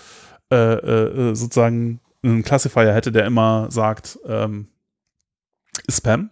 äh, 0.50 0.56
äh, 0.56 1.36
sozusagen 1.36 2.00
einen 2.24 2.44
Classifier 2.44 2.94
hätte, 2.94 3.12
der 3.12 3.26
immer 3.26 3.70
sagt, 3.70 4.18
ähm, 4.26 4.70
Spam, 5.90 6.32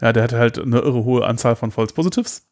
ja, 0.00 0.12
der 0.12 0.22
hätte 0.22 0.38
halt 0.38 0.58
eine 0.58 0.80
irre 0.80 1.04
hohe 1.04 1.26
Anzahl 1.26 1.56
von 1.56 1.70
False 1.70 1.94
Positives 1.94 2.46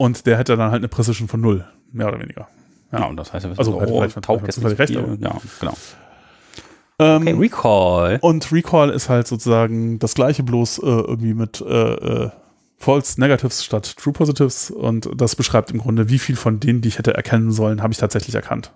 und 0.00 0.24
der 0.24 0.38
hätte 0.38 0.56
dann 0.56 0.70
halt 0.70 0.80
eine 0.80 0.88
Precision 0.88 1.28
von 1.28 1.42
null, 1.42 1.62
mehr 1.92 2.08
oder 2.08 2.18
weniger. 2.18 2.48
Ja, 2.90 3.04
und 3.04 3.18
das 3.18 3.34
heißt, 3.34 3.44
also 3.44 3.62
so, 3.62 3.80
halt 3.80 3.90
oh, 3.90 4.00
vielleicht 4.00 4.22
taugt 4.22 4.46
jetzt 4.46 4.64
recht, 4.64 4.96
aber, 4.96 5.14
ja, 5.20 5.36
genau. 5.60 5.74
Ähm, 6.98 7.22
okay, 7.22 7.32
Recall. 7.34 8.18
Und 8.22 8.50
Recall 8.50 8.88
ist 8.88 9.10
halt 9.10 9.26
sozusagen 9.26 9.98
das 9.98 10.14
gleiche, 10.14 10.42
bloß 10.42 10.78
äh, 10.78 10.86
irgendwie 10.86 11.34
mit 11.34 11.60
äh, 11.60 11.92
äh, 12.24 12.30
False 12.78 13.20
Negatives 13.20 13.62
statt 13.62 13.94
True 13.98 14.14
Positives. 14.14 14.70
Und 14.70 15.10
das 15.20 15.36
beschreibt 15.36 15.70
im 15.70 15.76
Grunde, 15.76 16.08
wie 16.08 16.18
viel 16.18 16.36
von 16.36 16.60
denen, 16.60 16.80
die 16.80 16.88
ich 16.88 16.96
hätte 16.96 17.12
erkennen 17.12 17.52
sollen, 17.52 17.82
habe 17.82 17.92
ich 17.92 17.98
tatsächlich 17.98 18.34
erkannt. 18.34 18.72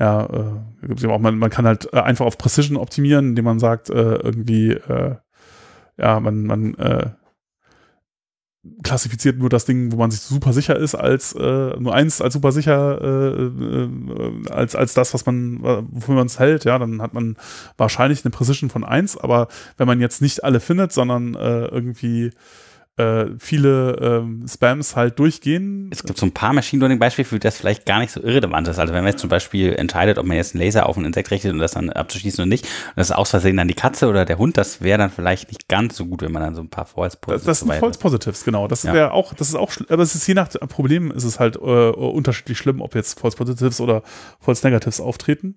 Ja, 0.00 0.26
äh, 0.26 1.06
auch, 1.06 1.20
man, 1.20 1.38
man 1.38 1.50
kann 1.50 1.64
halt 1.64 1.92
äh, 1.92 2.00
einfach 2.00 2.26
auf 2.26 2.38
Precision 2.38 2.76
optimieren, 2.76 3.28
indem 3.28 3.44
man 3.44 3.60
sagt, 3.60 3.88
äh, 3.88 4.16
irgendwie, 4.16 4.72
äh, 4.72 5.14
ja, 5.96 6.18
man, 6.18 6.42
man 6.42 6.74
klassifiziert 8.82 9.38
nur 9.38 9.48
das 9.48 9.64
Ding, 9.64 9.92
wo 9.92 9.96
man 9.96 10.10
sich 10.10 10.20
super 10.20 10.52
sicher 10.52 10.76
ist, 10.76 10.94
als 10.94 11.32
äh, 11.34 11.76
nur 11.78 11.94
eins 11.94 12.20
als 12.20 12.34
super 12.34 12.52
sicher 12.52 13.00
äh, 13.00 13.42
äh, 13.44 13.88
als 14.50 14.74
als 14.74 14.94
das, 14.94 15.14
was 15.14 15.26
man 15.26 15.62
wofür 15.90 16.14
man 16.14 16.26
es 16.26 16.38
hält. 16.38 16.64
Ja, 16.64 16.78
dann 16.78 17.02
hat 17.02 17.14
man 17.14 17.36
wahrscheinlich 17.76 18.24
eine 18.24 18.30
Precision 18.30 18.70
von 18.70 18.84
eins. 18.84 19.16
Aber 19.16 19.48
wenn 19.76 19.86
man 19.86 20.00
jetzt 20.00 20.22
nicht 20.22 20.44
alle 20.44 20.60
findet, 20.60 20.92
sondern 20.92 21.34
äh, 21.34 21.66
irgendwie 21.66 22.26
äh, 22.26 22.32
viele 23.38 23.96
ähm, 24.00 24.44
Spams 24.48 24.96
halt 24.96 25.18
durchgehen. 25.18 25.88
Es 25.92 26.02
gibt 26.02 26.18
so 26.18 26.26
ein 26.26 26.32
paar 26.32 26.52
Machine 26.52 26.80
Learning 26.80 26.98
Beispiele, 26.98 27.26
für 27.26 27.38
das 27.38 27.56
vielleicht 27.56 27.86
gar 27.86 28.00
nicht 28.00 28.10
so 28.10 28.20
irrelevant 28.20 28.66
ist. 28.68 28.78
Also 28.78 28.92
wenn 28.92 29.04
man 29.04 29.12
jetzt 29.12 29.20
zum 29.20 29.30
Beispiel 29.30 29.72
entscheidet, 29.74 30.18
ob 30.18 30.26
man 30.26 30.36
jetzt 30.36 30.54
einen 30.54 30.64
Laser 30.64 30.86
auf 30.86 30.96
ein 30.96 31.04
Insekt 31.04 31.30
richtet 31.30 31.52
und 31.52 31.58
das 31.58 31.72
dann 31.72 31.90
abzuschießen 31.90 32.42
und 32.42 32.48
nicht, 32.48 32.64
und 32.64 32.96
das 32.96 33.10
ist 33.10 33.16
aus 33.16 33.30
Versehen 33.30 33.56
dann 33.56 33.68
die 33.68 33.74
Katze 33.74 34.08
oder 34.08 34.24
der 34.24 34.38
Hund, 34.38 34.56
das 34.56 34.80
wäre 34.80 34.98
dann 34.98 35.10
vielleicht 35.10 35.48
nicht 35.48 35.68
ganz 35.68 35.96
so 35.96 36.06
gut, 36.06 36.22
wenn 36.22 36.32
man 36.32 36.42
dann 36.42 36.54
so 36.54 36.60
ein 36.60 36.68
paar 36.68 36.86
False 36.86 37.16
Positives. 37.16 37.44
Das, 37.46 37.60
das 37.60 37.68
sind 37.68 37.78
False 37.78 37.98
Positives, 37.98 38.44
genau. 38.44 38.68
Das 38.68 38.82
ja. 38.82 38.92
wäre 38.92 39.12
auch, 39.12 39.32
das 39.34 39.48
ist 39.48 39.54
auch, 39.54 39.72
aber 39.88 40.02
es 40.02 40.14
ist 40.14 40.26
je 40.26 40.34
nach 40.34 40.48
Problem 40.68 41.10
ist 41.10 41.24
es 41.24 41.38
halt 41.38 41.56
äh, 41.56 41.58
unterschiedlich 41.58 42.58
schlimm, 42.58 42.80
ob 42.80 42.94
jetzt 42.94 43.20
False 43.20 43.36
Positives 43.36 43.80
oder 43.80 44.02
False 44.40 44.66
Negatives 44.66 45.00
auftreten. 45.00 45.56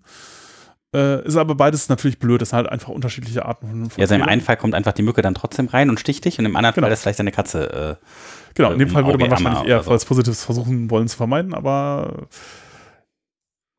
Äh, 0.94 1.26
ist 1.26 1.38
aber 1.38 1.56
beides 1.56 1.88
natürlich 1.88 2.20
blöd. 2.20 2.42
Das 2.42 2.50
sind 2.50 2.58
halt 2.58 2.70
einfach 2.70 2.90
unterschiedliche 2.90 3.46
Arten 3.46 3.68
von. 3.68 3.90
von 3.90 4.00
ja, 4.00 4.04
also 4.04 4.16
im 4.16 4.24
einen 4.24 4.42
Fall 4.42 4.58
kommt 4.58 4.76
einfach 4.76 4.92
die 4.92 5.04
Mücke 5.04 5.22
dann 5.22 5.36
trotzdem 5.36 5.68
rein 5.68 5.90
und 5.90 6.00
sticht 6.00 6.26
dich 6.26 6.38
und 6.38 6.46
im 6.46 6.56
anderen 6.56 6.76
genau. 6.76 6.86
Fall 6.86 6.94
ist 6.94 7.02
vielleicht 7.02 7.20
eine 7.22 7.32
Katze. 7.32 8.00
Äh, 8.02 8.06
genau, 8.56 8.72
in 8.72 8.80
dem 8.80 8.90
Fall 8.90 9.06
würde 9.06 9.18
man 9.20 9.32
wahrscheinlich 9.32 9.64
eher 9.64 9.84
so. 9.84 9.90
False 9.90 10.06
Positives 10.06 10.44
versuchen 10.44 10.90
wollen 10.90 11.08
zu 11.08 11.16
vermeiden, 11.16 11.54
aber 11.54 12.28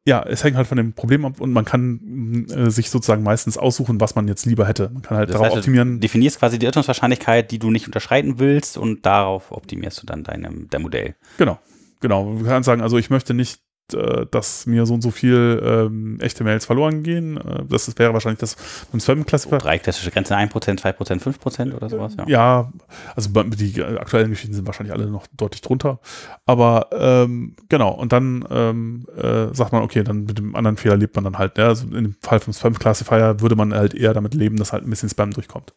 ja, 0.05 0.23
es 0.23 0.43
hängt 0.43 0.57
halt 0.57 0.67
von 0.67 0.79
dem 0.79 0.95
Problem 0.95 1.25
ab 1.25 1.41
und 1.41 1.53
man 1.53 1.65
kann 1.65 2.47
äh, 2.51 2.71
sich 2.71 2.91
sozusagen 2.91 3.23
meistens 3.23 3.57
aussuchen, 3.57 4.01
was 4.01 4.15
man 4.15 4.27
jetzt 4.27 4.47
lieber 4.47 4.67
hätte. 4.67 4.91
Man 4.93 5.03
kann 5.03 5.19
halt 5.19 5.29
das 5.29 5.35
darauf 5.35 5.49
heißt, 5.49 5.59
optimieren. 5.59 5.95
Du 5.95 6.01
definierst 6.01 6.41
quasi 6.41 6.59
die 6.59 6.67
Irrtumswahrscheinlichkeit, 6.67 7.51
die 7.51 7.59
du 7.59 7.71
nicht 7.71 7.87
unterschreiten 7.87 8.39
willst 8.39 8.79
und 8.79 9.07
darauf 9.07 9.53
optimierst 9.53 10.03
du 10.03 10.07
dann 10.07 10.25
deinem, 10.25 10.67
dein 10.71 10.83
Modell. 10.83 11.15
Genau, 11.39 11.59
genau. 12.01 12.25
Man 12.25 12.45
kann 12.45 12.63
sagen, 12.65 12.81
also 12.81 12.99
ich 12.99 13.11
möchte 13.11 13.33
nicht 13.33 13.61
äh, 13.95 14.27
dass 14.31 14.67
mir 14.67 14.87
so 14.87 14.95
und 14.95 15.03
so 15.03 15.11
viel 15.11 15.63
ähm, 15.65 16.19
echte 16.21 16.45
Mails 16.45 16.67
verloren 16.67 17.03
gehen. 17.03 17.37
Äh, 17.37 17.65
das 17.69 17.93
wäre 17.99 18.13
wahrscheinlich 18.13 18.41
das 18.41 18.57
beim 18.91 19.01
Spam-Classifier. 19.01 19.59
Drei 19.59 19.79
klassische 19.79 20.11
Grenzen, 20.11 20.35
1%, 20.35 20.51
2%, 20.51 21.21
5% 21.21 21.75
oder 21.75 21.89
sowas. 21.89 22.15
Ja, 22.19 22.27
ja 22.29 22.73
also 23.15 23.31
die 23.31 23.83
aktuellen 23.83 24.31
Geschichten 24.31 24.55
sind 24.55 24.67
wahrscheinlich 24.67 24.95
alle 24.95 25.07
noch 25.07 25.27
deutlich 25.37 25.61
drunter. 25.61 26.01
Aber 26.47 26.89
ähm, 26.93 27.57
genau, 27.69 27.91
und 27.91 28.13
dann 28.13 28.45
ähm, 28.51 29.07
äh, 29.17 29.55
sagt 29.55 29.73
man, 29.73 29.83
okay, 29.83 30.03
dann 30.03 30.25
mit 30.25 30.39
dem 30.39 30.55
anderen 30.55 30.77
Fehler 30.77 30.97
lebt 30.97 31.15
man 31.15 31.25
dann 31.25 31.39
halt. 31.39 31.59
Ja, 31.59 31.69
also 31.69 31.87
in 31.87 32.05
dem 32.05 32.17
Fall 32.21 32.41
vom 32.41 32.53
Spam-Classifier 32.53 33.41
würde 33.41 33.57
man 33.57 33.75
halt 33.75 33.95
eher 33.95 34.15
damit 34.15 34.35
leben, 34.35 34.57
dass 34.57 34.73
halt 34.73 34.85
ein 34.85 34.91
bisschen 34.91 35.09
Spam 35.09 35.31
durchkommt. 35.33 35.75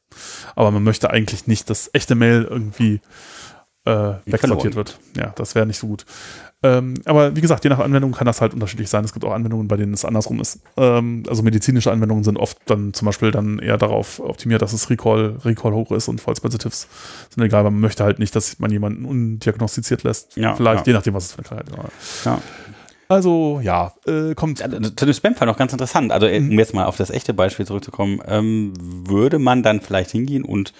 Aber 0.55 0.71
man 0.71 0.83
möchte 0.83 1.09
eigentlich 1.09 1.47
nicht, 1.47 1.69
dass 1.69 1.89
echte 1.93 2.15
Mail 2.15 2.47
irgendwie 2.49 3.01
äh, 3.85 4.15
wegsortiert 4.25 4.75
wird. 4.75 4.99
Ja, 5.15 5.33
das 5.35 5.55
wäre 5.55 5.65
nicht 5.65 5.77
so 5.77 5.87
gut. 5.87 6.05
Ähm, 6.65 6.95
aber 7.05 7.35
wie 7.35 7.41
gesagt, 7.41 7.63
je 7.63 7.69
nach 7.69 7.77
Anwendung 7.77 8.11
kann 8.13 8.25
das 8.25 8.41
halt 8.41 8.55
unterschiedlich 8.55 8.89
sein. 8.89 9.05
Es 9.05 9.13
gibt 9.13 9.23
auch 9.23 9.33
Anwendungen, 9.33 9.67
bei 9.67 9.77
denen 9.77 9.93
es 9.93 10.03
andersrum 10.03 10.41
ist. 10.41 10.61
Ähm, 10.77 11.21
also 11.29 11.43
medizinische 11.43 11.91
Anwendungen 11.91 12.23
sind 12.23 12.37
oft 12.37 12.57
dann 12.65 12.91
zum 12.93 13.05
Beispiel 13.05 13.29
dann 13.29 13.59
eher 13.59 13.77
darauf 13.77 14.19
optimiert, 14.19 14.63
dass 14.63 14.73
es 14.73 14.89
Recall, 14.89 15.37
Recall 15.45 15.73
hoch 15.73 15.91
ist 15.91 16.07
und 16.07 16.19
False 16.19 16.41
Positives 16.41 16.87
sind 17.29 17.43
egal, 17.43 17.65
weil 17.65 17.71
man 17.71 17.81
möchte 17.81 18.03
halt 18.03 18.17
nicht, 18.17 18.35
dass 18.35 18.57
man 18.57 18.71
jemanden 18.71 19.05
undiagnostiziert 19.05 20.01
lässt. 20.01 20.35
Ja, 20.37 20.55
Vielleicht, 20.55 20.87
ja. 20.87 20.91
je 20.91 20.93
nachdem, 20.93 21.13
was 21.13 21.25
es 21.25 21.33
für 21.33 21.39
eine 21.39 21.47
Krankheit 21.47 21.67
ist. 21.69 22.25
Ja. 22.25 22.41
Also 23.07 23.59
ja, 23.61 23.93
äh, 24.07 24.33
kommt. 24.33 24.57
Zu 24.57 25.05
dem 25.05 25.13
Spam-Fall 25.13 25.45
noch 25.45 25.57
ganz 25.57 25.71
interessant. 25.71 26.11
Also 26.11 26.27
mhm. 26.27 26.49
um 26.49 26.57
jetzt 26.57 26.73
mal 26.73 26.85
auf 26.85 26.97
das 26.97 27.11
echte 27.11 27.35
Beispiel 27.35 27.67
zurückzukommen, 27.67 28.19
ähm, 28.25 28.73
würde 28.79 29.37
man 29.37 29.61
dann 29.61 29.81
vielleicht 29.81 30.09
hingehen 30.09 30.43
und 30.43 30.73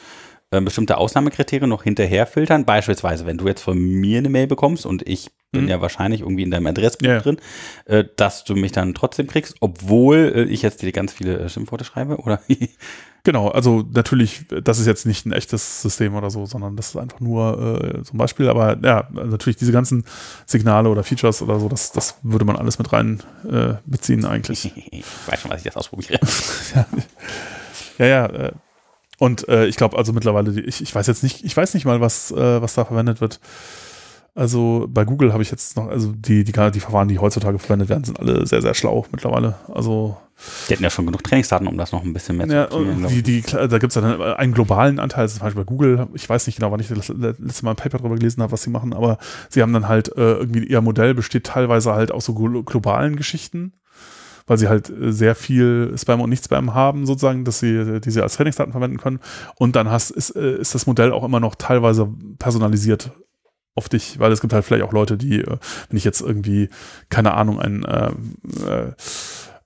äh, 0.49 0.61
bestimmte 0.61 0.97
Ausnahmekriterien 0.97 1.69
noch 1.69 1.83
hinterher 1.83 2.25
filtern. 2.25 2.65
Beispielsweise, 2.65 3.27
wenn 3.27 3.38
du 3.38 3.47
jetzt 3.47 3.61
von 3.61 3.77
mir 3.77 4.17
eine 4.17 4.29
Mail 4.29 4.47
bekommst 4.47 4.88
und 4.88 5.07
ich 5.07 5.29
bin 5.51 5.63
mhm. 5.63 5.69
ja 5.69 5.81
wahrscheinlich 5.81 6.21
irgendwie 6.21 6.43
in 6.43 6.51
deinem 6.51 6.67
Adressbuch 6.67 7.07
ja. 7.07 7.19
drin, 7.19 7.37
äh, 7.85 8.03
dass 8.15 8.43
du 8.43 8.55
mich 8.55 8.71
dann 8.71 8.93
trotzdem 8.93 9.27
kriegst, 9.27 9.55
obwohl 9.61 10.33
äh, 10.35 10.43
ich 10.43 10.61
jetzt 10.61 10.81
dir 10.81 10.91
ganz 10.91 11.13
viele 11.13 11.39
äh, 11.39 11.49
Schimpfworte 11.49 11.85
schreibe, 11.85 12.17
oder? 12.17 12.41
genau, 13.23 13.47
also 13.49 13.83
natürlich, 13.91 14.45
das 14.47 14.79
ist 14.79 14.85
jetzt 14.85 15.05
nicht 15.05 15.25
ein 15.25 15.31
echtes 15.31 15.81
System 15.81 16.15
oder 16.15 16.29
so, 16.29 16.45
sondern 16.45 16.75
das 16.75 16.89
ist 16.89 16.97
einfach 16.97 17.19
nur 17.19 17.81
äh, 17.83 17.97
ein 17.97 18.17
Beispiel. 18.17 18.49
Aber 18.49 18.77
ja, 18.83 19.07
natürlich 19.11 19.57
diese 19.57 19.71
ganzen 19.71 20.03
Signale 20.45 20.89
oder 20.89 21.03
Features 21.03 21.41
oder 21.41 21.59
so, 21.59 21.69
das, 21.69 21.91
das 21.91 22.15
würde 22.21 22.45
man 22.45 22.57
alles 22.57 22.77
mit 22.77 22.91
rein 22.91 23.23
äh, 23.49 23.75
beziehen 23.85 24.25
eigentlich. 24.25 24.71
ich 24.91 25.05
weiß 25.27 25.41
schon, 25.41 25.51
was 25.51 25.59
ich 25.59 25.65
jetzt 25.65 25.77
ausprobiere. 25.77 26.19
ja, 26.75 26.85
ja, 27.97 28.05
ja 28.05 28.25
äh, 28.25 28.51
und 29.17 29.47
ich 29.47 29.77
glaube 29.77 29.97
also 29.97 30.11
mittlerweile, 30.11 30.59
ich, 30.59 30.81
ich 30.81 30.93
weiß 30.93 31.07
jetzt 31.07 31.23
nicht, 31.23 31.45
ich 31.45 31.55
weiß 31.55 31.73
nicht 31.73 31.85
mal, 31.85 32.01
was, 32.01 32.33
was 32.33 32.73
da 32.73 32.83
verwendet 32.83 33.21
wird. 33.21 33.39
Also 34.36 34.86
bei 34.89 35.05
Google 35.05 35.31
habe 35.31 35.43
ich 35.43 35.49
jetzt 35.49 35.77
noch, 35.77 35.88
also 35.88 36.11
die, 36.11 36.43
die, 36.43 36.51
die 36.51 36.79
Verfahren, 36.81 37.07
die 37.07 37.19
heutzutage 37.19 37.57
verwendet 37.57 37.88
werden, 37.88 38.03
sind 38.03 38.19
alle 38.19 38.45
sehr, 38.45 38.61
sehr 38.61 38.73
schlau 38.73 39.05
mittlerweile. 39.09 39.55
Also 39.73 40.17
die 40.67 40.73
hätten 40.73 40.83
ja 40.83 40.89
schon 40.89 41.05
genug 41.05 41.23
Trainingsdaten, 41.23 41.65
um 41.67 41.77
das 41.77 41.93
noch 41.93 42.03
ein 42.03 42.11
bisschen 42.11 42.36
mehr 42.36 42.47
ja, 42.47 42.69
zu 42.69 42.79
optimieren. 42.79 43.07
Die, 43.07 43.23
die, 43.23 43.41
da 43.41 43.77
gibt 43.77 43.93
es 43.95 44.01
dann 44.01 44.21
einen 44.21 44.53
globalen 44.53 44.99
Anteil, 44.99 45.29
zum 45.29 45.39
Beispiel 45.39 45.63
bei 45.63 45.65
Google, 45.65 46.07
ich 46.13 46.27
weiß 46.27 46.47
nicht 46.47 46.57
genau, 46.57 46.69
wann 46.69 46.81
ich 46.81 46.89
das 46.89 47.07
letzte 47.07 47.63
Mal 47.63 47.71
ein 47.71 47.77
Paper 47.77 47.99
darüber 47.99 48.15
gelesen 48.15 48.43
habe, 48.43 48.51
was 48.51 48.63
sie 48.63 48.69
machen, 48.69 48.93
aber 48.93 49.19
sie 49.49 49.61
haben 49.61 49.71
dann 49.71 49.88
halt 49.88 50.09
äh, 50.17 50.33
irgendwie, 50.33 50.65
ihr 50.65 50.81
Modell 50.81 51.13
besteht 51.13 51.45
teilweise 51.45 51.93
halt 51.93 52.11
aus 52.11 52.25
so 52.25 52.33
globalen 52.33 53.15
Geschichten 53.15 53.73
weil 54.47 54.59
sie 54.59 54.67
halt 54.67 54.91
äh, 54.91 55.11
sehr 55.11 55.33
viel 55.33 55.95
Spam 55.97 56.21
und 56.21 56.29
Nicht-Spam 56.29 56.75
haben, 56.75 57.07
sozusagen, 57.07 57.45
dass 57.45 57.59
sie, 57.59 57.99
die 57.99 58.11
sie 58.11 58.21
als 58.21 58.36
Trainingsdaten 58.36 58.73
verwenden 58.73 58.97
können. 58.97 59.19
Und 59.55 59.75
dann 59.75 59.89
hast, 59.89 60.11
ist, 60.11 60.36
äh, 60.36 60.59
ist 60.59 60.75
das 60.75 60.86
Modell 60.86 61.11
auch 61.11 61.23
immer 61.23 61.39
noch 61.39 61.55
teilweise 61.55 62.07
personalisiert 62.38 63.11
auf 63.76 63.89
dich, 63.89 64.19
weil 64.19 64.32
es 64.32 64.41
gibt 64.41 64.53
halt 64.53 64.63
vielleicht 64.65 64.84
auch 64.84 64.93
Leute, 64.93 65.17
die, 65.17 65.41
äh, 65.41 65.57
wenn 65.89 65.97
ich 65.97 66.05
jetzt 66.05 66.21
irgendwie, 66.21 66.69
keine 67.09 67.34
Ahnung, 67.34 67.59
ein 67.59 67.84
äh, 67.84 68.11
äh, 68.67 68.93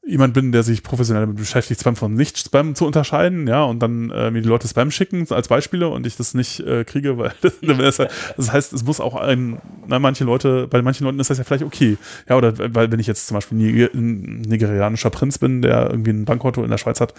jemand 0.10 0.34
bin, 0.34 0.52
der 0.52 0.64
sich 0.64 0.84
professionell 0.84 1.24
damit 1.24 1.38
beschäftigt, 1.38 1.80
Spam 1.82 1.96
von 1.96 2.14
Nicht-Spam 2.14 2.76
zu 2.76 2.86
unterscheiden, 2.86 3.48
ja, 3.48 3.64
und 3.64 3.80
dann 3.80 4.10
äh, 4.10 4.32
mir 4.32 4.42
die 4.42 4.48
Leute 4.48 4.68
Spam 4.68 4.92
schicken 4.92 5.28
als 5.30 5.48
Beispiele 5.48 5.88
und 5.88 6.08
ich 6.08 6.18
das 6.18 6.34
nicht 6.34 6.60
äh, 6.62 6.84
kriege, 6.84 7.18
weil 7.18 7.32
das, 7.42 7.98
das, 8.36 8.52
heißt, 8.52 8.74
es 8.74 8.84
muss 8.84 9.00
auch 9.00 9.16
ein, 9.16 9.62
na, 9.88 10.00
manche 10.00 10.24
Leute, 10.24 10.68
bei 10.68 10.82
manchen 10.82 11.06
Leuten 11.06 11.20
ist 11.20 11.30
das 11.30 11.38
ja 11.38 11.44
vielleicht 11.44 11.64
okay, 11.64 11.98
ja, 12.28 12.36
oder 12.36 12.54
weil 12.74 12.92
wenn 12.92 13.00
ich 13.00 13.08
jetzt 13.08 13.28
zum 13.28 13.36
Beispiel 13.36 13.58
ein 13.94 14.42
nigerianischer 14.42 15.12
Prinz 15.12 15.38
bin, 15.38 15.62
der 15.62 15.90
irgendwie 15.92 16.12
ein 16.12 16.26
Bankkonto 16.26 16.64
in 16.64 16.70
der 16.70 16.78
Schweiz 16.78 17.00
hat, 17.00 17.14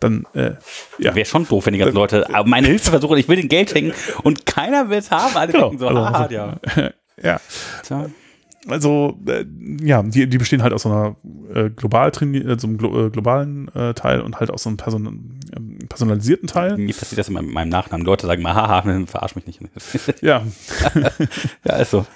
dann 0.00 0.24
äh, 0.34 0.52
ja. 0.98 1.14
Wäre 1.14 1.26
schon 1.26 1.46
doof, 1.46 1.66
wenn 1.66 1.72
die 1.72 1.78
ganzen 1.78 1.94
Leute 1.94 2.26
meine 2.44 2.68
Hilfe 2.68 2.90
versuchen, 2.90 3.18
ich 3.18 3.28
will 3.28 3.36
den 3.36 3.48
Geld 3.48 3.74
hängen 3.74 3.92
und 4.22 4.46
keiner 4.46 4.88
will 4.88 4.98
es 4.98 5.10
haben, 5.10 5.36
alle 5.36 5.52
genau. 5.52 5.70
denken 5.70 5.78
so, 5.78 5.88
also, 5.88 6.00
ah, 6.00 6.28
ja. 6.30 6.58
ja. 7.22 7.40
So 7.82 8.06
also 8.68 9.18
äh, 9.26 9.44
ja, 9.80 10.02
die, 10.02 10.28
die 10.28 10.38
bestehen 10.38 10.62
halt 10.62 10.72
aus 10.72 10.82
so 10.82 10.88
einer 10.88 11.16
äh, 11.54 11.70
global 11.70 12.10
äh, 12.10 12.58
so 12.58 12.66
einem 12.66 12.78
glo 12.78 13.06
äh, 13.06 13.10
globalen 13.10 13.68
äh, 13.74 13.94
Teil 13.94 14.20
und 14.20 14.40
halt 14.40 14.50
aus 14.50 14.64
so 14.64 14.70
einem 14.70 14.76
Person 14.76 15.38
äh, 15.52 15.84
personalisierten 15.86 16.48
Teil. 16.48 16.76
Mir 16.76 16.94
passiert 16.94 17.18
das 17.18 17.28
immer 17.28 17.42
mit 17.42 17.52
meinem 17.52 17.68
Nachnamen. 17.68 18.04
Leute 18.04 18.26
sagen 18.26 18.42
mal, 18.42 18.54
haha, 18.54 18.82
verarsch 19.06 19.36
mich 19.36 19.46
nicht. 19.46 19.60
ja. 20.22 20.42
ja, 21.64 21.72
also. 21.72 22.06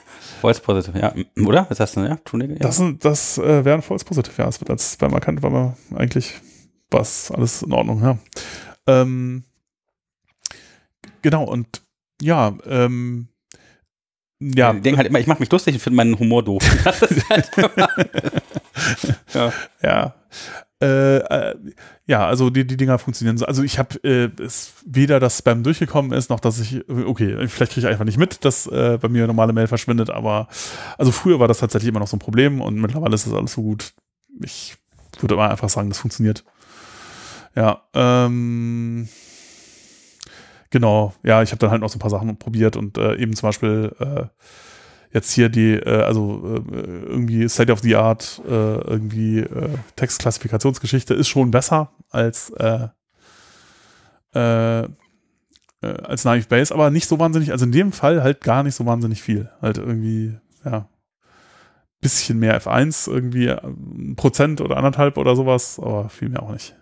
False 0.40 0.60
Positive, 0.62 0.98
ja. 0.98 1.12
Oder? 1.44 1.66
Was 1.68 1.80
hast 1.80 1.96
du, 1.96 2.00
ja? 2.00 2.16
Trunige, 2.24 2.54
ja. 2.54 2.60
Das, 2.60 2.82
das 3.00 3.36
äh, 3.38 3.64
wäre 3.64 3.76
ein 3.76 3.82
False 3.82 4.04
Positive, 4.04 4.34
ja. 4.40 4.48
Es 4.48 4.60
wird 4.60 4.70
als 4.70 4.94
Spam 4.94 5.12
erkannt, 5.12 5.42
weil 5.42 5.50
man 5.50 5.74
eigentlich 5.94 6.40
was 6.90 7.30
alles 7.30 7.62
in 7.62 7.72
Ordnung, 7.72 8.02
ja. 8.02 8.18
Ähm, 8.86 9.44
genau, 11.22 11.44
und 11.44 11.82
ja, 12.22 12.56
ähm, 12.66 13.28
ja. 14.40 14.72
Ich 14.72 14.82
denke 14.82 14.98
halt 14.98 15.08
immer, 15.08 15.20
ich 15.20 15.26
mache 15.26 15.40
mich 15.40 15.50
lustig 15.50 15.74
und 15.74 15.80
finde 15.80 15.96
meinen 15.96 16.18
Humor 16.18 16.42
doof. 16.42 16.62
ja. 19.34 19.52
ja. 19.82 20.14
Äh, 20.82 21.18
äh, 21.18 21.56
ja, 22.06 22.26
also 22.26 22.48
die, 22.48 22.66
die 22.66 22.78
Dinger 22.78 22.98
funktionieren 22.98 23.36
so. 23.36 23.44
Also 23.44 23.62
ich 23.62 23.78
habe 23.78 24.02
äh, 24.02 24.30
weder 24.86 25.20
das 25.20 25.38
Spam 25.38 25.62
durchgekommen 25.62 26.12
ist, 26.12 26.30
noch 26.30 26.40
dass 26.40 26.58
ich, 26.58 26.88
okay, 26.88 27.46
vielleicht 27.48 27.72
kriege 27.72 27.86
ich 27.86 27.92
einfach 27.92 28.06
nicht 28.06 28.16
mit, 28.16 28.44
dass 28.46 28.66
äh, 28.66 28.98
bei 29.00 29.08
mir 29.08 29.26
normale 29.26 29.52
Mail 29.52 29.66
verschwindet, 29.66 30.08
aber 30.08 30.48
also 30.96 31.12
früher 31.12 31.38
war 31.38 31.48
das 31.48 31.58
tatsächlich 31.58 31.90
immer 31.90 32.00
noch 32.00 32.08
so 32.08 32.16
ein 32.16 32.20
Problem 32.20 32.62
und 32.62 32.76
mittlerweile 32.80 33.14
ist 33.14 33.26
das 33.26 33.34
alles 33.34 33.52
so 33.52 33.62
gut. 33.62 33.92
Ich 34.42 34.76
würde 35.20 35.34
immer 35.34 35.50
einfach 35.50 35.68
sagen, 35.68 35.90
das 35.90 35.98
funktioniert. 35.98 36.44
Ja, 37.54 37.82
ähm, 37.92 39.06
genau, 40.70 41.12
ja, 41.22 41.42
ich 41.42 41.50
habe 41.50 41.58
dann 41.58 41.70
halt 41.70 41.80
noch 41.80 41.90
so 41.90 41.96
ein 41.96 42.00
paar 42.00 42.10
Sachen 42.10 42.36
probiert 42.38 42.76
und 42.76 42.98
äh, 42.98 43.16
eben 43.16 43.34
zum 43.34 43.48
Beispiel 43.48 43.94
äh, 43.98 44.24
jetzt 45.12 45.32
hier 45.32 45.48
die, 45.48 45.74
äh, 45.74 46.02
also 46.02 46.42
äh, 46.44 46.72
irgendwie 46.72 47.48
State 47.48 47.72
of 47.72 47.80
the 47.80 47.96
Art, 47.96 48.40
äh, 48.46 48.50
irgendwie 48.50 49.40
äh, 49.40 49.68
Textklassifikationsgeschichte 49.96 51.14
ist 51.14 51.28
schon 51.28 51.50
besser 51.50 51.92
als 52.10 52.50
äh, 52.50 52.88
äh, 54.34 54.84
äh, 55.82 56.02
als 56.02 56.24
Naive 56.24 56.46
Base, 56.48 56.72
aber 56.74 56.90
nicht 56.90 57.08
so 57.08 57.18
wahnsinnig, 57.18 57.52
also 57.52 57.64
in 57.64 57.72
dem 57.72 57.92
Fall 57.92 58.22
halt 58.22 58.42
gar 58.42 58.62
nicht 58.62 58.74
so 58.74 58.86
wahnsinnig 58.86 59.22
viel. 59.22 59.50
Halt 59.60 59.78
irgendwie, 59.78 60.36
ja, 60.64 60.88
bisschen 62.00 62.38
mehr 62.38 62.60
F1, 62.60 63.10
irgendwie 63.10 63.50
ein 63.50 64.14
Prozent 64.16 64.60
oder 64.60 64.76
anderthalb 64.76 65.18
oder 65.18 65.36
sowas, 65.36 65.78
aber 65.78 66.08
viel 66.08 66.28
mehr 66.30 66.42
auch 66.42 66.52
nicht. 66.52 66.76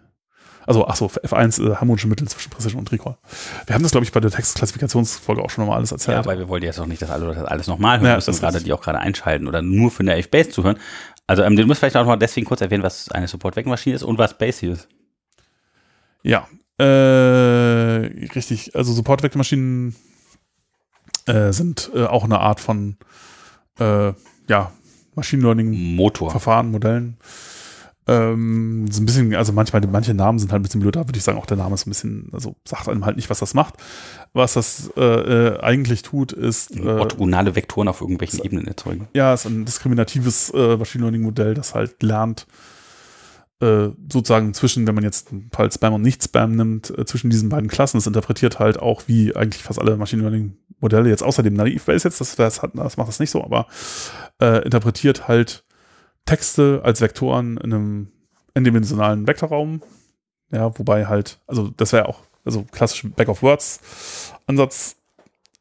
Also, 0.68 0.86
ach 0.86 0.96
so, 0.96 1.06
F1 1.06 1.64
äh, 1.64 1.76
harmonische 1.76 2.08
Mittel 2.08 2.28
zwischen 2.28 2.50
Precision 2.50 2.80
und 2.80 2.92
Recall. 2.92 3.16
Wir 3.64 3.74
haben 3.74 3.82
das, 3.82 3.90
glaube 3.90 4.04
ich, 4.04 4.12
bei 4.12 4.20
der 4.20 4.30
Textklassifikationsfolge 4.30 5.42
auch 5.42 5.48
schon 5.48 5.64
nochmal 5.64 5.78
alles 5.78 5.92
erzählt. 5.92 6.16
Ja, 6.16 6.18
aber 6.18 6.38
wir 6.38 6.46
wollen 6.50 6.62
jetzt 6.62 6.78
auch 6.78 6.84
nicht, 6.84 7.00
dass 7.00 7.08
alle 7.08 7.34
das 7.34 7.42
alles 7.46 7.68
nochmal 7.68 8.00
hören 8.00 8.08
ja, 8.10 8.14
müssen, 8.16 8.38
gerade 8.38 8.60
die 8.60 8.70
auch 8.74 8.82
gerade 8.82 8.98
einschalten 8.98 9.48
oder 9.48 9.62
nur 9.62 9.90
für 9.90 10.00
eine 10.00 10.14
F-Base 10.16 10.50
zuhören. 10.50 10.76
Also, 11.26 11.42
ähm, 11.42 11.56
du 11.56 11.64
musst 11.64 11.80
vielleicht 11.80 11.96
auch 11.96 12.04
noch 12.04 12.16
deswegen 12.16 12.46
kurz 12.46 12.60
erwähnen, 12.60 12.82
was 12.82 13.10
eine 13.10 13.28
Support-Wegmaschine 13.28 13.96
ist 13.96 14.02
und 14.02 14.18
was 14.18 14.36
Base 14.36 14.66
ist. 14.66 14.88
Ja, 16.22 16.46
äh, 16.76 16.84
richtig. 16.84 18.76
Also, 18.76 18.92
Support-Wegmaschinen 18.92 19.96
äh, 21.24 21.50
sind 21.50 21.90
äh, 21.94 22.04
auch 22.04 22.24
eine 22.24 22.40
Art 22.40 22.60
von, 22.60 22.98
äh, 23.80 24.12
ja, 24.50 24.70
Machine 25.14 25.42
Learning 25.42 25.96
Motor. 25.96 26.30
Verfahren, 26.30 26.70
Modellen. 26.70 27.16
Ähm, 28.09 28.86
so 28.90 29.02
ein 29.02 29.06
bisschen, 29.06 29.34
also 29.34 29.52
manchmal, 29.52 29.82
manche 29.86 30.14
Namen 30.14 30.38
sind 30.38 30.50
halt 30.50 30.61
ein 30.61 30.62
bisschen 30.62 30.80
blöd, 30.80 30.96
da 30.96 31.06
würde 31.06 31.18
ich 31.18 31.22
sagen, 31.22 31.36
auch 31.36 31.44
der 31.44 31.59
Name 31.59 31.74
ist 31.74 31.86
ein 31.86 31.90
bisschen, 31.90 32.30
also 32.32 32.56
sagt 32.64 32.88
einem 32.88 33.04
halt 33.04 33.16
nicht, 33.16 33.28
was 33.28 33.38
das 33.38 33.52
macht. 33.52 33.74
Was 34.32 34.54
das 34.54 34.90
äh, 34.96 35.02
äh, 35.02 35.61
eigentlich 35.61 36.02
tut, 36.02 36.32
ist. 36.32 36.74
Äh, 36.74 36.88
Orthogonale 36.88 37.54
Vektoren 37.54 37.86
auf 37.86 38.00
irgendwelchen 38.00 38.42
Ebenen 38.42 38.66
erzeugen. 38.66 39.09
Ja, 39.12 39.34
ist 39.34 39.44
ein 39.44 39.66
diskriminatives 39.66 40.50
äh, 40.54 40.78
Machine 40.78 41.04
Learning 41.04 41.22
Modell, 41.22 41.52
das 41.52 41.74
halt 41.74 42.02
lernt, 42.02 42.46
äh, 43.61 43.88
sozusagen 44.11 44.54
zwischen, 44.54 44.86
wenn 44.86 44.94
man 44.94 45.04
jetzt 45.04 45.28
halt 45.56 45.74
Spam 45.74 45.92
und 45.92 46.02
Nicht-Spam 46.02 46.56
nimmt, 46.56 46.96
äh, 46.96 47.04
zwischen 47.04 47.28
diesen 47.28 47.50
beiden 47.50 47.68
Klassen. 47.68 47.98
Es 47.98 48.06
interpretiert 48.06 48.59
halt 48.59 48.78
auch, 48.78 49.02
wie 49.06 49.36
eigentlich 49.36 49.62
fast 49.62 49.78
alle 49.78 49.96
Machine 49.98 50.22
Learning 50.22 50.56
Modelle 50.80 51.11
jetzt 51.11 51.22
außerdem 51.22 51.52
naiv 51.52 51.84
Base 51.84 52.06
jetzt, 52.09 52.20
das, 52.20 52.36
das, 52.36 52.62
hat, 52.62 52.70
das 52.74 52.96
macht 52.96 53.09
das 53.09 53.20
nicht 53.20 53.30
so, 53.30 53.44
aber 53.44 53.66
äh, 54.40 54.64
interpretiert 54.64 55.28
halt 55.28 55.64
Texte 56.29 56.83
als 56.85 57.01
Vektoren 57.01 57.57
in 57.57 57.72
einem 57.72 58.09
n-dimensionalen 58.55 59.26
Vektorraum. 59.26 59.83
Ja, 60.51 60.76
wobei 60.79 61.07
halt, 61.07 61.39
also 61.47 61.70
das 61.76 61.93
wäre 61.93 62.09
auch, 62.09 62.20
also 62.45 62.64
klassisch 62.70 63.05
Back-of-Words-Ansatz, 63.16 64.97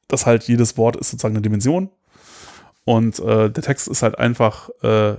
dass 0.07 0.25
halt 0.25 0.43
jedes 0.43 0.77
Wort 0.77 0.95
ist 0.95 1.11
sozusagen 1.11 1.35
eine 1.35 1.41
Dimension. 1.41 1.89
Und 2.83 3.19
äh, 3.19 3.49
der 3.49 3.63
Text 3.63 3.89
ist 3.89 4.01
halt 4.01 4.17
einfach 4.17 4.69
äh, 4.81 5.15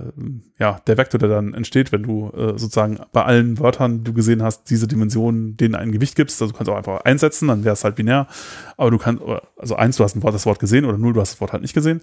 ja 0.57 0.81
der 0.87 0.97
Vektor, 0.97 1.19
der 1.19 1.29
dann 1.29 1.53
entsteht, 1.53 1.91
wenn 1.91 2.01
du 2.01 2.31
äh, 2.35 2.57
sozusagen 2.57 2.99
bei 3.11 3.23
allen 3.23 3.59
Wörtern, 3.59 3.99
die 3.99 4.05
du 4.05 4.13
gesehen 4.13 4.41
hast, 4.41 4.71
diese 4.71 4.87
Dimensionen 4.87 5.55
denen 5.55 5.75
ein 5.75 5.91
Gewicht 5.91 6.15
gibst. 6.15 6.41
Also 6.41 6.51
du 6.51 6.57
kannst 6.57 6.71
auch 6.71 6.77
einfach 6.77 7.01
einsetzen, 7.01 7.47
dann 7.47 7.63
wäre 7.63 7.73
es 7.73 7.83
halt 7.83 7.95
binär. 7.95 8.25
Aber 8.75 8.89
du 8.89 8.97
kannst, 8.97 9.21
also 9.55 9.75
eins, 9.75 9.97
du 9.97 10.03
hast 10.03 10.15
ein 10.15 10.23
Wort, 10.23 10.33
das 10.33 10.47
Wort 10.47 10.57
gesehen 10.57 10.85
oder 10.85 10.97
null, 10.97 11.13
du 11.13 11.21
hast 11.21 11.33
das 11.33 11.41
Wort 11.41 11.53
halt 11.53 11.61
nicht 11.61 11.75
gesehen. 11.75 12.01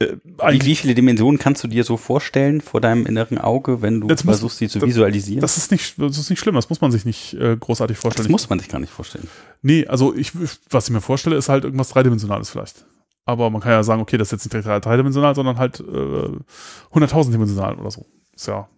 Äh, 0.00 0.16
wie, 0.24 0.64
wie, 0.64 0.76
viele 0.76 0.94
Dimensionen 0.94 1.38
kannst 1.38 1.62
du 1.62 1.68
dir 1.68 1.84
so 1.84 1.98
vorstellen 1.98 2.62
vor 2.62 2.80
deinem 2.80 3.04
inneren 3.04 3.36
Auge, 3.36 3.82
wenn 3.82 4.00
du 4.00 4.06
das 4.06 4.22
versuchst, 4.22 4.56
sie 4.58 4.68
zu 4.68 4.78
das, 4.78 4.88
visualisieren? 4.88 5.42
Das 5.42 5.58
ist, 5.58 5.70
nicht, 5.70 5.98
das 5.98 6.16
ist 6.16 6.30
nicht 6.30 6.38
schlimm, 6.38 6.54
das 6.54 6.70
muss 6.70 6.80
man 6.80 6.90
sich 6.90 7.04
nicht 7.04 7.34
äh, 7.34 7.56
großartig 7.56 7.98
vorstellen. 7.98 8.26
Das 8.26 8.30
muss 8.30 8.48
man 8.48 8.58
sich 8.58 8.68
gar 8.68 8.78
nicht 8.80 8.92
vorstellen. 8.92 9.28
Nee, 9.60 9.86
also 9.86 10.14
ich, 10.14 10.32
was 10.70 10.88
ich 10.88 10.94
mir 10.94 11.02
vorstelle, 11.02 11.36
ist 11.36 11.50
halt 11.50 11.64
irgendwas 11.64 11.90
Dreidimensionales 11.90 12.48
vielleicht. 12.48 12.86
Aber 13.26 13.50
man 13.50 13.60
kann 13.60 13.72
ja 13.72 13.82
sagen, 13.82 14.00
okay, 14.00 14.16
das 14.16 14.28
ist 14.28 14.32
jetzt 14.32 14.52
nicht 14.52 14.64
direkt 14.66 14.86
dreidimensional, 14.86 15.34
sondern 15.34 15.58
halt 15.58 15.80
äh, 15.80 15.82
100.000 15.82 17.32
dimensional 17.32 17.74
oder 17.74 17.90
so. 17.90 18.06
Ist 18.34 18.48
ja. 18.48 18.68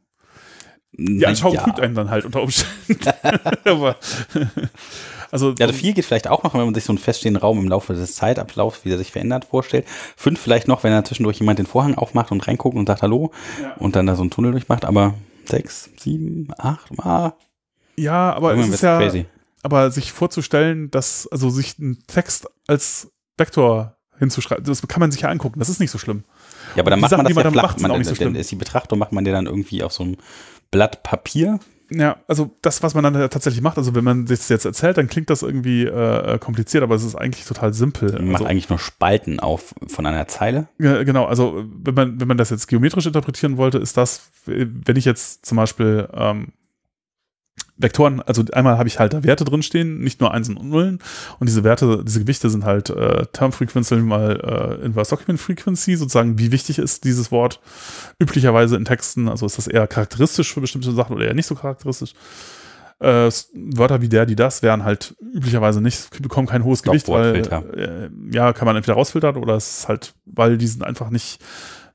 Die 0.93 1.25
Anschauung 1.25 1.55
ja. 1.55 1.63
trügt 1.63 1.81
einen 1.81 1.95
dann 1.95 2.11
halt 2.11 2.25
unter 2.25 2.43
Umständen. 2.43 2.99
Aber 3.65 3.97
also, 5.33 5.55
ja, 5.59 5.67
viel 5.73 5.95
geht 5.95 6.05
vielleicht 6.05 6.29
auch 6.29 6.43
noch, 6.43 6.53
wenn 6.53 6.65
man 6.65 6.75
sich 6.75 6.85
so 6.85 6.93
einen 6.93 6.99
feststehenden 6.99 7.41
Raum 7.41 7.59
im 7.59 7.67
Laufe 7.67 7.95
des 7.95 8.15
Zeitablaufs, 8.15 8.85
wie 8.85 8.91
er 8.91 8.99
sich 8.99 9.11
verändert, 9.11 9.47
vorstellt. 9.47 9.87
Fünf 10.15 10.39
vielleicht 10.39 10.69
noch, 10.69 10.85
wenn 10.85 10.93
da 10.93 11.03
zwischendurch 11.05 11.39
jemand 11.39 11.59
den 11.59 11.65
Vorhang 11.65 11.95
aufmacht 11.95 12.31
und 12.31 12.47
reinguckt 12.47 12.77
und 12.77 12.87
sagt 12.87 13.01
Hallo 13.01 13.33
ja. 13.61 13.73
und 13.79 13.97
dann 13.97 14.07
da 14.07 14.15
so 14.15 14.21
einen 14.21 14.31
Tunnel 14.31 14.53
durchmacht. 14.53 14.85
Aber 14.85 15.15
sechs, 15.47 15.89
sieben, 15.97 16.49
acht, 16.59 16.91
ah. 16.99 17.33
Ja, 17.97 18.35
aber 18.35 18.55
es 18.55 18.69
ist 18.69 18.83
ja, 18.83 18.99
crazy. 18.99 19.25
aber 19.63 19.91
sich 19.91 20.13
vorzustellen, 20.13 20.91
dass, 20.91 21.27
also 21.29 21.49
sich 21.49 21.79
einen 21.79 22.05
Text 22.07 22.49
als 22.67 23.11
Vektor 23.39 23.97
hinzuschreiben, 24.19 24.65
das 24.65 24.87
kann 24.87 25.01
man 25.01 25.13
sich 25.13 25.23
ja 25.23 25.31
angucken, 25.31 25.59
das 25.59 25.71
ist 25.71 25.81
nicht 25.81 25.91
so 25.91 25.99
schlimm. 25.99 26.25
Ja, 26.77 26.83
aber 26.83 26.91
dann 26.91 27.01
macht 27.01 27.11
Sachen, 27.11 27.25
man 27.25 27.35
das 27.35 27.45
ja 27.45 27.51
flach. 27.51 27.79
Man, 27.79 27.91
man, 27.91 28.05
so 28.05 28.15
dann 28.15 28.35
ist 28.35 28.51
die 28.51 28.57
Betrachtung 28.57 28.99
macht 28.99 29.13
man 29.13 29.25
dir 29.25 29.33
dann 29.33 29.47
irgendwie 29.47 29.83
auf 29.83 29.93
so 29.93 30.05
einem 30.05 30.17
Blatt 30.71 31.03
Papier 31.03 31.59
ja, 31.95 32.17
also 32.29 32.57
das, 32.63 32.83
was 32.83 32.95
man 32.95 33.05
dann 33.05 33.15
tatsächlich 33.31 33.63
macht, 33.63 33.79
also 33.79 33.95
wenn 33.95 34.05
man 34.05 34.27
sich 34.27 34.39
das 34.39 34.49
jetzt 34.49 34.65
erzählt, 34.65 34.99
dann 34.99 35.09
klingt 35.09 35.31
das 35.31 35.43
irgendwie 35.43 35.85
äh, 35.85 36.39
kompliziert, 36.39 36.83
aber 36.83 36.95
es 36.95 37.05
ist 37.05 37.15
eigentlich 37.15 37.45
total 37.45 37.73
simpel. 37.73 38.13
Man 38.13 38.27
macht 38.27 38.43
also, 38.43 38.45
eigentlich 38.47 38.69
nur 38.69 38.79
Spalten 38.79 39.41
auf 39.41 39.75
von 39.87 40.07
einer 40.07 40.27
Zeile. 40.29 40.69
Ja, 40.79 41.03
genau, 41.03 41.25
also 41.25 41.65
wenn 41.83 41.95
man, 41.95 42.21
wenn 42.21 42.29
man 42.29 42.37
das 42.37 42.51
jetzt 42.51 42.69
geometrisch 42.69 43.07
interpretieren 43.07 43.57
wollte, 43.57 43.79
ist 43.79 43.97
das, 43.97 44.31
wenn 44.47 44.97
ich 44.97 45.05
jetzt 45.05 45.47
zum 45.47 45.57
Beispiel 45.57 46.09
ähm, 46.15 46.53
Vektoren, 47.83 48.21
also 48.23 48.43
einmal 48.53 48.79
habe 48.79 48.89
ich 48.89 48.99
halt 48.99 49.13
da 49.13 49.23
Werte 49.25 49.45
drinstehen, 49.45 50.01
nicht 50.01 50.21
nur 50.21 50.33
Einsen 50.33 50.57
und 50.57 50.71
Nullen. 50.71 50.99
Und 51.39 51.49
diese 51.49 51.65
Werte, 51.65 52.03
diese 52.05 52.21
Gewichte 52.21 52.49
sind 52.51 52.65
halt 52.65 52.91
äh, 52.91 53.27
Term 53.33 53.53
Frequency 53.53 53.97
mal 53.97 54.79
äh, 54.81 54.85
Inverse 54.85 55.11
Document 55.11 55.41
Frequency, 55.41 55.97
sozusagen, 55.97 56.39
wie 56.39 56.53
wichtig 56.53 56.79
ist 56.79 57.05
dieses 57.05 57.31
Wort 57.31 57.61
üblicherweise 58.19 58.77
in 58.77 58.85
Texten, 58.85 59.29
also 59.29 59.47
ist 59.47 59.59
das 59.59 59.67
eher 59.67 59.87
charakteristisch 59.87 60.53
für 60.53 60.61
bestimmte 60.61 60.93
Sachen 60.93 61.17
oder 61.17 61.27
eher 61.27 61.35
nicht 61.35 61.47
so 61.47 61.55
charakteristisch. 61.55 62.15
Äh, 63.01 63.31
Wörter 63.53 64.01
wie 64.01 64.09
der, 64.09 64.27
die 64.27 64.37
das 64.37 64.63
wären 64.63 64.85
halt 64.85 65.17
üblicherweise 65.35 65.81
nicht, 65.81 66.23
bekommen 66.23 66.47
kein 66.47 66.63
hohes 66.63 66.85
Gewicht, 66.85 67.09
weil 67.09 67.37
äh, 67.37 68.09
ja, 68.31 68.53
kann 68.53 68.67
man 68.67 68.77
entweder 68.77 68.95
rausfiltern 68.95 69.37
oder 69.37 69.57
es 69.57 69.79
ist 69.79 69.89
halt, 69.89 70.15
weil 70.25 70.57
die 70.57 70.69
sind 70.69 70.85
einfach 70.85 71.11
nicht 71.11 71.41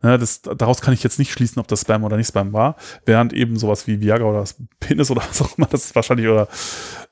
Ne, 0.08 0.18
das, 0.18 0.42
daraus 0.42 0.80
kann 0.80 0.94
ich 0.94 1.04
jetzt 1.04 1.20
nicht 1.20 1.34
schließen, 1.34 1.60
ob 1.60 1.68
das 1.68 1.82
Spam 1.82 2.06
oder 2.06 2.16
nicht 2.16 2.30
Spam 2.30 2.54
war. 2.54 2.78
Während 3.06 3.34
eben 3.34 3.60
sowas 3.60 3.88
wie 3.88 4.00
Viagra 4.00 4.24
oder 4.24 4.46
Penis 4.80 5.12
oder 5.12 5.22
was 5.28 5.42
auch 5.42 5.58
immer, 5.58 5.68
das 5.68 5.84
ist 5.84 5.96
wahrscheinlich, 5.96 6.30
oder 6.30 6.48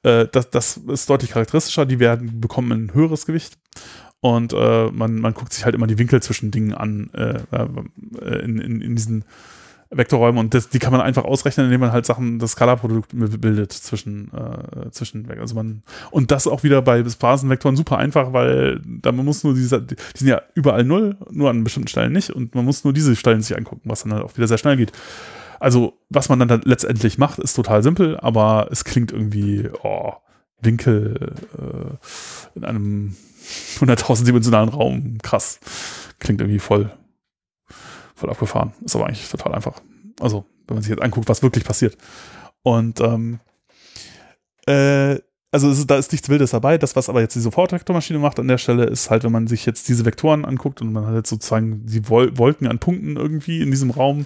äh, 0.03 0.27
das, 0.31 0.49
das 0.49 0.77
ist 0.77 1.09
deutlich 1.09 1.31
charakteristischer. 1.31 1.85
Die 1.85 1.99
werden, 1.99 2.39
bekommen 2.39 2.71
ein 2.71 2.93
höheres 2.93 3.25
Gewicht. 3.25 3.57
Und 4.21 4.53
äh, 4.53 4.85
man, 4.91 5.19
man 5.19 5.33
guckt 5.33 5.51
sich 5.51 5.65
halt 5.65 5.75
immer 5.75 5.87
die 5.87 5.97
Winkel 5.97 6.23
zwischen 6.23 6.51
Dingen 6.51 6.73
an 6.73 7.09
äh, 7.13 7.39
äh 7.51 8.39
in, 8.45 8.59
in, 8.59 8.79
in 8.79 8.95
diesen 8.95 9.25
Vektorräume 9.89 10.39
und 10.39 10.53
das, 10.53 10.69
die 10.69 10.79
kann 10.79 10.91
man 10.91 11.01
einfach 11.01 11.23
ausrechnen, 11.23 11.67
indem 11.67 11.81
man 11.81 11.91
halt 11.91 12.05
Sachen, 12.05 12.39
das 12.39 12.53
Skalarprodukt 12.53 13.11
bildet 13.13 13.71
zwischen, 13.71 14.31
äh, 14.33 14.89
zwischen, 14.91 15.29
also 15.39 15.55
man, 15.55 15.83
und 16.11 16.31
das 16.31 16.47
auch 16.47 16.63
wieder 16.63 16.81
bei 16.81 17.03
Phasenvektoren 17.03 17.75
super 17.75 17.97
einfach, 17.97 18.33
weil 18.33 18.81
da 18.83 19.11
man 19.11 19.25
muss 19.25 19.43
nur 19.43 19.53
diese, 19.53 19.81
die 19.81 19.95
sind 20.15 20.27
ja 20.27 20.41
überall 20.55 20.83
null, 20.83 21.17
nur 21.31 21.49
an 21.49 21.63
bestimmten 21.63 21.88
Stellen 21.88 22.13
nicht 22.13 22.31
und 22.31 22.55
man 22.55 22.65
muss 22.65 22.83
nur 22.83 22.93
diese 22.93 23.15
Stellen 23.15 23.41
sich 23.41 23.55
angucken, 23.55 23.81
was 23.86 24.03
dann 24.03 24.13
halt 24.13 24.23
auch 24.23 24.36
wieder 24.38 24.47
sehr 24.47 24.57
schnell 24.57 24.77
geht. 24.77 24.91
Also, 25.59 25.93
was 26.09 26.29
man 26.29 26.39
dann 26.39 26.61
letztendlich 26.65 27.17
macht, 27.17 27.39
ist 27.39 27.53
total 27.53 27.81
simpel, 27.81 28.17
aber 28.17 28.67
es 28.71 28.83
klingt 28.83 29.11
irgendwie, 29.11 29.69
oh, 29.83 30.13
Winkel 30.61 31.33
äh, 31.57 32.57
in 32.57 32.65
einem 32.65 33.15
100.000 33.79 34.25
dimensionalen 34.25 34.69
Raum, 34.69 35.17
krass. 35.21 35.59
Klingt 36.19 36.41
irgendwie 36.41 36.59
voll 36.59 36.91
voll 38.16 38.30
abgefahren. 38.30 38.74
Ist 38.84 38.95
aber 38.95 39.07
eigentlich 39.07 39.30
total 39.30 39.53
einfach. 39.53 39.82
Also, 40.20 40.45
wenn 40.68 40.76
man 40.76 40.84
sich 40.84 40.89
jetzt 40.89 41.03
anguckt, 41.03 41.30
was 41.30 41.43
wirklich 41.43 41.63
passiert. 41.63 41.97
Und 42.63 42.99
ähm, 43.01 43.39
äh, 44.66 45.20
also 45.55 45.70
ist, 45.70 45.89
da 45.89 45.95
ist 45.95 46.11
nichts 46.11 46.28
Wildes 46.28 46.51
dabei. 46.51 46.78
Das, 46.78 46.97
was 46.97 47.07
aber 47.07 47.22
jetzt 47.22 47.36
die 47.36 47.39
Sofortvektormaschine 47.39 48.20
macht 48.20 48.39
an 48.39 48.47
der 48.49 48.57
Stelle, 48.57 48.86
ist 48.86 49.09
halt, 49.09 49.24
wenn 49.24 49.32
man 49.32 49.47
sich 49.47 49.66
jetzt 49.66 49.88
diese 49.88 50.03
Vektoren 50.03 50.43
anguckt 50.43 50.82
und 50.82 50.91
man 50.91 51.07
hat 51.07 51.16
jetzt 51.16 51.30
sozusagen 51.30 51.86
die 51.86 52.09
Wolken 52.09 52.68
an 52.68 52.80
Punkten 52.80 53.16
irgendwie 53.16 53.61
in 53.61 53.72
diesem 53.72 53.91
Raum, 53.91 54.26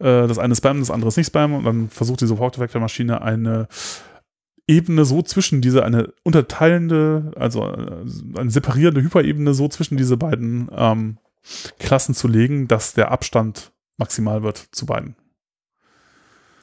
äh, 0.00 0.26
das 0.26 0.38
eine 0.38 0.54
Spam, 0.54 0.80
das 0.80 0.90
andere 0.90 1.08
ist 1.08 1.16
nicht 1.16 1.28
Spam 1.28 1.54
und 1.54 1.64
dann 1.64 1.88
versucht 1.88 2.20
die 2.20 2.26
Sofortvektormaschine 2.26 3.22
eine 3.22 3.68
Ebene 4.68 5.06
so 5.06 5.22
zwischen 5.22 5.62
diese, 5.62 5.82
eine 5.82 6.12
unterteilende, 6.24 7.32
also 7.36 7.64
äh, 7.64 8.04
eine 8.36 8.50
separierende 8.50 9.00
Hyperebene 9.00 9.54
so 9.54 9.68
zwischen 9.68 9.96
diese 9.96 10.18
beiden 10.18 10.68
ähm, 10.76 11.16
Klassen 11.78 12.14
zu 12.14 12.28
legen, 12.28 12.68
dass 12.68 12.94
der 12.94 13.10
Abstand 13.10 13.72
maximal 13.96 14.42
wird 14.42 14.58
zu 14.72 14.86
beiden. 14.86 15.16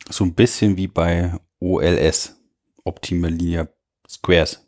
So 0.10 0.24
ein 0.24 0.34
bisschen 0.34 0.78
wie 0.78 0.88
bei 0.88 1.40
OLS, 1.60 2.36
Optimal 2.84 3.32
Linear 3.32 3.70
Squares. 4.08 4.68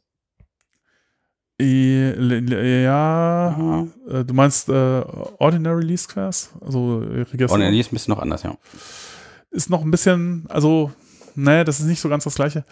Ja, 1.60 3.88
äh, 4.08 4.26
du 4.26 4.34
meinst 4.34 4.70
äh, 4.70 5.02
Ordinary 5.40 5.84
Least 5.84 6.10
Squares? 6.10 6.52
Also 6.60 7.00
Register? 7.00 7.52
Ordinary 7.52 7.80
ist 7.80 7.92
ein 7.92 7.96
bisschen 7.96 8.14
noch 8.14 8.22
anders, 8.22 8.44
ja. 8.44 8.58
Ist 9.52 9.70
noch 9.70 9.82
ein 9.82 9.92
bisschen, 9.92 10.46
also, 10.50 10.92
nee, 11.36 11.64
das 11.64 11.80
ist 11.80 11.86
nicht 11.86 12.02
so 12.02 12.10
ganz 12.10 12.26
das 12.26 12.36
gleiche. 12.36 12.66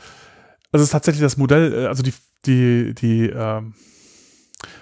Also 0.72 0.84
es 0.84 0.90
ist 0.90 0.92
tatsächlich 0.92 1.22
das 1.22 1.38
Modell, 1.38 1.74
äh, 1.74 1.88
also 1.88 2.04
die, 2.04 2.14
die, 2.46 2.94
die 2.94 3.30
ähm, 3.30 3.74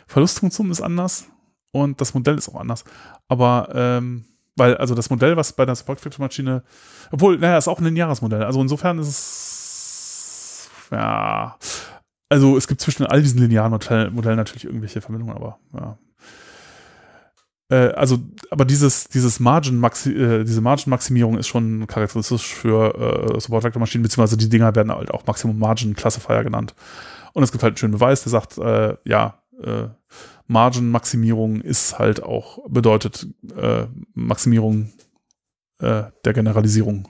Verlustfunktion 0.08 0.72
ist 0.72 0.82
anders 0.82 1.28
und 1.72 2.02
das 2.02 2.14
Modell 2.14 2.38
ist 2.38 2.50
auch 2.50 2.60
anders. 2.60 2.84
Aber 3.28 3.70
ähm, 3.74 4.26
weil, 4.56 4.78
also 4.78 4.96
das 4.96 5.10
Modell, 5.10 5.38
was 5.38 5.54
bei 5.54 5.66
der 5.66 5.76
Support-Maschine, 5.76 6.64
obwohl, 7.12 7.38
naja, 7.38 7.58
ist 7.58 7.68
auch 7.68 7.80
ein 7.80 7.86
lineares 7.86 8.22
Modell. 8.22 8.44
Also 8.44 8.62
insofern 8.62 9.00
ist 9.00 9.08
es, 9.08 10.70
ja, 10.92 11.56
also 12.30 12.58
es 12.58 12.68
gibt 12.68 12.82
zwischen 12.82 13.06
all 13.06 13.22
diesen 13.22 13.40
linearen 13.40 13.72
Modellen 14.14 14.38
natürlich 14.38 14.66
irgendwelche 14.66 15.02
Verbindungen, 15.02 15.36
aber 15.36 15.60
ja. 15.74 15.98
Äh, 17.70 17.94
also, 17.94 18.20
aber 18.50 18.66
dieses, 18.66 19.08
dieses 19.08 19.40
Margin 19.40 19.80
-Maxi 19.80 20.14
äh, 20.14 20.44
diese 20.44 20.62
Margin-Maximierung 20.62 21.38
ist 21.38 21.48
schon 21.48 21.88
charakteristisch 21.88 22.54
für 22.54 23.34
äh, 23.36 23.40
Support-Vector-Maschinen, 23.40 24.04
beziehungsweise 24.04 24.38
die 24.38 24.50
Dinger 24.50 24.76
werden 24.76 24.92
halt 24.92 25.12
auch 25.12 25.26
Maximum 25.26 25.58
Margin 25.58 25.96
Classifier 25.96 26.44
genannt. 26.44 26.76
Und 27.34 27.44
es 27.44 27.52
gibt 27.52 27.64
halt 27.64 27.72
einen 27.72 27.78
schönen 27.78 27.94
Beweis, 27.94 28.24
der 28.24 28.30
sagt, 28.30 28.58
äh, 28.58 28.98
ja, 29.06 29.40
äh, 29.64 29.88
Margin-Maximierung 30.52 31.62
ist 31.62 31.98
halt 31.98 32.22
auch, 32.22 32.60
bedeutet 32.68 33.26
äh, 33.56 33.88
Maximierung 34.14 34.92
äh, 35.80 36.04
der 36.26 36.34
Generalisierung 36.34 37.08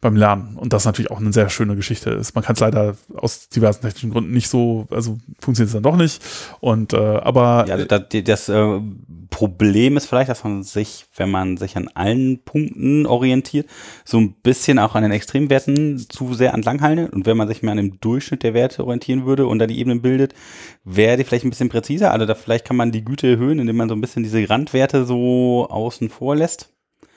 beim 0.00 0.16
Lernen. 0.16 0.56
Und 0.56 0.72
das 0.72 0.86
natürlich 0.86 1.10
auch 1.10 1.20
eine 1.20 1.32
sehr 1.32 1.50
schöne 1.50 1.76
Geschichte 1.76 2.10
ist. 2.10 2.34
Man 2.34 2.42
kann 2.42 2.54
es 2.54 2.60
leider 2.60 2.96
aus 3.14 3.48
diversen 3.48 3.82
technischen 3.82 4.10
Gründen 4.10 4.32
nicht 4.32 4.48
so, 4.48 4.86
also 4.90 5.18
funktioniert 5.40 5.68
es 5.68 5.74
dann 5.74 5.82
doch 5.82 5.96
nicht. 5.96 6.22
Und 6.60 6.94
äh, 6.94 6.96
aber 6.96 7.66
ja, 7.68 7.76
das, 7.76 8.04
das 8.24 8.48
äh, 8.48 8.80
Problem 9.28 9.98
ist 9.98 10.06
vielleicht, 10.06 10.30
dass 10.30 10.42
man 10.42 10.62
sich, 10.62 11.06
wenn 11.16 11.30
man 11.30 11.58
sich 11.58 11.76
an 11.76 11.88
allen 11.88 12.42
Punkten 12.44 13.06
orientiert, 13.06 13.68
so 14.04 14.18
ein 14.18 14.32
bisschen 14.42 14.78
auch 14.78 14.94
an 14.94 15.02
den 15.02 15.12
Extremwerten 15.12 15.98
zu 15.98 16.32
sehr 16.32 16.54
entlanghaltet. 16.54 17.12
Und 17.12 17.26
wenn 17.26 17.36
man 17.36 17.48
sich 17.48 17.62
mehr 17.62 17.72
an 17.72 17.76
dem 17.76 18.00
Durchschnitt 18.00 18.42
der 18.42 18.54
Werte 18.54 18.84
orientieren 18.84 19.26
würde 19.26 19.46
und 19.46 19.58
da 19.58 19.66
die 19.66 19.78
Ebenen 19.78 20.00
bildet, 20.00 20.34
wäre 20.82 21.18
die 21.18 21.24
vielleicht 21.24 21.44
ein 21.44 21.50
bisschen 21.50 21.68
präziser. 21.68 22.12
Also 22.12 22.24
da 22.24 22.34
vielleicht 22.34 22.64
kann 22.64 22.76
man 22.76 22.90
die 22.90 23.04
Güte 23.04 23.28
erhöhen, 23.28 23.58
indem 23.58 23.76
man 23.76 23.90
so 23.90 23.94
ein 23.94 24.00
bisschen 24.00 24.22
diese 24.22 24.48
Randwerte 24.48 25.04
so 25.04 25.68
außen 25.68 26.08
vor 26.08 26.36
lässt. 26.36 26.72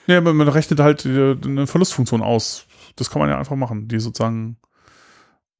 Ja, 0.08 0.20
man 0.20 0.50
rechnet 0.50 0.82
halt 0.82 1.06
eine 1.06 1.66
Verlustfunktion 1.66 2.22
aus 2.22 2.68
das 2.96 3.10
kann 3.10 3.20
man 3.20 3.30
ja 3.30 3.38
einfach 3.38 3.56
machen, 3.56 3.88
die 3.88 4.00
sozusagen 4.00 4.58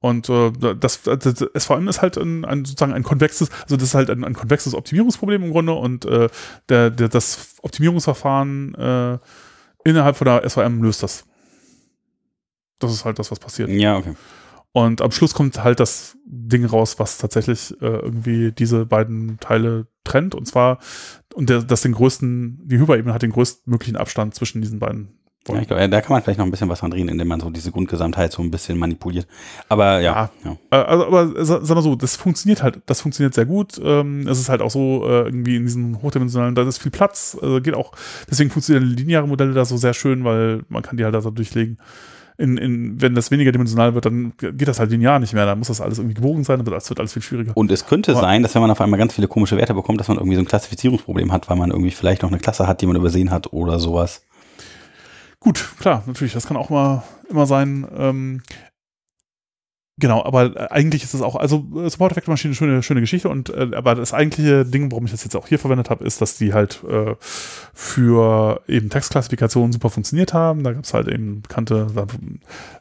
und 0.04 0.28
äh, 0.28 0.52
das, 0.78 1.00
das, 1.02 1.46
SVM 1.56 1.88
ist 1.88 2.02
halt 2.02 2.18
ein, 2.18 2.44
ein, 2.44 2.66
sozusagen 2.66 2.92
ein 2.92 3.02
konvexes, 3.02 3.48
also 3.62 3.76
das 3.76 3.84
ist 3.84 3.94
halt 3.94 4.10
ein, 4.10 4.22
ein 4.22 4.34
konvexes 4.34 4.74
Optimierungsproblem 4.74 5.44
im 5.44 5.50
Grunde 5.50 5.72
und 5.72 6.04
äh, 6.04 6.28
der, 6.68 6.90
der, 6.90 7.08
das 7.08 7.54
Optimierungsverfahren 7.62 8.74
äh, 8.74 9.18
innerhalb 9.82 10.16
von 10.16 10.26
der 10.26 10.46
SVM 10.46 10.82
löst 10.82 11.02
das. 11.02 11.24
Das 12.80 12.92
ist 12.92 13.06
halt 13.06 13.18
das, 13.18 13.30
was 13.30 13.38
passiert. 13.38 13.70
Ja, 13.70 13.96
okay. 13.96 14.14
Und 14.72 15.00
am 15.00 15.10
Schluss 15.10 15.32
kommt 15.32 15.64
halt 15.64 15.80
das 15.80 16.18
Ding 16.26 16.66
raus, 16.66 16.98
was 16.98 17.16
tatsächlich 17.16 17.70
äh, 17.80 17.86
irgendwie 17.86 18.52
diese 18.52 18.84
beiden 18.84 19.38
Teile 19.40 19.86
trennt. 20.02 20.34
Und 20.34 20.46
zwar, 20.46 20.80
und 21.32 21.48
der, 21.48 21.62
das 21.62 21.80
den 21.80 21.92
größten, 21.92 22.60
die 22.68 22.78
Hyperebene 22.78 23.14
hat 23.14 23.22
den 23.22 23.30
größtmöglichen 23.30 23.96
Abstand 23.96 24.34
zwischen 24.34 24.60
diesen 24.60 24.80
beiden 24.80 25.16
ja, 25.48 25.60
ich 25.60 25.68
glaube, 25.68 25.88
da 25.88 26.00
kann 26.00 26.12
man 26.12 26.22
vielleicht 26.22 26.38
noch 26.38 26.46
ein 26.46 26.50
bisschen 26.50 26.68
was 26.68 26.80
dran 26.80 26.90
drehen, 26.90 27.08
indem 27.08 27.28
man 27.28 27.40
so 27.40 27.50
diese 27.50 27.70
Grundgesamtheit 27.70 28.32
so 28.32 28.42
ein 28.42 28.50
bisschen 28.50 28.78
manipuliert. 28.78 29.26
Aber 29.68 30.00
ja. 30.00 30.30
ja. 30.44 30.56
ja. 30.70 30.80
Äh, 30.80 30.84
also, 30.84 31.06
aber 31.06 31.44
sag 31.44 31.68
mal 31.74 31.82
so, 31.82 31.96
das 31.96 32.16
funktioniert 32.16 32.62
halt, 32.62 32.80
das 32.86 33.02
funktioniert 33.02 33.34
sehr 33.34 33.44
gut. 33.44 33.80
Ähm, 33.82 34.26
es 34.26 34.40
ist 34.40 34.48
halt 34.48 34.62
auch 34.62 34.70
so, 34.70 35.04
äh, 35.06 35.24
irgendwie 35.24 35.56
in 35.56 35.64
diesen 35.64 36.00
hochdimensionalen, 36.00 36.54
da 36.54 36.62
ist 36.62 36.78
viel 36.78 36.90
Platz, 36.90 37.36
also 37.40 37.60
geht 37.60 37.74
auch, 37.74 37.92
deswegen 38.30 38.50
funktionieren 38.50 38.88
lineare 38.88 39.28
Modelle 39.28 39.52
da 39.52 39.64
so 39.64 39.76
sehr 39.76 39.92
schön, 39.92 40.24
weil 40.24 40.62
man 40.68 40.82
kann 40.82 40.96
die 40.96 41.04
halt 41.04 41.14
da 41.14 41.20
so 41.20 41.30
durchlegen. 41.30 41.78
In, 42.36 42.56
in, 42.56 43.00
wenn 43.00 43.14
das 43.14 43.30
weniger 43.30 43.52
dimensional 43.52 43.94
wird, 43.94 44.06
dann 44.06 44.32
geht 44.36 44.66
das 44.66 44.80
halt 44.80 44.90
linear 44.90 45.20
nicht 45.20 45.34
mehr. 45.34 45.46
Dann 45.46 45.56
muss 45.56 45.68
das 45.68 45.80
alles 45.80 45.98
irgendwie 45.98 46.14
gewogen 46.16 46.42
sein, 46.42 46.58
dann 46.58 46.66
wird 46.66 46.98
alles 46.98 47.12
viel 47.12 47.22
schwieriger. 47.22 47.56
Und 47.56 47.70
es 47.70 47.86
könnte 47.86 48.10
aber 48.10 48.22
sein, 48.22 48.42
dass 48.42 48.56
wenn 48.56 48.62
man 48.62 48.72
auf 48.72 48.80
einmal 48.80 48.98
ganz 48.98 49.14
viele 49.14 49.28
komische 49.28 49.56
Werte 49.56 49.72
bekommt, 49.72 50.00
dass 50.00 50.08
man 50.08 50.16
irgendwie 50.16 50.34
so 50.34 50.42
ein 50.42 50.48
Klassifizierungsproblem 50.48 51.30
hat, 51.30 51.48
weil 51.48 51.56
man 51.56 51.70
irgendwie 51.70 51.92
vielleicht 51.92 52.22
noch 52.22 52.30
eine 52.30 52.40
Klasse 52.40 52.66
hat, 52.66 52.80
die 52.80 52.86
man 52.86 52.96
übersehen 52.96 53.30
hat 53.30 53.52
oder 53.52 53.78
sowas. 53.78 54.22
Gut, 55.44 55.72
klar, 55.78 56.02
natürlich, 56.06 56.32
das 56.32 56.46
kann 56.46 56.56
auch 56.56 56.70
mal 56.70 57.02
immer 57.28 57.44
sein. 57.44 57.86
Ähm, 57.94 58.42
genau, 59.98 60.24
aber 60.24 60.56
äh, 60.56 60.68
eigentlich 60.70 61.04
ist 61.04 61.12
es 61.12 61.20
auch, 61.20 61.36
also 61.36 61.66
äh, 61.76 61.90
Support 61.90 62.12
Effect 62.12 62.28
Maschine 62.28 62.52
eine 62.52 62.56
schöne, 62.56 62.82
schöne 62.82 63.02
Geschichte 63.02 63.28
und 63.28 63.50
äh, 63.50 63.72
aber 63.74 63.94
das 63.94 64.14
eigentliche 64.14 64.64
Ding, 64.64 64.90
warum 64.90 65.04
ich 65.04 65.10
das 65.10 65.22
jetzt 65.22 65.36
auch 65.36 65.46
hier 65.46 65.58
verwendet 65.58 65.90
habe, 65.90 66.02
ist, 66.02 66.22
dass 66.22 66.38
die 66.38 66.54
halt 66.54 66.82
äh, 66.84 67.14
für 67.20 68.62
eben 68.68 68.88
Textklassifikationen 68.88 69.70
super 69.70 69.90
funktioniert 69.90 70.32
haben. 70.32 70.64
Da 70.64 70.72
gab 70.72 70.84
es 70.84 70.94
halt 70.94 71.08
eben 71.08 71.42
bekannte 71.42 71.88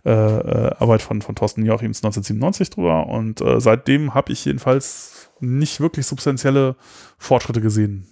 äh, 0.05 0.09
äh, 0.09 0.76
Arbeit 0.80 1.01
von, 1.01 1.22
von 1.22 1.36
Thorsten 1.36 1.66
Joachims 1.66 1.97
1997 1.97 2.70
drüber 2.70 3.07
und 3.07 3.43
seitdem 3.57 4.14
habe 4.14 4.32
ich 4.32 4.45
jedenfalls 4.45 5.32
nicht 5.41 5.82
wirklich 5.82 6.07
substanzielle 6.07 6.78
Fortschritte 7.18 7.59
gesehen. 7.59 8.07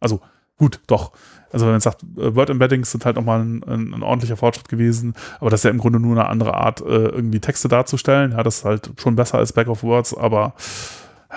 Also 0.00 0.20
gut, 0.56 0.80
doch. 0.88 1.12
Also 1.52 1.66
wenn 1.66 1.72
man 1.72 1.80
sagt, 1.80 2.02
äh, 2.16 2.34
Word-Embeddings 2.34 2.90
sind 2.90 3.04
halt 3.04 3.16
nochmal 3.16 3.40
ein, 3.40 3.62
ein, 3.64 3.94
ein, 3.94 4.02
ordentlicher 4.02 4.36
Fortschritt 4.36 4.68
gewesen, 4.68 5.14
aber 5.38 5.50
das 5.50 5.60
ist 5.60 5.64
ja 5.64 5.70
im 5.70 5.78
Grunde 5.78 6.00
nur 6.00 6.12
eine 6.12 6.28
andere 6.28 6.54
Art, 6.54 6.80
äh, 6.80 6.84
irgendwie 7.08 7.40
Texte 7.40 7.68
darzustellen. 7.68 8.32
Ja, 8.32 8.42
das 8.42 8.58
ist 8.58 8.64
halt 8.64 8.90
schon 8.98 9.16
besser 9.16 9.38
als 9.38 9.52
Back 9.52 9.68
of 9.68 9.82
Words, 9.82 10.16
aber 10.16 10.54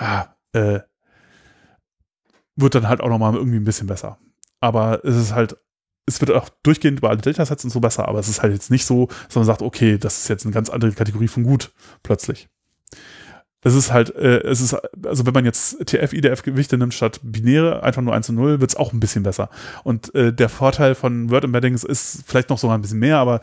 ja, 0.00 0.34
äh, 0.52 0.80
wird 2.56 2.74
dann 2.74 2.88
halt 2.88 3.00
auch 3.00 3.08
nochmal 3.08 3.34
irgendwie 3.34 3.58
ein 3.58 3.64
bisschen 3.64 3.86
besser. 3.86 4.18
Aber 4.60 5.04
es 5.04 5.16
ist 5.16 5.34
halt, 5.34 5.58
es 6.06 6.20
wird 6.20 6.30
auch 6.30 6.48
durchgehend 6.62 6.98
über 7.00 7.10
alle 7.10 7.20
Datasets 7.20 7.64
und 7.64 7.70
so 7.70 7.80
besser, 7.80 8.08
aber 8.08 8.18
es 8.18 8.28
ist 8.28 8.42
halt 8.42 8.54
jetzt 8.54 8.70
nicht 8.70 8.86
so, 8.86 9.08
dass 9.26 9.36
man 9.36 9.44
sagt, 9.44 9.60
okay, 9.60 9.98
das 9.98 10.18
ist 10.18 10.28
jetzt 10.28 10.46
eine 10.46 10.54
ganz 10.54 10.70
andere 10.70 10.92
Kategorie 10.92 11.28
von 11.28 11.42
gut, 11.42 11.72
plötzlich 12.02 12.48
es 13.66 13.74
ist 13.74 13.92
halt, 13.92 14.14
äh, 14.14 14.42
es 14.42 14.60
ist, 14.60 14.76
also 15.04 15.26
wenn 15.26 15.34
man 15.34 15.44
jetzt 15.44 15.84
TF, 15.86 16.12
IDF 16.12 16.42
Gewichte 16.42 16.78
nimmt 16.78 16.94
statt 16.94 17.18
binäre, 17.24 17.82
einfach 17.82 18.00
nur 18.00 18.14
1 18.14 18.28
und 18.28 18.36
0, 18.36 18.60
wird 18.60 18.70
es 18.70 18.76
auch 18.76 18.92
ein 18.92 19.00
bisschen 19.00 19.24
besser. 19.24 19.50
Und 19.82 20.14
äh, 20.14 20.32
der 20.32 20.48
Vorteil 20.48 20.94
von 20.94 21.30
Word 21.30 21.42
Embeddings 21.42 21.82
ist 21.82 22.22
vielleicht 22.26 22.48
noch 22.48 22.58
sogar 22.58 22.78
ein 22.78 22.82
bisschen 22.82 23.00
mehr, 23.00 23.18
aber 23.18 23.40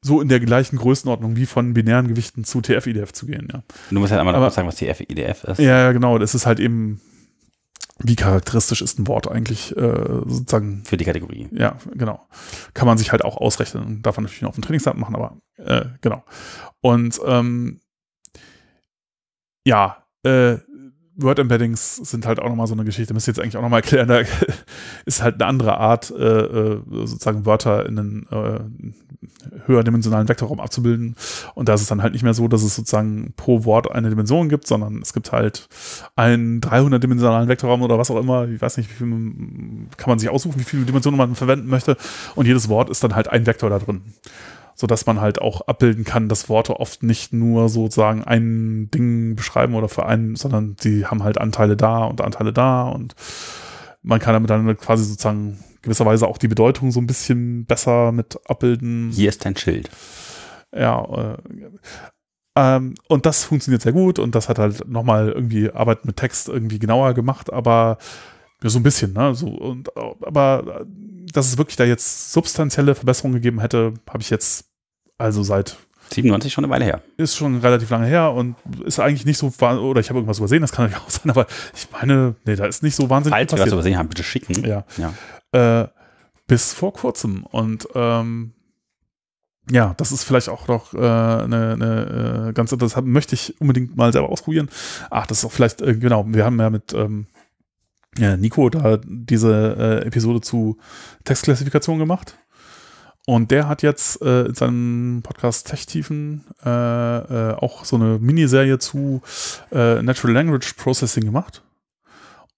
so 0.00 0.20
in 0.20 0.28
der 0.28 0.38
gleichen 0.38 0.76
Größenordnung 0.76 1.34
wie 1.34 1.46
von 1.46 1.74
binären 1.74 2.06
Gewichten 2.06 2.44
zu 2.44 2.60
TF, 2.60 2.86
IDF 2.86 3.12
zu 3.12 3.26
gehen, 3.26 3.48
ja. 3.52 3.64
Du 3.90 3.98
musst 3.98 4.12
halt 4.12 4.20
einmal 4.20 4.36
aber, 4.36 4.48
sagen, 4.50 4.68
was 4.68 4.76
TF, 4.76 5.00
IDF 5.00 5.42
ist. 5.42 5.58
Ja, 5.58 5.80
ja, 5.80 5.92
genau. 5.92 6.18
Das 6.18 6.36
ist 6.36 6.46
halt 6.46 6.60
eben, 6.60 7.00
wie 7.98 8.14
charakteristisch 8.14 8.80
ist 8.80 9.00
ein 9.00 9.08
Wort 9.08 9.28
eigentlich 9.28 9.76
äh, 9.76 10.04
sozusagen. 10.24 10.84
Für 10.84 10.96
die 10.96 11.04
Kategorie. 11.04 11.48
Ja, 11.50 11.78
genau. 11.94 12.24
Kann 12.74 12.86
man 12.86 12.96
sich 12.96 13.10
halt 13.10 13.24
auch 13.24 13.38
ausrechnen. 13.38 14.02
Darf 14.02 14.18
man 14.18 14.24
natürlich 14.24 14.42
noch 14.42 14.50
auf 14.50 14.54
dem 14.54 14.62
Trainingsdaten 14.62 15.00
machen, 15.00 15.16
aber 15.16 15.36
äh, 15.56 15.86
genau. 16.00 16.22
Und 16.80 17.18
ähm, 17.26 17.80
ja, 19.64 20.04
äh, 20.22 20.58
Word-Embeddings 21.16 21.96
sind 21.96 22.26
halt 22.26 22.40
auch 22.40 22.48
nochmal 22.48 22.66
so 22.66 22.74
eine 22.74 22.84
Geschichte, 22.84 23.14
müsst 23.14 23.28
ihr 23.28 23.32
jetzt 23.32 23.40
eigentlich 23.40 23.56
auch 23.56 23.62
nochmal 23.62 23.80
erklären, 23.80 24.08
da 24.08 24.22
ist 25.06 25.22
halt 25.22 25.36
eine 25.36 25.46
andere 25.46 25.78
Art, 25.78 26.10
äh, 26.10 26.22
äh, 26.22 26.80
sozusagen 26.90 27.46
Wörter 27.46 27.86
in 27.86 27.98
einen 27.98 28.26
äh, 28.30 28.60
höherdimensionalen 29.66 30.28
Vektorraum 30.28 30.60
abzubilden. 30.60 31.14
Und 31.54 31.68
da 31.68 31.74
ist 31.74 31.82
es 31.82 31.88
dann 31.88 32.02
halt 32.02 32.14
nicht 32.14 32.24
mehr 32.24 32.34
so, 32.34 32.48
dass 32.48 32.62
es 32.62 32.74
sozusagen 32.74 33.32
pro 33.36 33.64
Wort 33.64 33.90
eine 33.90 34.10
Dimension 34.10 34.48
gibt, 34.48 34.66
sondern 34.66 35.00
es 35.02 35.12
gibt 35.12 35.30
halt 35.32 35.68
einen 36.16 36.60
300-dimensionalen 36.60 37.48
Vektorraum 37.48 37.82
oder 37.82 37.98
was 37.98 38.10
auch 38.10 38.18
immer. 38.18 38.48
Ich 38.48 38.60
weiß 38.60 38.76
nicht, 38.76 38.90
wie 38.90 38.94
viel 38.94 39.08
kann 39.96 40.10
man 40.10 40.18
sich 40.18 40.28
aussuchen, 40.28 40.58
wie 40.58 40.64
viele 40.64 40.84
Dimensionen 40.84 41.18
man 41.18 41.34
verwenden 41.34 41.68
möchte. 41.68 41.96
Und 42.34 42.46
jedes 42.46 42.68
Wort 42.68 42.90
ist 42.90 43.04
dann 43.04 43.14
halt 43.14 43.28
ein 43.28 43.46
Vektor 43.46 43.70
da 43.70 43.78
drin 43.78 44.02
so 44.74 44.86
dass 44.86 45.06
man 45.06 45.20
halt 45.20 45.40
auch 45.40 45.62
abbilden 45.62 46.04
kann, 46.04 46.28
dass 46.28 46.48
Worte 46.48 46.80
oft 46.80 47.02
nicht 47.02 47.32
nur 47.32 47.68
sozusagen 47.68 48.24
ein 48.24 48.90
Ding 48.92 49.36
beschreiben 49.36 49.74
oder 49.74 49.88
für 49.88 50.06
einen, 50.06 50.36
sondern 50.36 50.76
sie 50.80 51.06
haben 51.06 51.22
halt 51.22 51.38
Anteile 51.38 51.76
da 51.76 52.04
und 52.04 52.20
Anteile 52.20 52.52
da 52.52 52.88
und 52.88 53.14
man 54.02 54.20
kann 54.20 54.34
damit 54.34 54.50
dann 54.50 54.76
quasi 54.76 55.04
sozusagen 55.04 55.58
gewisserweise 55.82 56.26
auch 56.26 56.38
die 56.38 56.48
Bedeutung 56.48 56.90
so 56.90 57.00
ein 57.00 57.06
bisschen 57.06 57.66
besser 57.66 58.12
mit 58.12 58.38
abbilden. 58.48 59.10
Hier 59.12 59.28
ist 59.28 59.44
dein 59.44 59.56
Schild. 59.56 59.90
Ja, 60.74 61.04
äh, 61.04 61.36
ähm, 62.56 62.94
und 63.08 63.26
das 63.26 63.44
funktioniert 63.44 63.82
sehr 63.82 63.92
gut 63.92 64.18
und 64.18 64.34
das 64.34 64.48
hat 64.48 64.58
halt 64.58 64.88
nochmal 64.88 65.30
irgendwie 65.30 65.70
Arbeit 65.70 66.04
mit 66.04 66.16
Text 66.16 66.48
irgendwie 66.48 66.78
genauer 66.78 67.14
gemacht, 67.14 67.52
aber 67.52 67.98
ja, 68.64 68.70
so 68.70 68.78
ein 68.78 68.82
bisschen, 68.82 69.12
ne? 69.12 69.34
So, 69.34 69.48
und, 69.48 69.94
aber 69.96 70.86
dass 71.32 71.48
es 71.48 71.58
wirklich 71.58 71.76
da 71.76 71.84
jetzt 71.84 72.32
substanzielle 72.32 72.94
Verbesserungen 72.94 73.34
gegeben 73.34 73.60
hätte, 73.60 73.92
habe 74.08 74.22
ich 74.22 74.30
jetzt 74.30 74.64
also 75.18 75.42
seit 75.42 75.76
97 76.10 76.50
schon 76.50 76.64
eine 76.64 76.72
Weile 76.72 76.86
her. 76.86 77.02
Ist 77.18 77.36
schon 77.36 77.58
relativ 77.58 77.90
lange 77.90 78.06
her 78.06 78.32
und 78.32 78.56
ist 78.86 79.00
eigentlich 79.00 79.26
nicht 79.26 79.36
so, 79.36 79.52
oder 79.60 80.00
ich 80.00 80.08
habe 80.08 80.18
irgendwas 80.18 80.38
übersehen, 80.38 80.62
das 80.62 80.72
kann 80.72 80.86
natürlich 80.90 81.04
auch 81.04 81.10
sein, 81.10 81.30
aber 81.30 81.46
ich 81.74 81.88
meine, 81.92 82.36
nee, 82.46 82.56
da 82.56 82.64
ist 82.64 82.82
nicht 82.82 82.96
so 82.96 83.10
wahnsinnig 83.10 83.36
Falls 83.36 83.52
wir 83.52 83.60
was 83.60 83.72
übersehen 83.72 83.98
haben, 83.98 84.08
bitte 84.08 84.22
schicken. 84.22 84.64
Ja. 84.64 84.84
ja. 84.96 85.82
Äh, 85.82 85.88
bis 86.46 86.72
vor 86.72 86.94
kurzem 86.94 87.44
und 87.44 87.86
ähm, 87.94 88.54
ja, 89.70 89.92
das 89.98 90.10
ist 90.10 90.24
vielleicht 90.24 90.48
auch 90.48 90.68
noch 90.68 90.94
eine 90.94 91.44
äh, 91.44 91.76
ne, 91.76 92.48
äh, 92.48 92.52
ganz 92.54 92.72
interessant, 92.72 93.06
möchte 93.06 93.34
ich 93.34 93.60
unbedingt 93.60 93.94
mal 93.94 94.10
selber 94.10 94.30
ausprobieren. 94.30 94.70
Ach, 95.10 95.26
das 95.26 95.38
ist 95.38 95.44
auch 95.44 95.52
vielleicht, 95.52 95.82
äh, 95.82 95.96
genau, 95.96 96.24
wir 96.26 96.46
haben 96.46 96.58
ja 96.58 96.70
mit 96.70 96.94
ähm, 96.94 97.26
Nico 98.18 98.68
da 98.70 98.98
diese 99.04 100.02
äh, 100.02 100.06
Episode 100.06 100.40
zu 100.40 100.78
Textklassifikation 101.24 101.98
gemacht. 101.98 102.38
Und 103.26 103.50
der 103.50 103.68
hat 103.68 103.82
jetzt 103.82 104.20
äh, 104.20 104.44
in 104.44 104.54
seinem 104.54 105.22
Podcast 105.22 105.66
Tech-Tiefen 105.68 106.44
äh, 106.64 106.68
äh, 106.68 107.54
auch 107.54 107.84
so 107.84 107.96
eine 107.96 108.18
Miniserie 108.18 108.78
zu 108.78 109.22
äh, 109.72 110.02
Natural 110.02 110.34
Language 110.34 110.74
Processing 110.74 111.24
gemacht. 111.24 111.62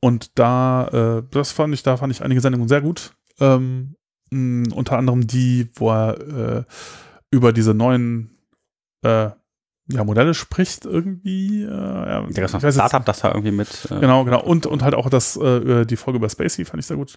Und 0.01 0.39
da, 0.39 0.89
äh, 1.19 1.23
das 1.31 1.53
fand 1.53 1.73
ich, 1.73 1.83
da 1.85 1.97
fand 1.97 2.13
ich 2.13 2.23
einige 2.23 2.41
Sendungen 2.41 2.69
sehr 2.69 2.81
gut. 2.81 3.13
Ähm, 3.39 3.95
mh, 4.31 4.75
unter 4.75 4.99
anderem 4.99 5.27
die, 5.27 5.69
wo 5.75 5.91
er 5.93 6.67
über 7.31 7.53
diese 7.53 7.75
neuen 7.75 8.31
ja, 9.89 10.05
Modelle 10.05 10.35
spricht 10.35 10.85
irgendwie. 10.85 11.63
Äh, 11.63 11.69
ja, 11.69 12.27
Der 12.27 12.49
ganze 12.49 12.73
Startup, 12.73 13.05
das 13.05 13.21
da 13.21 13.29
irgendwie 13.29 13.53
mit. 13.53 13.89
Äh, 13.91 14.01
genau, 14.01 14.25
genau. 14.25 14.43
Und, 14.43 14.67
und 14.67 14.83
halt 14.83 14.95
auch 14.95 15.09
das, 15.09 15.37
äh, 15.37 15.85
die 15.85 15.97
Folge 15.97 16.19
über 16.19 16.29
Spacey 16.29 16.65
fand 16.65 16.81
ich 16.81 16.87
sehr 16.87 16.97
gut. 16.97 17.17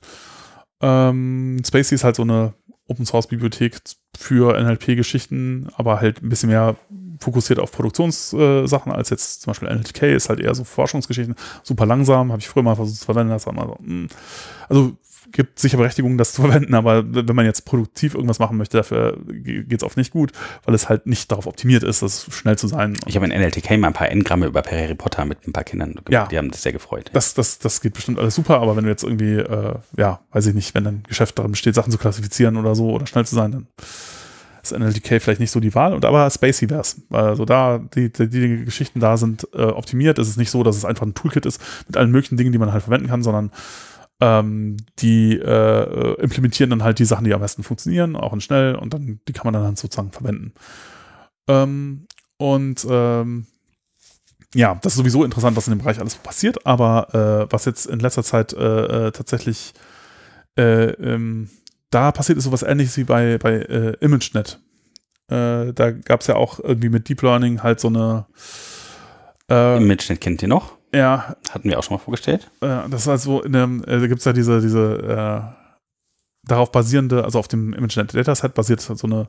Ähm, 0.81 1.61
Spacey 1.65 1.95
ist 1.95 2.03
halt 2.03 2.15
so 2.15 2.21
eine 2.21 2.53
Open 2.87 3.05
Source 3.05 3.27
Bibliothek 3.27 3.79
für 4.17 4.59
NLP-Geschichten, 4.59 5.69
aber 5.75 5.99
halt 5.99 6.23
ein 6.23 6.29
bisschen 6.29 6.49
mehr 6.49 6.75
fokussiert 7.19 7.59
auf 7.59 7.71
Produktionssachen 7.71 8.91
als 8.91 9.09
jetzt 9.09 9.41
zum 9.41 9.51
Beispiel 9.51 9.67
NLTK 9.67 10.03
ist 10.03 10.29
halt 10.29 10.39
eher 10.39 10.55
so 10.55 10.63
Forschungsgeschichten, 10.63 11.35
super 11.63 11.85
langsam, 11.85 12.31
habe 12.31 12.39
ich 12.39 12.47
früher 12.47 12.63
mal 12.63 12.75
versucht 12.75 12.99
zu 12.99 13.05
verwenden, 13.05 13.31
das 13.31 13.45
war 13.45 13.53
mal 13.53 13.67
so, 13.67 13.77
hm. 13.77 14.07
also 14.69 14.93
gibt 15.31 15.59
sicher 15.59 15.77
Berechtigung, 15.77 16.17
das 16.17 16.33
zu 16.33 16.41
verwenden, 16.41 16.73
aber 16.73 17.03
wenn 17.05 17.35
man 17.35 17.45
jetzt 17.45 17.65
produktiv 17.65 18.13
irgendwas 18.13 18.39
machen 18.39 18.57
möchte, 18.57 18.77
dafür 18.77 19.17
geht 19.27 19.73
es 19.73 19.83
oft 19.83 19.97
nicht 19.97 20.11
gut, 20.11 20.31
weil 20.65 20.75
es 20.75 20.89
halt 20.89 21.07
nicht 21.07 21.31
darauf 21.31 21.47
optimiert 21.47 21.83
ist, 21.83 22.01
das 22.01 22.27
schnell 22.31 22.57
zu 22.57 22.67
sein. 22.67 22.97
Ich 23.05 23.15
habe 23.15 23.25
in 23.25 23.31
NLTK 23.31 23.77
mal 23.77 23.87
ein 23.87 23.93
paar 23.93 24.09
N-Gramme 24.09 24.47
über 24.47 24.61
Harry 24.63 24.95
Potter 24.95 25.25
mit 25.25 25.47
ein 25.47 25.53
paar 25.53 25.63
Kindern 25.63 25.91
gemacht. 25.91 26.11
Ja. 26.11 26.27
Die 26.27 26.37
haben 26.37 26.51
das 26.51 26.61
sehr 26.61 26.73
gefreut. 26.73 27.09
Das, 27.13 27.33
das, 27.33 27.59
das 27.59 27.81
geht 27.81 27.93
bestimmt 27.93 28.19
alles 28.19 28.35
super, 28.35 28.59
aber 28.61 28.75
wenn 28.75 28.83
du 28.83 28.89
jetzt 28.89 29.03
irgendwie, 29.03 29.35
äh, 29.35 29.75
ja, 29.97 30.19
weiß 30.31 30.47
ich 30.47 30.55
nicht, 30.55 30.75
wenn 30.75 30.83
dein 30.83 31.03
Geschäft 31.07 31.37
darin 31.37 31.51
besteht, 31.51 31.75
Sachen 31.75 31.91
zu 31.91 31.97
klassifizieren 31.97 32.57
oder 32.57 32.75
so 32.75 32.91
oder 32.91 33.07
schnell 33.07 33.25
zu 33.25 33.35
sein, 33.35 33.51
dann 33.51 33.67
ist 34.61 34.77
NLTK 34.77 35.21
vielleicht 35.21 35.39
nicht 35.39 35.51
so 35.51 35.59
die 35.59 35.73
Wahl. 35.75 35.93
Und 35.93 36.05
aber 36.05 36.29
Spacey 36.29 36.69
wäre 36.69 36.81
es. 36.81 37.01
Also 37.09 37.45
da, 37.45 37.79
die, 37.79 38.11
die, 38.11 38.29
die, 38.29 38.65
Geschichten 38.65 38.99
da 38.99 39.17
sind 39.17 39.47
äh, 39.53 39.63
optimiert. 39.63 40.19
Es 40.19 40.27
ist 40.27 40.37
nicht 40.37 40.51
so, 40.51 40.63
dass 40.63 40.75
es 40.75 40.85
einfach 40.85 41.05
ein 41.05 41.13
Toolkit 41.13 41.45
ist 41.45 41.61
mit 41.87 41.97
allen 41.97 42.11
möglichen 42.11 42.37
Dingen, 42.37 42.51
die 42.51 42.57
man 42.57 42.73
halt 42.73 42.83
verwenden 42.83 43.07
kann, 43.07 43.23
sondern 43.23 43.51
ähm, 44.21 44.77
die 44.99 45.37
äh, 45.37 46.13
implementieren 46.21 46.69
dann 46.69 46.83
halt 46.83 46.99
die 46.99 47.05
Sachen, 47.05 47.25
die 47.25 47.33
am 47.33 47.41
besten 47.41 47.63
funktionieren, 47.63 48.15
auch 48.15 48.33
in 48.33 48.41
schnell 48.41 48.75
und 48.75 48.93
dann 48.93 49.19
die 49.27 49.33
kann 49.33 49.45
man 49.45 49.53
dann 49.53 49.63
halt 49.63 49.77
sozusagen 49.77 50.11
verwenden. 50.11 50.53
Ähm, 51.47 52.07
und 52.37 52.85
ähm, 52.89 53.47
ja, 54.53 54.75
das 54.81 54.93
ist 54.93 54.97
sowieso 54.97 55.23
interessant, 55.23 55.55
was 55.55 55.67
in 55.67 55.73
dem 55.73 55.79
Bereich 55.79 55.99
alles 55.99 56.15
passiert, 56.15 56.65
aber 56.65 57.47
äh, 57.47 57.51
was 57.51 57.65
jetzt 57.65 57.85
in 57.85 57.99
letzter 57.99 58.23
Zeit 58.23 58.53
äh, 58.53 59.07
äh 59.07 59.11
tatsächlich 59.11 59.73
äh, 60.57 60.91
ähm, 60.91 61.49
da 61.91 62.11
passiert 62.11 62.37
ist 62.37 62.43
sowas 62.43 62.63
ähnliches 62.63 62.97
wie 62.97 63.03
bei, 63.03 63.37
bei 63.37 63.53
äh, 63.53 63.95
ImageNet. 63.99 64.59
Da 65.27 65.91
gab 65.91 66.21
es 66.21 66.27
ja 66.27 66.37
auch 66.37 66.59
irgendwie 66.59 66.89
mit 66.89 67.07
Deep 67.07 67.21
Learning 67.21 67.61
halt 67.61 67.79
so 67.79 67.87
eine 67.87 68.25
ImageNet 69.47 70.21
kennt 70.21 70.41
ihr 70.41 70.47
noch? 70.47 70.78
Ja. 70.93 71.35
Hatten 71.51 71.69
wir 71.69 71.77
auch 71.77 71.83
schon 71.83 71.97
mal 71.97 72.03
vorgestellt. 72.03 72.49
Äh, 72.61 72.89
das 72.89 73.01
ist 73.01 73.07
also 73.07 73.41
in 73.41 73.53
dem, 73.53 73.83
äh, 73.83 73.99
da 73.99 74.07
gibt 74.07 74.19
es 74.19 74.25
ja 74.25 74.33
diese, 74.33 74.61
diese 74.61 75.53
äh, 75.55 76.47
darauf 76.47 76.71
basierende, 76.71 77.23
also 77.23 77.39
auf 77.39 77.47
dem 77.47 77.73
ImageNet 77.73 78.13
Dataset 78.13 78.53
basiert 78.53 78.81
so 78.81 78.95
eine 79.05 79.27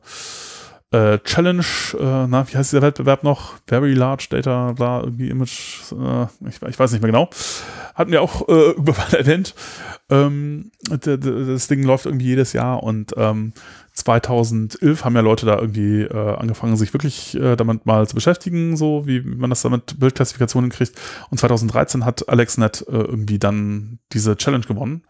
äh, 0.92 1.18
Challenge, 1.20 1.64
äh, 1.98 2.26
na, 2.26 2.46
wie 2.48 2.56
heißt 2.56 2.72
dieser 2.72 2.82
Wettbewerb 2.82 3.22
noch? 3.22 3.54
Very 3.68 3.94
Large 3.94 4.26
Data, 4.30 4.72
bla, 4.72 5.02
irgendwie 5.02 5.28
Image, 5.28 5.92
äh, 5.92 6.24
ich, 6.48 6.60
ich, 6.62 6.78
weiß 6.78 6.90
nicht 6.92 7.02
mehr 7.02 7.12
genau. 7.12 7.30
Hatten 7.94 8.10
wir 8.10 8.22
auch 8.22 8.48
äh, 8.48 8.70
überall 8.76 9.14
erwähnt. 9.14 9.54
Ähm, 10.08 10.72
das 10.88 11.68
Ding 11.68 11.84
läuft 11.84 12.06
irgendwie 12.06 12.26
jedes 12.26 12.52
Jahr 12.52 12.82
und 12.82 13.12
ähm, 13.16 13.52
2011 13.92 15.04
haben 15.04 15.14
ja 15.14 15.20
Leute 15.20 15.46
da 15.46 15.58
irgendwie 15.58 16.02
äh, 16.02 16.36
angefangen, 16.36 16.76
sich 16.76 16.92
wirklich 16.92 17.34
äh, 17.34 17.56
damit 17.56 17.86
mal 17.86 18.06
zu 18.06 18.14
beschäftigen, 18.14 18.76
so 18.76 19.06
wie 19.06 19.20
man 19.20 19.50
das 19.50 19.62
damit 19.62 19.98
Bildklassifikationen 19.98 20.70
kriegt. 20.70 20.92
Und 21.30 21.38
2013 21.38 22.04
hat 22.04 22.28
AlexNet 22.28 22.86
äh, 22.88 22.92
irgendwie 22.92 23.38
dann 23.38 23.98
diese 24.12 24.36
Challenge 24.36 24.64
gewonnen. 24.64 25.02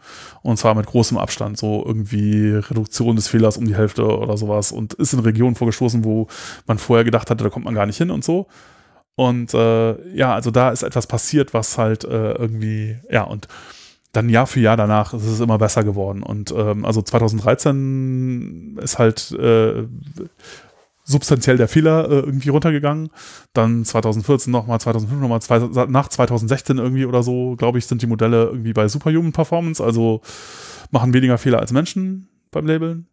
Und 0.42 0.58
zwar 0.58 0.74
mit 0.74 0.86
großem 0.86 1.18
Abstand, 1.18 1.58
so 1.58 1.84
irgendwie 1.86 2.52
Reduktion 2.52 3.16
des 3.16 3.28
Fehlers 3.28 3.56
um 3.56 3.66
die 3.66 3.76
Hälfte 3.76 4.06
oder 4.06 4.36
sowas. 4.36 4.72
Und 4.72 4.94
ist 4.94 5.12
in 5.12 5.20
Regionen 5.20 5.56
vorgestoßen, 5.56 6.04
wo 6.04 6.28
man 6.66 6.78
vorher 6.78 7.04
gedacht 7.04 7.30
hatte, 7.30 7.44
da 7.44 7.50
kommt 7.50 7.66
man 7.66 7.74
gar 7.74 7.86
nicht 7.86 7.98
hin 7.98 8.10
und 8.10 8.24
so. 8.24 8.46
Und 9.14 9.52
äh, 9.52 10.16
ja, 10.16 10.34
also 10.34 10.50
da 10.50 10.70
ist 10.70 10.82
etwas 10.82 11.06
passiert, 11.06 11.52
was 11.52 11.76
halt 11.76 12.04
äh, 12.04 12.32
irgendwie, 12.32 12.96
ja, 13.10 13.24
und 13.24 13.48
dann 14.12 14.28
Jahr 14.28 14.46
für 14.46 14.60
Jahr 14.60 14.76
danach 14.76 15.14
ist 15.14 15.26
es 15.26 15.40
immer 15.40 15.58
besser 15.58 15.84
geworden. 15.84 16.22
Und 16.22 16.52
ähm, 16.56 16.84
also 16.84 17.00
2013 17.02 18.78
ist 18.82 18.98
halt 18.98 19.30
äh, 19.32 19.84
substanziell 21.04 21.56
der 21.56 21.68
Fehler 21.68 22.10
äh, 22.10 22.14
irgendwie 22.20 22.48
runtergegangen. 22.48 23.10
Dann 23.52 23.84
2014 23.84 24.50
nochmal, 24.50 24.80
2005 24.80 25.20
nochmal, 25.20 25.88
nach 25.88 26.08
2016 26.08 26.78
irgendwie 26.78 27.04
oder 27.04 27.22
so, 27.22 27.56
glaube 27.56 27.78
ich, 27.78 27.86
sind 27.86 28.02
die 28.02 28.06
Modelle 28.06 28.46
irgendwie 28.46 28.72
bei 28.72 28.88
Superhuman 28.88 29.32
Performance, 29.32 29.82
also 29.82 30.22
machen 30.90 31.14
weniger 31.14 31.38
Fehler 31.38 31.60
als 31.60 31.72
Menschen 31.72 32.28
beim 32.50 32.66
Labeln. 32.66 33.06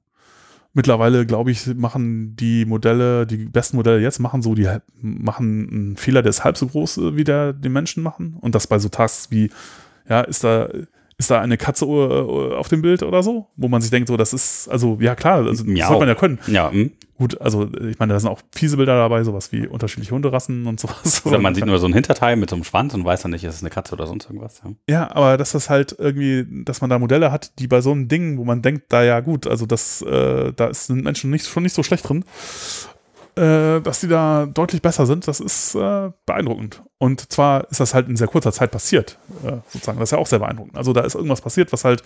Mittlerweile, 0.74 1.26
glaube 1.26 1.50
ich, 1.50 1.74
machen 1.76 2.36
die 2.36 2.66
Modelle, 2.66 3.26
die 3.26 3.38
besten 3.38 3.78
Modelle 3.78 4.00
jetzt, 4.00 4.20
machen 4.20 4.44
so, 4.44 4.54
die 4.54 4.68
machen 5.02 5.70
einen 5.72 5.98
Fehler, 5.98 6.22
der 6.22 6.30
ist 6.30 6.44
halb 6.44 6.58
so 6.58 6.68
groß, 6.68 6.98
äh, 6.98 7.16
wie 7.16 7.24
der 7.24 7.54
die 7.54 7.70
Menschen 7.70 8.04
machen. 8.04 8.38
Und 8.40 8.54
das 8.56 8.68
bei 8.68 8.80
so 8.80 8.90
Tasks 8.90 9.32
wie 9.32 9.50
ja, 10.10 10.22
ist 10.22 10.44
da, 10.44 10.70
ist 11.18 11.32
da 11.32 11.42
eine 11.42 11.58
Katze 11.58 11.86
äh, 11.86 12.56
auf 12.56 12.68
dem 12.68 12.82
Bild 12.82 13.02
oder 13.04 13.24
so? 13.24 13.48
Wo 13.56 13.68
man 13.68 13.82
sich 13.82 13.90
denkt, 13.90 14.08
so, 14.08 14.18
das 14.18 14.34
ist, 14.34 14.68
also, 14.68 14.98
ja 15.02 15.16
klar, 15.16 15.38
also, 15.38 15.64
das 15.64 15.88
sollte 15.88 16.00
man 16.00 16.08
ja 16.08 16.16
können. 16.16 16.40
Ja. 16.48 16.72
Hm. 16.72 16.92
Gut, 17.18 17.42
also 17.42 17.68
ich 17.90 17.98
meine, 17.98 18.14
da 18.14 18.20
sind 18.20 18.30
auch 18.30 18.42
fiese 18.54 18.78
Bilder 18.78 18.96
dabei, 18.96 19.24
sowas 19.24 19.52
wie 19.52 19.66
unterschiedliche 19.66 20.14
Hunderassen 20.14 20.68
und 20.68 20.80
sowas. 20.80 21.24
Also 21.26 21.40
man 21.40 21.56
sieht 21.56 21.66
nur 21.66 21.80
so 21.80 21.88
ein 21.88 21.94
Hinterteil 21.94 22.36
mit 22.36 22.52
so 22.52 22.56
einem 22.56 22.64
Schwanz 22.64 22.94
und 22.94 23.04
weiß 23.06 23.24
dann 23.24 23.32
nicht, 23.32 23.44
ist 23.44 23.56
es 23.56 23.64
eine 23.64 23.72
Katze 23.72 23.96
oder 23.96 24.06
sonst 24.06 24.26
irgendwas. 24.26 24.62
Ja. 24.64 24.72
ja, 24.88 25.16
aber 25.16 25.38
dass 25.38 25.54
das 25.54 25.68
halt 25.72 25.96
irgendwie, 25.98 26.46
dass 26.64 26.82
man 26.82 26.92
da 26.92 27.00
Modelle 27.00 27.32
hat, 27.32 27.58
die 27.58 27.66
bei 27.66 27.82
so 27.82 27.92
einem 27.92 28.08
Ding, 28.08 28.38
wo 28.38 28.46
man 28.46 28.62
denkt, 28.62 28.84
da 28.90 29.02
ja 29.04 29.20
gut, 29.22 29.48
also 29.48 29.66
das, 29.66 30.04
äh, 30.04 30.54
da 30.54 30.72
sind 30.72 31.04
Menschen 31.04 31.32
nicht, 31.32 31.48
schon 31.48 31.64
nicht 31.64 31.74
so 31.74 31.82
schlecht 31.82 32.08
drin 32.08 32.24
äh, 33.38 33.82
dass 33.82 34.02
die 34.02 34.08
da 34.08 34.46
deutlich 34.46 34.82
besser 34.82 35.06
sind, 35.06 35.28
das 35.28 35.40
ist 35.40 35.76
äh, 35.76 36.12
beeindruckend. 36.26 36.82
Und 37.00 37.32
zwar 37.32 37.70
ist 37.70 37.80
das 37.80 37.94
halt 37.94 38.08
in 38.08 38.16
sehr 38.16 38.28
kurzer 38.28 38.52
Zeit 38.52 38.72
passiert, 38.72 39.20
äh, 39.44 39.58
sozusagen. 39.72 40.00
Das 40.00 40.10
ist 40.10 40.12
ja 40.14 40.18
auch 40.18 40.28
sehr 40.28 40.40
beeindruckend. 40.40 40.78
Also 40.78 40.94
da 40.94 41.02
ist 41.02 41.14
irgendwas 41.14 41.42
passiert, 41.42 41.72
was 41.72 41.86
halt 41.86 42.02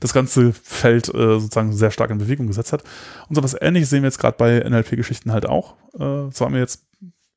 das 0.00 0.12
ganze 0.12 0.52
Feld 0.52 1.08
äh, 1.08 1.40
sozusagen 1.40 1.72
sehr 1.72 1.90
stark 1.90 2.10
in 2.10 2.18
Bewegung 2.18 2.46
gesetzt 2.46 2.72
hat. 2.72 2.84
Und 3.28 3.34
so 3.34 3.42
was 3.42 3.56
ähnliches 3.60 3.90
sehen 3.90 4.02
wir 4.02 4.08
jetzt 4.08 4.18
gerade 4.18 4.36
bei 4.36 4.60
NLP-Geschichten 4.60 5.32
halt 5.32 5.46
auch. 5.46 5.74
Äh, 5.94 6.28
das 6.28 6.40
war 6.40 6.50
mir 6.50 6.60
jetzt 6.60 6.84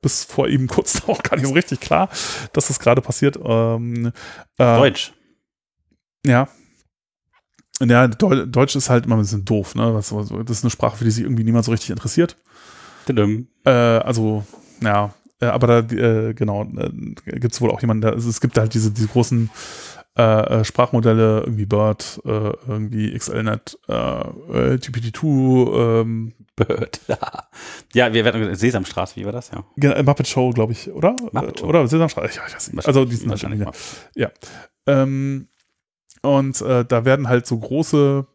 bis 0.02 0.24
vor 0.24 0.48
eben 0.48 0.68
kurz 0.68 1.02
auch 1.08 1.24
gar 1.24 1.38
nicht 1.38 1.48
so 1.48 1.54
richtig 1.54 1.80
klar, 1.80 2.10
dass 2.54 2.68
das 2.68 2.80
gerade 2.80 3.02
passiert. 3.02 3.40
Ähm, 3.44 4.12
äh, 4.58 4.78
Deutsch. 4.78 5.14
Ja, 6.26 6.48
ja, 7.82 8.08
Deutsch 8.08 8.76
ist 8.76 8.90
halt 8.90 9.06
immer 9.06 9.16
ein 9.16 9.22
bisschen 9.22 9.46
doof, 9.46 9.76
ne? 9.76 9.94
Das 9.94 10.12
ist 10.12 10.64
eine 10.64 10.70
Sprache, 10.70 10.98
für 10.98 11.06
die 11.06 11.12
sich 11.12 11.24
irgendwie 11.24 11.46
niemand 11.46 11.64
so 11.64 11.72
richtig 11.72 11.92
interessiert. 11.92 12.38
Äh, 13.64 13.70
also, 13.70 14.46
ja, 14.82 15.14
äh, 15.42 15.46
aber 15.46 15.68
da, 15.68 15.96
äh, 15.96 16.34
genau, 16.34 16.64
äh, 16.64 16.90
gibt 17.40 17.54
es 17.54 17.62
wohl 17.62 17.72
auch 17.72 17.82
jemanden, 17.82 18.02
der, 18.02 18.14
also 18.14 18.30
es 18.30 18.42
gibt 18.42 18.58
halt 18.58 18.74
diese, 18.74 18.92
diese 18.92 19.08
großen 19.08 19.50
äh, 20.18 20.60
äh, 20.60 20.66
Sprachmodelle, 20.66 21.42
irgendwie 21.42 21.66
Bird, 21.66 22.22
äh, 22.26 22.52
irgendwie 22.68 23.18
XLNet, 23.18 23.80
äh, 23.88 23.94
GPT-2, 23.94 26.02
ähm, 26.02 26.34
Bird, 26.56 27.00
ja. 27.94 28.14
Wir 28.14 28.26
werden 28.26 28.54
Sesamstraße, 28.54 29.16
wie 29.16 29.26
war 29.26 29.32
das? 29.32 29.52
Ja. 29.52 30.04
Muppet 30.04 30.28
Show, 30.28 30.50
glaube 30.50 30.74
ich, 30.74 30.92
oder? 30.92 31.16
Muppet 31.32 31.60
Show. 31.60 31.68
Oder 31.68 31.88
Sesamstraße, 31.88 32.28
ich 32.28 32.54
weiß 32.54 32.74
nicht. 32.74 32.88
Also 32.88 33.06
die 33.06 33.16
sind 33.16 33.30
wahrscheinlich, 33.30 33.62
ja. 33.62 33.72
ja. 34.16 34.32
Ähm, 34.88 35.48
und 36.22 36.60
da 36.60 37.06
werden 37.06 37.30
halt 37.30 37.48
so 37.48 37.58
große 37.58 38.28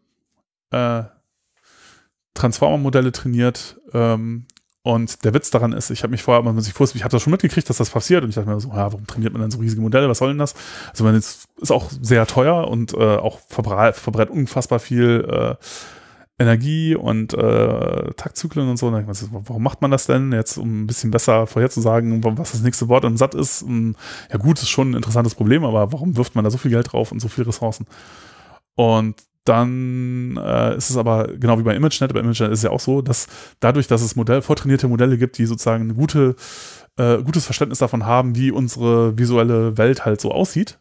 Transformer-Modelle 2.32 3.12
trainiert, 3.12 3.78
ähm, 3.92 4.46
und 4.86 5.24
der 5.24 5.32
Witz 5.32 5.50
daran 5.50 5.72
ist, 5.72 5.88
ich 5.88 6.02
habe 6.02 6.10
mich 6.10 6.22
vorher, 6.22 6.42
man 6.42 6.60
sich 6.60 6.78
wusste, 6.78 6.98
ich 6.98 7.04
habe 7.04 7.10
das 7.10 7.22
schon 7.22 7.30
mitgekriegt, 7.30 7.70
dass 7.70 7.78
das 7.78 7.88
passiert 7.88 8.22
und 8.22 8.28
ich 8.28 8.34
dachte 8.34 8.50
mir 8.50 8.60
so, 8.60 8.68
ja, 8.68 8.92
warum 8.92 9.06
trainiert 9.06 9.32
man 9.32 9.40
dann 9.40 9.50
so 9.50 9.58
riesige 9.58 9.80
Modelle? 9.80 10.10
Was 10.10 10.18
soll 10.18 10.28
denn 10.28 10.38
das? 10.38 10.54
Also 10.90 11.04
man 11.04 11.14
ist, 11.14 11.48
ist 11.58 11.70
auch 11.70 11.90
sehr 12.02 12.26
teuer 12.26 12.68
und 12.68 12.92
äh, 12.92 13.16
auch 13.16 13.38
verbraucht, 13.48 13.96
verbraucht 13.96 14.28
unfassbar 14.28 14.78
viel 14.80 15.26
äh, 15.26 15.54
Energie 16.38 16.94
und 16.96 17.32
äh, 17.32 18.12
Taktzyklen 18.12 18.68
und 18.68 18.76
so. 18.76 18.88
Und 18.88 19.00
ich 19.00 19.28
warum 19.30 19.62
macht 19.62 19.80
man 19.80 19.90
das 19.90 20.04
denn 20.04 20.32
jetzt, 20.32 20.58
um 20.58 20.82
ein 20.82 20.86
bisschen 20.86 21.10
besser 21.10 21.46
vorherzusagen, 21.46 22.22
was 22.22 22.52
das 22.52 22.60
nächste 22.60 22.88
Wort 22.88 23.04
im 23.04 23.16
Satt 23.16 23.34
ist? 23.34 23.62
Und, 23.62 23.96
ja 24.30 24.36
gut, 24.36 24.60
ist 24.60 24.68
schon 24.68 24.90
ein 24.90 24.96
interessantes 24.96 25.34
Problem, 25.34 25.64
aber 25.64 25.92
warum 25.94 26.18
wirft 26.18 26.34
man 26.34 26.44
da 26.44 26.50
so 26.50 26.58
viel 26.58 26.72
Geld 26.72 26.92
drauf 26.92 27.10
und 27.10 27.20
so 27.20 27.28
viele 27.28 27.46
Ressourcen? 27.46 27.86
Und 28.74 29.14
dann 29.44 30.38
äh, 30.42 30.76
ist 30.76 30.90
es 30.90 30.96
aber 30.96 31.28
genau 31.38 31.58
wie 31.58 31.62
bei 31.62 31.76
ImageNet, 31.76 32.12
bei 32.14 32.20
ImageNet 32.20 32.52
ist 32.52 32.60
es 32.60 32.62
ja 32.62 32.70
auch 32.70 32.80
so, 32.80 33.02
dass 33.02 33.26
dadurch, 33.60 33.86
dass 33.86 34.02
es 34.02 34.16
Modell, 34.16 34.40
vortrainierte 34.40 34.88
Modelle 34.88 35.18
gibt, 35.18 35.36
die 35.36 35.44
sozusagen 35.44 35.84
eine 35.84 35.94
gute, 35.94 36.34
äh, 36.96 37.18
gutes 37.18 37.44
Verständnis 37.44 37.78
davon 37.78 38.06
haben, 38.06 38.36
wie 38.36 38.50
unsere 38.50 39.18
visuelle 39.18 39.76
Welt 39.76 40.06
halt 40.06 40.20
so 40.20 40.32
aussieht, 40.32 40.78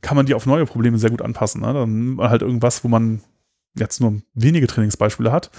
kann 0.00 0.16
man 0.16 0.26
die 0.26 0.34
auf 0.34 0.46
neue 0.46 0.66
Probleme 0.66 0.98
sehr 0.98 1.10
gut 1.10 1.22
anpassen. 1.22 1.60
Ne? 1.60 1.72
Dann 1.72 2.04
nimmt 2.04 2.16
man 2.16 2.30
halt 2.30 2.42
irgendwas, 2.42 2.82
wo 2.82 2.88
man 2.88 3.22
jetzt 3.78 4.00
nur 4.00 4.20
wenige 4.34 4.66
Trainingsbeispiele 4.66 5.30
hat 5.30 5.50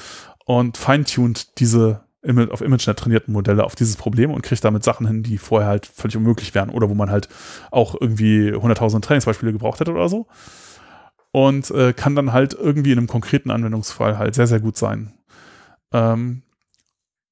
und 0.45 0.77
feintuned 0.77 1.59
diese 1.59 2.03
auf 2.51 2.61
ImageNet 2.61 2.97
trainierten 2.97 3.33
Modelle 3.33 3.65
auf 3.65 3.75
dieses 3.75 3.97
Problem 3.97 4.31
und 4.31 4.43
kriegt 4.43 4.63
damit 4.63 4.83
Sachen 4.83 5.07
hin, 5.07 5.23
die 5.23 5.37
vorher 5.37 5.67
halt 5.67 5.85
völlig 5.85 6.15
unmöglich 6.15 6.55
wären 6.55 6.69
oder 6.69 6.89
wo 6.89 6.93
man 6.93 7.09
halt 7.09 7.27
auch 7.69 7.99
irgendwie 7.99 8.51
100.000 8.51 9.01
Trainingsbeispiele 9.01 9.51
gebraucht 9.51 9.81
hätte 9.81 9.91
oder 9.91 10.07
so. 10.07 10.27
Und 11.33 11.71
äh, 11.71 11.93
kann 11.93 12.15
dann 12.15 12.31
halt 12.31 12.53
irgendwie 12.53 12.91
in 12.91 12.99
einem 12.99 13.07
konkreten 13.07 13.49
Anwendungsfall 13.49 14.19
halt 14.19 14.35
sehr, 14.35 14.47
sehr 14.47 14.59
gut 14.59 14.77
sein. 14.77 15.13
Ähm, 15.91 16.43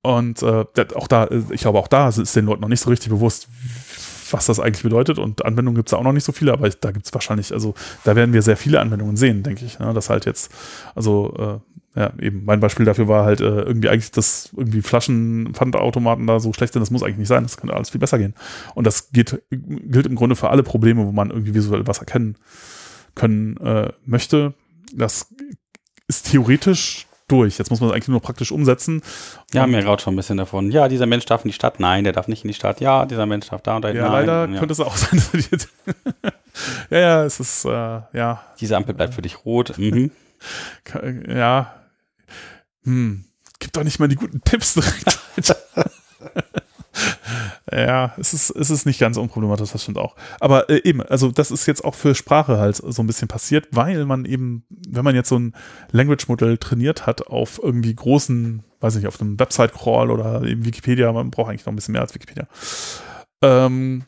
und 0.02 0.42
äh, 0.42 0.66
auch 0.96 1.08
da, 1.08 1.30
ich 1.52 1.62
glaube, 1.62 1.78
auch 1.78 1.88
da 1.88 2.10
ist 2.10 2.36
den 2.36 2.46
Leuten 2.46 2.62
noch 2.62 2.68
nicht 2.68 2.82
so 2.82 2.90
richtig 2.90 3.10
bewusst, 3.10 3.48
was 4.32 4.48
das 4.48 4.60
eigentlich 4.60 4.82
bedeutet. 4.82 5.20
Und 5.20 5.46
Anwendungen 5.46 5.76
gibt 5.76 5.90
es 5.90 5.94
auch 5.94 6.02
noch 6.02 6.14
nicht 6.14 6.24
so 6.24 6.32
viele, 6.32 6.52
aber 6.52 6.68
da 6.68 6.92
gibt 6.92 7.06
es 7.06 7.14
wahrscheinlich, 7.14 7.54
also 7.54 7.76
da 8.04 8.16
werden 8.16 8.34
wir 8.34 8.42
sehr 8.42 8.58
viele 8.58 8.80
Anwendungen 8.80 9.18
sehen, 9.18 9.44
denke 9.44 9.66
ich. 9.66 9.78
Ne? 9.78 9.94
Das 9.94 10.10
halt 10.10 10.26
jetzt, 10.26 10.52
also 10.96 11.62
äh, 11.96 12.00
ja, 12.00 12.12
eben 12.20 12.44
mein 12.46 12.60
Beispiel 12.60 12.86
dafür 12.86 13.08
war 13.08 13.26
halt 13.26 13.42
äh, 13.42 13.62
irgendwie 13.62 13.90
eigentlich, 13.90 14.12
dass 14.12 14.50
irgendwie 14.58 14.82
Flaschenpfandautomaten 14.82 16.26
da 16.26 16.40
so 16.40 16.54
schlecht 16.54 16.74
sind, 16.74 16.82
das 16.82 16.90
muss 16.90 17.04
eigentlich 17.04 17.18
nicht 17.18 17.28
sein, 17.28 17.44
das 17.44 17.58
könnte 17.58 17.76
alles 17.76 17.92
viel 17.92 18.00
besser 18.00 18.18
gehen. 18.18 18.34
Und 18.74 18.88
das 18.88 19.12
geht, 19.12 19.44
gilt 19.52 20.08
im 20.08 20.16
Grunde 20.16 20.36
für 20.36 20.50
alle 20.50 20.64
Probleme, 20.64 21.06
wo 21.06 21.12
man 21.12 21.30
irgendwie 21.30 21.54
visuell 21.54 21.86
was 21.86 22.00
erkennen 22.00 22.38
können 23.16 23.58
äh, 23.58 23.92
möchte. 24.06 24.54
Das 24.94 25.28
ist 26.08 26.32
theoretisch 26.32 27.08
durch. 27.32 27.58
Jetzt 27.58 27.70
muss 27.70 27.80
man 27.80 27.90
es 27.90 27.96
eigentlich 27.96 28.10
nur 28.10 28.22
praktisch 28.22 28.52
umsetzen. 28.52 29.02
Ja, 29.54 29.66
mir 29.66 29.84
raut 29.86 30.02
schon 30.02 30.14
ein 30.14 30.18
bisschen 30.18 30.38
davon. 30.38 30.72
Ja, 30.72 30.88
dieser 30.88 31.06
Mensch 31.06 31.26
darf 31.26 31.46
in 31.46 31.50
die 31.50 31.54
Stadt. 31.54 31.80
Nein, 31.80 32.04
der 32.04 32.14
darf 32.14 32.28
nicht 32.28 32.44
in 32.44 32.50
die 32.50 32.54
Stadt. 32.54 32.82
Ja, 32.82 33.06
dieser 33.06 33.26
Mensch 33.26 33.48
darf 33.50 33.62
da 33.62 33.78
und 33.78 33.84
da. 33.84 33.90
Ja, 33.92 34.04
Nein. 34.04 34.12
leider 34.12 34.50
ja. 34.50 34.60
könnte 34.60 34.74
es 34.74 34.80
auch 34.80 34.98
sein. 34.98 35.22
ja, 36.90 37.00
ja, 37.00 37.24
es 37.24 37.40
ist, 37.40 37.66
äh, 37.66 37.70
ja. 37.70 38.44
Diese 38.60 38.76
Ampel 38.76 38.94
bleibt 38.94 39.14
für 39.14 39.22
dich 39.22 39.46
rot. 39.46 39.78
Mhm. 39.78 40.12
ja. 41.28 41.74
Hm. 42.84 43.26
Gib 43.60 43.74
doch 43.74 43.84
nicht 43.84 44.00
mal 44.00 44.08
die 44.08 44.16
guten 44.16 44.42
Tipps 44.44 44.74
direkt. 44.74 45.20
Ja, 47.74 48.14
es 48.18 48.34
ist, 48.34 48.50
es 48.50 48.70
ist 48.70 48.86
nicht 48.86 49.00
ganz 49.00 49.16
unproblematisch, 49.16 49.72
das 49.72 49.84
stimmt 49.84 49.98
auch. 49.98 50.16
Aber 50.42 50.70
äh, 50.70 50.82
eben, 50.84 51.02
also 51.02 51.32
das 51.32 51.52
ist 51.52 51.66
jetzt 51.68 51.86
auch 51.86 51.96
für 51.96 52.16
Sprache 52.16 52.58
halt 52.58 52.76
so 52.76 53.02
ein 53.02 53.08
bisschen 53.08 53.30
passiert, 53.30 53.68
weil 53.72 54.06
man 54.06 54.26
eben, 54.26 54.66
wenn 54.70 55.06
man 55.06 55.16
jetzt 55.16 55.30
so 55.30 55.40
ein 55.40 55.56
Language-Modell 55.92 56.58
trainiert 56.58 57.08
hat 57.08 57.28
auf 57.28 57.62
irgendwie 57.64 57.96
großen, 57.96 58.64
weiß 58.82 58.96
nicht, 58.96 59.08
auf 59.08 59.22
einem 59.22 59.40
Website-Crawl 59.40 60.12
oder 60.12 60.44
eben 60.44 60.66
Wikipedia, 60.66 61.12
man 61.14 61.32
braucht 61.32 61.50
eigentlich 61.50 61.66
noch 61.66 61.72
ein 61.72 61.78
bisschen 61.78 61.94
mehr 61.94 62.02
als 62.02 62.14
Wikipedia, 62.14 62.48
ähm, 63.42 64.04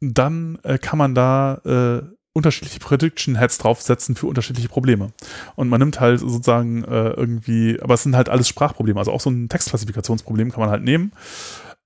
dann 0.00 0.58
äh, 0.64 0.78
kann 0.78 0.98
man 0.98 1.14
da 1.14 1.60
äh, 1.64 2.02
unterschiedliche 2.32 2.80
Prediction 2.80 3.36
Heads 3.36 3.58
draufsetzen 3.58 4.16
für 4.16 4.26
unterschiedliche 4.26 4.68
Probleme. 4.68 5.12
Und 5.54 5.68
man 5.68 5.78
nimmt 5.78 6.00
halt 6.00 6.18
sozusagen 6.18 6.82
äh, 6.82 7.10
irgendwie, 7.10 7.78
aber 7.80 7.94
es 7.94 8.02
sind 8.02 8.16
halt 8.16 8.28
alles 8.28 8.48
Sprachprobleme, 8.48 8.98
also 8.98 9.12
auch 9.12 9.20
so 9.20 9.30
ein 9.30 9.48
Textklassifikationsproblem 9.48 10.50
kann 10.50 10.60
man 10.60 10.70
halt 10.70 10.82
nehmen 10.82 11.12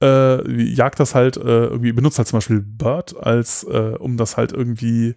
äh, 0.03 0.51
jagt 0.63 1.01
das 1.01 1.15
halt 1.15 1.37
äh, 1.37 1.67
irgendwie, 1.67 1.93
benutzt 1.93 2.19
halt 2.19 2.29
zum 2.29 2.39
Beispiel 2.39 2.61
Bird 2.61 3.17
als, 3.17 3.65
äh, 3.65 3.95
um 3.99 4.17
das 4.17 4.37
halt 4.37 4.53
irgendwie 4.53 5.15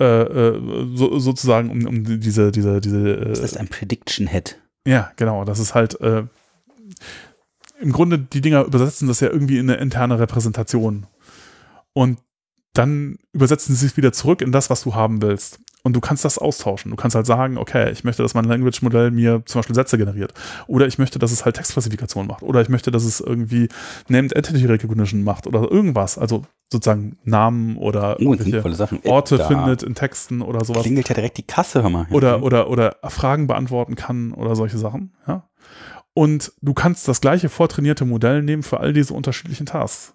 äh, 0.00 0.04
äh, 0.04 0.60
so, 0.94 1.18
sozusagen 1.18 1.70
um, 1.70 1.86
um 1.86 2.20
diese, 2.20 2.50
diese, 2.50 2.80
diese. 2.80 3.16
das 3.16 3.38
ist 3.40 3.56
ein 3.56 3.68
Prediction 3.68 4.26
Head. 4.26 4.58
Ja, 4.86 5.12
genau. 5.16 5.44
Das 5.44 5.58
ist 5.58 5.74
halt 5.74 6.00
äh, 6.00 6.24
im 7.80 7.92
Grunde 7.92 8.18
die 8.18 8.40
Dinger 8.40 8.64
übersetzen 8.64 9.08
das 9.08 9.20
ja 9.20 9.28
irgendwie 9.28 9.58
in 9.58 9.68
eine 9.68 9.80
interne 9.80 10.18
Repräsentation. 10.18 11.06
Und 11.92 12.18
dann 12.72 13.18
übersetzen 13.32 13.76
sie 13.76 13.86
es 13.86 13.96
wieder 13.96 14.12
zurück 14.12 14.40
in 14.40 14.52
das, 14.52 14.70
was 14.70 14.82
du 14.82 14.94
haben 14.94 15.20
willst. 15.20 15.60
Und 15.84 15.94
du 15.94 16.00
kannst 16.00 16.24
das 16.24 16.38
austauschen. 16.38 16.90
Du 16.90 16.96
kannst 16.96 17.16
halt 17.16 17.26
sagen, 17.26 17.58
okay, 17.58 17.90
ich 17.90 18.04
möchte, 18.04 18.22
dass 18.22 18.34
mein 18.34 18.44
Language-Modell 18.44 19.10
mir 19.10 19.42
zum 19.46 19.58
Beispiel 19.58 19.74
Sätze 19.74 19.98
generiert. 19.98 20.32
Oder 20.68 20.86
ich 20.86 20.98
möchte, 20.98 21.18
dass 21.18 21.32
es 21.32 21.44
halt 21.44 21.56
Textklassifikation 21.56 22.28
macht. 22.28 22.44
Oder 22.44 22.60
ich 22.60 22.68
möchte, 22.68 22.92
dass 22.92 23.04
es 23.04 23.20
irgendwie 23.20 23.68
Named 24.08 24.32
Entity 24.32 24.64
Recognition 24.66 25.24
macht 25.24 25.48
oder 25.48 25.68
irgendwas. 25.70 26.18
Also 26.18 26.44
sozusagen 26.70 27.18
Namen 27.24 27.76
oder 27.76 28.16
oh, 28.20 28.36
Orte 29.04 29.38
da. 29.38 29.48
findet 29.48 29.82
in 29.82 29.96
Texten 29.96 30.40
oder 30.40 30.64
sowas. 30.64 30.82
Klingelt 30.82 31.08
ja 31.08 31.16
direkt 31.16 31.38
die 31.38 31.46
Kasse, 31.46 31.82
hör 31.82 31.90
mal. 31.90 32.06
Oder, 32.10 32.44
oder, 32.44 32.70
oder 32.70 32.96
Fragen 33.08 33.48
beantworten 33.48 33.96
kann 33.96 34.32
oder 34.32 34.54
solche 34.54 34.78
Sachen. 34.78 35.12
Ja. 35.26 35.48
Und 36.14 36.52
du 36.60 36.74
kannst 36.74 37.08
das 37.08 37.20
gleiche 37.20 37.48
vortrainierte 37.48 38.04
Modell 38.04 38.42
nehmen 38.42 38.62
für 38.62 38.78
all 38.78 38.92
diese 38.92 39.14
unterschiedlichen 39.14 39.66
Tasks. 39.66 40.14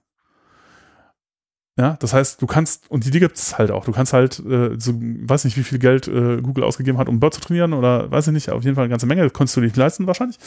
Ja, 1.78 1.96
das 2.00 2.12
heißt, 2.12 2.42
du 2.42 2.48
kannst, 2.48 2.90
und 2.90 3.06
die, 3.06 3.12
die 3.12 3.20
gibt 3.20 3.38
es 3.38 3.58
halt 3.58 3.70
auch, 3.70 3.86
du 3.86 3.92
kannst 3.92 4.12
halt, 4.12 4.40
äh, 4.40 4.76
so, 4.80 4.94
weiß 4.96 5.46
nicht, 5.46 5.58
wie 5.58 5.64
viel 5.64 5.78
Geld 5.78 6.08
äh, 6.08 6.42
Google 6.42 6.64
ausgegeben 6.64 6.98
hat, 6.98 7.08
um 7.08 7.20
Bird 7.20 7.36
zu 7.36 7.42
trainieren 7.42 7.74
oder 7.74 8.10
weiß 8.10 8.28
ich 8.28 8.34
nicht, 8.34 8.50
auf 8.50 8.64
jeden 8.64 8.76
Fall 8.76 8.86
eine 8.86 8.90
ganze 8.90 9.06
Menge, 9.06 9.22
das 9.22 9.34
konntest 9.34 9.58
du 9.58 9.62
nicht 9.62 9.78
leisten 9.78 10.08
wahrscheinlich. 10.08 10.40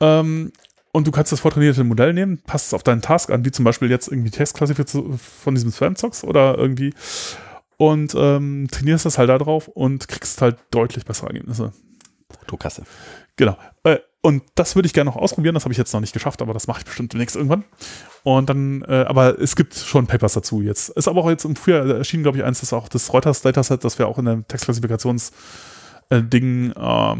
Ähm, 0.00 0.52
und 0.92 1.06
du 1.06 1.10
kannst 1.10 1.32
das 1.32 1.40
vortrainierte 1.40 1.82
Modell 1.82 2.12
nehmen, 2.12 2.42
passt 2.46 2.68
es 2.68 2.74
auf 2.74 2.82
deinen 2.82 3.00
Task 3.00 3.30
an, 3.30 3.44
wie 3.46 3.52
zum 3.52 3.64
Beispiel 3.64 3.88
jetzt 3.88 4.08
irgendwie 4.08 4.30
Textklassifikation 4.30 5.18
von 5.18 5.54
diesem 5.54 5.72
Spam-Zocks 5.72 6.24
oder 6.24 6.58
irgendwie 6.58 6.92
und 7.78 8.14
ähm, 8.14 8.68
trainierst 8.70 9.06
das 9.06 9.18
halt 9.18 9.30
da 9.30 9.38
drauf 9.38 9.68
und 9.68 10.08
kriegst 10.08 10.42
halt 10.42 10.58
deutlich 10.70 11.04
bessere 11.04 11.28
Ergebnisse. 11.28 11.72
Fotokasse. 12.38 12.84
Genau. 13.36 13.56
Äh, 13.82 13.98
und 14.24 14.42
das 14.54 14.74
würde 14.74 14.86
ich 14.86 14.94
gerne 14.94 15.10
noch 15.10 15.18
ausprobieren. 15.18 15.52
Das 15.52 15.64
habe 15.64 15.72
ich 15.72 15.78
jetzt 15.78 15.92
noch 15.92 16.00
nicht 16.00 16.14
geschafft, 16.14 16.40
aber 16.40 16.54
das 16.54 16.66
mache 16.66 16.78
ich 16.78 16.86
bestimmt 16.86 17.12
demnächst 17.12 17.36
irgendwann. 17.36 17.64
Und 18.22 18.48
dann, 18.48 18.80
äh, 18.88 19.04
aber 19.06 19.38
es 19.38 19.54
gibt 19.54 19.74
schon 19.74 20.06
Papers 20.06 20.32
dazu 20.32 20.62
jetzt. 20.62 20.88
Ist 20.88 21.08
aber 21.08 21.20
auch 21.20 21.28
jetzt 21.28 21.44
im 21.44 21.56
Frühjahr 21.56 21.86
erschienen, 21.86 22.22
glaube 22.22 22.38
ich, 22.38 22.44
eins, 22.44 22.60
das 22.60 22.72
auch 22.72 22.88
das 22.88 23.12
Reuters 23.12 23.42
Dataset, 23.42 23.84
das 23.84 23.98
wir 23.98 24.08
auch 24.08 24.18
in 24.18 24.24
der 24.24 24.48
Textklassifikations-Ding 24.48 26.72
äh, 26.72 27.16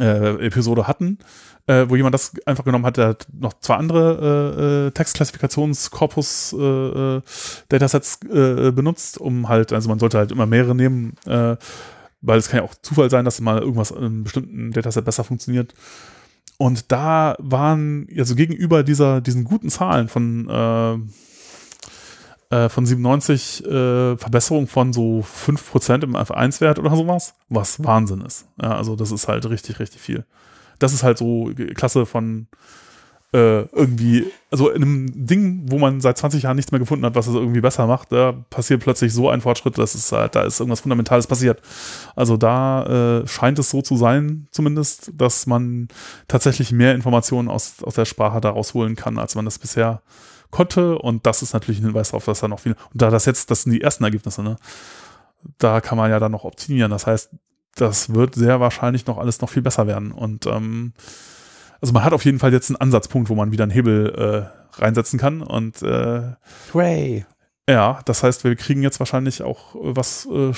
äh, 0.00 0.46
Episode 0.46 0.86
hatten, 0.86 1.18
äh, 1.66 1.84
wo 1.90 1.96
jemand 1.96 2.14
das 2.14 2.32
einfach 2.46 2.64
genommen 2.64 2.86
hat, 2.86 2.96
der 2.96 3.08
hat 3.08 3.26
noch 3.38 3.52
zwei 3.60 3.74
andere 3.74 4.56
äh, 4.56 4.86
äh 4.86 4.90
Textklassifikationskorpus 4.92 6.56
Datasets 7.68 8.20
äh, 8.22 8.72
benutzt, 8.72 9.18
um 9.18 9.50
halt, 9.50 9.74
also 9.74 9.90
man 9.90 9.98
sollte 9.98 10.16
halt 10.16 10.32
immer 10.32 10.46
mehrere 10.46 10.74
nehmen, 10.74 11.16
weil 12.20 12.38
es 12.38 12.48
kann 12.48 12.58
ja 12.58 12.64
auch 12.64 12.74
Zufall 12.74 13.10
sein, 13.10 13.24
dass 13.24 13.40
mal 13.40 13.60
irgendwas 13.60 13.90
in 13.90 13.98
einem 13.98 14.24
bestimmten 14.24 14.72
Dataset 14.72 15.04
besser 15.04 15.24
funktioniert. 15.24 15.74
Und 16.58 16.90
da 16.90 17.36
waren, 17.38 18.08
also 18.16 18.34
gegenüber 18.34 18.82
dieser, 18.82 19.20
diesen 19.20 19.44
guten 19.44 19.68
Zahlen 19.68 20.08
von, 20.08 20.48
äh, 20.48 20.94
äh, 22.54 22.68
von 22.68 22.86
97 22.86 23.64
äh, 23.64 24.16
Verbesserung 24.16 24.66
von 24.66 24.92
so 24.92 25.20
5% 25.20 26.04
im 26.04 26.16
F1-Wert 26.16 26.78
oder 26.78 26.96
sowas, 26.96 27.34
was 27.48 27.84
Wahnsinn 27.84 28.22
ist. 28.22 28.46
Ja, 28.60 28.76
also 28.76 28.96
das 28.96 29.12
ist 29.12 29.28
halt 29.28 29.48
richtig, 29.50 29.80
richtig 29.80 30.00
viel. 30.00 30.24
Das 30.78 30.92
ist 30.92 31.02
halt 31.02 31.18
so 31.18 31.50
Klasse 31.74 32.06
von 32.06 32.48
äh, 33.36 33.68
irgendwie, 33.72 34.32
also 34.50 34.70
in 34.70 34.82
einem 34.82 35.26
Ding, 35.26 35.64
wo 35.66 35.78
man 35.78 36.00
seit 36.00 36.16
20 36.16 36.44
Jahren 36.44 36.56
nichts 36.56 36.72
mehr 36.72 36.78
gefunden 36.78 37.04
hat, 37.04 37.14
was 37.14 37.26
es 37.26 37.34
irgendwie 37.34 37.60
besser 37.60 37.86
macht, 37.86 38.10
da 38.10 38.32
passiert 38.48 38.80
plötzlich 38.82 39.12
so 39.12 39.28
ein 39.28 39.42
Fortschritt, 39.42 39.76
dass 39.76 39.94
es 39.94 40.10
halt, 40.10 40.34
da 40.34 40.44
ist 40.44 40.58
irgendwas 40.58 40.80
Fundamentales 40.80 41.26
passiert. 41.26 41.60
Also 42.14 42.38
da 42.38 43.20
äh, 43.20 43.26
scheint 43.26 43.58
es 43.58 43.68
so 43.68 43.82
zu 43.82 43.96
sein, 43.96 44.48
zumindest, 44.52 45.10
dass 45.14 45.46
man 45.46 45.88
tatsächlich 46.28 46.72
mehr 46.72 46.94
Informationen 46.94 47.48
aus, 47.48 47.82
aus 47.82 47.94
der 47.94 48.06
Sprache 48.06 48.40
da 48.40 48.48
rausholen 48.48 48.96
kann, 48.96 49.18
als 49.18 49.34
man 49.34 49.44
das 49.44 49.58
bisher 49.58 50.00
konnte. 50.50 50.98
Und 50.98 51.26
das 51.26 51.42
ist 51.42 51.52
natürlich 51.52 51.80
ein 51.80 51.86
Hinweis 51.86 52.12
darauf, 52.12 52.24
dass 52.24 52.40
da 52.40 52.48
noch 52.48 52.60
viel, 52.60 52.72
und 52.72 53.02
da 53.02 53.10
das 53.10 53.26
jetzt, 53.26 53.50
das 53.50 53.64
sind 53.64 53.72
die 53.72 53.82
ersten 53.82 54.04
Ergebnisse, 54.04 54.42
ne? 54.42 54.56
Da 55.58 55.82
kann 55.82 55.98
man 55.98 56.10
ja 56.10 56.18
dann 56.18 56.32
noch 56.32 56.44
optimieren. 56.44 56.90
Das 56.90 57.06
heißt, 57.06 57.30
das 57.74 58.14
wird 58.14 58.34
sehr 58.34 58.60
wahrscheinlich 58.60 59.06
noch 59.06 59.18
alles 59.18 59.42
noch 59.42 59.50
viel 59.50 59.62
besser 59.62 59.86
werden. 59.86 60.10
Und 60.10 60.46
ähm, 60.46 60.94
also 61.80 61.92
man 61.92 62.04
hat 62.04 62.12
auf 62.12 62.24
jeden 62.24 62.38
Fall 62.38 62.52
jetzt 62.52 62.70
einen 62.70 62.76
Ansatzpunkt, 62.76 63.28
wo 63.28 63.34
man 63.34 63.52
wieder 63.52 63.64
einen 63.64 63.72
Hebel 63.72 64.48
äh, 64.76 64.80
reinsetzen 64.80 65.18
kann 65.18 65.42
und 65.42 65.82
äh, 65.82 66.22
Hooray. 66.72 67.24
Ja, 67.68 68.00
das 68.04 68.22
heißt, 68.22 68.44
wir 68.44 68.54
kriegen 68.54 68.82
jetzt 68.82 69.00
wahrscheinlich 69.00 69.42
auch, 69.42 69.74
äh, 69.74 69.96
was 69.96 70.28
äh, 70.30 70.52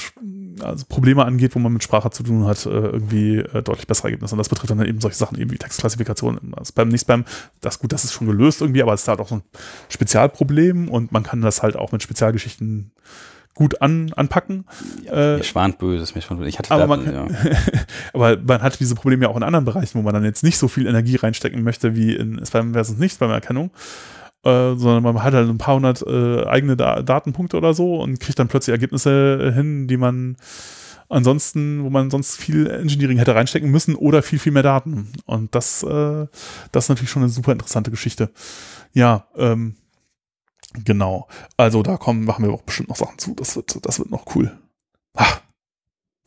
also 0.62 0.84
Probleme 0.86 1.24
angeht, 1.24 1.54
wo 1.54 1.58
man 1.58 1.72
mit 1.72 1.82
Sprache 1.82 2.10
zu 2.10 2.22
tun 2.22 2.44
hat, 2.44 2.66
äh, 2.66 2.68
irgendwie 2.68 3.38
äh, 3.38 3.62
deutlich 3.62 3.86
bessere 3.86 4.08
Ergebnisse. 4.08 4.34
Und 4.34 4.38
das 4.38 4.50
betrifft 4.50 4.70
dann 4.70 4.84
eben 4.84 5.00
solche 5.00 5.16
Sachen 5.16 5.38
eben 5.38 5.50
wie 5.50 5.56
Textklassifikation, 5.56 6.52
Spam, 6.64 6.88
nicht 6.88 7.02
Spam. 7.02 7.24
Das 7.60 7.78
gut, 7.78 7.92
das 7.92 8.04
ist 8.04 8.12
schon 8.12 8.26
gelöst 8.26 8.60
irgendwie, 8.60 8.82
aber 8.82 8.92
es 8.92 9.02
ist 9.02 9.08
halt 9.08 9.20
auch 9.20 9.28
so 9.28 9.36
ein 9.36 9.42
Spezialproblem 9.88 10.90
und 10.90 11.10
man 11.10 11.22
kann 11.22 11.40
das 11.40 11.62
halt 11.62 11.76
auch 11.76 11.92
mit 11.92 12.02
Spezialgeschichten 12.02 12.92
gut 13.58 13.82
an, 13.82 14.12
anpacken. 14.14 14.64
Ja, 15.04 15.34
äh, 15.34 15.36
mir 15.38 15.42
schwant 15.42 15.78
böses, 15.78 16.14
mir 16.14 16.22
schwant 16.22 16.38
böses. 16.38 16.54
Ich 16.54 16.58
hatte 16.60 16.72
aber, 16.72 16.86
man, 16.86 17.12
ja. 17.12 17.26
aber 18.12 18.38
man 18.38 18.62
hat 18.62 18.78
diese 18.78 18.94
Probleme 18.94 19.24
ja 19.24 19.28
auch 19.28 19.36
in 19.36 19.42
anderen 19.42 19.64
Bereichen, 19.64 19.98
wo 19.98 20.02
man 20.02 20.14
dann 20.14 20.22
jetzt 20.24 20.44
nicht 20.44 20.58
so 20.58 20.68
viel 20.68 20.86
Energie 20.86 21.16
reinstecken 21.16 21.64
möchte 21.64 21.96
wie 21.96 22.14
in 22.14 22.40
Spam 22.46 22.72
versus 22.72 22.98
Nicht-Spam-Erkennung. 22.98 23.72
Äh, 24.44 24.76
sondern 24.76 25.02
man 25.02 25.24
hat 25.24 25.34
halt 25.34 25.48
ein 25.48 25.58
paar 25.58 25.74
hundert 25.74 26.02
äh, 26.06 26.44
eigene 26.46 26.76
da 26.76 27.02
Datenpunkte 27.02 27.56
oder 27.56 27.74
so 27.74 27.96
und 28.00 28.20
kriegt 28.20 28.38
dann 28.38 28.46
plötzlich 28.46 28.72
Ergebnisse 28.72 29.52
hin, 29.52 29.88
die 29.88 29.96
man 29.96 30.36
ansonsten, 31.08 31.82
wo 31.82 31.90
man 31.90 32.10
sonst 32.10 32.36
viel 32.36 32.68
Engineering 32.68 33.18
hätte 33.18 33.34
reinstecken 33.34 33.72
müssen 33.72 33.96
oder 33.96 34.22
viel, 34.22 34.38
viel 34.38 34.52
mehr 34.52 34.62
Daten. 34.62 35.08
Und 35.26 35.56
das, 35.56 35.82
äh, 35.82 36.26
das 36.70 36.84
ist 36.84 36.88
natürlich 36.90 37.10
schon 37.10 37.22
eine 37.22 37.32
super 37.32 37.50
interessante 37.50 37.90
Geschichte. 37.90 38.30
Ja, 38.92 39.26
ähm, 39.36 39.74
genau. 40.72 41.28
Also 41.56 41.82
da 41.82 41.96
kommen, 41.96 42.24
machen 42.24 42.44
wir 42.44 42.52
auch 42.52 42.62
bestimmt 42.62 42.88
noch 42.88 42.96
Sachen 42.96 43.18
zu. 43.18 43.34
Das 43.34 43.56
wird, 43.56 43.84
das 43.86 43.98
wird 43.98 44.10
noch 44.10 44.34
cool. 44.34 44.56
Ach, 45.14 45.40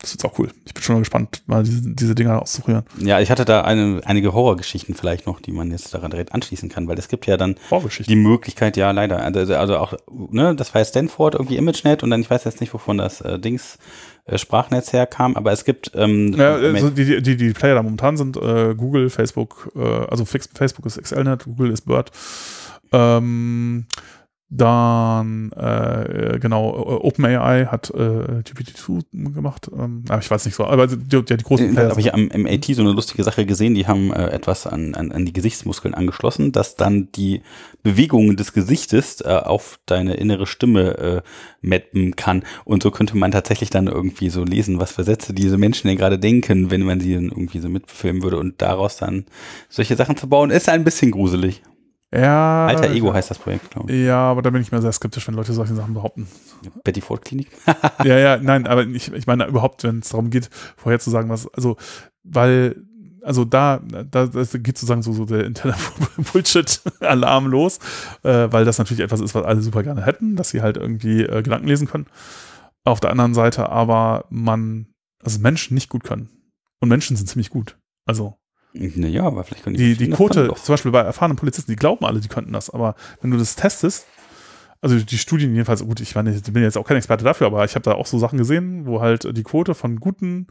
das 0.02 0.12
wird 0.12 0.24
auch 0.24 0.36
cool. 0.38 0.50
Ich 0.66 0.74
bin 0.74 0.82
schon 0.82 0.96
mal 0.96 1.00
gespannt, 1.00 1.44
mal 1.46 1.62
diese, 1.62 1.94
diese 1.94 2.14
Dinger 2.16 2.42
auszurühren. 2.42 2.82
Ja, 2.98 3.20
ich 3.20 3.30
hatte 3.30 3.44
da 3.44 3.62
eine, 3.62 4.00
einige 4.04 4.32
Horrorgeschichten 4.32 4.96
vielleicht 4.96 5.28
noch, 5.28 5.40
die 5.40 5.52
man 5.52 5.70
jetzt 5.70 5.94
daran 5.94 6.10
direkt 6.10 6.32
anschließen 6.32 6.68
kann, 6.68 6.88
weil 6.88 6.98
es 6.98 7.06
gibt 7.06 7.26
ja 7.26 7.36
dann 7.36 7.54
die 8.08 8.16
Möglichkeit, 8.16 8.76
ja 8.76 8.90
leider, 8.90 9.20
also, 9.22 9.54
also 9.54 9.78
auch, 9.78 9.94
ne, 10.10 10.56
das 10.56 10.74
war 10.74 10.80
ja 10.80 10.84
Stanford 10.84 11.34
irgendwie 11.34 11.56
ImageNet 11.56 12.02
und 12.02 12.10
dann, 12.10 12.20
ich 12.20 12.28
weiß 12.28 12.42
jetzt 12.44 12.60
nicht, 12.60 12.74
wovon 12.74 12.98
das 12.98 13.20
äh, 13.20 13.38
Dings 13.38 13.78
äh, 14.24 14.38
Sprachnetz 14.38 14.92
herkam, 14.92 15.36
aber 15.36 15.52
es 15.52 15.64
gibt 15.64 15.92
ähm, 15.94 16.34
ja, 16.36 16.56
also 16.56 16.90
die, 16.90 17.22
die, 17.22 17.36
die 17.36 17.52
Player 17.52 17.76
da 17.76 17.82
momentan 17.84 18.16
sind 18.16 18.36
äh, 18.36 18.74
Google, 18.74 19.08
Facebook, 19.08 19.70
äh, 19.76 19.80
also 19.80 20.24
Facebook 20.24 20.84
ist 20.84 21.00
XLNet, 21.00 21.44
Google 21.44 21.70
ist 21.70 21.86
Bird. 21.86 22.10
Ähm, 22.92 23.86
dann, 24.54 25.50
äh, 25.52 26.38
genau, 26.38 27.00
OpenAI 27.02 27.66
hat 27.70 27.88
äh, 27.90 28.42
GPT-2 28.42 29.32
gemacht. 29.32 29.70
Ähm, 29.74 30.04
aber 30.08 30.20
ich 30.20 30.30
weiß 30.30 30.44
nicht 30.44 30.54
so, 30.54 30.66
aber 30.66 30.86
die, 30.86 30.98
die, 30.98 31.24
die 31.24 31.42
großen 31.42 31.74
Da 31.74 31.88
habe 31.88 32.00
ich 32.00 32.12
am 32.12 32.28
MAT 32.36 32.66
so 32.66 32.82
eine 32.82 32.92
lustige 32.92 33.24
Sache 33.24 33.46
gesehen. 33.46 33.74
Die 33.74 33.86
haben 33.86 34.12
äh, 34.12 34.26
etwas 34.26 34.66
an, 34.66 34.94
an, 34.94 35.10
an 35.10 35.24
die 35.24 35.32
Gesichtsmuskeln 35.32 35.94
angeschlossen, 35.94 36.52
dass 36.52 36.76
dann 36.76 37.08
die 37.12 37.40
Bewegungen 37.82 38.36
des 38.36 38.52
Gesichtes 38.52 39.22
äh, 39.22 39.28
auf 39.28 39.78
deine 39.86 40.14
innere 40.14 40.46
Stimme 40.46 40.98
äh, 40.98 41.22
mappen 41.62 42.14
kann. 42.16 42.44
Und 42.66 42.82
so 42.82 42.90
könnte 42.90 43.16
man 43.16 43.30
tatsächlich 43.30 43.70
dann 43.70 43.86
irgendwie 43.86 44.28
so 44.28 44.44
lesen, 44.44 44.78
was 44.78 44.92
für 44.92 45.04
Sätze 45.04 45.32
diese 45.32 45.56
Menschen 45.56 45.88
denn 45.88 45.96
gerade 45.96 46.18
denken, 46.18 46.70
wenn 46.70 46.82
man 46.82 47.00
sie 47.00 47.14
dann 47.14 47.30
irgendwie 47.30 47.60
so 47.60 47.70
mitfilmen 47.70 48.22
würde 48.22 48.38
und 48.38 48.60
daraus 48.60 48.98
dann 48.98 49.24
solche 49.70 49.96
Sachen 49.96 50.18
zu 50.18 50.28
bauen, 50.28 50.50
ist 50.50 50.68
ein 50.68 50.84
bisschen 50.84 51.10
gruselig. 51.10 51.62
Ja. 52.14 52.66
Alter 52.66 52.90
Ego 52.90 53.12
heißt 53.12 53.30
das 53.30 53.38
Projekt, 53.38 53.70
glaube 53.70 53.90
ich. 53.90 54.06
Ja, 54.06 54.30
aber 54.30 54.42
da 54.42 54.50
bin 54.50 54.60
ich 54.60 54.70
mir 54.70 54.82
sehr 54.82 54.92
skeptisch, 54.92 55.26
wenn 55.28 55.34
Leute 55.34 55.52
solche 55.54 55.74
Sachen 55.74 55.94
behaupten. 55.94 56.28
Betty 56.84 57.00
Ford 57.00 57.24
Klinik? 57.24 57.48
ja, 58.04 58.18
ja, 58.18 58.36
nein, 58.36 58.66
aber 58.66 58.86
ich, 58.86 59.12
ich 59.12 59.26
meine 59.26 59.46
überhaupt, 59.46 59.82
wenn 59.84 60.00
es 60.00 60.10
darum 60.10 60.28
geht, 60.28 60.50
vorherzusagen, 60.76 61.30
was, 61.30 61.48
also, 61.54 61.76
weil, 62.22 62.76
also 63.22 63.44
da, 63.44 63.80
da 63.80 64.26
das 64.26 64.52
geht 64.52 64.76
sozusagen 64.76 65.02
so, 65.02 65.12
so 65.12 65.24
der 65.24 65.46
interne 65.46 65.74
Bullshit-Alarm 66.32 67.46
los, 67.46 67.78
äh, 68.24 68.48
weil 68.50 68.66
das 68.66 68.78
natürlich 68.78 69.02
etwas 69.02 69.20
ist, 69.20 69.34
was 69.34 69.44
alle 69.44 69.62
super 69.62 69.82
gerne 69.82 70.04
hätten, 70.04 70.36
dass 70.36 70.50
sie 70.50 70.60
halt 70.60 70.76
irgendwie 70.76 71.22
äh, 71.22 71.42
Gedanken 71.42 71.68
lesen 71.68 71.88
können. 71.88 72.06
Auf 72.84 73.00
der 73.00 73.10
anderen 73.10 73.32
Seite 73.32 73.70
aber 73.70 74.26
man, 74.28 74.86
also 75.22 75.38
Menschen 75.38 75.74
nicht 75.74 75.88
gut 75.88 76.04
können. 76.04 76.28
Und 76.80 76.88
Menschen 76.88 77.16
sind 77.16 77.28
ziemlich 77.28 77.48
gut. 77.48 77.78
Also, 78.06 78.36
naja, 78.74 79.24
aber 79.24 79.44
vielleicht 79.44 79.64
können 79.64 79.76
die. 79.76 79.94
Die, 79.96 80.06
die 80.06 80.10
Quote, 80.10 80.52
zum 80.62 80.72
Beispiel 80.72 80.90
bei 80.90 81.00
erfahrenen 81.00 81.36
Polizisten, 81.36 81.70
die 81.70 81.76
glauben 81.76 82.04
alle, 82.04 82.20
die 82.20 82.28
könnten 82.28 82.52
das, 82.52 82.70
aber 82.70 82.94
wenn 83.20 83.30
du 83.30 83.36
das 83.36 83.56
testest, 83.56 84.06
also 84.80 84.98
die 84.98 85.18
Studien 85.18 85.52
jedenfalls, 85.54 85.84
gut, 85.84 86.00
ich 86.00 86.14
meine, 86.14 86.34
ich 86.34 86.42
bin 86.42 86.62
jetzt 86.62 86.76
auch 86.76 86.86
kein 86.86 86.96
Experte 86.96 87.24
dafür, 87.24 87.46
aber 87.46 87.64
ich 87.64 87.74
habe 87.74 87.84
da 87.84 87.92
auch 87.92 88.06
so 88.06 88.18
Sachen 88.18 88.38
gesehen, 88.38 88.86
wo 88.86 89.00
halt 89.00 89.36
die 89.36 89.42
Quote 89.42 89.74
von 89.74 90.00
guten 90.00 90.48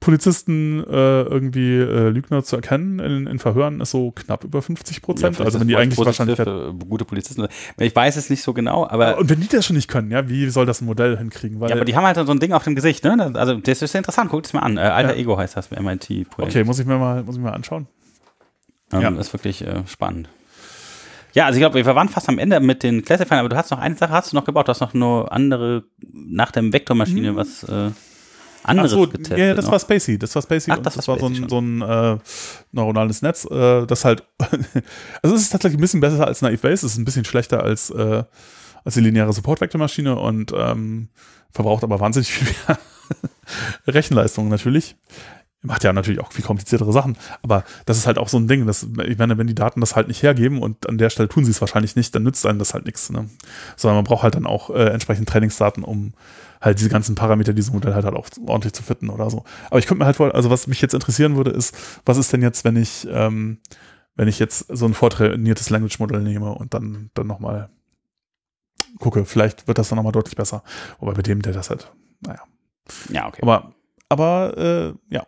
Polizisten 0.00 0.84
äh, 0.84 1.22
irgendwie 1.22 1.76
äh, 1.76 2.08
Lügner 2.08 2.44
zu 2.44 2.56
erkennen 2.56 3.00
in, 3.00 3.26
in, 3.26 3.38
Verhören 3.40 3.80
ist 3.80 3.90
so 3.90 4.12
knapp 4.12 4.44
über 4.44 4.62
50 4.62 5.02
Prozent. 5.02 5.38
Ja, 5.38 5.44
also 5.44 5.58
wenn 5.58 5.66
die 5.66 5.76
eigentlich 5.76 5.98
wahrscheinlich 5.98 6.38
äh, 6.38 6.72
gute 6.88 7.04
Polizisten. 7.04 7.48
Ich 7.78 7.96
weiß 7.96 8.16
es 8.16 8.30
nicht 8.30 8.42
so 8.42 8.52
genau, 8.52 8.86
aber 8.88 9.18
und 9.18 9.28
wenn 9.28 9.40
die 9.40 9.48
das 9.48 9.66
schon 9.66 9.74
nicht 9.74 9.88
können, 9.88 10.10
ja, 10.12 10.28
wie 10.28 10.48
soll 10.50 10.66
das 10.66 10.80
ein 10.80 10.86
Modell 10.86 11.18
hinkriegen? 11.18 11.58
Weil 11.58 11.70
ja, 11.70 11.76
aber 11.76 11.84
die 11.84 11.96
haben 11.96 12.04
halt 12.04 12.16
so 12.16 12.30
ein 12.30 12.38
Ding 12.38 12.52
auf 12.52 12.62
dem 12.62 12.76
Gesicht, 12.76 13.02
ne? 13.02 13.32
Also 13.34 13.54
das 13.54 13.82
ist 13.82 13.94
interessant. 13.94 14.30
Guckt 14.30 14.46
es 14.46 14.52
mal 14.52 14.60
an. 14.60 14.76
Äh, 14.76 14.82
Alter 14.82 15.14
ja. 15.14 15.20
Ego 15.20 15.36
heißt 15.36 15.56
das 15.56 15.70
MIT-Projekt. 15.70 16.30
Okay, 16.38 16.64
muss 16.64 16.78
ich 16.78 16.86
mir 16.86 16.96
mal, 16.96 17.24
muss 17.24 17.34
ich 17.34 17.40
mir 17.40 17.48
mal 17.48 17.54
anschauen. 17.54 17.88
Ähm, 18.92 19.00
ja, 19.00 19.08
ist 19.10 19.32
wirklich 19.32 19.62
äh, 19.62 19.82
spannend. 19.86 20.28
Ja, 21.34 21.46
also 21.46 21.56
ich 21.56 21.60
glaube, 21.60 21.74
wir 21.74 21.94
waren 21.94 22.08
fast 22.08 22.28
am 22.28 22.38
Ende 22.38 22.58
mit 22.60 22.82
den 22.82 23.04
Classifiern, 23.04 23.40
aber 23.40 23.48
du 23.48 23.56
hast 23.56 23.70
noch 23.70 23.78
eine 23.78 23.96
Sache, 23.96 24.12
hast 24.12 24.32
du 24.32 24.36
noch 24.36 24.44
gebaut, 24.44 24.68
du 24.68 24.70
hast 24.70 24.80
noch 24.80 24.94
nur 24.94 25.30
andere 25.32 25.84
nach 26.12 26.50
der 26.50 26.72
Vektormaschine, 26.72 27.28
hm. 27.28 27.36
was 27.36 27.64
äh, 27.64 27.90
anderes 28.64 28.90
so, 28.90 29.06
getestet. 29.06 29.38
Ja, 29.38 29.54
das 29.54 29.66
noch. 29.66 29.72
war 29.72 29.80
Spacey. 29.80 30.18
Das 30.18 30.34
war 30.34 30.42
Spacey. 30.42 30.72
Ach, 30.72 30.78
das, 30.78 30.94
das 30.94 31.08
war, 31.08 31.18
so 31.18 31.26
ein, 31.26 31.48
so 31.48 31.60
ein 31.60 31.82
äh, 31.82 32.18
neuronales 32.72 33.22
Netz, 33.22 33.44
äh, 33.50 33.86
das 33.86 34.04
halt. 34.04 34.24
also 35.22 35.36
es 35.36 35.42
ist 35.42 35.50
tatsächlich 35.50 35.78
ein 35.78 35.82
bisschen 35.82 36.00
besser 36.00 36.26
als 36.26 36.42
Naive 36.42 36.60
Base. 36.60 36.86
Es 36.86 36.92
ist 36.92 36.98
ein 36.98 37.04
bisschen 37.04 37.24
schlechter 37.24 37.62
als, 37.62 37.90
äh, 37.90 38.24
als 38.84 38.94
die 38.94 39.00
lineare 39.00 39.32
Support-Vektormaschine 39.32 40.18
und 40.18 40.52
ähm, 40.56 41.08
verbraucht 41.50 41.84
aber 41.84 42.00
wahnsinnig 42.00 42.28
viel 42.32 42.48
mehr 42.66 42.78
Rechenleistung 43.86 44.48
natürlich. 44.48 44.96
Macht 45.62 45.82
ja 45.82 45.92
natürlich 45.92 46.20
auch 46.20 46.30
viel 46.30 46.44
kompliziertere 46.44 46.92
Sachen, 46.92 47.16
aber 47.42 47.64
das 47.84 47.98
ist 47.98 48.06
halt 48.06 48.16
auch 48.16 48.28
so 48.28 48.38
ein 48.38 48.46
Ding. 48.46 48.66
Dass, 48.66 48.86
ich 49.04 49.18
meine, 49.18 49.38
wenn 49.38 49.48
die 49.48 49.56
Daten 49.56 49.80
das 49.80 49.96
halt 49.96 50.06
nicht 50.06 50.22
hergeben 50.22 50.62
und 50.62 50.88
an 50.88 50.98
der 50.98 51.10
Stelle 51.10 51.28
tun 51.28 51.44
sie 51.44 51.50
es 51.50 51.60
wahrscheinlich 51.60 51.96
nicht, 51.96 52.14
dann 52.14 52.22
nützt 52.22 52.46
einem 52.46 52.60
das 52.60 52.74
halt 52.74 52.86
nichts. 52.86 53.10
Ne? 53.10 53.28
Sondern 53.76 53.96
man 53.96 54.04
braucht 54.04 54.22
halt 54.22 54.36
dann 54.36 54.46
auch 54.46 54.70
äh, 54.70 54.84
entsprechend 54.90 55.28
Trainingsdaten, 55.28 55.82
um 55.82 56.12
halt 56.60 56.78
diese 56.78 56.88
ganzen 56.88 57.16
Parameter 57.16 57.52
dieses 57.52 57.72
Modell 57.72 57.94
halt, 57.94 58.04
halt 58.04 58.14
auch 58.14 58.28
ordentlich 58.46 58.72
zu 58.72 58.84
fitten 58.84 59.10
oder 59.10 59.30
so. 59.30 59.44
Aber 59.68 59.80
ich 59.80 59.86
könnte 59.86 60.00
mir 60.00 60.06
halt 60.06 60.16
vor, 60.16 60.32
also 60.32 60.48
was 60.48 60.68
mich 60.68 60.80
jetzt 60.80 60.94
interessieren 60.94 61.36
würde, 61.36 61.50
ist, 61.50 61.76
was 62.04 62.18
ist 62.18 62.32
denn 62.32 62.42
jetzt, 62.42 62.64
wenn 62.64 62.76
ich, 62.76 63.06
ähm, 63.10 63.58
wenn 64.14 64.28
ich 64.28 64.38
jetzt 64.38 64.66
so 64.68 64.86
ein 64.86 64.94
vortrainiertes 64.94 65.70
Language-Modell 65.70 66.22
nehme 66.22 66.52
und 66.52 66.72
dann, 66.74 67.10
dann 67.14 67.26
nochmal 67.26 67.68
gucke, 68.98 69.24
vielleicht 69.24 69.66
wird 69.68 69.78
das 69.78 69.88
dann 69.88 69.96
nochmal 69.96 70.12
deutlich 70.12 70.36
besser. 70.36 70.62
Wobei 70.98 71.14
bei 71.14 71.22
dem, 71.22 71.42
der 71.42 71.52
das 71.52 71.70
halt, 71.70 71.92
naja. 72.20 72.42
Ja, 73.10 73.26
okay. 73.26 73.42
Aber, 73.42 73.72
aber 74.08 74.56
äh, 74.56 75.14
ja, 75.14 75.26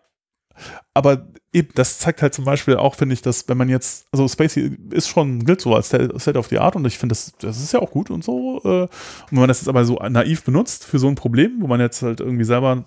aber 0.95 1.27
eben, 1.53 1.71
das 1.75 1.99
zeigt 1.99 2.23
halt 2.23 2.35
zum 2.35 2.45
Beispiel 2.45 2.77
auch, 2.77 2.95
finde 2.95 3.15
ich, 3.15 3.23
dass 3.23 3.49
wenn 3.49 3.57
man 3.57 3.69
jetzt, 3.69 4.07
also 4.13 4.27
Spacey 4.29 4.77
ist 4.91 5.09
schon, 5.09 5.45
gilt 5.45 5.61
so 5.61 5.75
als 5.75 5.89
State 5.89 6.39
of 6.39 6.49
the 6.49 6.59
Art 6.59 6.77
und 6.77 6.87
ich 6.87 6.99
finde, 6.99 7.15
das, 7.15 7.33
das 7.39 7.61
ist 7.61 7.73
ja 7.73 7.81
auch 7.81 7.91
gut 7.91 8.11
und 8.11 8.25
so. 8.25 8.61
Äh, 8.65 8.83
und 8.83 8.89
wenn 9.31 9.41
man 9.41 9.49
das 9.49 9.61
jetzt 9.61 9.69
aber 9.69 9.85
so 9.85 9.97
naiv 9.97 10.45
benutzt 10.45 10.85
für 10.85 10.99
so 10.99 11.09
ein 11.09 11.15
Problem, 11.15 11.57
wo 11.61 11.67
man 11.67 11.81
jetzt 11.81 12.03
halt 12.03 12.21
irgendwie 12.21 12.45
selber 12.45 12.85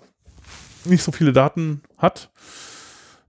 nicht 0.84 1.02
so 1.02 1.12
viele 1.12 1.32
Daten 1.32 1.82
hat, 1.98 2.30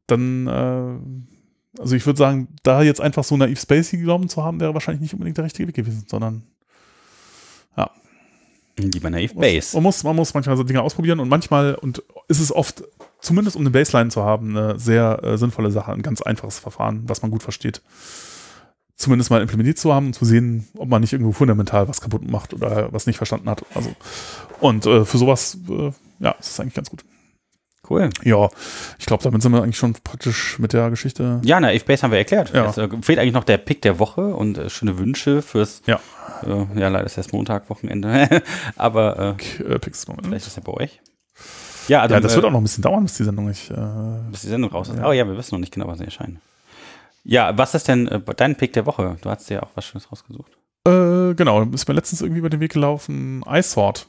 dann, 0.07 0.47
äh, 0.47 1.81
also 1.81 1.95
ich 1.95 2.05
würde 2.05 2.17
sagen, 2.17 2.47
da 2.63 2.81
jetzt 2.81 3.01
einfach 3.01 3.23
so 3.23 3.35
naiv 3.37 3.59
Spacey 3.59 3.97
genommen 3.97 4.29
zu 4.29 4.43
haben, 4.43 4.59
wäre 4.59 4.73
wahrscheinlich 4.73 5.01
nicht 5.01 5.13
unbedingt 5.13 5.37
der 5.37 5.45
richtige 5.45 5.67
Weg 5.67 5.75
gewesen, 5.75 6.05
sondern 6.07 6.43
ja. 7.77 7.89
Lieber 8.77 9.09
naiv 9.09 9.33
Base. 9.35 9.75
Man 9.75 9.83
muss, 9.83 10.03
man 10.03 10.15
muss 10.15 10.33
manchmal 10.33 10.57
so 10.57 10.63
Dinge 10.63 10.81
ausprobieren 10.81 11.19
und 11.19 11.29
manchmal, 11.29 11.75
und 11.75 12.03
ist 12.27 12.39
es 12.39 12.53
oft 12.53 12.83
zumindest 13.21 13.55
um 13.55 13.61
eine 13.61 13.71
Baseline 13.71 14.09
zu 14.09 14.23
haben, 14.23 14.55
eine 14.55 14.79
sehr 14.79 15.23
äh, 15.23 15.37
sinnvolle 15.37 15.71
Sache, 15.71 15.91
ein 15.91 16.01
ganz 16.01 16.21
einfaches 16.21 16.59
Verfahren, 16.59 17.03
was 17.07 17.21
man 17.21 17.31
gut 17.31 17.43
versteht. 17.43 17.81
Zumindest 18.97 19.29
mal 19.29 19.41
implementiert 19.41 19.77
zu 19.77 19.93
haben 19.93 20.07
und 20.07 20.13
zu 20.13 20.25
sehen, 20.25 20.67
ob 20.77 20.87
man 20.87 21.01
nicht 21.01 21.11
irgendwo 21.11 21.33
fundamental 21.33 21.87
was 21.87 22.01
kaputt 22.01 22.29
macht 22.29 22.53
oder 22.53 22.93
was 22.93 23.07
nicht 23.07 23.17
verstanden 23.17 23.49
hat. 23.49 23.65
Also, 23.73 23.93
und 24.61 24.85
äh, 24.85 25.03
für 25.03 25.17
sowas, 25.17 25.57
äh, 25.69 25.91
ja, 26.19 26.31
ist 26.31 26.51
es 26.51 26.59
eigentlich 26.59 26.75
ganz 26.75 26.89
gut. 26.89 27.03
Cool. 27.89 28.09
Ja, 28.23 28.49
ich 28.97 29.05
glaube, 29.05 29.23
damit 29.23 29.41
sind 29.41 29.51
wir 29.51 29.61
eigentlich 29.61 29.77
schon 29.77 29.93
praktisch 29.93 30.59
mit 30.59 30.73
der 30.73 30.89
Geschichte. 30.89 31.39
Ja, 31.43 31.59
na, 31.59 31.71
Base 31.85 32.03
haben 32.03 32.11
wir 32.11 32.17
erklärt. 32.17 32.53
Ja. 32.53 32.65
Jetzt 32.65 32.77
äh, 32.77 32.89
fehlt 33.01 33.19
eigentlich 33.19 33.33
noch 33.33 33.43
der 33.43 33.57
Pick 33.57 33.81
der 33.81 33.99
Woche 33.99 34.35
und 34.35 34.57
äh, 34.57 34.69
schöne 34.69 34.97
Wünsche 34.97 35.41
fürs. 35.41 35.81
Ja. 35.85 35.99
Äh, 36.43 36.79
ja, 36.79 36.89
leider 36.89 37.05
ist 37.05 37.17
erst 37.17 37.33
Montag, 37.33 37.69
Wochenende. 37.69 38.41
Aber 38.75 39.35
äh, 39.59 39.79
Picks 39.79 40.07
Moment. 40.07 40.27
vielleicht 40.27 40.47
ist 40.47 40.57
er 40.57 40.63
bei 40.63 40.73
euch. 40.73 41.01
Ja, 41.87 42.01
also, 42.01 42.15
ja 42.15 42.21
das 42.21 42.33
äh, 42.33 42.35
wird 42.37 42.45
auch 42.45 42.51
noch 42.51 42.59
ein 42.59 42.63
bisschen 42.63 42.83
dauern, 42.83 43.03
bis 43.03 43.17
die 43.17 43.23
Sendung 43.23 43.47
nicht. 43.47 43.69
Äh, 43.69 43.75
bis 44.31 44.41
die 44.41 44.47
Sendung 44.47 44.71
raus 44.71 44.89
ist. 44.89 44.97
Ja. 44.97 45.07
Oh 45.07 45.11
ja, 45.11 45.27
wir 45.27 45.37
wissen 45.37 45.55
noch 45.55 45.59
nicht 45.59 45.73
genau, 45.73 45.87
wann 45.87 45.97
sie 45.97 46.05
erscheinen. 46.05 46.41
Ja, 47.23 47.57
was 47.57 47.73
ist 47.73 47.87
denn 47.87 48.07
äh, 48.07 48.21
dein 48.35 48.55
Pick 48.55 48.73
der 48.73 48.85
Woche? 48.85 49.17
Du 49.21 49.29
hast 49.29 49.49
dir 49.49 49.55
ja 49.55 49.63
auch 49.63 49.71
was 49.75 49.85
Schönes 49.85 50.11
rausgesucht. 50.11 50.51
Äh, 50.87 51.33
genau, 51.33 51.63
ist 51.63 51.87
mir 51.87 51.95
letztens 51.95 52.21
irgendwie 52.21 52.39
über 52.39 52.49
den 52.49 52.59
Weg 52.59 52.73
gelaufen. 52.73 53.43
iSword. 53.47 54.07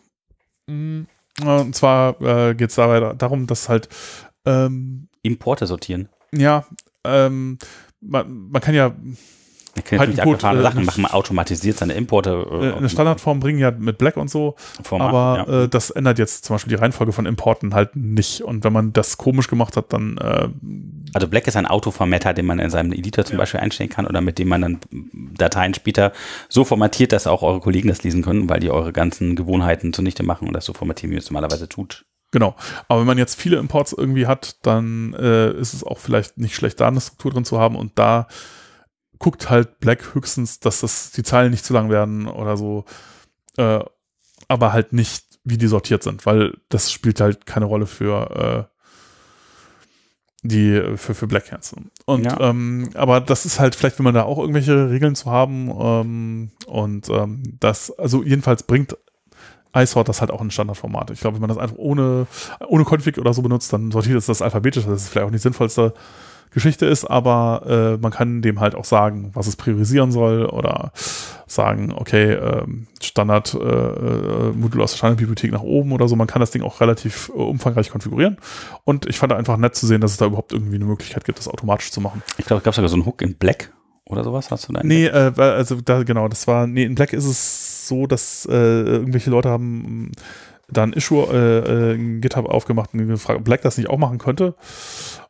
Mhm. 0.66 1.06
Und 1.44 1.74
zwar 1.74 2.20
äh, 2.20 2.54
geht 2.54 2.70
es 2.70 2.76
dabei 2.76 3.14
darum, 3.14 3.46
dass 3.46 3.68
halt 3.68 3.88
ähm, 4.44 5.08
Importe 5.22 5.66
sortieren. 5.66 6.08
Ja, 6.32 6.64
ähm, 7.04 7.58
man, 8.00 8.48
man 8.50 8.62
kann 8.62 8.74
ja 8.74 8.94
kann 9.84 9.98
halt 9.98 10.16
natürlich 10.16 10.40
Code, 10.40 10.58
äh, 10.58 10.62
Sachen 10.62 10.84
machen, 10.84 11.02
man 11.02 11.10
automatisiert 11.12 11.78
seine 11.78 11.94
Importe. 11.94 12.46
Äh, 12.50 12.76
eine 12.76 12.88
Standardform 12.88 13.40
bringen 13.40 13.58
ja 13.58 13.70
mit 13.70 13.98
Black 13.98 14.16
und 14.16 14.30
so, 14.30 14.56
Format, 14.82 15.08
aber 15.08 15.44
ja. 15.48 15.62
äh, 15.64 15.68
das 15.68 15.90
ändert 15.90 16.18
jetzt 16.18 16.44
zum 16.44 16.54
Beispiel 16.54 16.70
die 16.70 16.80
Reihenfolge 16.80 17.12
von 17.12 17.26
Importen 17.26 17.74
halt 17.74 17.96
nicht. 17.96 18.42
Und 18.42 18.64
wenn 18.64 18.72
man 18.72 18.92
das 18.92 19.18
komisch 19.18 19.48
gemacht 19.48 19.76
hat, 19.76 19.92
dann 19.92 20.18
äh, 20.18 20.48
Also 21.12 21.28
Black 21.28 21.46
ist 21.46 21.56
ein 21.56 21.66
Autoformatter, 21.66 22.34
den 22.34 22.46
man 22.46 22.58
in 22.58 22.70
seinem 22.70 22.92
Editor 22.92 23.24
zum 23.24 23.34
ja. 23.34 23.38
Beispiel 23.38 23.60
einstellen 23.60 23.90
kann 23.90 24.06
oder 24.06 24.20
mit 24.20 24.38
dem 24.38 24.48
man 24.48 24.62
dann 24.62 24.80
Dateien 25.36 25.74
später 25.74 26.12
so 26.48 26.64
formatiert, 26.64 27.12
dass 27.12 27.26
auch 27.26 27.42
eure 27.42 27.60
Kollegen 27.60 27.88
das 27.88 28.02
lesen 28.02 28.22
können, 28.22 28.48
weil 28.48 28.60
die 28.60 28.70
eure 28.70 28.92
ganzen 28.92 29.36
Gewohnheiten 29.36 29.92
zunichte 29.92 30.22
machen 30.22 30.48
und 30.48 30.54
das 30.54 30.64
so 30.64 30.72
formatieren, 30.72 31.12
wie 31.14 31.18
es 31.18 31.30
normalerweise 31.30 31.68
tut. 31.68 32.04
Genau. 32.32 32.56
Aber 32.88 33.00
wenn 33.00 33.06
man 33.06 33.18
jetzt 33.18 33.40
viele 33.40 33.56
Imports 33.56 33.92
irgendwie 33.92 34.26
hat, 34.26 34.56
dann 34.66 35.14
äh, 35.14 35.52
ist 35.52 35.74
es 35.74 35.84
auch 35.84 35.98
vielleicht 35.98 36.38
nicht 36.38 36.54
schlecht, 36.54 36.80
da 36.80 36.88
eine 36.88 37.00
Struktur 37.00 37.32
drin 37.32 37.44
zu 37.44 37.58
haben 37.58 37.76
und 37.76 37.92
da 37.98 38.26
guckt 39.18 39.50
halt 39.50 39.80
Black 39.80 40.14
höchstens, 40.14 40.60
dass 40.60 40.80
das 40.80 41.10
die 41.12 41.22
Zeilen 41.22 41.50
nicht 41.50 41.64
zu 41.64 41.72
lang 41.72 41.90
werden 41.90 42.26
oder 42.28 42.56
so, 42.56 42.84
äh, 43.56 43.80
aber 44.48 44.72
halt 44.72 44.92
nicht 44.92 45.24
wie 45.44 45.58
die 45.58 45.68
sortiert 45.68 46.02
sind, 46.02 46.26
weil 46.26 46.54
das 46.68 46.90
spielt 46.90 47.20
halt 47.20 47.46
keine 47.46 47.66
Rolle 47.66 47.86
für 47.86 48.68
äh, 48.68 48.76
die 50.42 50.80
für, 50.96 51.14
für 51.14 51.26
Black 51.26 51.50
Hats. 51.52 51.74
Und 52.04 52.24
Ja. 52.24 52.38
ähm, 52.40 52.90
aber 52.94 53.20
das 53.20 53.46
ist 53.46 53.58
halt 53.58 53.74
vielleicht, 53.74 53.98
wenn 53.98 54.04
man 54.04 54.14
da 54.14 54.22
auch 54.22 54.38
irgendwelche 54.38 54.90
Regeln 54.90 55.14
zu 55.14 55.30
haben 55.30 55.70
ähm, 55.78 56.50
und 56.66 57.08
ähm, 57.08 57.42
das, 57.60 57.90
also 57.98 58.22
jedenfalls 58.22 58.62
bringt 58.62 58.96
iSort 59.74 60.08
das 60.08 60.20
halt 60.20 60.30
auch 60.30 60.40
in 60.40 60.50
Standardformat. 60.50 61.10
Ich 61.10 61.20
glaube, 61.20 61.34
wenn 61.36 61.42
man 61.42 61.48
das 61.48 61.58
einfach 61.58 61.76
ohne, 61.76 62.26
ohne 62.66 62.84
Config 62.84 63.18
oder 63.18 63.34
so 63.34 63.42
benutzt, 63.42 63.72
dann 63.72 63.90
sortiert 63.90 64.16
es 64.16 64.26
das 64.26 64.40
alphabetisch, 64.42 64.84
das 64.84 65.02
ist 65.02 65.08
vielleicht 65.08 65.26
auch 65.26 65.30
nicht 65.32 65.42
sinnvollste 65.42 65.92
Geschichte 66.50 66.86
ist, 66.86 67.04
aber 67.04 67.96
äh, 67.96 68.02
man 68.02 68.12
kann 68.12 68.42
dem 68.42 68.60
halt 68.60 68.74
auch 68.74 68.84
sagen, 68.84 69.30
was 69.34 69.46
es 69.46 69.56
priorisieren 69.56 70.12
soll 70.12 70.46
oder 70.46 70.92
sagen, 71.46 71.92
okay, 71.94 72.32
ähm, 72.32 72.86
Standard 73.02 73.54
äh, 73.54 73.58
äh, 73.58 74.52
Modul 74.52 74.82
aus 74.82 74.92
der 74.92 74.98
Standardbibliothek 74.98 75.52
nach 75.52 75.62
oben 75.62 75.92
oder 75.92 76.08
so. 76.08 76.16
Man 76.16 76.26
kann 76.26 76.40
das 76.40 76.50
Ding 76.50 76.62
auch 76.62 76.80
relativ 76.80 77.28
äh, 77.28 77.38
umfangreich 77.38 77.90
konfigurieren. 77.90 78.38
Und 78.84 79.06
ich 79.06 79.18
fand 79.18 79.32
einfach 79.32 79.56
nett 79.56 79.74
zu 79.74 79.86
sehen, 79.86 80.00
dass 80.00 80.12
es 80.12 80.16
da 80.16 80.26
überhaupt 80.26 80.52
irgendwie 80.52 80.76
eine 80.76 80.86
Möglichkeit 80.86 81.24
gibt, 81.24 81.38
das 81.38 81.48
automatisch 81.48 81.90
zu 81.90 82.00
machen. 82.00 82.22
Ich 82.38 82.46
glaube, 82.46 82.58
es 82.58 82.64
gab 82.64 82.74
sogar 82.74 82.88
so 82.88 82.96
einen 82.96 83.06
Hook 83.06 83.22
in 83.22 83.34
Black 83.34 83.72
oder 84.04 84.24
sowas. 84.24 84.50
Hast 84.50 84.68
du 84.68 84.72
da? 84.72 84.80
Nee, 84.82 85.06
äh, 85.06 85.32
also 85.36 85.80
da 85.80 86.02
genau, 86.02 86.28
das 86.28 86.46
war, 86.46 86.66
nee, 86.66 86.84
in 86.84 86.94
Black 86.94 87.12
ist 87.12 87.26
es 87.26 87.86
so, 87.86 88.06
dass 88.06 88.46
äh, 88.50 88.52
irgendwelche 88.52 89.30
Leute 89.30 89.48
haben 89.48 89.84
ähm, 89.84 90.12
da 90.68 90.82
ein 90.82 90.92
Issue 90.92 91.26
äh, 91.32 91.92
äh, 91.92 91.94
in 91.94 92.20
GitHub 92.20 92.46
aufgemacht 92.46 92.92
und 92.92 93.06
gefragt, 93.06 93.38
ob 93.38 93.44
Black 93.44 93.62
das 93.62 93.78
nicht 93.78 93.88
auch 93.88 93.98
machen 93.98 94.18
könnte. 94.18 94.54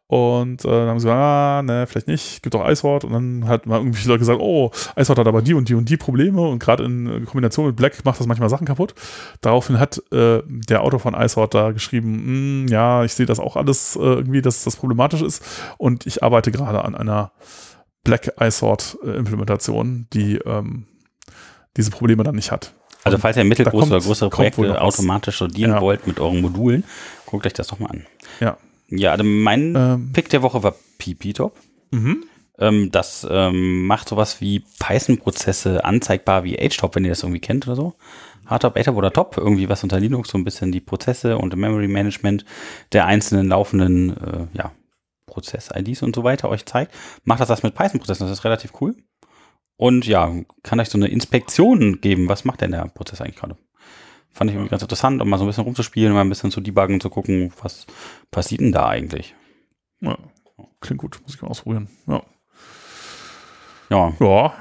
Und 0.09 0.65
äh, 0.65 0.69
dann 0.69 0.89
haben 0.89 1.01
sie 1.01 1.07
gesagt, 1.07 1.21
ah, 1.21 1.63
ne, 1.65 1.87
vielleicht 1.89 2.07
nicht, 2.07 2.43
gibt 2.43 2.55
doch 2.55 2.69
iSword. 2.69 3.05
Und 3.05 3.13
dann 3.13 3.49
hat 3.49 3.67
mal 3.67 3.79
irgendwelche 3.79 4.09
Leute 4.09 4.21
gesagt, 4.21 4.41
oh, 4.41 4.71
iSword 4.95 5.19
hat 5.19 5.27
aber 5.27 5.43
die 5.43 5.55
und 5.55 5.69
die 5.69 5.75
und 5.75 5.89
die 5.89 5.97
Probleme 5.97 6.43
und 6.43 6.61
gerade 6.61 6.85
in 6.85 7.25
Kombination 7.27 7.67
mit 7.67 7.75
Black 7.77 8.05
macht 8.05 8.21
das 8.21 8.27
manchmal 8.29 8.49
Sachen 8.49 8.67
kaputt. 8.67 8.95
Daraufhin 9.41 9.81
hat 9.81 10.01
äh, 10.13 10.43
der 10.47 10.83
Autor 10.83 11.01
von 11.01 11.15
iSword 11.15 11.55
da 11.55 11.73
geschrieben, 11.73 12.65
"Mm, 12.65 12.69
ja, 12.69 13.03
ich 13.03 13.15
sehe 13.15 13.27
das 13.27 13.41
auch 13.41 13.57
alles 13.57 13.97
äh, 13.97 14.01
irgendwie, 14.01 14.43
dass 14.43 14.63
das 14.63 14.77
problematisch 14.77 15.23
ist 15.23 15.43
und 15.77 16.07
ich 16.07 16.23
arbeite 16.23 16.53
gerade 16.53 16.85
an 16.85 16.95
einer 16.95 17.33
Black 18.05 18.33
iSword 18.39 18.99
äh, 19.05 19.11
Implementation, 19.17 20.07
die 20.13 20.37
ähm, 20.37 20.87
diese 21.77 21.91
Probleme 21.91 22.23
dann 22.23 22.37
nicht 22.37 22.53
hat. 22.53 22.75
Also 23.03 23.19
falls 23.19 23.37
ihr 23.37 23.45
mittelgroße 23.45 23.81
kommt- 23.81 23.93
oder 23.93 24.01
größere 24.01 24.31
Projekte 24.31 24.81
automatisch 24.81 25.37
studieren 25.37 25.73
Ja. 25.73 25.81
wollt 25.81 26.07
mit 26.07 26.21
euren 26.21 26.41
Modulen, 26.41 26.85
guckt 27.25 27.45
euch 27.47 27.53
das 27.53 27.67
doch 27.67 27.81
mal 27.81 27.91
an. 27.91 28.07
Ja. 28.39 28.57
Ja, 28.91 29.13
also 29.13 29.25
mein 29.25 29.75
Ähm, 29.77 30.13
Pick 30.13 30.29
der 30.29 30.43
Woche 30.43 30.63
war 30.63 30.75
PPTop. 30.99 31.59
mhm. 31.91 32.25
Ähm, 32.59 32.91
das 32.91 33.27
ähm, 33.31 33.85
macht 33.87 34.09
sowas 34.09 34.41
wie 34.41 34.65
Python-Prozesse 34.79 35.85
anzeigbar 35.85 36.43
wie 36.45 36.57
HTOP, 36.57 36.95
wenn 36.95 37.05
ihr 37.05 37.11
das 37.11 37.23
irgendwie 37.23 37.41
kennt 37.41 37.67
oder 37.67 37.77
so. 37.77 37.95
Hardtop, 38.47 38.79
ATOP 38.79 38.97
oder 38.97 39.13
Top, 39.13 39.37
irgendwie 39.37 39.69
was 39.69 39.83
unter 39.83 40.01
Linux, 40.01 40.31
so 40.31 40.39
ein 40.39 40.45
bisschen 40.45 40.73
die 40.73 40.81
Prozesse 40.81 41.37
und 41.37 41.55
Memory 41.55 41.89
Management 41.89 42.45
der 42.93 43.05
einzelnen 43.05 43.49
laufenden 43.49 44.17
äh, 44.17 44.47
ja, 44.55 44.73
Prozess-IDs 45.27 46.03
und 46.03 46.15
so 46.17 46.25
weiter 46.25 46.49
euch 46.49 46.65
zeigt. 46.65 46.95
Macht 47.25 47.41
das 47.41 47.49
das 47.49 47.63
mit 47.63 47.75
Python-Prozessen, 47.75 48.27
das 48.27 48.39
ist 48.39 48.45
relativ 48.45 48.73
cool. 48.81 48.95
Und 49.77 50.07
ja, 50.07 50.33
kann 50.63 50.81
euch 50.81 50.89
so 50.89 50.97
eine 50.97 51.09
Inspektion 51.09 52.01
geben, 52.01 52.29
was 52.31 52.47
macht 52.47 52.63
denn 52.63 52.71
der 52.71 52.87
Prozess 52.87 53.21
eigentlich 53.21 53.37
gerade. 53.37 53.59
Fand 54.37 54.51
ich 54.51 54.55
irgendwie 54.55 54.69
ganz 54.69 54.83
interessant, 54.83 55.23
um 55.23 55.31
mal 55.31 55.39
so 55.39 55.45
ein 55.45 55.47
bisschen 55.47 55.65
rumzuspielen, 55.65 56.13
mal 56.13 56.21
ein 56.21 56.29
bisschen 56.29 56.51
zu 56.51 56.61
debuggen, 56.61 57.01
zu 57.01 57.09
gucken, 57.09 57.55
was 57.63 57.87
passiert 58.31 58.61
denn 58.61 58.71
da 58.71 58.87
eigentlich. 58.87 59.35
ja. 60.03 60.19
Klingt 60.81 61.01
gut, 61.01 61.19
muss 61.23 61.35
ich 61.35 61.41
mal 61.41 61.49
ausprobieren. 61.49 61.89
Ja. 62.07 62.23
Ja, 63.89 64.13
Ja. 64.21 64.55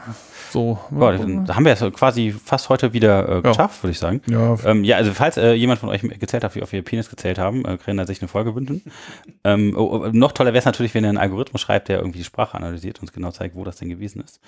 So. 0.51 0.79
Ja, 0.97 1.11
dann 1.11 1.53
haben 1.53 1.65
wir 1.65 1.73
es 1.73 1.81
quasi 1.91 2.31
fast 2.31 2.69
heute 2.69 2.93
wieder 2.93 3.27
äh, 3.27 3.41
geschafft, 3.41 3.83
würde 3.83 3.91
ich 3.91 3.99
sagen. 3.99 4.21
Ja, 4.27 4.55
Ähm, 4.63 4.85
ja, 4.85 4.95
also 4.95 5.13
falls 5.13 5.35
äh, 5.35 5.51
jemand 5.51 5.81
von 5.81 5.89
euch 5.89 6.01
gezählt 6.01 6.45
hat, 6.45 6.55
wie 6.55 6.63
auf 6.63 6.71
ihr 6.71 6.81
Penis 6.81 7.09
gezählt 7.09 7.37
haben, 7.37 7.65
äh, 7.65 7.77
kann 7.77 7.99
er 7.99 8.07
sich 8.07 8.21
eine 8.21 8.29
Folge 8.29 8.55
wünschen. 8.55 8.81
ähm, 9.43 9.73
oh, 9.75 10.05
oh, 10.05 10.09
noch 10.13 10.31
toller 10.31 10.53
wäre 10.53 10.59
es 10.59 10.65
natürlich, 10.65 10.93
wenn 10.93 11.03
ihr 11.03 11.09
einen 11.09 11.17
Algorithmus 11.17 11.59
schreibt, 11.59 11.89
der 11.89 11.97
irgendwie 11.97 12.19
die 12.19 12.23
Sprache 12.23 12.55
analysiert 12.55 12.99
und 12.99 13.03
uns 13.03 13.11
genau 13.11 13.31
zeigt, 13.31 13.55
wo 13.55 13.65
das 13.65 13.75
denn 13.75 13.89
gewesen 13.89 14.21
ist. 14.21 14.39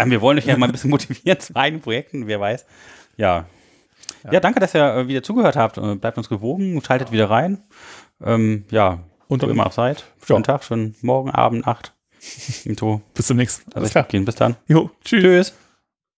Ähm, 0.00 0.10
wir 0.10 0.20
wollen 0.20 0.36
euch 0.36 0.46
ja 0.46 0.56
mal 0.56 0.66
ein 0.66 0.72
bisschen 0.72 0.90
motivieren 0.96 1.38
zu 1.38 1.54
eigenen 1.54 1.80
Projekten, 1.80 2.26
wer 2.26 2.40
weiß. 2.40 2.66
Ja. 3.16 3.46
Ja, 4.32 4.40
danke, 4.40 4.60
dass 4.60 4.74
ihr 4.74 4.84
äh, 4.84 5.08
wieder 5.08 5.22
zugehört 5.22 5.56
habt. 5.56 5.78
Äh, 5.78 5.94
bleibt 5.96 6.18
uns 6.18 6.28
gewogen, 6.28 6.80
schaltet 6.82 7.12
wieder 7.12 7.30
rein. 7.30 7.62
Ähm, 8.24 8.64
ja, 8.70 9.00
Und 9.28 9.42
wo 9.42 9.46
immer 9.46 9.66
auch 9.66 9.72
seid. 9.72 10.04
Schönen 10.24 10.40
Ja. 10.40 10.42
Tag, 10.54 10.64
schönen 10.64 10.94
Morgen, 11.02 11.30
Abend, 11.30 11.66
Nacht. 11.66 11.94
Bis 13.14 13.26
zum 13.26 13.36
nächsten 13.36 13.68
Mal. 13.70 13.76
Also. 13.76 13.86
Bis 14.24 14.34
dann. 14.34 14.56
Jo, 14.66 14.90
tschüss. 15.04 15.22
Tschüss. 15.22 15.54